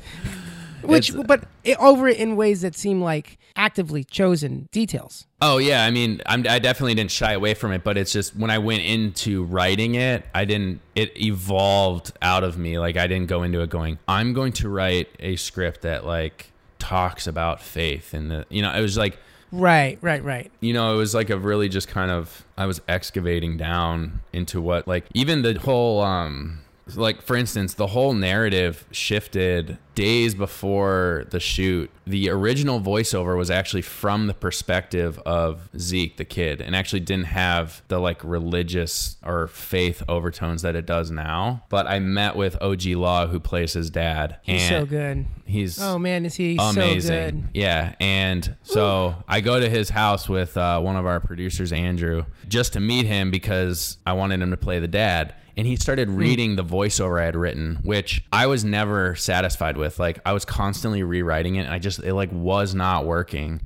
Which, 0.84 1.12
but 1.26 1.44
it, 1.64 1.78
over 1.78 2.08
it 2.08 2.18
in 2.18 2.36
ways 2.36 2.62
that 2.62 2.74
seem 2.74 3.00
like 3.00 3.38
actively 3.56 4.04
chosen 4.04 4.68
details. 4.72 5.26
Oh 5.40 5.58
yeah, 5.58 5.84
I 5.84 5.90
mean, 5.90 6.20
I'm, 6.26 6.46
I 6.48 6.58
definitely 6.58 6.94
didn't 6.94 7.10
shy 7.10 7.32
away 7.32 7.54
from 7.54 7.72
it, 7.72 7.84
but 7.84 7.96
it's 7.96 8.12
just 8.12 8.36
when 8.36 8.50
I 8.50 8.58
went 8.58 8.82
into 8.82 9.44
writing 9.44 9.94
it, 9.94 10.24
I 10.34 10.44
didn't. 10.44 10.80
It 10.94 11.20
evolved 11.20 12.12
out 12.22 12.44
of 12.44 12.58
me. 12.58 12.78
Like 12.78 12.96
I 12.96 13.06
didn't 13.06 13.28
go 13.28 13.42
into 13.42 13.60
it 13.60 13.70
going, 13.70 13.98
I'm 14.08 14.32
going 14.32 14.52
to 14.54 14.68
write 14.68 15.08
a 15.20 15.36
script 15.36 15.82
that 15.82 16.04
like 16.04 16.52
talks 16.78 17.26
about 17.26 17.60
faith, 17.60 18.14
and 18.14 18.30
the, 18.30 18.46
you 18.48 18.62
know, 18.62 18.72
it 18.72 18.80
was 18.80 18.96
like, 18.96 19.18
Right, 19.52 19.98
right, 20.00 20.24
right. 20.24 20.50
you 20.60 20.72
know, 20.72 20.94
it 20.94 20.96
was 20.96 21.14
like 21.14 21.28
a 21.28 21.36
really 21.36 21.68
just 21.68 21.86
kind 21.86 22.10
of 22.10 22.44
I 22.56 22.64
was 22.66 22.80
excavating 22.88 23.58
down 23.58 24.20
into 24.32 24.60
what 24.62 24.88
like 24.88 25.04
even 25.12 25.42
the 25.42 25.58
whole 25.58 26.00
um 26.00 26.60
like 26.96 27.22
for 27.22 27.36
instance 27.36 27.74
the 27.74 27.86
whole 27.88 28.12
narrative 28.12 28.84
shifted 28.90 29.78
days 29.94 30.34
before 30.34 31.24
the 31.30 31.38
shoot 31.38 31.88
the 32.06 32.28
original 32.28 32.80
voiceover 32.80 33.36
was 33.36 33.50
actually 33.50 33.82
from 33.82 34.26
the 34.26 34.34
perspective 34.34 35.18
of 35.20 35.68
zeke 35.78 36.16
the 36.16 36.24
kid 36.24 36.60
and 36.60 36.74
actually 36.74 36.98
didn't 37.00 37.26
have 37.26 37.82
the 37.88 37.98
like 37.98 38.22
religious 38.24 39.16
or 39.24 39.46
faith 39.46 40.02
overtones 40.08 40.62
that 40.62 40.74
it 40.74 40.84
does 40.84 41.10
now 41.10 41.62
but 41.68 41.86
i 41.86 41.98
met 41.98 42.34
with 42.34 42.56
og 42.60 42.84
law 42.86 43.26
who 43.28 43.38
plays 43.38 43.74
his 43.74 43.88
dad 43.90 44.36
He's 44.42 44.68
so 44.68 44.84
good. 44.84 45.26
he's 45.44 45.80
Oh 45.80 45.98
man, 45.98 46.26
is 46.26 46.34
he 46.34 46.56
amazing. 46.58 47.00
so 47.00 47.08
good? 47.30 47.48
Yeah, 47.54 47.94
and 48.00 48.56
so 48.62 49.14
I 49.28 49.40
go 49.40 49.60
to 49.60 49.68
his 49.68 49.90
house 49.90 50.28
with 50.28 50.56
uh, 50.56 50.80
one 50.80 50.96
of 50.96 51.06
our 51.06 51.20
producers, 51.20 51.72
Andrew, 51.72 52.24
just 52.48 52.72
to 52.72 52.80
meet 52.80 53.06
him 53.06 53.30
because 53.30 53.98
I 54.06 54.14
wanted 54.14 54.40
him 54.42 54.50
to 54.50 54.56
play 54.56 54.78
the 54.78 54.88
dad. 54.88 55.34
And 55.56 55.66
he 55.66 55.76
started 55.76 56.08
Hmm. 56.08 56.16
reading 56.16 56.56
the 56.56 56.64
voiceover 56.64 57.20
I 57.20 57.26
had 57.26 57.36
written, 57.36 57.78
which 57.82 58.24
I 58.32 58.46
was 58.46 58.64
never 58.64 59.14
satisfied 59.14 59.76
with. 59.76 59.98
Like 59.98 60.18
I 60.24 60.32
was 60.32 60.44
constantly 60.44 61.02
rewriting 61.02 61.56
it, 61.56 61.64
and 61.66 61.74
I 61.74 61.78
just 61.78 61.98
it 62.00 62.14
like 62.14 62.30
was 62.32 62.74
not 62.74 63.04
working. 63.06 63.60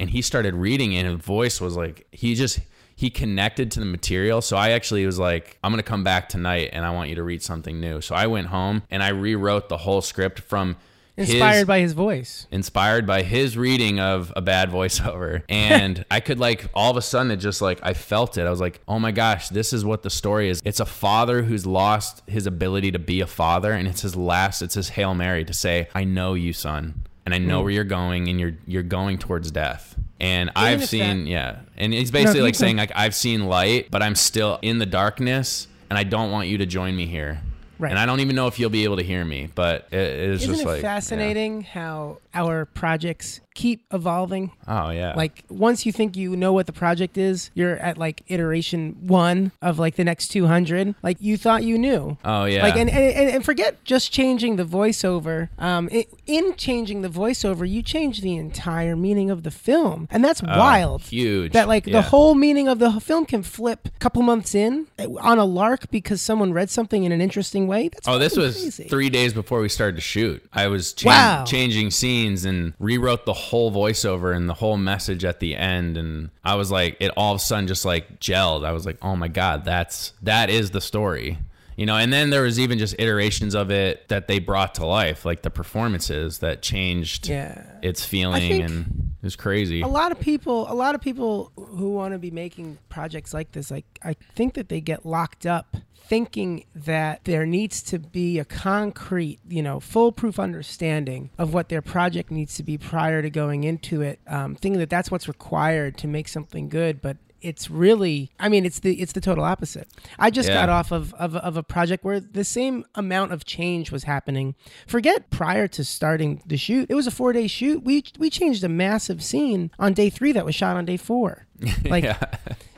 And 0.00 0.10
he 0.10 0.22
started 0.22 0.54
reading 0.54 0.92
it, 0.92 1.00
and 1.04 1.08
his 1.16 1.24
voice 1.24 1.60
was 1.60 1.76
like 1.76 2.06
he 2.12 2.34
just 2.34 2.60
he 2.96 3.10
connected 3.10 3.70
to 3.70 3.78
the 3.80 3.86
material. 3.86 4.42
So 4.42 4.56
I 4.56 4.70
actually 4.70 5.06
was 5.06 5.20
like, 5.20 5.56
I'm 5.62 5.70
gonna 5.70 5.84
come 5.84 6.02
back 6.02 6.28
tonight, 6.28 6.70
and 6.72 6.84
I 6.84 6.90
want 6.90 7.08
you 7.10 7.14
to 7.16 7.22
read 7.22 7.42
something 7.42 7.80
new. 7.80 8.00
So 8.00 8.14
I 8.16 8.26
went 8.26 8.48
home 8.48 8.82
and 8.90 9.02
I 9.04 9.10
rewrote 9.10 9.68
the 9.68 9.76
whole 9.78 10.00
script 10.00 10.40
from 10.40 10.76
his- 11.18 11.30
Inspired 11.34 11.66
by 11.66 11.80
his 11.80 11.92
voice. 11.92 12.46
inspired 12.50 13.06
by 13.06 13.22
his 13.22 13.56
reading 13.56 13.98
of 14.00 14.32
a 14.36 14.40
bad 14.42 14.70
voiceover. 14.70 15.42
And 15.48 16.04
i 16.10 16.20
could 16.20 16.38
like 16.38 16.68
all 16.74 16.90
of 16.90 16.96
a 16.96 17.02
sudden 17.02 17.30
it 17.30 17.36
just 17.38 17.60
like 17.60 17.80
i 17.82 17.92
felt 17.94 18.38
it. 18.38 18.46
I 18.46 18.50
was 18.50 18.60
like 18.60 18.80
oh 18.86 18.98
my 18.98 19.12
gosh 19.12 19.48
this 19.48 19.72
is 19.72 19.84
what 19.84 20.02
the 20.02 20.10
story 20.10 20.48
is. 20.48 20.60
It's 20.64 20.80
a 20.80 20.86
father 20.86 21.42
who's 21.42 21.66
lost 21.66 22.22
his 22.26 22.46
ability 22.46 22.92
to 22.92 22.98
be 22.98 23.20
a 23.20 23.26
father 23.26 23.72
and 23.72 23.88
it's 23.88 24.02
his 24.02 24.16
last 24.16 24.62
it's 24.62 24.74
his 24.74 24.90
hail 24.90 25.14
mary 25.14 25.44
to 25.44 25.52
say 25.54 25.88
i 25.94 26.04
know 26.04 26.34
you 26.34 26.52
son 26.52 27.02
and 27.26 27.34
i 27.34 27.38
know 27.38 27.58
hmm. 27.58 27.64
where 27.64 27.72
you're 27.72 27.84
going 27.84 28.28
and 28.28 28.38
you're 28.40 28.56
you're 28.66 28.82
going 28.82 29.18
towards 29.18 29.50
death. 29.50 29.96
And 30.20 30.50
i've 30.56 30.84
seen 30.86 31.24
that- 31.24 31.30
yeah. 31.30 31.60
And 31.76 31.92
he's 31.92 32.10
basically 32.10 32.38
you 32.38 32.44
like 32.44 32.54
saying 32.54 32.76
like 32.76 32.92
i've 32.94 33.14
seen 33.14 33.46
light 33.46 33.88
but 33.90 34.02
i'm 34.02 34.14
still 34.14 34.58
in 34.62 34.78
the 34.78 34.86
darkness 34.86 35.68
and 35.90 35.98
i 35.98 36.04
don't 36.04 36.30
want 36.30 36.48
you 36.48 36.58
to 36.58 36.66
join 36.66 36.94
me 36.96 37.06
here 37.06 37.40
Right. 37.78 37.90
and 37.90 37.98
i 37.98 38.06
don't 38.06 38.20
even 38.20 38.34
know 38.34 38.46
if 38.48 38.58
you'll 38.58 38.70
be 38.70 38.84
able 38.84 38.96
to 38.96 39.02
hear 39.04 39.24
me 39.24 39.48
but 39.54 39.86
it, 39.92 39.96
it's 39.98 40.42
Isn't 40.42 40.54
just 40.54 40.64
it 40.64 40.68
like 40.68 40.82
yeah. 40.82 40.94
fascinating 40.94 41.62
how 41.62 42.18
our 42.34 42.64
projects 42.64 43.40
keep 43.64 43.80
evolving? 43.92 44.44
oh 44.68 44.90
yeah 44.90 45.12
Like 45.22 45.44
once 45.50 45.84
you 45.86 45.92
think 45.92 46.16
you 46.16 46.36
know 46.36 46.52
what 46.52 46.66
the 46.66 46.72
project 46.84 47.18
is, 47.18 47.50
you're 47.58 47.76
at 47.88 47.98
like 47.98 48.22
iteration 48.28 48.80
one 49.20 49.52
of 49.60 49.78
like 49.78 49.96
the 49.96 50.04
next 50.04 50.28
200. 50.28 50.94
Like 51.02 51.16
you 51.20 51.36
thought 51.36 51.62
you 51.64 51.76
knew. 51.76 52.16
oh 52.24 52.44
yeah 52.44 52.62
Like 52.62 52.76
and, 52.76 52.88
and 52.90 53.28
and 53.34 53.44
forget 53.44 53.82
just 53.84 54.12
changing 54.12 54.56
the 54.56 54.64
voiceover. 54.64 55.48
Um, 55.58 55.88
it, 55.90 56.06
in 56.26 56.54
changing 56.56 57.02
the 57.02 57.08
voiceover, 57.08 57.68
you 57.68 57.82
change 57.82 58.20
the 58.20 58.36
entire 58.36 58.94
meaning 58.96 59.28
of 59.30 59.42
the 59.42 59.50
film, 59.50 60.06
and 60.10 60.24
that's 60.24 60.42
wild. 60.42 61.00
Oh, 61.04 61.08
huge. 61.08 61.52
That 61.52 61.66
like 61.68 61.86
Yeah. 61.86 61.94
the 62.00 62.02
whole 62.12 62.34
meaning 62.46 62.68
of 62.68 62.78
the 62.78 62.90
film 63.00 63.24
can 63.26 63.42
flip 63.42 63.80
a 63.88 63.98
couple 63.98 64.22
months 64.22 64.54
in 64.54 64.86
eh, 64.98 65.06
on 65.20 65.38
a 65.38 65.44
lark 65.44 65.90
because 65.90 66.20
someone 66.22 66.52
read 66.52 66.70
something 66.70 67.02
in 67.04 67.10
an 67.12 67.20
interesting 67.20 67.66
way. 67.66 67.88
That's 67.88 68.06
Oh, 68.08 68.18
this 68.18 68.36
was 68.36 68.54
crazy. 68.54 68.84
three 68.94 69.10
days 69.18 69.32
before 69.34 69.60
we 69.60 69.68
started 69.68 69.96
to 69.96 70.06
shoot. 70.14 70.38
I 70.52 70.68
was 70.68 70.92
cha- 70.92 71.08
Wow. 71.08 71.44
changing 71.44 71.90
scenes 71.90 72.44
and 72.44 72.60
rewrote 72.78 73.24
the 73.26 73.32
whole 73.32 73.47
voiceover 73.70 74.34
and 74.34 74.48
the 74.48 74.54
whole 74.54 74.76
message 74.76 75.24
at 75.24 75.40
the 75.40 75.56
end. 75.56 75.96
And 75.96 76.30
I 76.44 76.54
was 76.54 76.70
like, 76.70 76.96
it 77.00 77.10
all 77.16 77.34
of 77.34 77.40
a 77.40 77.44
sudden 77.44 77.66
just 77.66 77.84
like 77.84 78.20
gelled. 78.20 78.64
I 78.64 78.72
was 78.72 78.86
like, 78.86 78.98
oh 79.02 79.16
my 79.16 79.28
god, 79.28 79.64
that's 79.64 80.12
that 80.22 80.50
is 80.50 80.70
the 80.70 80.80
story. 80.80 81.38
You 81.78 81.86
know, 81.86 81.94
and 81.96 82.12
then 82.12 82.30
there 82.30 82.42
was 82.42 82.58
even 82.58 82.76
just 82.78 82.96
iterations 82.98 83.54
of 83.54 83.70
it 83.70 84.08
that 84.08 84.26
they 84.26 84.40
brought 84.40 84.74
to 84.74 84.84
life, 84.84 85.24
like 85.24 85.42
the 85.42 85.50
performances 85.50 86.40
that 86.40 86.60
changed 86.60 87.28
Yeah. 87.28 87.62
its 87.82 88.04
feeling, 88.04 88.60
and 88.62 89.14
it 89.22 89.24
was 89.24 89.36
crazy. 89.36 89.80
a 89.82 89.86
lot 89.86 90.10
of 90.12 90.18
people 90.18 90.66
a 90.70 90.74
lot 90.74 90.94
of 90.96 91.00
people 91.00 91.52
who 91.56 91.92
want 91.92 92.14
to 92.14 92.18
be 92.18 92.30
making 92.32 92.78
projects 92.88 93.32
like 93.34 93.50
this 93.52 93.68
like 93.70 93.84
i 94.02 94.14
think 94.34 94.54
that 94.54 94.68
they 94.68 94.80
get 94.80 95.04
locked 95.04 95.44
up 95.44 95.76
thinking 95.96 96.64
that 96.74 97.24
there 97.24 97.44
needs 97.44 97.82
to 97.82 97.98
be 97.98 98.38
a 98.38 98.44
concrete 98.44 99.38
you 99.48 99.62
know 99.62 99.80
foolproof 99.80 100.38
understanding 100.38 101.30
of 101.36 101.52
what 101.52 101.68
their 101.68 101.82
project 101.82 102.30
needs 102.30 102.54
to 102.56 102.62
be 102.62 102.78
prior 102.78 103.20
to 103.22 103.30
going 103.30 103.64
into 103.64 104.00
it 104.02 104.18
um, 104.28 104.54
thinking 104.54 104.78
that 104.78 104.90
that's 104.90 105.10
what's 105.10 105.26
required 105.28 105.96
to 105.98 106.06
make 106.06 106.28
something 106.28 106.68
good 106.68 107.02
but 107.02 107.16
it's 107.40 107.70
really 107.70 108.30
i 108.40 108.48
mean 108.48 108.66
it's 108.66 108.80
the 108.80 109.00
it's 109.00 109.12
the 109.12 109.20
total 109.20 109.44
opposite. 109.44 109.88
I 110.18 110.30
just 110.30 110.48
Yeah. 110.48 110.54
got 110.56 110.68
off 110.68 110.90
of, 110.92 111.14
of 111.14 111.36
of 111.36 111.56
a 111.56 111.62
project 111.62 112.04
where 112.04 112.20
the 112.20 112.44
same 112.44 112.84
amount 112.94 113.32
of 113.32 113.44
change 113.44 113.90
was 113.92 114.04
happening. 114.04 114.54
Forget 114.86 115.30
prior 115.30 115.68
to 115.68 115.84
starting 115.84 116.42
the 116.46 116.56
shoot. 116.56 116.86
It 116.90 116.94
was 116.94 117.06
a 117.06 117.10
four 117.10 117.32
day 117.32 117.46
shoot. 117.46 117.84
We 117.84 118.04
we 118.18 118.30
changed 118.30 118.64
a 118.64 118.68
massive 118.68 119.22
scene 119.22 119.70
on 119.78 119.92
day 119.94 120.10
three 120.10 120.32
that 120.32 120.44
was 120.44 120.54
shot 120.54 120.76
on 120.76 120.84
day 120.84 120.96
four. 120.96 121.46
Like 121.84 122.04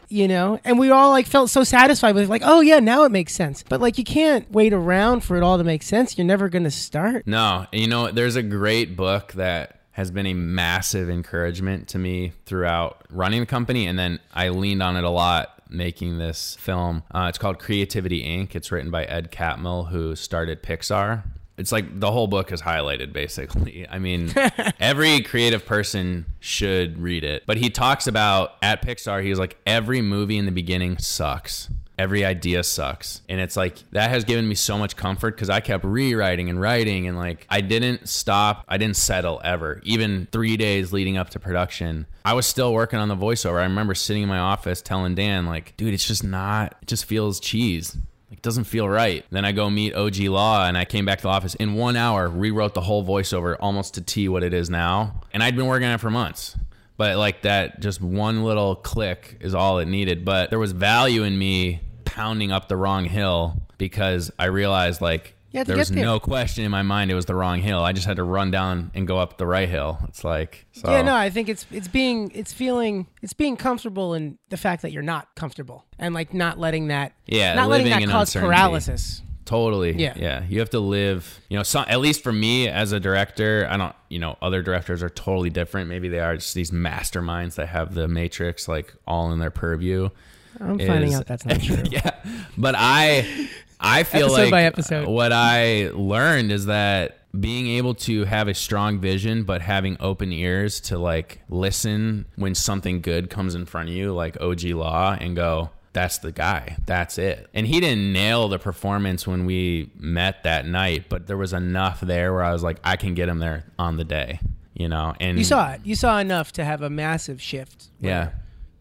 you 0.08 0.26
know? 0.26 0.58
And 0.64 0.78
we 0.78 0.90
all 0.90 1.10
like 1.10 1.26
felt 1.26 1.50
so 1.50 1.62
satisfied 1.62 2.14
with 2.14 2.24
it, 2.24 2.30
like 2.30 2.42
oh 2.44 2.60
yeah 2.60 2.80
now 2.80 3.04
it 3.04 3.12
makes 3.12 3.32
sense. 3.32 3.62
But 3.68 3.80
like 3.80 3.96
you 3.96 4.04
can't 4.04 4.50
wait 4.50 4.72
around 4.72 5.20
for 5.24 5.36
it 5.36 5.42
all 5.42 5.56
to 5.58 5.64
make 5.64 5.82
sense. 5.82 6.18
You're 6.18 6.26
never 6.26 6.48
gonna 6.48 6.70
start. 6.70 7.26
No, 7.26 7.66
you 7.72 7.86
know, 7.86 8.10
there's 8.10 8.36
a 8.36 8.42
great 8.42 8.96
book 8.96 9.32
that 9.34 9.79
has 10.00 10.10
been 10.10 10.24
a 10.24 10.32
massive 10.32 11.10
encouragement 11.10 11.86
to 11.86 11.98
me 11.98 12.32
throughout 12.46 13.04
running 13.10 13.40
the 13.40 13.46
company, 13.46 13.86
and 13.86 13.98
then 13.98 14.18
I 14.32 14.48
leaned 14.48 14.82
on 14.82 14.96
it 14.96 15.04
a 15.04 15.10
lot 15.10 15.62
making 15.68 16.16
this 16.16 16.56
film. 16.58 17.02
Uh, 17.10 17.26
it's 17.28 17.36
called 17.36 17.58
Creativity 17.58 18.24
Inc. 18.24 18.54
It's 18.54 18.72
written 18.72 18.90
by 18.90 19.04
Ed 19.04 19.30
Catmull, 19.30 19.90
who 19.90 20.16
started 20.16 20.62
Pixar. 20.62 21.24
It's 21.58 21.70
like 21.70 22.00
the 22.00 22.10
whole 22.10 22.28
book 22.28 22.50
is 22.50 22.62
highlighted, 22.62 23.12
basically. 23.12 23.86
I 23.90 23.98
mean, 23.98 24.32
every 24.80 25.20
creative 25.20 25.66
person 25.66 26.24
should 26.40 26.98
read 26.98 27.22
it. 27.22 27.42
But 27.46 27.58
he 27.58 27.68
talks 27.68 28.06
about 28.06 28.52
at 28.62 28.80
Pixar, 28.80 29.22
he's 29.22 29.38
like, 29.38 29.58
every 29.66 30.00
movie 30.00 30.38
in 30.38 30.46
the 30.46 30.50
beginning 30.50 30.96
sucks 30.96 31.68
every 32.00 32.24
idea 32.24 32.62
sucks 32.62 33.20
and 33.28 33.40
it's 33.40 33.56
like 33.56 33.76
that 33.92 34.08
has 34.08 34.24
given 34.24 34.48
me 34.48 34.54
so 34.54 34.78
much 34.78 34.96
comfort 34.96 35.34
because 35.36 35.50
i 35.50 35.60
kept 35.60 35.84
rewriting 35.84 36.48
and 36.48 36.58
writing 36.58 37.06
and 37.06 37.16
like 37.18 37.46
i 37.50 37.60
didn't 37.60 38.08
stop 38.08 38.64
i 38.68 38.78
didn't 38.78 38.96
settle 38.96 39.38
ever 39.44 39.80
even 39.84 40.26
three 40.32 40.56
days 40.56 40.92
leading 40.94 41.18
up 41.18 41.28
to 41.28 41.38
production 41.38 42.06
i 42.24 42.32
was 42.32 42.46
still 42.46 42.72
working 42.72 42.98
on 42.98 43.08
the 43.08 43.16
voiceover 43.16 43.60
i 43.60 43.64
remember 43.64 43.94
sitting 43.94 44.22
in 44.22 44.28
my 44.30 44.38
office 44.38 44.80
telling 44.80 45.14
dan 45.14 45.44
like 45.44 45.76
dude 45.76 45.92
it's 45.92 46.06
just 46.06 46.24
not 46.24 46.74
it 46.80 46.88
just 46.88 47.04
feels 47.04 47.38
cheese 47.38 47.98
Like 48.30 48.40
doesn't 48.42 48.64
feel 48.64 48.88
right. 48.88 49.24
Then 49.30 49.44
I 49.44 49.50
go 49.52 49.68
meet 49.68 49.92
OG 49.94 50.18
Law 50.20 50.64
and 50.64 50.78
I 50.78 50.84
came 50.84 51.04
back 51.04 51.18
to 51.18 51.22
the 51.24 51.28
office 51.30 51.56
in 51.56 51.74
one 51.74 51.96
hour, 51.96 52.28
rewrote 52.28 52.74
the 52.74 52.80
whole 52.80 53.04
voiceover 53.04 53.56
almost 53.58 53.94
to 53.94 54.00
T 54.00 54.28
what 54.28 54.44
it 54.44 54.54
is 54.54 54.70
now. 54.70 55.20
And 55.32 55.42
I'd 55.42 55.56
been 55.56 55.66
working 55.66 55.88
on 55.88 55.94
it 55.94 56.00
for 56.00 56.10
months. 56.10 56.56
But 56.96 57.16
like 57.16 57.42
that 57.42 57.80
just 57.80 58.00
one 58.00 58.44
little 58.44 58.76
click 58.76 59.38
is 59.40 59.52
all 59.52 59.80
it 59.80 59.88
needed. 59.88 60.24
But 60.24 60.50
there 60.50 60.60
was 60.60 60.70
value 60.70 61.24
in 61.24 61.36
me 61.36 61.80
pounding 62.10 62.50
up 62.50 62.68
the 62.68 62.76
wrong 62.76 63.04
hill 63.04 63.56
because 63.78 64.30
I 64.38 64.46
realized 64.46 65.00
like 65.00 65.36
there 65.52 65.76
was 65.76 65.90
there. 65.90 66.04
no 66.04 66.20
question 66.20 66.64
in 66.64 66.70
my 66.70 66.82
mind 66.82 67.10
it 67.10 67.14
was 67.14 67.26
the 67.26 67.34
wrong 67.34 67.60
hill. 67.60 67.82
I 67.82 67.92
just 67.92 68.06
had 68.06 68.16
to 68.16 68.24
run 68.24 68.50
down 68.50 68.90
and 68.94 69.06
go 69.06 69.18
up 69.18 69.38
the 69.38 69.46
right 69.46 69.68
hill. 69.68 69.98
It's 70.08 70.24
like 70.24 70.66
so 70.72 70.90
Yeah, 70.90 71.02
no, 71.02 71.14
I 71.14 71.30
think 71.30 71.48
it's 71.48 71.66
it's 71.70 71.88
being 71.88 72.30
it's 72.34 72.52
feeling 72.52 73.06
it's 73.22 73.32
being 73.32 73.56
comfortable 73.56 74.14
in 74.14 74.38
the 74.48 74.56
fact 74.56 74.82
that 74.82 74.92
you're 74.92 75.02
not 75.02 75.34
comfortable 75.36 75.84
and 75.98 76.14
like 76.14 76.34
not 76.34 76.58
letting 76.58 76.88
that 76.88 77.12
Yeah, 77.26 77.54
not 77.54 77.68
letting 77.68 77.88
that 77.90 78.08
cause 78.08 78.34
paralysis. 78.34 79.22
Totally. 79.44 79.92
Yeah. 79.96 80.14
Yeah. 80.16 80.44
You 80.48 80.60
have 80.60 80.70
to 80.70 80.78
live, 80.78 81.40
you 81.48 81.56
know, 81.56 81.64
some, 81.64 81.84
at 81.88 81.98
least 81.98 82.22
for 82.22 82.30
me 82.30 82.68
as 82.68 82.92
a 82.92 83.00
director, 83.00 83.66
I 83.68 83.76
don't, 83.76 83.96
you 84.08 84.20
know, 84.20 84.38
other 84.40 84.62
directors 84.62 85.02
are 85.02 85.08
totally 85.08 85.50
different. 85.50 85.88
Maybe 85.88 86.08
they 86.08 86.20
are 86.20 86.36
just 86.36 86.54
these 86.54 86.70
masterminds 86.70 87.56
that 87.56 87.66
have 87.66 87.94
the 87.94 88.06
matrix 88.06 88.68
like 88.68 88.94
all 89.08 89.32
in 89.32 89.40
their 89.40 89.50
purview. 89.50 90.10
I'm 90.58 90.78
finding 90.78 91.10
is- 91.12 91.14
out 91.18 91.26
that's 91.26 91.44
not 91.46 91.60
true. 91.62 91.82
yeah. 91.90 92.10
But 92.58 92.74
I, 92.76 93.48
I 93.78 94.02
feel 94.04 94.26
Episode 94.26 94.40
like 94.42 94.50
by 94.50 94.62
episode. 94.64 95.08
what 95.08 95.32
I 95.32 95.90
learned 95.94 96.52
is 96.52 96.66
that 96.66 97.18
being 97.38 97.68
able 97.68 97.94
to 97.94 98.24
have 98.24 98.48
a 98.48 98.54
strong 98.54 98.98
vision, 98.98 99.44
but 99.44 99.62
having 99.62 99.96
open 100.00 100.32
ears 100.32 100.80
to 100.80 100.98
like 100.98 101.40
listen 101.48 102.26
when 102.36 102.54
something 102.56 103.00
good 103.00 103.30
comes 103.30 103.54
in 103.54 103.64
front 103.66 103.88
of 103.88 103.94
you, 103.94 104.12
like 104.12 104.40
OG 104.40 104.64
Law, 104.64 105.16
and 105.18 105.36
go, 105.36 105.70
that's 105.92 106.18
the 106.18 106.32
guy. 106.32 106.76
That's 106.86 107.18
it. 107.18 107.48
And 107.54 107.66
he 107.66 107.80
didn't 107.80 108.12
nail 108.12 108.48
the 108.48 108.58
performance 108.58 109.26
when 109.26 109.46
we 109.46 109.90
met 109.96 110.42
that 110.42 110.66
night, 110.66 111.08
but 111.08 111.26
there 111.28 111.36
was 111.36 111.52
enough 111.52 112.00
there 112.00 112.32
where 112.32 112.42
I 112.44 112.52
was 112.52 112.62
like, 112.64 112.78
I 112.84 112.96
can 112.96 113.14
get 113.14 113.28
him 113.28 113.38
there 113.38 113.64
on 113.78 113.96
the 113.96 114.04
day, 114.04 114.40
you 114.74 114.88
know? 114.88 115.14
And 115.20 115.38
You 115.38 115.44
saw 115.44 115.70
it. 115.72 115.80
You 115.84 115.94
saw 115.96 116.18
enough 116.18 116.52
to 116.52 116.64
have 116.64 116.82
a 116.82 116.90
massive 116.90 117.40
shift. 117.40 117.90
yeah. 118.00 118.30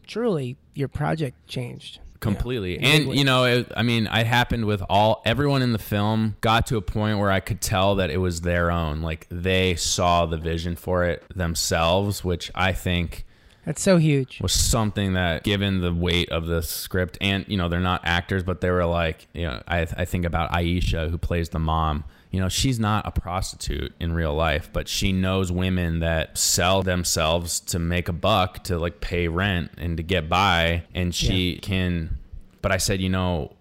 Truly, 0.07 0.57
your 0.80 0.88
project 0.88 1.36
changed. 1.47 1.99
completely 2.21 2.77
and 2.80 3.13
you 3.15 3.23
know 3.23 3.43
it, 3.45 3.71
i 3.77 3.84
mean 3.84 4.05
it 4.07 4.25
happened 4.27 4.65
with 4.65 4.82
all 4.89 5.21
everyone 5.25 5.61
in 5.61 5.71
the 5.71 5.80
film 5.80 6.36
got 6.41 6.65
to 6.67 6.75
a 6.75 6.82
point 6.82 7.17
where 7.19 7.32
i 7.32 7.39
could 7.39 7.61
tell 7.61 7.95
that 7.95 8.09
it 8.09 8.17
was 8.17 8.41
their 8.41 8.69
own 8.71 9.01
like 9.01 9.25
they 9.30 9.73
saw 9.75 10.25
the 10.25 10.36
vision 10.38 10.75
for 10.75 11.05
it 11.05 11.23
themselves 11.36 12.23
which 12.23 12.51
i 12.55 12.73
think 12.73 13.23
That's 13.65 13.82
so 13.82 13.95
huge. 13.97 14.41
was 14.41 14.51
something 14.53 15.13
that 15.13 15.43
given 15.43 15.80
the 15.82 15.93
weight 15.93 16.30
of 16.30 16.45
the 16.47 16.61
script 16.61 17.17
and 17.21 17.45
you 17.47 17.55
know 17.57 17.69
they're 17.69 17.80
not 17.80 18.01
actors 18.03 18.43
but 18.43 18.59
they 18.61 18.69
were 18.69 18.86
like 18.86 19.27
you 19.34 19.43
know 19.43 19.61
i, 19.67 19.80
I 19.82 20.05
think 20.05 20.25
about 20.25 20.51
aisha 20.51 21.09
who 21.09 21.17
plays 21.17 21.49
the 21.49 21.59
mom 21.59 22.03
you 22.32 22.39
know 22.39 22.49
she's 22.49 22.80
not 22.80 23.07
a 23.07 23.11
prostitute 23.11 23.93
in 23.99 24.13
real 24.13 24.34
life 24.34 24.69
but 24.71 24.88
she 24.88 25.11
knows 25.11 25.51
women 25.51 25.99
that 25.99 26.38
sell 26.38 26.84
themselves 26.84 27.59
to 27.59 27.80
make 27.80 28.07
a 28.07 28.13
buck 28.13 28.63
to 28.63 28.77
like 28.77 29.01
pay 29.01 29.27
rent 29.27 29.71
and 29.77 29.97
to 29.97 30.03
get 30.03 30.30
by 30.30 30.84
and 30.93 31.13
she 31.13 31.57
can 31.57 32.17
but 32.61 32.71
i 32.71 32.77
said 32.77 33.01
you 33.01 33.09
know 33.09 33.53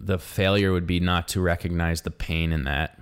the 0.00 0.18
failure 0.18 0.72
would 0.72 0.86
be 0.86 1.00
not 1.00 1.28
to 1.28 1.40
recognize 1.40 2.02
the 2.02 2.10
pain 2.10 2.52
in 2.52 2.64
that 2.64 2.98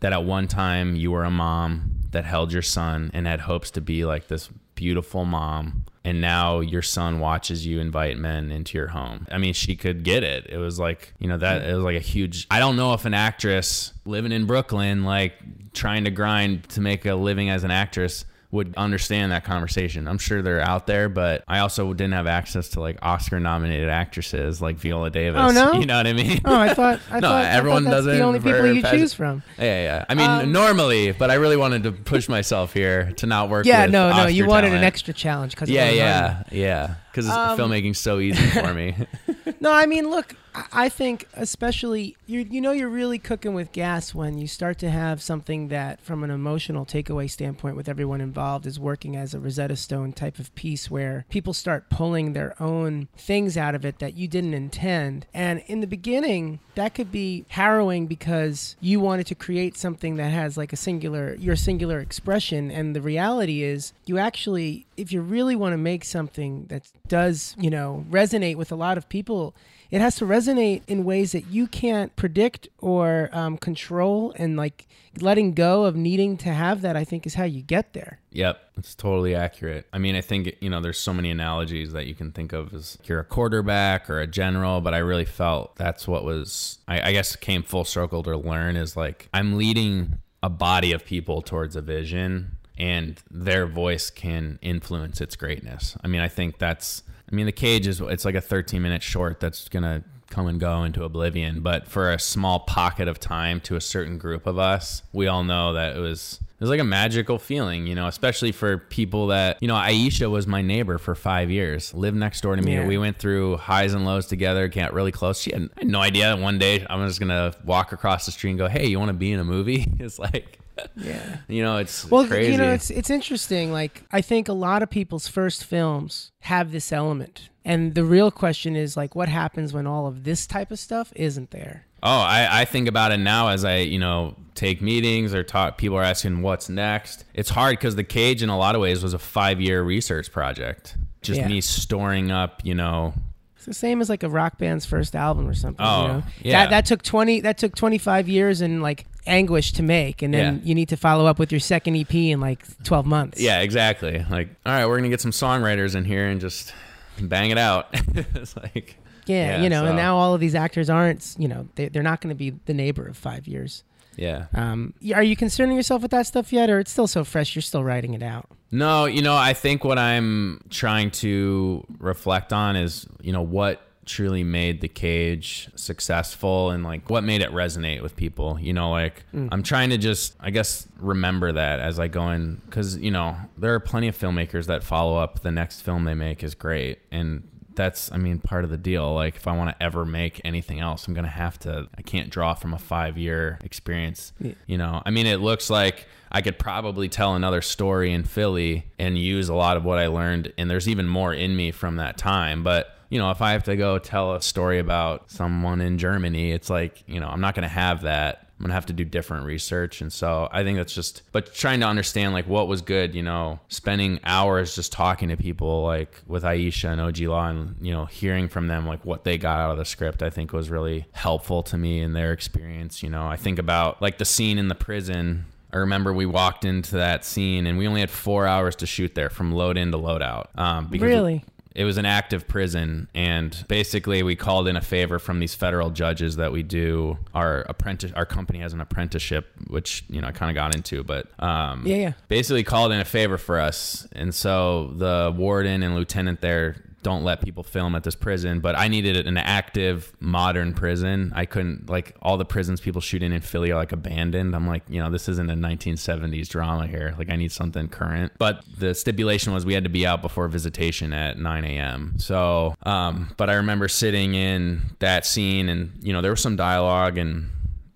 that 0.00 0.12
at 0.12 0.24
one 0.24 0.46
time 0.46 0.94
you 0.96 1.10
were 1.10 1.24
a 1.24 1.30
mom 1.30 1.90
that 2.10 2.24
held 2.24 2.52
your 2.52 2.62
son 2.62 3.10
and 3.14 3.26
had 3.26 3.40
hopes 3.40 3.70
to 3.70 3.80
be 3.80 4.04
like 4.04 4.28
this 4.28 4.48
beautiful 4.74 5.24
mom 5.24 5.84
and 6.04 6.20
now 6.20 6.60
your 6.60 6.82
son 6.82 7.18
watches 7.18 7.66
you 7.66 7.80
invite 7.80 8.18
men 8.18 8.50
into 8.50 8.76
your 8.76 8.88
home. 8.88 9.26
I 9.30 9.38
mean, 9.38 9.54
she 9.54 9.74
could 9.74 10.02
get 10.02 10.22
it. 10.22 10.46
It 10.50 10.58
was 10.58 10.78
like, 10.78 11.14
you 11.18 11.28
know, 11.28 11.38
that 11.38 11.66
it 11.68 11.74
was 11.74 11.84
like 11.84 11.96
a 11.96 12.00
huge 12.00 12.46
I 12.50 12.58
don't 12.58 12.76
know 12.76 12.92
if 12.92 13.04
an 13.06 13.14
actress 13.14 13.92
living 14.04 14.32
in 14.32 14.46
Brooklyn 14.46 15.04
like 15.04 15.32
trying 15.72 16.04
to 16.04 16.10
grind 16.10 16.68
to 16.70 16.80
make 16.80 17.06
a 17.06 17.14
living 17.14 17.48
as 17.48 17.64
an 17.64 17.70
actress 17.70 18.24
would 18.54 18.72
understand 18.76 19.32
that 19.32 19.44
conversation. 19.44 20.06
I'm 20.06 20.18
sure 20.18 20.40
they're 20.40 20.60
out 20.60 20.86
there, 20.86 21.08
but 21.08 21.42
I 21.48 21.58
also 21.58 21.92
didn't 21.92 22.12
have 22.14 22.28
access 22.28 22.68
to 22.70 22.80
like 22.80 22.98
Oscar 23.02 23.40
nominated 23.40 23.88
actresses 23.88 24.62
like 24.62 24.76
Viola 24.76 25.10
Davis. 25.10 25.40
Oh, 25.42 25.50
no? 25.50 25.72
You 25.80 25.86
know 25.86 25.96
what 25.96 26.06
I 26.06 26.12
mean? 26.12 26.40
Oh, 26.44 26.54
I 26.58 26.72
thought 26.72 27.00
I 27.10 27.18
No, 27.20 27.28
thought, 27.28 27.44
everyone 27.46 27.86
I 27.86 27.90
thought 27.90 27.96
that's 27.96 28.06
does 28.06 28.16
the 28.18 28.22
only 28.22 28.38
people 28.38 28.72
you 28.72 28.82
choose 28.82 29.12
from. 29.12 29.42
Yeah, 29.58 29.82
yeah. 29.82 30.04
I 30.08 30.14
mean, 30.14 30.30
Um, 30.30 30.52
normally, 30.52 31.10
but 31.12 31.30
I 31.30 31.34
really 31.34 31.56
wanted 31.56 31.82
to 31.82 31.92
push 31.92 32.28
myself 32.28 32.72
here 32.72 33.10
to 33.16 33.26
not 33.26 33.50
work. 33.50 33.66
Yeah, 33.66 33.86
no, 33.86 34.10
no, 34.12 34.26
you 34.26 34.44
Oscar 34.44 34.50
wanted 34.50 34.72
an 34.72 34.84
extra 34.84 35.12
challenge 35.12 35.52
because 35.52 35.68
Yeah, 35.68 35.90
yeah, 35.90 36.44
yeah. 36.52 36.94
Because 37.10 37.28
Um, 37.28 37.58
filmmaking's 37.58 37.98
so 37.98 38.20
easy 38.20 38.46
for 38.50 38.72
me. 38.72 38.94
No, 39.60 39.72
I 39.72 39.86
mean, 39.86 40.10
look, 40.10 40.34
I- 40.72 40.88
think 40.88 41.26
especially 41.34 42.16
you 42.26 42.40
you 42.48 42.60
know 42.60 42.70
you're 42.70 42.88
really 42.88 43.18
cooking 43.18 43.54
with 43.54 43.72
gas 43.72 44.14
when 44.14 44.38
you 44.38 44.46
start 44.46 44.78
to 44.78 44.90
have 44.90 45.20
something 45.20 45.68
that 45.68 46.00
from 46.00 46.22
an 46.22 46.30
emotional 46.30 46.86
takeaway 46.86 47.28
standpoint 47.28 47.74
with 47.76 47.88
everyone 47.88 48.20
involved 48.20 48.66
is 48.66 48.78
working 48.78 49.16
as 49.16 49.34
a 49.34 49.40
Rosetta 49.40 49.76
Stone 49.76 50.12
type 50.12 50.38
of 50.38 50.54
piece 50.54 50.90
where 50.90 51.24
people 51.30 51.52
start 51.52 51.90
pulling 51.90 52.32
their 52.32 52.54
own 52.62 53.08
things 53.16 53.56
out 53.56 53.74
of 53.74 53.84
it 53.84 53.98
that 53.98 54.14
you 54.14 54.28
didn't 54.28 54.54
intend. 54.54 55.26
And 55.34 55.62
in 55.66 55.80
the 55.80 55.86
beginning, 55.86 56.60
that 56.76 56.94
could 56.94 57.10
be 57.10 57.44
harrowing 57.48 58.06
because 58.06 58.76
you 58.80 59.00
wanted 59.00 59.26
to 59.28 59.34
create 59.34 59.76
something 59.76 60.16
that 60.16 60.30
has 60.30 60.56
like 60.56 60.72
a 60.72 60.76
singular 60.76 61.34
your 61.34 61.56
singular 61.56 61.98
expression 61.98 62.70
and 62.70 62.94
the 62.94 63.00
reality 63.00 63.62
is 63.62 63.92
you 64.06 64.18
actually 64.18 64.86
if 64.96 65.12
you 65.12 65.20
really 65.20 65.56
want 65.56 65.72
to 65.72 65.78
make 65.78 66.04
something 66.04 66.66
that 66.66 66.90
does, 67.08 67.56
you 67.58 67.70
know, 67.70 68.04
resonate 68.10 68.56
with 68.56 68.70
a 68.70 68.76
lot 68.76 68.96
of 68.96 69.08
people, 69.08 69.54
it 69.90 70.00
has 70.00 70.16
to 70.16 70.24
resonate 70.24 70.82
in 70.86 71.04
ways 71.04 71.32
that 71.32 71.46
you 71.48 71.66
can't 71.66 72.14
predict 72.16 72.68
or 72.78 73.30
um, 73.32 73.56
control 73.56 74.32
and 74.36 74.56
like 74.56 74.86
letting 75.20 75.54
go 75.54 75.84
of 75.84 75.94
needing 75.94 76.36
to 76.36 76.48
have 76.48 76.80
that 76.80 76.96
i 76.96 77.04
think 77.04 77.26
is 77.26 77.34
how 77.34 77.44
you 77.44 77.62
get 77.62 77.92
there 77.92 78.18
Yep, 78.34 78.72
it's 78.78 78.96
totally 78.96 79.36
accurate. 79.36 79.86
I 79.92 79.98
mean, 79.98 80.16
I 80.16 80.20
think 80.20 80.56
you 80.60 80.68
know, 80.68 80.80
there's 80.80 80.98
so 80.98 81.14
many 81.14 81.30
analogies 81.30 81.92
that 81.92 82.06
you 82.06 82.16
can 82.16 82.32
think 82.32 82.52
of 82.52 82.74
as 82.74 82.98
you're 83.04 83.20
a 83.20 83.24
quarterback 83.24 84.10
or 84.10 84.20
a 84.20 84.26
general, 84.26 84.80
but 84.80 84.92
I 84.92 84.98
really 84.98 85.24
felt 85.24 85.76
that's 85.76 86.08
what 86.08 86.24
was. 86.24 86.78
I, 86.88 87.10
I 87.10 87.12
guess 87.12 87.36
came 87.36 87.62
full 87.62 87.84
circle 87.84 88.24
to 88.24 88.36
learn 88.36 88.74
is 88.74 88.96
like 88.96 89.28
I'm 89.32 89.56
leading 89.56 90.18
a 90.42 90.50
body 90.50 90.90
of 90.90 91.04
people 91.06 91.42
towards 91.42 91.76
a 91.76 91.80
vision, 91.80 92.58
and 92.76 93.22
their 93.30 93.66
voice 93.66 94.10
can 94.10 94.58
influence 94.60 95.20
its 95.20 95.36
greatness. 95.36 95.96
I 96.02 96.08
mean, 96.08 96.20
I 96.20 96.28
think 96.28 96.58
that's. 96.58 97.04
I 97.30 97.34
mean, 97.34 97.46
the 97.46 97.52
cage 97.52 97.86
is 97.86 98.00
it's 98.00 98.24
like 98.24 98.34
a 98.34 98.40
13 98.40 98.82
minute 98.82 99.02
short 99.02 99.40
that's 99.40 99.68
gonna 99.68 100.04
come 100.30 100.46
and 100.46 100.58
go 100.58 100.82
into 100.82 101.04
oblivion, 101.04 101.60
but 101.60 101.86
for 101.86 102.10
a 102.10 102.18
small 102.18 102.60
pocket 102.60 103.08
of 103.08 103.20
time 103.20 103.60
to 103.60 103.76
a 103.76 103.80
certain 103.80 104.18
group 104.18 104.46
of 104.46 104.58
us, 104.58 105.02
we 105.12 105.26
all 105.26 105.44
know 105.44 105.72
that 105.74 105.96
it 105.96 106.00
was 106.00 106.40
it 106.42 106.60
was 106.60 106.70
like 106.70 106.80
a 106.80 106.84
magical 106.84 107.38
feeling, 107.38 107.86
you 107.86 107.94
know, 107.94 108.06
especially 108.06 108.52
for 108.52 108.78
people 108.78 109.28
that, 109.28 109.58
you 109.60 109.66
know, 109.66 109.74
Aisha 109.74 110.30
was 110.30 110.46
my 110.46 110.62
neighbor 110.62 110.98
for 110.98 111.14
five 111.14 111.50
years, 111.50 111.92
lived 111.92 112.16
next 112.16 112.42
door 112.42 112.54
to 112.54 112.62
me. 112.62 112.74
Yeah. 112.74 112.86
We 112.86 112.96
went 112.96 113.18
through 113.18 113.56
highs 113.56 113.92
and 113.92 114.04
lows 114.04 114.26
together, 114.26 114.68
got 114.68 114.92
really 114.92 115.10
close. 115.10 115.40
She 115.40 115.52
had, 115.52 115.68
had 115.76 115.88
no 115.88 116.00
idea 116.00 116.24
that 116.24 116.38
one 116.38 116.58
day 116.58 116.86
I'm 116.88 117.06
just 117.08 117.18
going 117.18 117.28
to 117.30 117.56
walk 117.64 117.92
across 117.92 118.24
the 118.24 118.32
street 118.32 118.50
and 118.50 118.58
go, 118.58 118.68
Hey, 118.68 118.86
you 118.86 119.00
want 119.00 119.08
to 119.08 119.14
be 119.14 119.32
in 119.32 119.40
a 119.40 119.44
movie? 119.44 119.86
It's 119.98 120.18
like, 120.18 120.58
yeah 120.96 121.38
you 121.48 121.62
know, 121.62 121.76
it's 121.78 122.08
well 122.10 122.26
crazy. 122.26 122.52
you 122.52 122.58
know 122.58 122.70
it's 122.72 122.90
it's 122.90 123.10
interesting 123.10 123.72
like 123.72 124.02
i 124.12 124.20
think 124.20 124.48
a 124.48 124.52
lot 124.52 124.82
of 124.82 124.90
people's 124.90 125.28
first 125.28 125.64
films 125.64 126.32
have 126.40 126.72
this 126.72 126.92
element 126.92 127.48
and 127.64 127.94
the 127.94 128.04
real 128.04 128.30
question 128.30 128.74
is 128.76 128.96
like 128.96 129.14
what 129.14 129.28
happens 129.28 129.72
when 129.72 129.86
all 129.86 130.06
of 130.06 130.24
this 130.24 130.46
type 130.46 130.70
of 130.70 130.78
stuff 130.78 131.12
isn't 131.16 131.50
there 131.50 131.86
Oh, 132.06 132.10
I, 132.20 132.60
I 132.60 132.64
think 132.66 132.86
about 132.86 133.12
it 133.12 133.16
now 133.16 133.48
as 133.48 133.64
I, 133.64 133.76
you 133.78 133.98
know, 133.98 134.36
take 134.54 134.82
meetings 134.82 135.32
or 135.32 135.42
talk. 135.42 135.78
People 135.78 135.96
are 135.96 136.02
asking 136.02 136.42
what's 136.42 136.68
next. 136.68 137.24
It's 137.32 137.48
hard 137.48 137.78
because 137.78 137.96
the 137.96 138.04
cage, 138.04 138.42
in 138.42 138.50
a 138.50 138.58
lot 138.58 138.74
of 138.74 138.82
ways, 138.82 139.02
was 139.02 139.14
a 139.14 139.18
five-year 139.18 139.82
research 139.82 140.30
project. 140.30 140.98
Just 141.22 141.40
Yeah. 141.40 141.48
me 141.48 141.62
storing 141.62 142.30
up, 142.30 142.60
you 142.62 142.74
know. 142.74 143.14
It's 143.56 143.64
the 143.64 143.72
same 143.72 144.02
as 144.02 144.10
like 144.10 144.22
a 144.22 144.28
rock 144.28 144.58
band's 144.58 144.84
first 144.84 145.16
album 145.16 145.48
or 145.48 145.54
something. 145.54 145.82
Oh, 145.82 146.02
you 146.02 146.08
know? 146.08 146.22
yeah. 146.42 146.64
That, 146.64 146.70
that 146.70 146.84
took 146.84 147.02
twenty. 147.02 147.40
That 147.40 147.56
took 147.56 147.74
twenty 147.74 147.96
five 147.96 148.28
years 148.28 148.60
and 148.60 148.82
like 148.82 149.06
anguish 149.26 149.72
to 149.72 149.82
make, 149.82 150.22
and 150.22 150.32
then 150.34 150.56
Yeah. 150.56 150.60
you 150.64 150.74
need 150.74 150.88
to 150.90 150.96
follow 150.96 151.26
up 151.26 151.38
with 151.38 151.50
your 151.52 151.60
second 151.60 151.96
EP 151.96 152.14
in 152.30 152.40
like 152.40 152.62
twelve 152.84 153.06
months. 153.06 153.40
Yeah, 153.40 153.60
exactly. 153.60 154.24
Like, 154.30 154.48
all 154.66 154.72
right, 154.72 154.86
we're 154.86 154.96
gonna 154.98 155.08
get 155.08 155.20
some 155.20 155.30
songwriters 155.32 155.94
in 155.94 156.04
here 156.04 156.26
and 156.26 156.40
just 156.40 156.72
bang 157.20 157.50
it 157.50 157.58
out. 157.58 157.88
it's 158.14 158.56
like, 158.56 158.96
yeah, 159.26 159.56
Yeah, 159.58 159.62
you 159.62 159.70
know. 159.70 159.82
so- 159.82 159.86
And 159.88 159.96
now 159.96 160.16
all 160.16 160.34
of 160.34 160.40
these 160.40 160.54
actors 160.54 160.90
aren't. 160.90 161.34
You 161.38 161.48
know, 161.48 161.68
they, 161.76 161.88
they're 161.88 162.02
not 162.02 162.20
going 162.20 162.30
to 162.30 162.34
be 162.38 162.50
the 162.66 162.74
neighbor 162.74 163.06
of 163.06 163.16
five 163.16 163.46
years. 163.46 163.84
yeah. 164.16 164.46
Um, 164.52 164.94
are 165.14 165.22
you 165.22 165.34
concerning 165.36 165.76
yourself 165.76 166.02
with 166.02 166.10
that 166.12 166.26
stuff 166.26 166.52
yet, 166.52 166.68
or 166.70 166.78
it's 166.80 166.90
still 166.90 167.06
so 167.06 167.24
fresh? 167.24 167.54
You're 167.54 167.62
still 167.62 167.82
writing 167.84 168.14
it 168.14 168.22
out. 168.22 168.48
No, 168.70 169.04
you 169.06 169.22
know, 169.22 169.34
I 169.36 169.54
think 169.54 169.84
what 169.84 169.98
I'm 169.98 170.60
trying 170.70 171.10
to 171.12 171.84
reflect 171.98 172.52
on 172.52 172.74
is, 172.76 173.06
you 173.22 173.32
know, 173.32 173.42
what 173.42 173.80
truly 174.06 174.44
made 174.44 174.80
the 174.80 174.88
cage 174.88 175.68
successful 175.74 176.70
and 176.70 176.84
like 176.84 177.08
what 177.10 177.24
made 177.24 177.42
it 177.42 177.50
resonate 177.50 178.02
with 178.02 178.16
people. 178.16 178.58
You 178.60 178.72
know, 178.72 178.90
like 178.90 179.24
mm. 179.34 179.48
I'm 179.50 179.62
trying 179.62 179.90
to 179.90 179.98
just, 179.98 180.34
I 180.40 180.50
guess, 180.50 180.86
remember 180.98 181.52
that 181.52 181.80
as 181.80 181.98
I 181.98 182.08
go 182.08 182.30
in 182.30 182.60
because, 182.66 182.96
you 182.98 183.10
know, 183.10 183.36
there 183.56 183.74
are 183.74 183.80
plenty 183.80 184.08
of 184.08 184.18
filmmakers 184.18 184.66
that 184.66 184.82
follow 184.82 185.18
up 185.18 185.40
the 185.40 185.50
next 185.50 185.82
film 185.82 186.04
they 186.04 186.14
make 186.14 186.42
is 186.42 186.54
great. 186.54 186.98
And 187.10 187.48
that's 187.74 188.12
I 188.12 188.18
mean 188.18 188.38
part 188.38 188.64
of 188.64 188.70
the 188.70 188.76
deal. 188.76 189.14
Like 189.14 189.36
if 189.36 189.46
I 189.46 189.56
want 189.56 189.70
to 189.70 189.82
ever 189.82 190.04
make 190.04 190.40
anything 190.44 190.80
else, 190.80 191.06
I'm 191.06 191.14
gonna 191.14 191.28
have 191.28 191.58
to. 191.60 191.88
I 191.96 192.02
can't 192.02 192.30
draw 192.30 192.54
from 192.54 192.74
a 192.74 192.78
five 192.78 193.18
year 193.18 193.58
experience. 193.64 194.32
Yeah. 194.40 194.52
You 194.66 194.78
know, 194.78 195.02
I 195.04 195.10
mean, 195.10 195.26
it 195.26 195.40
looks 195.40 195.70
like 195.70 196.06
I 196.30 196.42
could 196.42 196.58
probably 196.58 197.08
tell 197.08 197.34
another 197.34 197.62
story 197.62 198.12
in 198.12 198.24
Philly 198.24 198.86
and 198.98 199.18
use 199.18 199.48
a 199.48 199.54
lot 199.54 199.76
of 199.76 199.84
what 199.84 199.98
I 199.98 200.08
learned, 200.08 200.52
and 200.58 200.70
there's 200.70 200.88
even 200.88 201.06
more 201.06 201.32
in 201.32 201.56
me 201.56 201.70
from 201.70 201.96
that 201.96 202.16
time. 202.16 202.62
But 202.62 202.94
you 203.14 203.20
know, 203.20 203.30
if 203.30 203.40
I 203.40 203.52
have 203.52 203.62
to 203.64 203.76
go 203.76 204.00
tell 204.00 204.34
a 204.34 204.42
story 204.42 204.80
about 204.80 205.30
someone 205.30 205.80
in 205.80 205.98
Germany, 205.98 206.50
it's 206.50 206.68
like 206.68 207.04
you 207.06 207.20
know, 207.20 207.28
I'm 207.28 207.40
not 207.40 207.54
gonna 207.54 207.68
have 207.68 208.02
that. 208.02 208.48
I'm 208.58 208.64
gonna 208.64 208.74
have 208.74 208.86
to 208.86 208.92
do 208.92 209.04
different 209.04 209.46
research, 209.46 210.00
and 210.00 210.12
so 210.12 210.48
I 210.50 210.64
think 210.64 210.78
that's 210.78 210.92
just. 210.92 211.22
But 211.30 211.54
trying 211.54 211.78
to 211.78 211.86
understand 211.86 212.32
like 212.32 212.48
what 212.48 212.66
was 212.66 212.82
good, 212.82 213.14
you 213.14 213.22
know, 213.22 213.60
spending 213.68 214.18
hours 214.24 214.74
just 214.74 214.90
talking 214.90 215.28
to 215.28 215.36
people 215.36 215.84
like 215.84 216.22
with 216.26 216.42
Aisha 216.42 216.90
and 216.90 217.00
OG 217.00 217.20
Law, 217.20 217.50
and 217.50 217.76
you 217.80 217.92
know, 217.92 218.06
hearing 218.06 218.48
from 218.48 218.66
them 218.66 218.84
like 218.84 219.04
what 219.04 219.22
they 219.22 219.38
got 219.38 219.60
out 219.60 219.70
of 219.70 219.78
the 219.78 219.84
script, 219.84 220.20
I 220.20 220.30
think 220.30 220.52
was 220.52 220.68
really 220.68 221.06
helpful 221.12 221.62
to 221.64 221.78
me 221.78 222.00
in 222.00 222.14
their 222.14 222.32
experience. 222.32 223.00
You 223.00 223.10
know, 223.10 223.28
I 223.28 223.36
think 223.36 223.60
about 223.60 224.02
like 224.02 224.18
the 224.18 224.24
scene 224.24 224.58
in 224.58 224.66
the 224.66 224.74
prison. 224.74 225.44
I 225.72 225.76
remember 225.76 226.12
we 226.12 226.26
walked 226.26 226.64
into 226.64 226.96
that 226.96 227.24
scene 227.24 227.68
and 227.68 227.78
we 227.78 227.86
only 227.86 228.00
had 228.00 228.10
four 228.10 228.44
hours 228.46 228.74
to 228.76 228.86
shoot 228.86 229.14
there 229.14 229.30
from 229.30 229.52
load 229.52 229.76
in 229.76 229.92
to 229.92 229.98
load 229.98 230.22
out. 230.22 230.50
Um, 230.56 230.86
because 230.88 231.06
Really? 231.06 231.44
It 231.74 231.84
was 231.84 231.96
an 231.98 232.06
active 232.06 232.46
prison 232.46 233.08
and 233.14 233.64
basically 233.68 234.22
we 234.22 234.36
called 234.36 234.68
in 234.68 234.76
a 234.76 234.80
favor 234.80 235.18
from 235.18 235.40
these 235.40 235.54
federal 235.54 235.90
judges 235.90 236.36
that 236.36 236.52
we 236.52 236.62
do 236.62 237.18
our 237.34 237.62
apprentice 237.68 238.12
our 238.14 238.24
company 238.26 238.60
has 238.60 238.72
an 238.72 238.80
apprenticeship 238.80 239.48
which 239.68 240.04
you 240.08 240.20
know 240.20 240.28
i 240.28 240.32
kind 240.32 240.50
of 240.50 240.54
got 240.54 240.74
into 240.76 241.02
but 241.02 241.26
um 241.42 241.82
Yeah, 241.86 241.96
yeah. 241.96 242.12
basically 242.28 242.62
called 242.62 242.92
in 242.92 243.00
a 243.00 243.04
favor 243.04 243.38
for 243.38 243.58
us 243.58 244.06
and 244.12 244.34
so 244.34 244.92
the 244.96 245.34
warden 245.36 245.82
and 245.82 245.94
lieutenant 245.96 246.40
there 246.40 246.76
don't 247.04 247.22
let 247.22 247.40
people 247.40 247.62
film 247.62 247.94
at 247.94 248.02
this 248.02 248.16
prison 248.16 248.58
but 248.58 248.76
i 248.76 248.88
needed 248.88 249.26
an 249.26 249.36
active 249.36 250.12
modern 250.20 250.74
prison. 250.74 251.32
I 251.34 251.46
couldn't 251.46 251.88
like 251.88 252.16
all 252.20 252.36
the 252.36 252.44
prisons 252.44 252.80
people 252.80 253.00
shoot 253.00 253.22
in 253.22 253.32
in 253.32 253.40
philly 253.40 253.70
are 253.70 253.76
like 253.76 253.92
abandoned. 253.92 254.54
I'm 254.54 254.66
like 254.66 254.82
you 254.88 255.00
know 255.00 255.10
this 255.10 255.28
isn't 255.28 255.50
a 255.50 255.54
1970s 255.54 256.48
drama 256.48 256.86
here. 256.86 257.14
Like 257.18 257.30
i 257.30 257.36
need 257.36 257.52
something 257.52 257.88
current. 257.88 258.32
But 258.38 258.64
the 258.78 258.94
stipulation 258.94 259.52
was 259.52 259.64
we 259.64 259.74
had 259.74 259.84
to 259.84 259.90
be 259.90 260.06
out 260.06 260.22
before 260.22 260.48
visitation 260.48 261.12
at 261.12 261.38
9 261.38 261.64
a.m 261.64 262.14
so 262.18 262.74
um 262.84 263.32
but 263.36 263.48
i 263.50 263.54
remember 263.54 263.88
sitting 263.88 264.34
in 264.34 264.82
that 264.98 265.26
scene 265.26 265.68
and 265.68 265.92
you 266.02 266.12
know 266.12 266.20
there 266.20 266.30
was 266.30 266.40
some 266.40 266.56
dialogue 266.56 267.18
and 267.18 267.50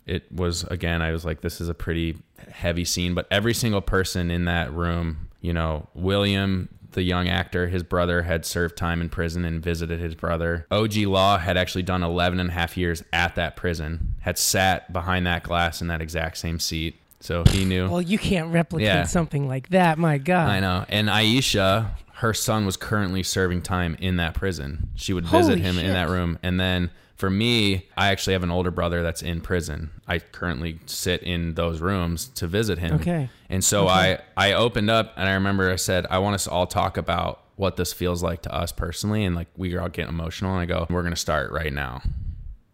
it 0.06 0.30
was 0.32 0.64
again 0.64 1.02
i 1.02 1.12
was 1.12 1.24
like 1.24 1.40
this 1.40 1.60
is 1.60 1.68
a 1.68 1.74
pretty 1.74 2.16
heavy 2.50 2.84
scene. 2.84 3.14
But 3.14 3.26
every 3.30 3.54
single 3.54 3.80
person 3.80 4.30
in 4.30 4.44
that 4.46 4.72
room 4.72 5.28
you 5.40 5.52
know 5.52 5.88
william 5.94 6.68
the 6.92 7.02
young 7.02 7.28
actor 7.28 7.68
his 7.68 7.82
brother 7.82 8.22
had 8.22 8.44
served 8.46 8.76
time 8.76 9.00
in 9.00 9.08
prison 9.08 9.44
and 9.44 9.62
visited 9.62 10.00
his 10.00 10.14
brother 10.14 10.66
og 10.70 10.96
law 10.96 11.38
had 11.38 11.56
actually 11.56 11.82
done 11.82 12.02
11 12.02 12.40
and 12.40 12.50
a 12.50 12.52
half 12.52 12.76
years 12.76 13.02
at 13.12 13.34
that 13.34 13.56
prison 13.56 14.14
had 14.20 14.38
sat 14.38 14.92
behind 14.92 15.26
that 15.26 15.42
glass 15.42 15.80
in 15.82 15.88
that 15.88 16.00
exact 16.00 16.36
same 16.38 16.58
seat 16.58 16.96
so 17.20 17.42
he 17.50 17.64
knew 17.64 17.88
Well, 17.88 18.00
you 18.00 18.16
can't 18.18 18.52
replicate 18.52 18.86
Yeah. 18.86 19.02
something 19.04 19.48
like 19.48 19.70
that. 19.70 19.98
My 19.98 20.18
God. 20.18 20.48
I 20.50 20.60
know. 20.60 20.84
And 20.88 21.08
Aisha, 21.08 21.90
her 22.14 22.32
son 22.32 22.64
was 22.64 22.76
currently 22.76 23.24
serving 23.24 23.62
time 23.62 23.96
in 24.00 24.16
that 24.18 24.34
prison. 24.34 24.88
She 24.94 25.12
would 25.12 25.24
visit 25.26 25.58
Holy 25.58 25.60
him 25.62 25.78
in 25.80 25.92
that 25.94 26.08
room. 26.08 26.38
And 26.44 26.60
then 26.60 26.90
for 27.18 27.28
me, 27.28 27.88
I 27.96 28.08
actually 28.08 28.34
have 28.34 28.44
an 28.44 28.50
older 28.52 28.70
brother 28.70 29.02
that's 29.02 29.22
in 29.22 29.40
prison. 29.40 29.90
I 30.06 30.20
currently 30.20 30.78
sit 30.86 31.20
in 31.24 31.54
those 31.54 31.80
rooms 31.80 32.28
to 32.36 32.46
visit 32.46 32.78
him. 32.78 32.94
Okay. 32.94 33.28
And 33.50 33.64
so 33.64 33.88
I 33.88 34.20
I 34.36 34.52
opened 34.52 34.88
up 34.88 35.14
and 35.16 35.28
I 35.28 35.32
remember 35.34 35.70
I 35.70 35.76
said, 35.76 36.06
I 36.10 36.18
want 36.18 36.36
us 36.36 36.44
to 36.44 36.50
all 36.50 36.68
talk 36.68 36.96
about 36.96 37.42
what 37.56 37.76
this 37.76 37.92
feels 37.92 38.22
like 38.22 38.42
to 38.42 38.54
us 38.54 38.70
personally. 38.70 39.24
And 39.24 39.34
like 39.34 39.48
we 39.56 39.74
were 39.74 39.82
all 39.82 39.88
getting 39.88 40.10
emotional. 40.10 40.52
And 40.52 40.60
I 40.60 40.66
go, 40.66 40.86
we're 40.88 41.02
going 41.02 41.12
to 41.12 41.20
start 41.20 41.50
right 41.50 41.72
now. 41.72 42.02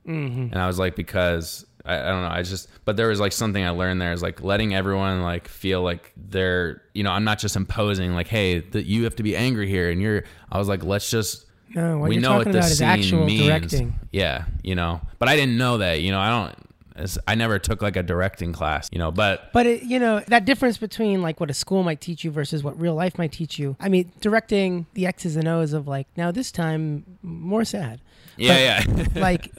Mm-hmm. 0.06 0.52
And 0.52 0.56
I 0.56 0.66
was 0.66 0.78
like, 0.78 0.94
because 0.94 1.64
I, 1.86 1.98
I 1.98 2.08
don't 2.08 2.22
know, 2.22 2.28
I 2.28 2.42
just, 2.42 2.68
but 2.84 2.98
there 2.98 3.08
was 3.08 3.20
like 3.20 3.32
something 3.32 3.64
I 3.64 3.70
learned 3.70 4.02
there 4.02 4.12
is 4.12 4.20
like 4.20 4.42
letting 4.42 4.74
everyone 4.74 5.22
like 5.22 5.48
feel 5.48 5.80
like 5.80 6.12
they're, 6.18 6.82
you 6.92 7.02
know, 7.02 7.12
I'm 7.12 7.24
not 7.24 7.38
just 7.38 7.56
imposing 7.56 8.12
like, 8.12 8.28
hey, 8.28 8.60
that 8.60 8.84
you 8.84 9.04
have 9.04 9.16
to 9.16 9.22
be 9.22 9.34
angry 9.34 9.70
here, 9.70 9.90
and 9.90 10.02
you're. 10.02 10.24
I 10.52 10.58
was 10.58 10.68
like, 10.68 10.84
let's 10.84 11.10
just. 11.10 11.46
No, 11.74 11.98
what 11.98 12.08
we 12.08 12.14
you're 12.16 12.22
know 12.22 12.38
talking 12.38 12.52
what 12.52 12.62
this 12.62 12.78
about 12.78 12.94
is 12.94 13.04
scene 13.10 13.14
actual 13.16 13.26
means. 13.26 13.46
directing. 13.46 13.94
Yeah, 14.12 14.44
you 14.62 14.74
know, 14.74 15.00
but 15.18 15.28
I 15.28 15.36
didn't 15.36 15.56
know 15.58 15.78
that. 15.78 16.00
You 16.00 16.12
know, 16.12 16.20
I 16.20 16.28
don't. 16.30 16.54
I 17.26 17.34
never 17.34 17.58
took 17.58 17.82
like 17.82 17.96
a 17.96 18.04
directing 18.04 18.52
class. 18.52 18.88
You 18.92 18.98
know, 18.98 19.10
but 19.10 19.52
But 19.52 19.66
it, 19.66 19.82
you 19.82 19.98
know 19.98 20.20
that 20.28 20.44
difference 20.44 20.78
between 20.78 21.22
like 21.22 21.40
what 21.40 21.50
a 21.50 21.54
school 21.54 21.82
might 21.82 22.00
teach 22.00 22.22
you 22.22 22.30
versus 22.30 22.62
what 22.62 22.80
real 22.80 22.94
life 22.94 23.18
might 23.18 23.32
teach 23.32 23.58
you. 23.58 23.76
I 23.80 23.88
mean, 23.88 24.12
directing 24.20 24.86
the 24.94 25.06
X's 25.06 25.34
and 25.34 25.48
O's 25.48 25.72
of 25.72 25.88
like 25.88 26.06
now 26.16 26.30
this 26.30 26.52
time 26.52 27.04
more 27.22 27.64
sad. 27.64 28.00
yeah, 28.36 28.84
yeah, 28.86 29.06
Like 29.16 29.50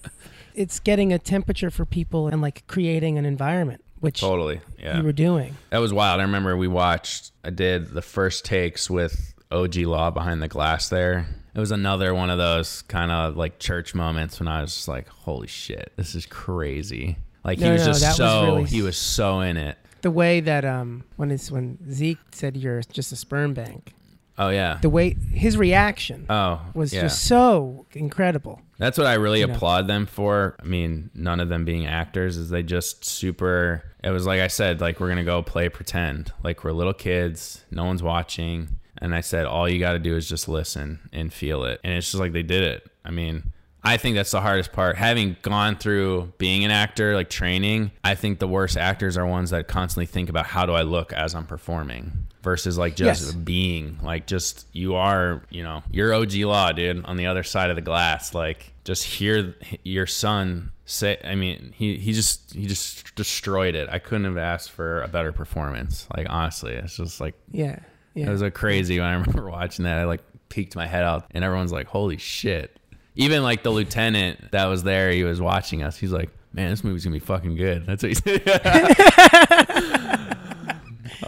it's 0.54 0.80
getting 0.80 1.12
a 1.12 1.20
temperature 1.20 1.70
for 1.70 1.84
people 1.86 2.30
and 2.30 2.42
like 2.42 2.66
creating 2.68 3.18
an 3.18 3.26
environment, 3.26 3.84
which 4.00 4.22
totally. 4.22 4.62
Yeah, 4.80 4.96
you 4.98 5.04
were 5.04 5.12
doing. 5.12 5.58
That 5.72 5.80
was 5.80 5.92
wild. 5.92 6.22
I 6.22 6.24
remember 6.24 6.56
we 6.56 6.70
watched. 6.70 7.34
I 7.44 7.50
did 7.50 7.90
the 7.90 8.02
first 8.02 8.46
takes 8.46 8.90
with 8.90 9.34
OG 9.52 9.76
Law 9.80 10.10
behind 10.12 10.42
the 10.42 10.48
glass. 10.48 10.88
There, 10.88 11.28
it 11.56 11.60
was 11.60 11.72
another 11.72 12.14
one 12.14 12.30
of 12.30 12.38
those 12.38 12.82
kind 12.84 13.12
of 13.12 13.38
like 13.38 13.60
church 13.60 13.96
moments 13.96 14.40
when 14.40 14.48
I 14.48 14.62
was 14.62 14.74
just 14.76 14.88
like, 14.88 15.08
"Holy 15.08 15.48
shit, 15.48 15.94
this 15.96 16.14
is 16.16 16.26
crazy!" 16.26 17.18
Like 17.44 17.60
he 17.60 17.70
was 17.70 17.82
no, 17.82 17.88
just 17.88 18.02
that 18.02 18.08
was 18.10 18.18
so 18.18 18.46
really- 18.46 18.64
he 18.66 18.82
was 18.82 18.98
so 18.98 19.40
in 19.42 19.58
it. 19.58 19.78
The 20.02 20.12
way 20.12 20.40
that 20.42 20.66
um 20.66 21.04
when 21.16 21.32
it's 21.32 21.50
when 21.50 21.78
Zeke 21.92 22.20
said 22.32 22.56
you're 22.58 22.82
just 22.92 23.12
a 23.12 23.16
sperm 23.16 23.54
bank, 23.56 23.94
Oh 24.38 24.50
yeah. 24.50 24.78
the 24.82 24.90
way 24.90 25.16
his 25.32 25.58
reaction 25.58 26.26
Oh, 26.30 26.60
was 26.76 26.94
yeah. 26.94 27.02
just 27.02 27.24
so 27.24 27.86
incredible. 27.94 28.62
That's 28.78 28.98
what 28.98 29.08
I 29.08 29.14
really 29.14 29.40
You 29.40 29.48
know. 29.48 29.54
applaud 29.56 29.88
them 29.88 30.06
for. 30.06 30.58
I 30.62 30.66
mean, 30.66 31.10
none 31.16 31.40
of 31.40 31.48
them 31.50 31.64
being 31.66 31.86
actors 31.88 32.36
is 32.38 32.50
they 32.50 32.62
just 32.62 33.06
super. 33.06 33.84
It 34.04 34.10
was 34.10 34.26
like 34.28 34.42
I 34.42 34.48
said, 34.48 34.82
like 34.82 35.00
we're 35.00 35.08
gonna 35.10 35.24
go 35.24 35.42
play 35.42 35.70
pretend, 35.70 36.34
like 36.44 36.64
we're 36.64 36.72
little 36.74 36.94
kids, 36.94 37.64
no 37.72 37.86
one's 37.86 38.04
watching. 38.04 38.78
And 39.02 39.14
I 39.16 39.22
said, 39.22 39.46
all 39.46 39.68
you 39.70 39.80
got 39.80 39.94
to 39.94 40.00
do 40.00 40.16
is 40.16 40.28
just 40.30 40.48
listen 40.48 41.10
and 41.12 41.32
feel 41.34 41.64
it. 41.66 41.80
And 41.84 41.94
it's 41.94 42.12
just 42.12 42.20
like 42.20 42.32
they 42.34 42.44
did 42.44 42.64
it. 42.64 42.90
I 43.04 43.12
mean, 43.12 43.52
I 43.84 43.98
think 43.98 44.16
that's 44.16 44.32
the 44.32 44.42
hardest 44.42 44.72
part. 44.72 44.96
Having 44.96 45.38
gone 45.44 45.76
through 45.78 46.34
being 46.38 46.66
an 46.66 46.72
actor, 46.72 47.14
like 47.14 47.30
training, 47.30 47.92
I 48.04 48.16
think 48.16 48.40
the 48.40 48.48
worst 48.48 48.78
actors 48.78 49.16
are 49.18 49.26
ones 49.28 49.52
that 49.52 49.68
constantly 49.68 50.08
think 50.08 50.30
about 50.30 50.48
how 50.48 50.66
do 50.66 50.74
I 50.74 50.82
look 50.84 51.14
as 51.14 51.36
I'm 51.36 51.46
performing 51.46 52.28
versus 52.42 52.78
like 52.78 52.96
just 52.96 53.24
Yes. 53.26 53.34
being 53.34 53.98
like 54.04 54.28
just 54.28 54.68
you 54.72 54.94
are 54.96 55.42
you 55.50 55.64
know 55.64 55.82
you're 55.90 56.14
og 56.14 56.32
law 56.36 56.72
dude 56.72 57.04
on 57.06 57.18
the 57.18 57.26
other 57.26 57.42
side 57.42 57.72
of 57.72 57.76
the 57.76 57.82
glass 57.82 58.36
like 58.36 58.72
just 58.84 59.04
hear 59.04 59.56
your 59.84 60.06
son 60.06 60.72
say 60.86 61.18
i 61.24 61.34
mean 61.34 61.74
he 61.76 61.98
he 61.98 62.14
just 62.14 62.54
he 62.54 62.68
just 62.68 63.16
destroyed 63.16 63.74
it 63.74 63.90
i 63.90 63.98
couldn't 63.98 64.26
have 64.26 64.38
asked 64.38 64.70
for 64.70 65.02
a 65.02 65.08
better 65.08 65.32
performance 65.32 66.08
like 66.16 66.28
honestly 66.30 66.74
it's 66.74 66.98
just 66.98 67.20
like 67.20 67.34
Yeah. 67.52 67.80
Yeah. 68.16 68.28
it 68.28 68.30
was 68.32 68.42
a 68.42 68.50
crazy 68.50 69.00
when 69.00 69.08
i 69.08 69.14
remember 69.20 69.50
watching 69.50 69.86
that 69.86 70.00
i 70.00 70.06
like 70.06 70.22
peeked 70.50 70.76
my 70.76 70.88
head 70.88 71.04
out 71.04 71.26
and 71.32 71.44
everyone's 71.44 71.72
like 71.72 71.88
holy 71.88 72.18
shit 72.18 72.80
even 73.16 73.44
like 73.44 73.62
the 73.64 73.70
lieutenant 73.72 74.52
that 74.52 74.66
was 74.66 74.84
there 74.84 75.12
he 75.12 75.24
was 75.24 75.40
watching 75.42 75.84
us 75.84 75.98
he's 75.98 76.12
like 76.12 76.30
man 76.54 76.70
this 76.70 76.84
movie's 76.84 77.04
gonna 77.04 77.14
be 77.16 77.20
fucking 77.20 77.56
good 77.56 77.86
that's 77.86 78.04
what 78.04 78.10
he 78.10 78.16
said 78.16 78.52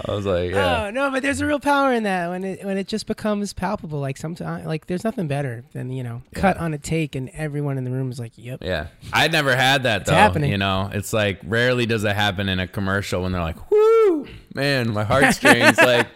i 0.07 0.11
was 0.11 0.25
like 0.25 0.51
yeah 0.51 0.85
Oh 0.87 0.89
no, 0.91 1.11
but 1.11 1.21
there's 1.21 1.41
a 1.41 1.45
real 1.45 1.59
power 1.59 1.91
in 1.93 2.03
that 2.03 2.29
when 2.29 2.43
it 2.43 2.63
when 2.65 2.77
it 2.77 2.87
just 2.87 3.07
becomes 3.07 3.53
palpable. 3.53 3.99
Like 3.99 4.17
sometimes, 4.17 4.65
like 4.65 4.85
there's 4.87 5.03
nothing 5.03 5.27
better 5.27 5.63
than 5.73 5.91
you 5.91 6.03
know 6.03 6.21
cut 6.33 6.57
on 6.57 6.73
a 6.73 6.77
take 6.77 7.15
and 7.15 7.29
everyone 7.33 7.77
in 7.77 7.83
the 7.83 7.91
room 7.91 8.09
is 8.11 8.19
like, 8.19 8.33
"Yep." 8.35 8.63
Yeah. 8.63 8.87
I'd 9.11 9.31
never 9.31 9.55
had 9.55 9.83
that 9.83 10.05
though. 10.05 10.13
happening. 10.13 10.51
You 10.51 10.57
know, 10.57 10.89
it's 10.93 11.13
like 11.13 11.39
rarely 11.43 11.85
does 11.85 12.03
it 12.03 12.15
happen 12.15 12.47
in 12.49 12.59
a 12.59 12.67
commercial 12.67 13.23
when 13.23 13.31
they're 13.31 13.41
like, 13.41 13.69
whoo, 13.71 14.27
man, 14.53 14.93
my 14.93 15.03
heartstrings 15.03 15.77
like 15.81 16.07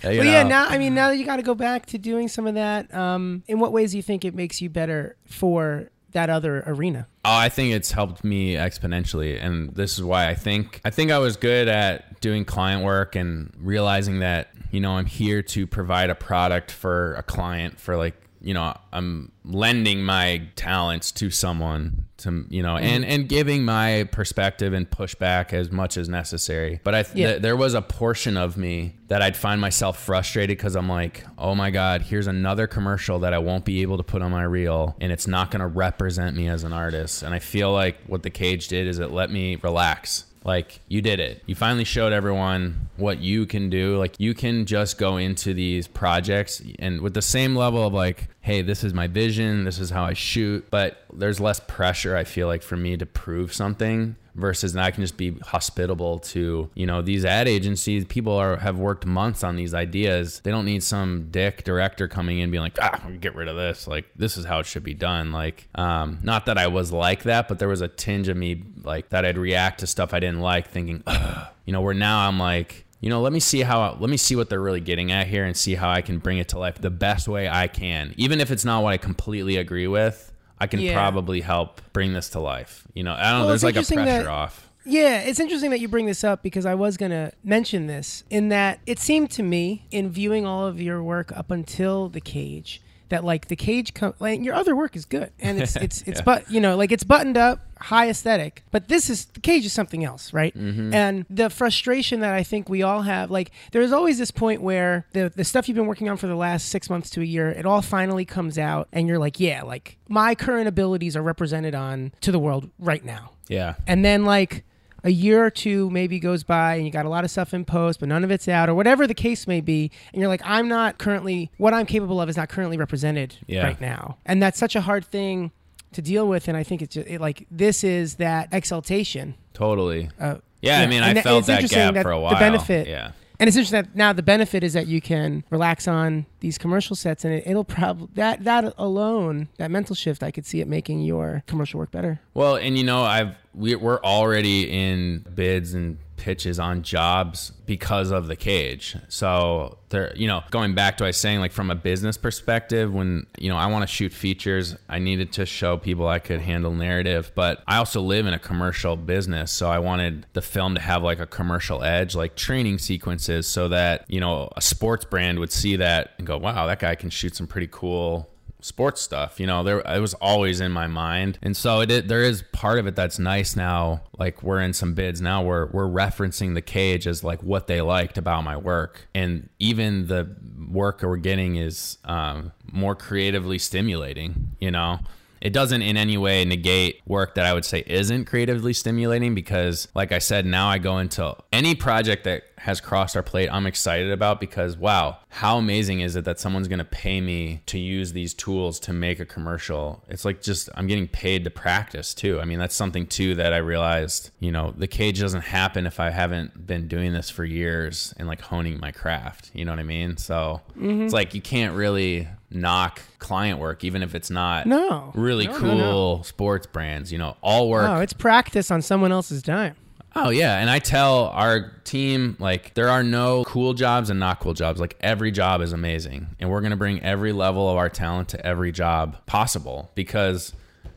Well, 0.20 0.24
yeah. 0.24 0.42
Now, 0.42 0.66
I 0.66 0.78
mean, 0.78 0.94
now 0.94 1.08
that 1.08 1.16
you 1.16 1.24
got 1.24 1.36
to 1.36 1.42
go 1.42 1.54
back 1.54 1.86
to 1.86 1.98
doing 1.98 2.28
some 2.28 2.46
of 2.46 2.54
that, 2.54 2.92
um, 2.94 3.42
in 3.46 3.58
what 3.58 3.72
ways 3.72 3.90
do 3.92 3.98
you 3.98 4.02
think 4.02 4.24
it 4.24 4.34
makes 4.34 4.60
you 4.60 4.70
better 4.70 5.16
for 5.26 5.90
that 6.12 6.30
other 6.30 6.62
arena? 6.66 7.06
Oh, 7.24 7.36
I 7.36 7.48
think 7.48 7.74
it's 7.74 7.92
helped 7.92 8.24
me 8.24 8.54
exponentially, 8.54 9.38
and 9.42 9.74
this 9.74 9.98
is 9.98 10.02
why 10.02 10.28
I 10.28 10.34
think 10.34 10.80
I 10.84 10.90
think 10.90 11.10
I 11.10 11.18
was 11.18 11.36
good 11.36 11.68
at 11.68 12.20
doing 12.20 12.44
client 12.44 12.84
work 12.84 13.14
and 13.14 13.52
realizing 13.58 14.20
that 14.20 14.48
you 14.70 14.80
know 14.80 14.92
I'm 14.92 15.06
here 15.06 15.42
to 15.42 15.66
provide 15.66 16.10
a 16.10 16.14
product 16.14 16.70
for 16.70 17.14
a 17.14 17.22
client 17.22 17.78
for 17.78 17.96
like 17.96 18.14
you 18.42 18.54
know 18.54 18.74
I'm 18.92 19.32
lending 19.44 20.02
my 20.02 20.42
talents 20.56 21.12
to 21.12 21.30
someone 21.30 22.06
to 22.18 22.44
you 22.50 22.62
know 22.62 22.76
and 22.76 23.04
and 23.04 23.28
giving 23.28 23.64
my 23.64 24.08
perspective 24.12 24.72
and 24.72 24.88
pushback 24.90 25.52
as 25.52 25.70
much 25.70 25.96
as 25.96 26.08
necessary. 26.08 26.80
But 26.84 26.94
I 26.94 27.02
th- 27.02 27.16
Yeah. 27.16 27.26
th- 27.30 27.42
there 27.42 27.56
was 27.56 27.74
a 27.74 27.82
portion 27.82 28.36
of 28.36 28.56
me 28.56 28.94
that 29.08 29.22
I'd 29.22 29.36
find 29.36 29.60
myself 29.60 29.98
frustrated 30.02 30.56
because 30.58 30.76
I'm 30.76 30.88
like, 30.88 31.24
oh 31.38 31.54
my 31.54 31.70
god, 31.70 32.02
here's 32.02 32.26
another 32.26 32.66
commercial 32.66 33.18
that 33.20 33.32
I 33.34 33.38
won't 33.38 33.64
be 33.64 33.82
able 33.82 33.96
to 33.96 34.02
put 34.02 34.22
on 34.22 34.30
my 34.30 34.42
reel, 34.44 34.96
and 35.00 35.10
it's 35.12 35.26
not 35.26 35.50
going 35.50 35.60
to 35.60 35.66
represent 35.66 36.36
me 36.36 36.48
as 36.48 36.62
an 36.64 36.72
artist. 36.72 37.22
And 37.22 37.34
I 37.34 37.38
feel 37.38 37.72
like 37.72 37.96
what 38.06 38.22
the 38.22 38.30
cage 38.30 38.68
did 38.68 38.86
is 38.86 38.98
it 38.98 39.10
let 39.10 39.30
me 39.30 39.56
relax. 39.56 40.24
Like 40.44 40.80
you 40.88 41.02
did 41.02 41.20
it. 41.20 41.42
You 41.46 41.54
finally 41.54 41.84
showed 41.84 42.12
everyone 42.12 42.88
what 42.96 43.18
you 43.18 43.46
can 43.46 43.68
do. 43.68 43.98
Like 43.98 44.18
you 44.18 44.34
can 44.34 44.64
just 44.66 44.98
go 44.98 45.16
into 45.16 45.52
these 45.52 45.86
projects 45.86 46.62
and 46.78 47.00
with 47.00 47.14
the 47.14 47.22
same 47.22 47.54
level 47.54 47.86
of 47.86 47.92
like 47.92 48.28
hey, 48.42 48.62
this 48.62 48.82
is 48.82 48.94
my 48.94 49.06
vision, 49.06 49.64
this 49.64 49.78
is 49.78 49.90
how 49.90 50.04
I 50.04 50.14
shoot. 50.14 50.66
But 50.70 51.04
there's 51.12 51.40
less 51.40 51.60
pressure, 51.60 52.16
I 52.16 52.24
feel 52.24 52.46
like, 52.46 52.62
for 52.62 52.76
me 52.76 52.96
to 52.96 53.06
prove 53.06 53.52
something 53.52 54.16
versus 54.34 54.76
I 54.76 54.90
can 54.90 55.02
just 55.02 55.16
be 55.16 55.32
hospitable 55.38 56.20
to, 56.20 56.70
you 56.74 56.86
know, 56.86 57.02
these 57.02 57.24
ad 57.24 57.48
agencies. 57.48 58.04
People 58.06 58.32
are 58.32 58.56
have 58.56 58.78
worked 58.78 59.04
months 59.04 59.44
on 59.44 59.56
these 59.56 59.74
ideas. 59.74 60.40
They 60.40 60.50
don't 60.50 60.64
need 60.64 60.82
some 60.82 61.28
dick 61.30 61.64
director 61.64 62.08
coming 62.08 62.38
in 62.38 62.50
being 62.50 62.62
like, 62.62 62.78
ah, 62.80 63.00
get 63.20 63.34
rid 63.34 63.48
of 63.48 63.56
this. 63.56 63.86
Like 63.86 64.06
this 64.16 64.36
is 64.36 64.44
how 64.44 64.60
it 64.60 64.66
should 64.66 64.84
be 64.84 64.94
done. 64.94 65.32
Like, 65.32 65.68
um, 65.74 66.18
not 66.22 66.46
that 66.46 66.58
I 66.58 66.68
was 66.68 66.92
like 66.92 67.24
that, 67.24 67.48
but 67.48 67.58
there 67.58 67.68
was 67.68 67.80
a 67.80 67.88
tinge 67.88 68.28
of 68.28 68.36
me 68.36 68.62
like 68.82 69.10
that 69.10 69.24
I'd 69.24 69.38
react 69.38 69.80
to 69.80 69.86
stuff 69.86 70.14
I 70.14 70.20
didn't 70.20 70.40
like, 70.40 70.68
thinking, 70.68 71.02
Ugh. 71.06 71.48
you 71.64 71.72
know, 71.72 71.80
where 71.80 71.94
now 71.94 72.26
I'm 72.26 72.38
like, 72.38 72.86
you 73.00 73.08
know, 73.08 73.20
let 73.20 73.32
me 73.32 73.40
see 73.40 73.62
how 73.62 73.96
let 73.98 74.10
me 74.10 74.16
see 74.16 74.36
what 74.36 74.48
they're 74.50 74.60
really 74.60 74.80
getting 74.80 75.10
at 75.12 75.26
here 75.26 75.44
and 75.44 75.56
see 75.56 75.74
how 75.74 75.90
I 75.90 76.02
can 76.02 76.18
bring 76.18 76.38
it 76.38 76.48
to 76.50 76.58
life 76.58 76.78
the 76.80 76.90
best 76.90 77.28
way 77.28 77.48
I 77.48 77.66
can. 77.68 78.14
Even 78.16 78.40
if 78.40 78.50
it's 78.50 78.64
not 78.64 78.82
what 78.82 78.92
I 78.92 78.96
completely 78.98 79.56
agree 79.56 79.86
with, 79.86 80.32
I 80.58 80.66
can 80.66 80.80
Yeah. 80.80 80.92
probably 80.94 81.40
help 81.40 81.80
bring 81.92 82.12
this 82.12 82.28
to 82.30 82.40
life. 82.40 82.86
You 82.94 83.02
know, 83.04 83.12
I 83.12 83.30
don't 83.30 83.32
know, 83.32 83.38
Well, 83.40 83.48
there's 83.48 83.64
like 83.64 83.76
a 83.76 83.82
pressure 83.82 84.04
that- 84.04 84.26
off. 84.26 84.66
Yeah, 84.86 85.20
it's 85.20 85.38
interesting 85.38 85.70
that 85.72 85.80
you 85.80 85.88
bring 85.88 86.06
this 86.06 86.24
up 86.24 86.42
because 86.42 86.64
I 86.64 86.74
was 86.74 86.96
going 86.96 87.10
to 87.10 87.32
mention 87.44 87.86
this 87.86 88.24
in 88.30 88.48
that 88.48 88.80
it 88.86 88.98
seemed 88.98 89.30
to 89.32 89.42
me 89.42 89.86
in 89.90 90.10
viewing 90.10 90.46
all 90.46 90.66
of 90.66 90.80
your 90.80 91.02
work 91.02 91.30
up 91.36 91.50
until 91.50 92.08
the 92.08 92.20
cage 92.20 92.80
that 93.10 93.22
like 93.24 93.48
the 93.48 93.56
cage 93.56 93.92
like 94.18 94.42
your 94.42 94.54
other 94.54 94.74
work 94.74 94.96
is 94.96 95.04
good 95.04 95.30
and 95.38 95.60
it's 95.62 95.76
it's 95.86 96.02
it's 96.02 96.18
Yeah. 96.20 96.24
but 96.24 96.50
you 96.50 96.60
know 96.60 96.76
like 96.76 96.90
it's 96.90 97.04
buttoned 97.04 97.36
up 97.36 97.60
high 97.78 98.08
aesthetic 98.10 98.62
but 98.70 98.88
this 98.88 99.08
is 99.08 99.26
the 99.26 99.40
cage 99.40 99.64
is 99.64 99.72
something 99.72 100.04
else 100.04 100.32
right 100.32 100.54
Mm-hmm. 100.56 100.92
and 100.94 101.24
the 101.30 101.48
frustration 101.50 102.20
that 102.20 102.34
i 102.34 102.42
think 102.42 102.68
we 102.68 102.82
all 102.82 103.02
have 103.02 103.30
like 103.30 103.50
there's 103.72 103.92
always 103.92 104.18
this 104.18 104.30
point 104.30 104.60
where 104.62 105.06
the 105.12 105.32
the 105.34 105.44
stuff 105.44 105.68
you've 105.68 105.76
been 105.76 105.86
working 105.86 106.08
on 106.08 106.16
for 106.16 106.26
the 106.26 106.34
last 106.34 106.68
six 106.68 106.90
months 106.90 107.08
to 107.10 107.20
a 107.20 107.24
year 107.24 107.48
it 107.50 107.64
all 107.66 107.82
finally 107.82 108.24
comes 108.24 108.58
out 108.58 108.88
and 108.92 109.06
you're 109.08 109.18
like 109.18 109.38
yeah 109.40 109.62
like 109.62 109.96
my 110.08 110.34
current 110.34 110.66
abilities 110.68 111.16
are 111.16 111.22
represented 111.22 111.74
on 111.74 112.12
to 112.20 112.30
the 112.32 112.38
world 112.38 112.68
right 112.78 113.04
now 113.04 113.30
Yeah. 113.48 113.74
and 113.86 114.04
then 114.04 114.24
like 114.24 114.64
a 115.04 115.10
year 115.10 115.44
or 115.44 115.50
two 115.50 115.88
maybe 115.90 116.18
goes 116.18 116.42
by 116.44 116.74
and 116.74 116.84
you 116.84 116.90
got 116.90 117.06
a 117.06 117.08
lot 117.08 117.24
of 117.24 117.30
stuff 117.30 117.52
in 117.54 117.64
post 117.64 118.00
but 118.00 118.08
none 118.08 118.22
of 118.24 118.30
it's 118.30 118.48
out 118.48 118.68
or 118.68 118.74
whatever 118.74 119.06
the 119.06 119.14
case 119.14 119.46
may 119.46 119.60
be 119.60 119.90
and 120.12 120.20
you're 120.20 120.28
like 120.28 120.42
i'm 120.44 120.68
not 120.68 120.98
currently 120.98 121.50
what 121.58 121.72
i'm 121.74 121.86
capable 121.86 122.20
of 122.20 122.28
is 122.28 122.36
not 122.36 122.48
currently 122.48 122.76
represented 122.76 123.36
Yeah. 123.46 123.64
right 123.64 123.80
now 123.80 124.18
and 124.26 124.42
that's 124.42 124.58
such 124.58 124.76
a 124.76 124.80
hard 124.82 125.04
thing 125.04 125.52
to 125.92 126.02
deal 126.02 126.28
with 126.28 126.48
and 126.48 126.56
i 126.56 126.62
think 126.62 126.82
it's 126.82 126.94
just 126.94 127.08
it, 127.08 127.20
like 127.20 127.46
this 127.50 127.82
is 127.84 128.16
that 128.16 128.48
exaltation 128.52 129.34
Totally. 129.52 130.08
uh, 130.18 130.36
Yeah, 130.62 130.80
I 130.80 130.86
mean, 130.86 131.02
and 131.02 131.04
I 131.06 131.12
that- 131.14 131.24
felt 131.24 131.46
that 131.46 131.68
gap 131.68 131.94
that 131.94 132.02
for 132.02 132.12
a 132.12 132.20
while. 132.20 132.30
the 132.34 132.38
benefit- 132.38 132.86
Yeah. 132.86 133.10
And 133.40 133.48
it's 133.48 133.56
interesting 133.56 133.82
that 133.82 133.96
now 133.96 134.12
the 134.12 134.22
benefit 134.22 134.62
is 134.62 134.74
that 134.74 134.86
you 134.86 135.00
can 135.00 135.42
relax 135.50 135.88
on 135.88 136.26
these 136.40 136.58
commercial 136.58 136.94
sets 136.94 137.24
and 137.24 137.34
it, 137.34 137.44
it'll 137.46 137.64
probably 137.64 138.08
that 138.14 138.44
that 138.44 138.72
alone 138.78 139.48
that 139.58 139.70
mental 139.70 139.96
shift 139.96 140.22
i 140.22 140.30
could 140.30 140.46
see 140.46 140.60
it 140.60 140.68
making 140.68 141.00
your 141.00 141.42
commercial 141.46 141.78
work 141.78 141.90
better. 141.90 142.20
Well, 142.34 142.56
and 142.56 142.76
you 142.78 142.84
know, 142.84 143.02
I've 143.02 143.36
we, 143.54 143.74
we're 143.74 144.00
already 144.02 144.70
in 144.70 145.24
bids 145.34 145.74
and 145.74 145.98
pitches 146.20 146.60
on 146.60 146.82
jobs 146.82 147.50
because 147.64 148.10
of 148.10 148.26
the 148.26 148.36
cage. 148.36 148.94
So 149.08 149.78
there, 149.88 150.12
you 150.14 150.28
know, 150.28 150.42
going 150.50 150.74
back 150.74 150.98
to 150.98 151.04
I 151.04 151.08
was 151.08 151.16
saying, 151.16 151.40
like 151.40 151.50
from 151.50 151.70
a 151.70 151.74
business 151.74 152.18
perspective, 152.18 152.92
when 152.92 153.26
you 153.38 153.48
know 153.48 153.56
I 153.56 153.66
want 153.66 153.82
to 153.82 153.86
shoot 153.86 154.12
features, 154.12 154.76
I 154.88 154.98
needed 154.98 155.32
to 155.34 155.46
show 155.46 155.78
people 155.78 156.06
I 156.06 156.18
could 156.18 156.40
handle 156.40 156.74
narrative, 156.74 157.32
but 157.34 157.62
I 157.66 157.78
also 157.78 158.02
live 158.02 158.26
in 158.26 158.34
a 158.34 158.38
commercial 158.38 158.96
business, 158.96 159.50
so 159.50 159.70
I 159.70 159.78
wanted 159.78 160.26
the 160.34 160.42
film 160.42 160.74
to 160.74 160.80
have 160.80 161.02
like 161.02 161.20
a 161.20 161.26
commercial 161.26 161.82
edge, 161.82 162.14
like 162.14 162.36
training 162.36 162.78
sequences, 162.78 163.48
so 163.48 163.68
that 163.68 164.04
you 164.08 164.20
know 164.20 164.50
a 164.56 164.60
sports 164.60 165.06
brand 165.06 165.38
would 165.38 165.50
see 165.50 165.76
that 165.76 166.10
and 166.18 166.26
go, 166.26 166.36
"Wow, 166.36 166.66
that 166.66 166.80
guy 166.80 166.94
can 166.96 167.08
shoot 167.08 167.34
some 167.34 167.46
pretty 167.46 167.68
cool." 167.70 168.29
Sports 168.62 169.00
stuff. 169.00 169.40
You 169.40 169.46
know, 169.46 169.62
there 169.62 169.80
it 169.80 170.00
was 170.00 170.14
always 170.14 170.60
in 170.60 170.72
my 170.72 170.86
mind, 170.86 171.38
and 171.42 171.56
so 171.56 171.80
it, 171.80 172.08
there 172.08 172.22
is 172.22 172.42
part 172.52 172.78
of 172.78 172.86
it 172.86 172.96
that's 172.96 173.18
nice 173.18 173.56
now. 173.56 174.02
Like 174.18 174.42
we're 174.42 174.60
in 174.60 174.72
some 174.72 174.94
bids 174.94 175.20
now, 175.20 175.42
where 175.42 175.66
we're 175.66 175.88
referencing 175.88 176.54
the 176.54 176.62
cage 176.62 177.06
as 177.06 177.24
like 177.24 177.42
what 177.42 177.66
they 177.66 177.80
liked 177.80 178.18
about 178.18 178.44
my 178.44 178.56
work, 178.56 179.08
and 179.14 179.48
even 179.58 180.06
the 180.06 180.34
work 180.70 181.02
we're 181.02 181.16
getting 181.16 181.56
is 181.56 181.98
um, 182.04 182.52
more 182.70 182.94
creatively 182.94 183.58
stimulating. 183.58 184.56
You 184.60 184.70
know. 184.70 185.00
It 185.40 185.54
doesn't 185.54 185.80
in 185.80 185.96
any 185.96 186.18
way 186.18 186.44
negate 186.44 187.00
work 187.06 187.36
that 187.36 187.46
I 187.46 187.54
would 187.54 187.64
say 187.64 187.82
isn't 187.86 188.26
creatively 188.26 188.74
stimulating 188.74 189.34
because, 189.34 189.88
like 189.94 190.12
I 190.12 190.18
said, 190.18 190.44
now 190.44 190.68
I 190.68 190.76
go 190.76 190.98
into 190.98 191.34
any 191.50 191.74
project 191.74 192.24
that 192.24 192.42
has 192.64 192.78
crossed 192.78 193.16
our 193.16 193.22
plate, 193.22 193.48
I'm 193.50 193.66
excited 193.66 194.10
about 194.10 194.38
because, 194.38 194.76
wow, 194.76 195.16
how 195.30 195.56
amazing 195.56 196.00
is 196.00 196.14
it 196.14 196.26
that 196.26 196.38
someone's 196.38 196.68
going 196.68 196.78
to 196.78 196.84
pay 196.84 197.22
me 197.22 197.62
to 197.64 197.78
use 197.78 198.12
these 198.12 198.34
tools 198.34 198.78
to 198.80 198.92
make 198.92 199.18
a 199.18 199.24
commercial? 199.24 200.04
It's 200.08 200.26
like 200.26 200.42
just, 200.42 200.68
I'm 200.74 200.86
getting 200.86 201.08
paid 201.08 201.44
to 201.44 201.50
practice 201.50 202.12
too. 202.12 202.38
I 202.38 202.44
mean, 202.44 202.58
that's 202.58 202.74
something 202.74 203.06
too 203.06 203.34
that 203.36 203.54
I 203.54 203.56
realized, 203.56 204.30
you 204.40 204.52
know, 204.52 204.74
the 204.76 204.86
cage 204.86 205.20
doesn't 205.20 205.40
happen 205.40 205.86
if 205.86 205.98
I 205.98 206.10
haven't 206.10 206.66
been 206.66 206.86
doing 206.86 207.14
this 207.14 207.30
for 207.30 207.44
years 207.44 208.12
and 208.18 208.28
like 208.28 208.42
honing 208.42 208.78
my 208.78 208.92
craft. 208.92 209.50
You 209.54 209.64
know 209.64 209.72
what 209.72 209.80
I 209.80 209.84
mean? 209.84 210.18
So 210.18 210.60
mm-hmm. 210.72 211.04
it's 211.04 211.14
like 211.14 211.32
you 211.32 211.40
can't 211.40 211.74
really 211.74 212.28
knock 212.50 213.00
client 213.20 213.58
work, 213.58 213.84
even 213.84 214.02
if 214.02 214.14
it's 214.14 214.28
not 214.28 214.66
No. 214.66 215.12
really 215.14 215.46
No, 215.46 215.52
no, 215.52 215.58
cool 215.58 216.16
no. 216.18 216.22
sports 216.24 216.66
brands. 216.66 217.10
You 217.10 217.16
know, 217.16 217.38
all 217.40 217.70
work. 217.70 217.88
Oh, 217.88 218.00
it's 218.00 218.12
practice 218.12 218.70
on 218.70 218.82
someone 218.82 219.12
else's 219.12 219.42
dime. 219.42 219.76
Oh 220.14 220.30
yeah, 220.30 220.58
and 220.58 220.68
I 220.68 220.80
tell 220.80 221.26
our 221.28 221.72
team 221.84 222.36
like 222.38 222.74
there 222.74 222.88
are 222.88 223.02
no 223.02 223.44
cool 223.44 223.74
jobs 223.74 224.10
and 224.10 224.18
not 224.18 224.40
cool 224.40 224.54
jobs. 224.54 224.80
Like 224.80 224.96
every 225.00 225.30
job 225.30 225.60
is 225.60 225.72
amazing, 225.72 226.26
and 226.40 226.50
we're 226.50 226.60
going 226.60 226.72
to 226.72 226.76
bring 226.76 227.02
every 227.02 227.32
level 227.32 227.70
of 227.70 227.76
our 227.76 227.88
talent 227.88 228.28
to 228.30 228.44
every 228.44 228.72
job 228.72 229.24
possible 229.26 229.90
because 229.94 230.52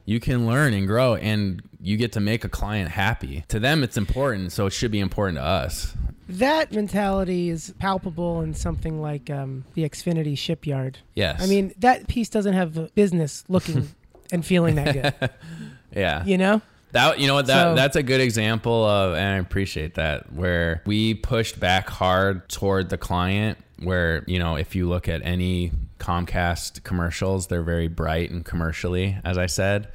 you 0.05 0.19
can 0.19 0.45
learn 0.47 0.73
and 0.73 0.87
grow 0.87 1.15
and 1.15 1.61
you 1.79 1.97
get 1.97 2.13
to 2.13 2.19
make 2.19 2.43
a 2.43 2.49
client 2.49 2.89
happy. 2.89 3.43
To 3.49 3.59
them 3.59 3.83
it's 3.83 3.97
important, 3.97 4.51
so 4.51 4.65
it 4.65 4.71
should 4.71 4.91
be 4.91 4.99
important 4.99 5.37
to 5.37 5.43
us. 5.43 5.93
That 6.29 6.71
mentality 6.71 7.49
is 7.49 7.73
palpable 7.79 8.41
in 8.41 8.53
something 8.53 9.01
like 9.01 9.29
um, 9.29 9.65
the 9.73 9.83
Xfinity 9.83 10.37
shipyard. 10.37 10.97
Yes. 11.15 11.41
I 11.41 11.47
mean, 11.47 11.73
that 11.79 12.07
piece 12.07 12.29
doesn't 12.29 12.53
have 12.53 12.95
business 12.95 13.43
looking 13.49 13.89
and 14.31 14.45
feeling 14.45 14.75
that 14.75 14.93
good. 15.19 15.29
yeah. 15.95 16.23
You 16.25 16.37
know? 16.37 16.61
That 16.93 17.19
you 17.19 17.27
know 17.27 17.33
what 17.35 17.47
that 17.47 17.63
So- 17.63 17.75
that's 17.75 17.95
a 17.95 18.03
good 18.03 18.21
example 18.21 18.85
of 18.85 19.15
and 19.15 19.35
I 19.35 19.37
appreciate 19.37 19.95
that 19.95 20.31
where 20.33 20.81
we 20.85 21.13
pushed 21.13 21.59
back 21.59 21.89
hard 21.89 22.47
toward 22.49 22.89
the 22.89 22.97
client 22.97 23.57
where 23.79 24.23
you 24.27 24.39
know 24.39 24.55
if 24.55 24.75
you 24.75 24.87
look 24.87 25.07
at 25.09 25.21
any 25.23 25.71
Comcast 25.99 26.83
commercials 26.83 27.47
they're 27.47 27.63
very 27.63 27.87
bright 27.87 28.29
and 28.31 28.43
commercially 28.45 29.17
as 29.23 29.37
I 29.37 29.47
said. 29.47 29.89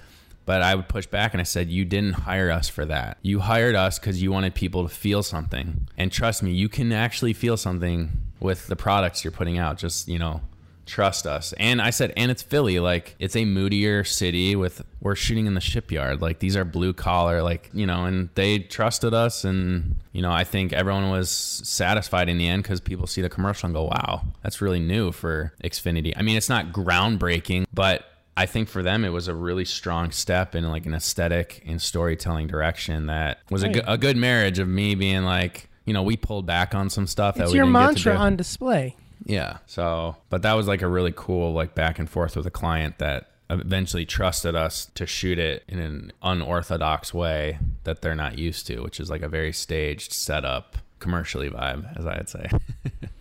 But 0.44 0.62
I 0.62 0.74
would 0.74 0.88
push 0.88 1.04
back 1.06 1.34
and 1.34 1.42
I 1.42 1.44
said 1.44 1.68
you 1.68 1.84
didn't 1.84 2.14
hire 2.14 2.50
us 2.50 2.70
for 2.70 2.86
that. 2.86 3.18
You 3.20 3.40
hired 3.40 3.74
us 3.74 3.98
cuz 3.98 4.22
you 4.22 4.32
wanted 4.32 4.54
people 4.54 4.88
to 4.88 4.94
feel 4.94 5.22
something. 5.22 5.86
And 5.98 6.10
trust 6.10 6.42
me 6.42 6.50
you 6.52 6.68
can 6.68 6.90
actually 6.92 7.32
feel 7.34 7.56
something 7.56 8.10
with 8.40 8.66
the 8.66 8.76
products 8.76 9.24
you're 9.24 9.30
putting 9.30 9.58
out 9.58 9.76
just 9.78 10.08
you 10.08 10.18
know 10.18 10.40
trust 10.88 11.26
us. 11.26 11.52
And 11.58 11.80
I 11.80 11.90
said, 11.90 12.12
and 12.16 12.30
it's 12.30 12.42
Philly. 12.42 12.80
Like, 12.80 13.14
it's 13.20 13.36
a 13.36 13.44
moodier 13.44 14.02
city 14.02 14.56
with, 14.56 14.82
we're 15.00 15.14
shooting 15.14 15.46
in 15.46 15.54
the 15.54 15.60
shipyard. 15.60 16.20
Like, 16.20 16.40
these 16.40 16.56
are 16.56 16.64
blue 16.64 16.92
collar, 16.92 17.42
like, 17.42 17.70
you 17.72 17.86
know, 17.86 18.04
and 18.06 18.30
they 18.34 18.58
trusted 18.58 19.14
us. 19.14 19.44
And, 19.44 19.96
you 20.12 20.22
know, 20.22 20.32
I 20.32 20.44
think 20.44 20.72
everyone 20.72 21.10
was 21.10 21.30
satisfied 21.30 22.28
in 22.28 22.38
the 22.38 22.48
end 22.48 22.62
because 22.64 22.80
people 22.80 23.06
see 23.06 23.22
the 23.22 23.28
commercial 23.28 23.66
and 23.66 23.74
go, 23.74 23.84
wow, 23.84 24.22
that's 24.42 24.60
really 24.60 24.80
new 24.80 25.12
for 25.12 25.52
Xfinity. 25.62 26.12
I 26.16 26.22
mean, 26.22 26.36
it's 26.36 26.48
not 26.48 26.72
groundbreaking, 26.72 27.66
but 27.72 28.04
I 28.36 28.46
think 28.46 28.68
for 28.68 28.82
them 28.82 29.04
it 29.04 29.10
was 29.10 29.28
a 29.28 29.34
really 29.34 29.64
strong 29.64 30.10
step 30.10 30.54
in 30.54 30.68
like 30.68 30.86
an 30.86 30.94
aesthetic 30.94 31.62
and 31.66 31.80
storytelling 31.82 32.46
direction 32.46 33.06
that 33.06 33.40
was 33.50 33.62
a, 33.62 33.66
Right. 33.66 33.74
good, 33.74 33.84
a 33.86 33.98
good 33.98 34.16
marriage 34.16 34.58
of 34.58 34.68
me 34.68 34.94
being 34.94 35.24
like, 35.24 35.68
you 35.84 35.92
know, 35.92 36.02
we 36.02 36.16
pulled 36.16 36.46
back 36.46 36.74
on 36.74 36.88
some 36.90 37.06
stuff 37.06 37.34
that 37.36 37.44
It's 37.44 37.52
we 37.52 37.56
your 37.58 37.66
didn't 37.66 37.74
get 37.74 37.80
to 37.80 37.86
mantra 37.94 38.12
do. 38.12 38.18
on 38.18 38.36
display. 38.36 38.96
Yeah. 39.28 39.58
So, 39.66 40.16
but 40.30 40.42
that 40.42 40.54
was 40.54 40.66
like 40.66 40.82
a 40.82 40.88
really 40.88 41.12
cool 41.14 41.52
like 41.52 41.74
back 41.74 41.98
and 41.98 42.10
forth 42.10 42.34
with 42.34 42.46
a 42.46 42.50
client 42.50 42.98
that 42.98 43.30
eventually 43.50 44.04
trusted 44.04 44.56
us 44.56 44.86
to 44.94 45.06
shoot 45.06 45.38
it 45.38 45.64
in 45.68 45.78
an 45.78 46.12
unorthodox 46.22 47.14
way 47.14 47.58
that 47.84 48.02
they're 48.02 48.14
not 48.14 48.38
used 48.38 48.66
to, 48.66 48.80
which 48.80 48.98
is 48.98 49.10
like 49.10 49.22
a 49.22 49.28
very 49.28 49.52
staged 49.52 50.12
setup 50.12 50.78
commercially 50.98 51.48
vibe, 51.48 51.96
as 51.96 52.06
I'd 52.06 52.28
say. 52.28 52.48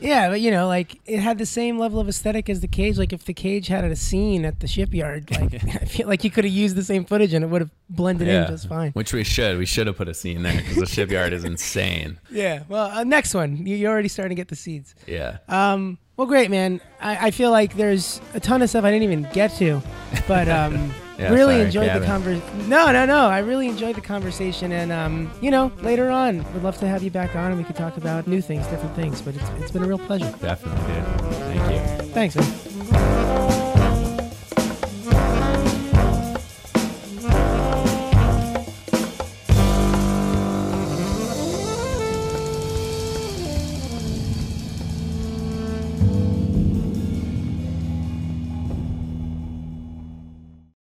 Yeah, 0.00 0.28
but 0.28 0.40
you 0.40 0.50
know, 0.50 0.66
like 0.68 1.00
it 1.06 1.18
had 1.18 1.38
the 1.38 1.46
same 1.46 1.78
level 1.78 1.98
of 1.98 2.08
aesthetic 2.08 2.48
as 2.48 2.60
the 2.60 2.68
cage. 2.68 2.98
Like 2.98 3.12
if 3.12 3.24
the 3.24 3.34
cage 3.34 3.66
had 3.66 3.84
a 3.84 3.96
scene 3.96 4.44
at 4.44 4.60
the 4.60 4.66
shipyard, 4.68 5.30
like 5.30 5.54
I 5.74 5.84
feel 5.86 6.06
like 6.06 6.22
you 6.24 6.30
could 6.30 6.44
have 6.44 6.52
used 6.52 6.76
the 6.76 6.84
same 6.84 7.04
footage 7.04 7.32
and 7.34 7.44
it 7.44 7.48
would 7.48 7.62
have 7.62 7.70
blended 7.90 8.28
in 8.28 8.46
just 8.46 8.68
fine. 8.68 8.92
Which 8.92 9.12
we 9.12 9.24
should. 9.24 9.58
We 9.58 9.66
should 9.66 9.86
have 9.88 9.96
put 9.96 10.08
a 10.08 10.14
scene 10.14 10.42
there 10.42 10.56
because 10.56 10.76
the 10.76 10.86
shipyard 10.86 11.32
is 11.32 11.44
insane. 11.44 12.18
Yeah. 12.30 12.62
Well, 12.68 12.90
uh, 12.90 13.04
next 13.04 13.34
one. 13.34 13.66
You- 13.66 13.76
You're 13.76 13.90
already 13.90 14.08
starting 14.08 14.36
to 14.36 14.40
get 14.40 14.48
the 14.48 14.56
seeds. 14.56 14.94
Yeah. 15.06 15.38
Um, 15.48 15.98
well, 16.16 16.26
great, 16.26 16.50
man. 16.50 16.80
I, 17.00 17.28
I 17.28 17.30
feel 17.30 17.50
like 17.50 17.74
there's 17.76 18.20
a 18.34 18.40
ton 18.40 18.60
of 18.62 18.68
stuff 18.70 18.84
I 18.84 18.90
didn't 18.90 19.04
even 19.04 19.28
get 19.32 19.52
to, 19.56 19.82
but 20.28 20.48
um, 20.48 20.92
Yeah, 21.18 21.32
really 21.32 21.54
sorry, 21.54 21.64
enjoyed 21.66 21.88
the 21.88 21.92
Gavin. 21.94 22.08
conversation. 22.08 22.68
No, 22.68 22.92
no, 22.92 23.04
no. 23.04 23.26
I 23.26 23.38
really 23.40 23.66
enjoyed 23.68 23.96
the 23.96 24.00
conversation, 24.00 24.70
and 24.72 24.92
um, 24.92 25.30
you 25.40 25.50
know, 25.50 25.72
later 25.82 26.10
on, 26.10 26.44
we'd 26.52 26.62
love 26.62 26.78
to 26.78 26.86
have 26.86 27.02
you 27.02 27.10
back 27.10 27.34
on, 27.34 27.50
and 27.50 27.58
we 27.58 27.64
could 27.64 27.76
talk 27.76 27.96
about 27.96 28.26
new 28.28 28.40
things, 28.40 28.66
different 28.68 28.94
things. 28.94 29.20
But 29.20 29.34
it's, 29.34 29.48
it's 29.60 29.70
been 29.72 29.82
a 29.82 29.86
real 29.88 29.98
pleasure. 29.98 30.32
Definitely, 30.40 30.94
dude. 30.94 31.04
Thank 31.34 31.72
you. 31.72 32.08
Thanks, 32.12 32.36
man. 32.36 33.47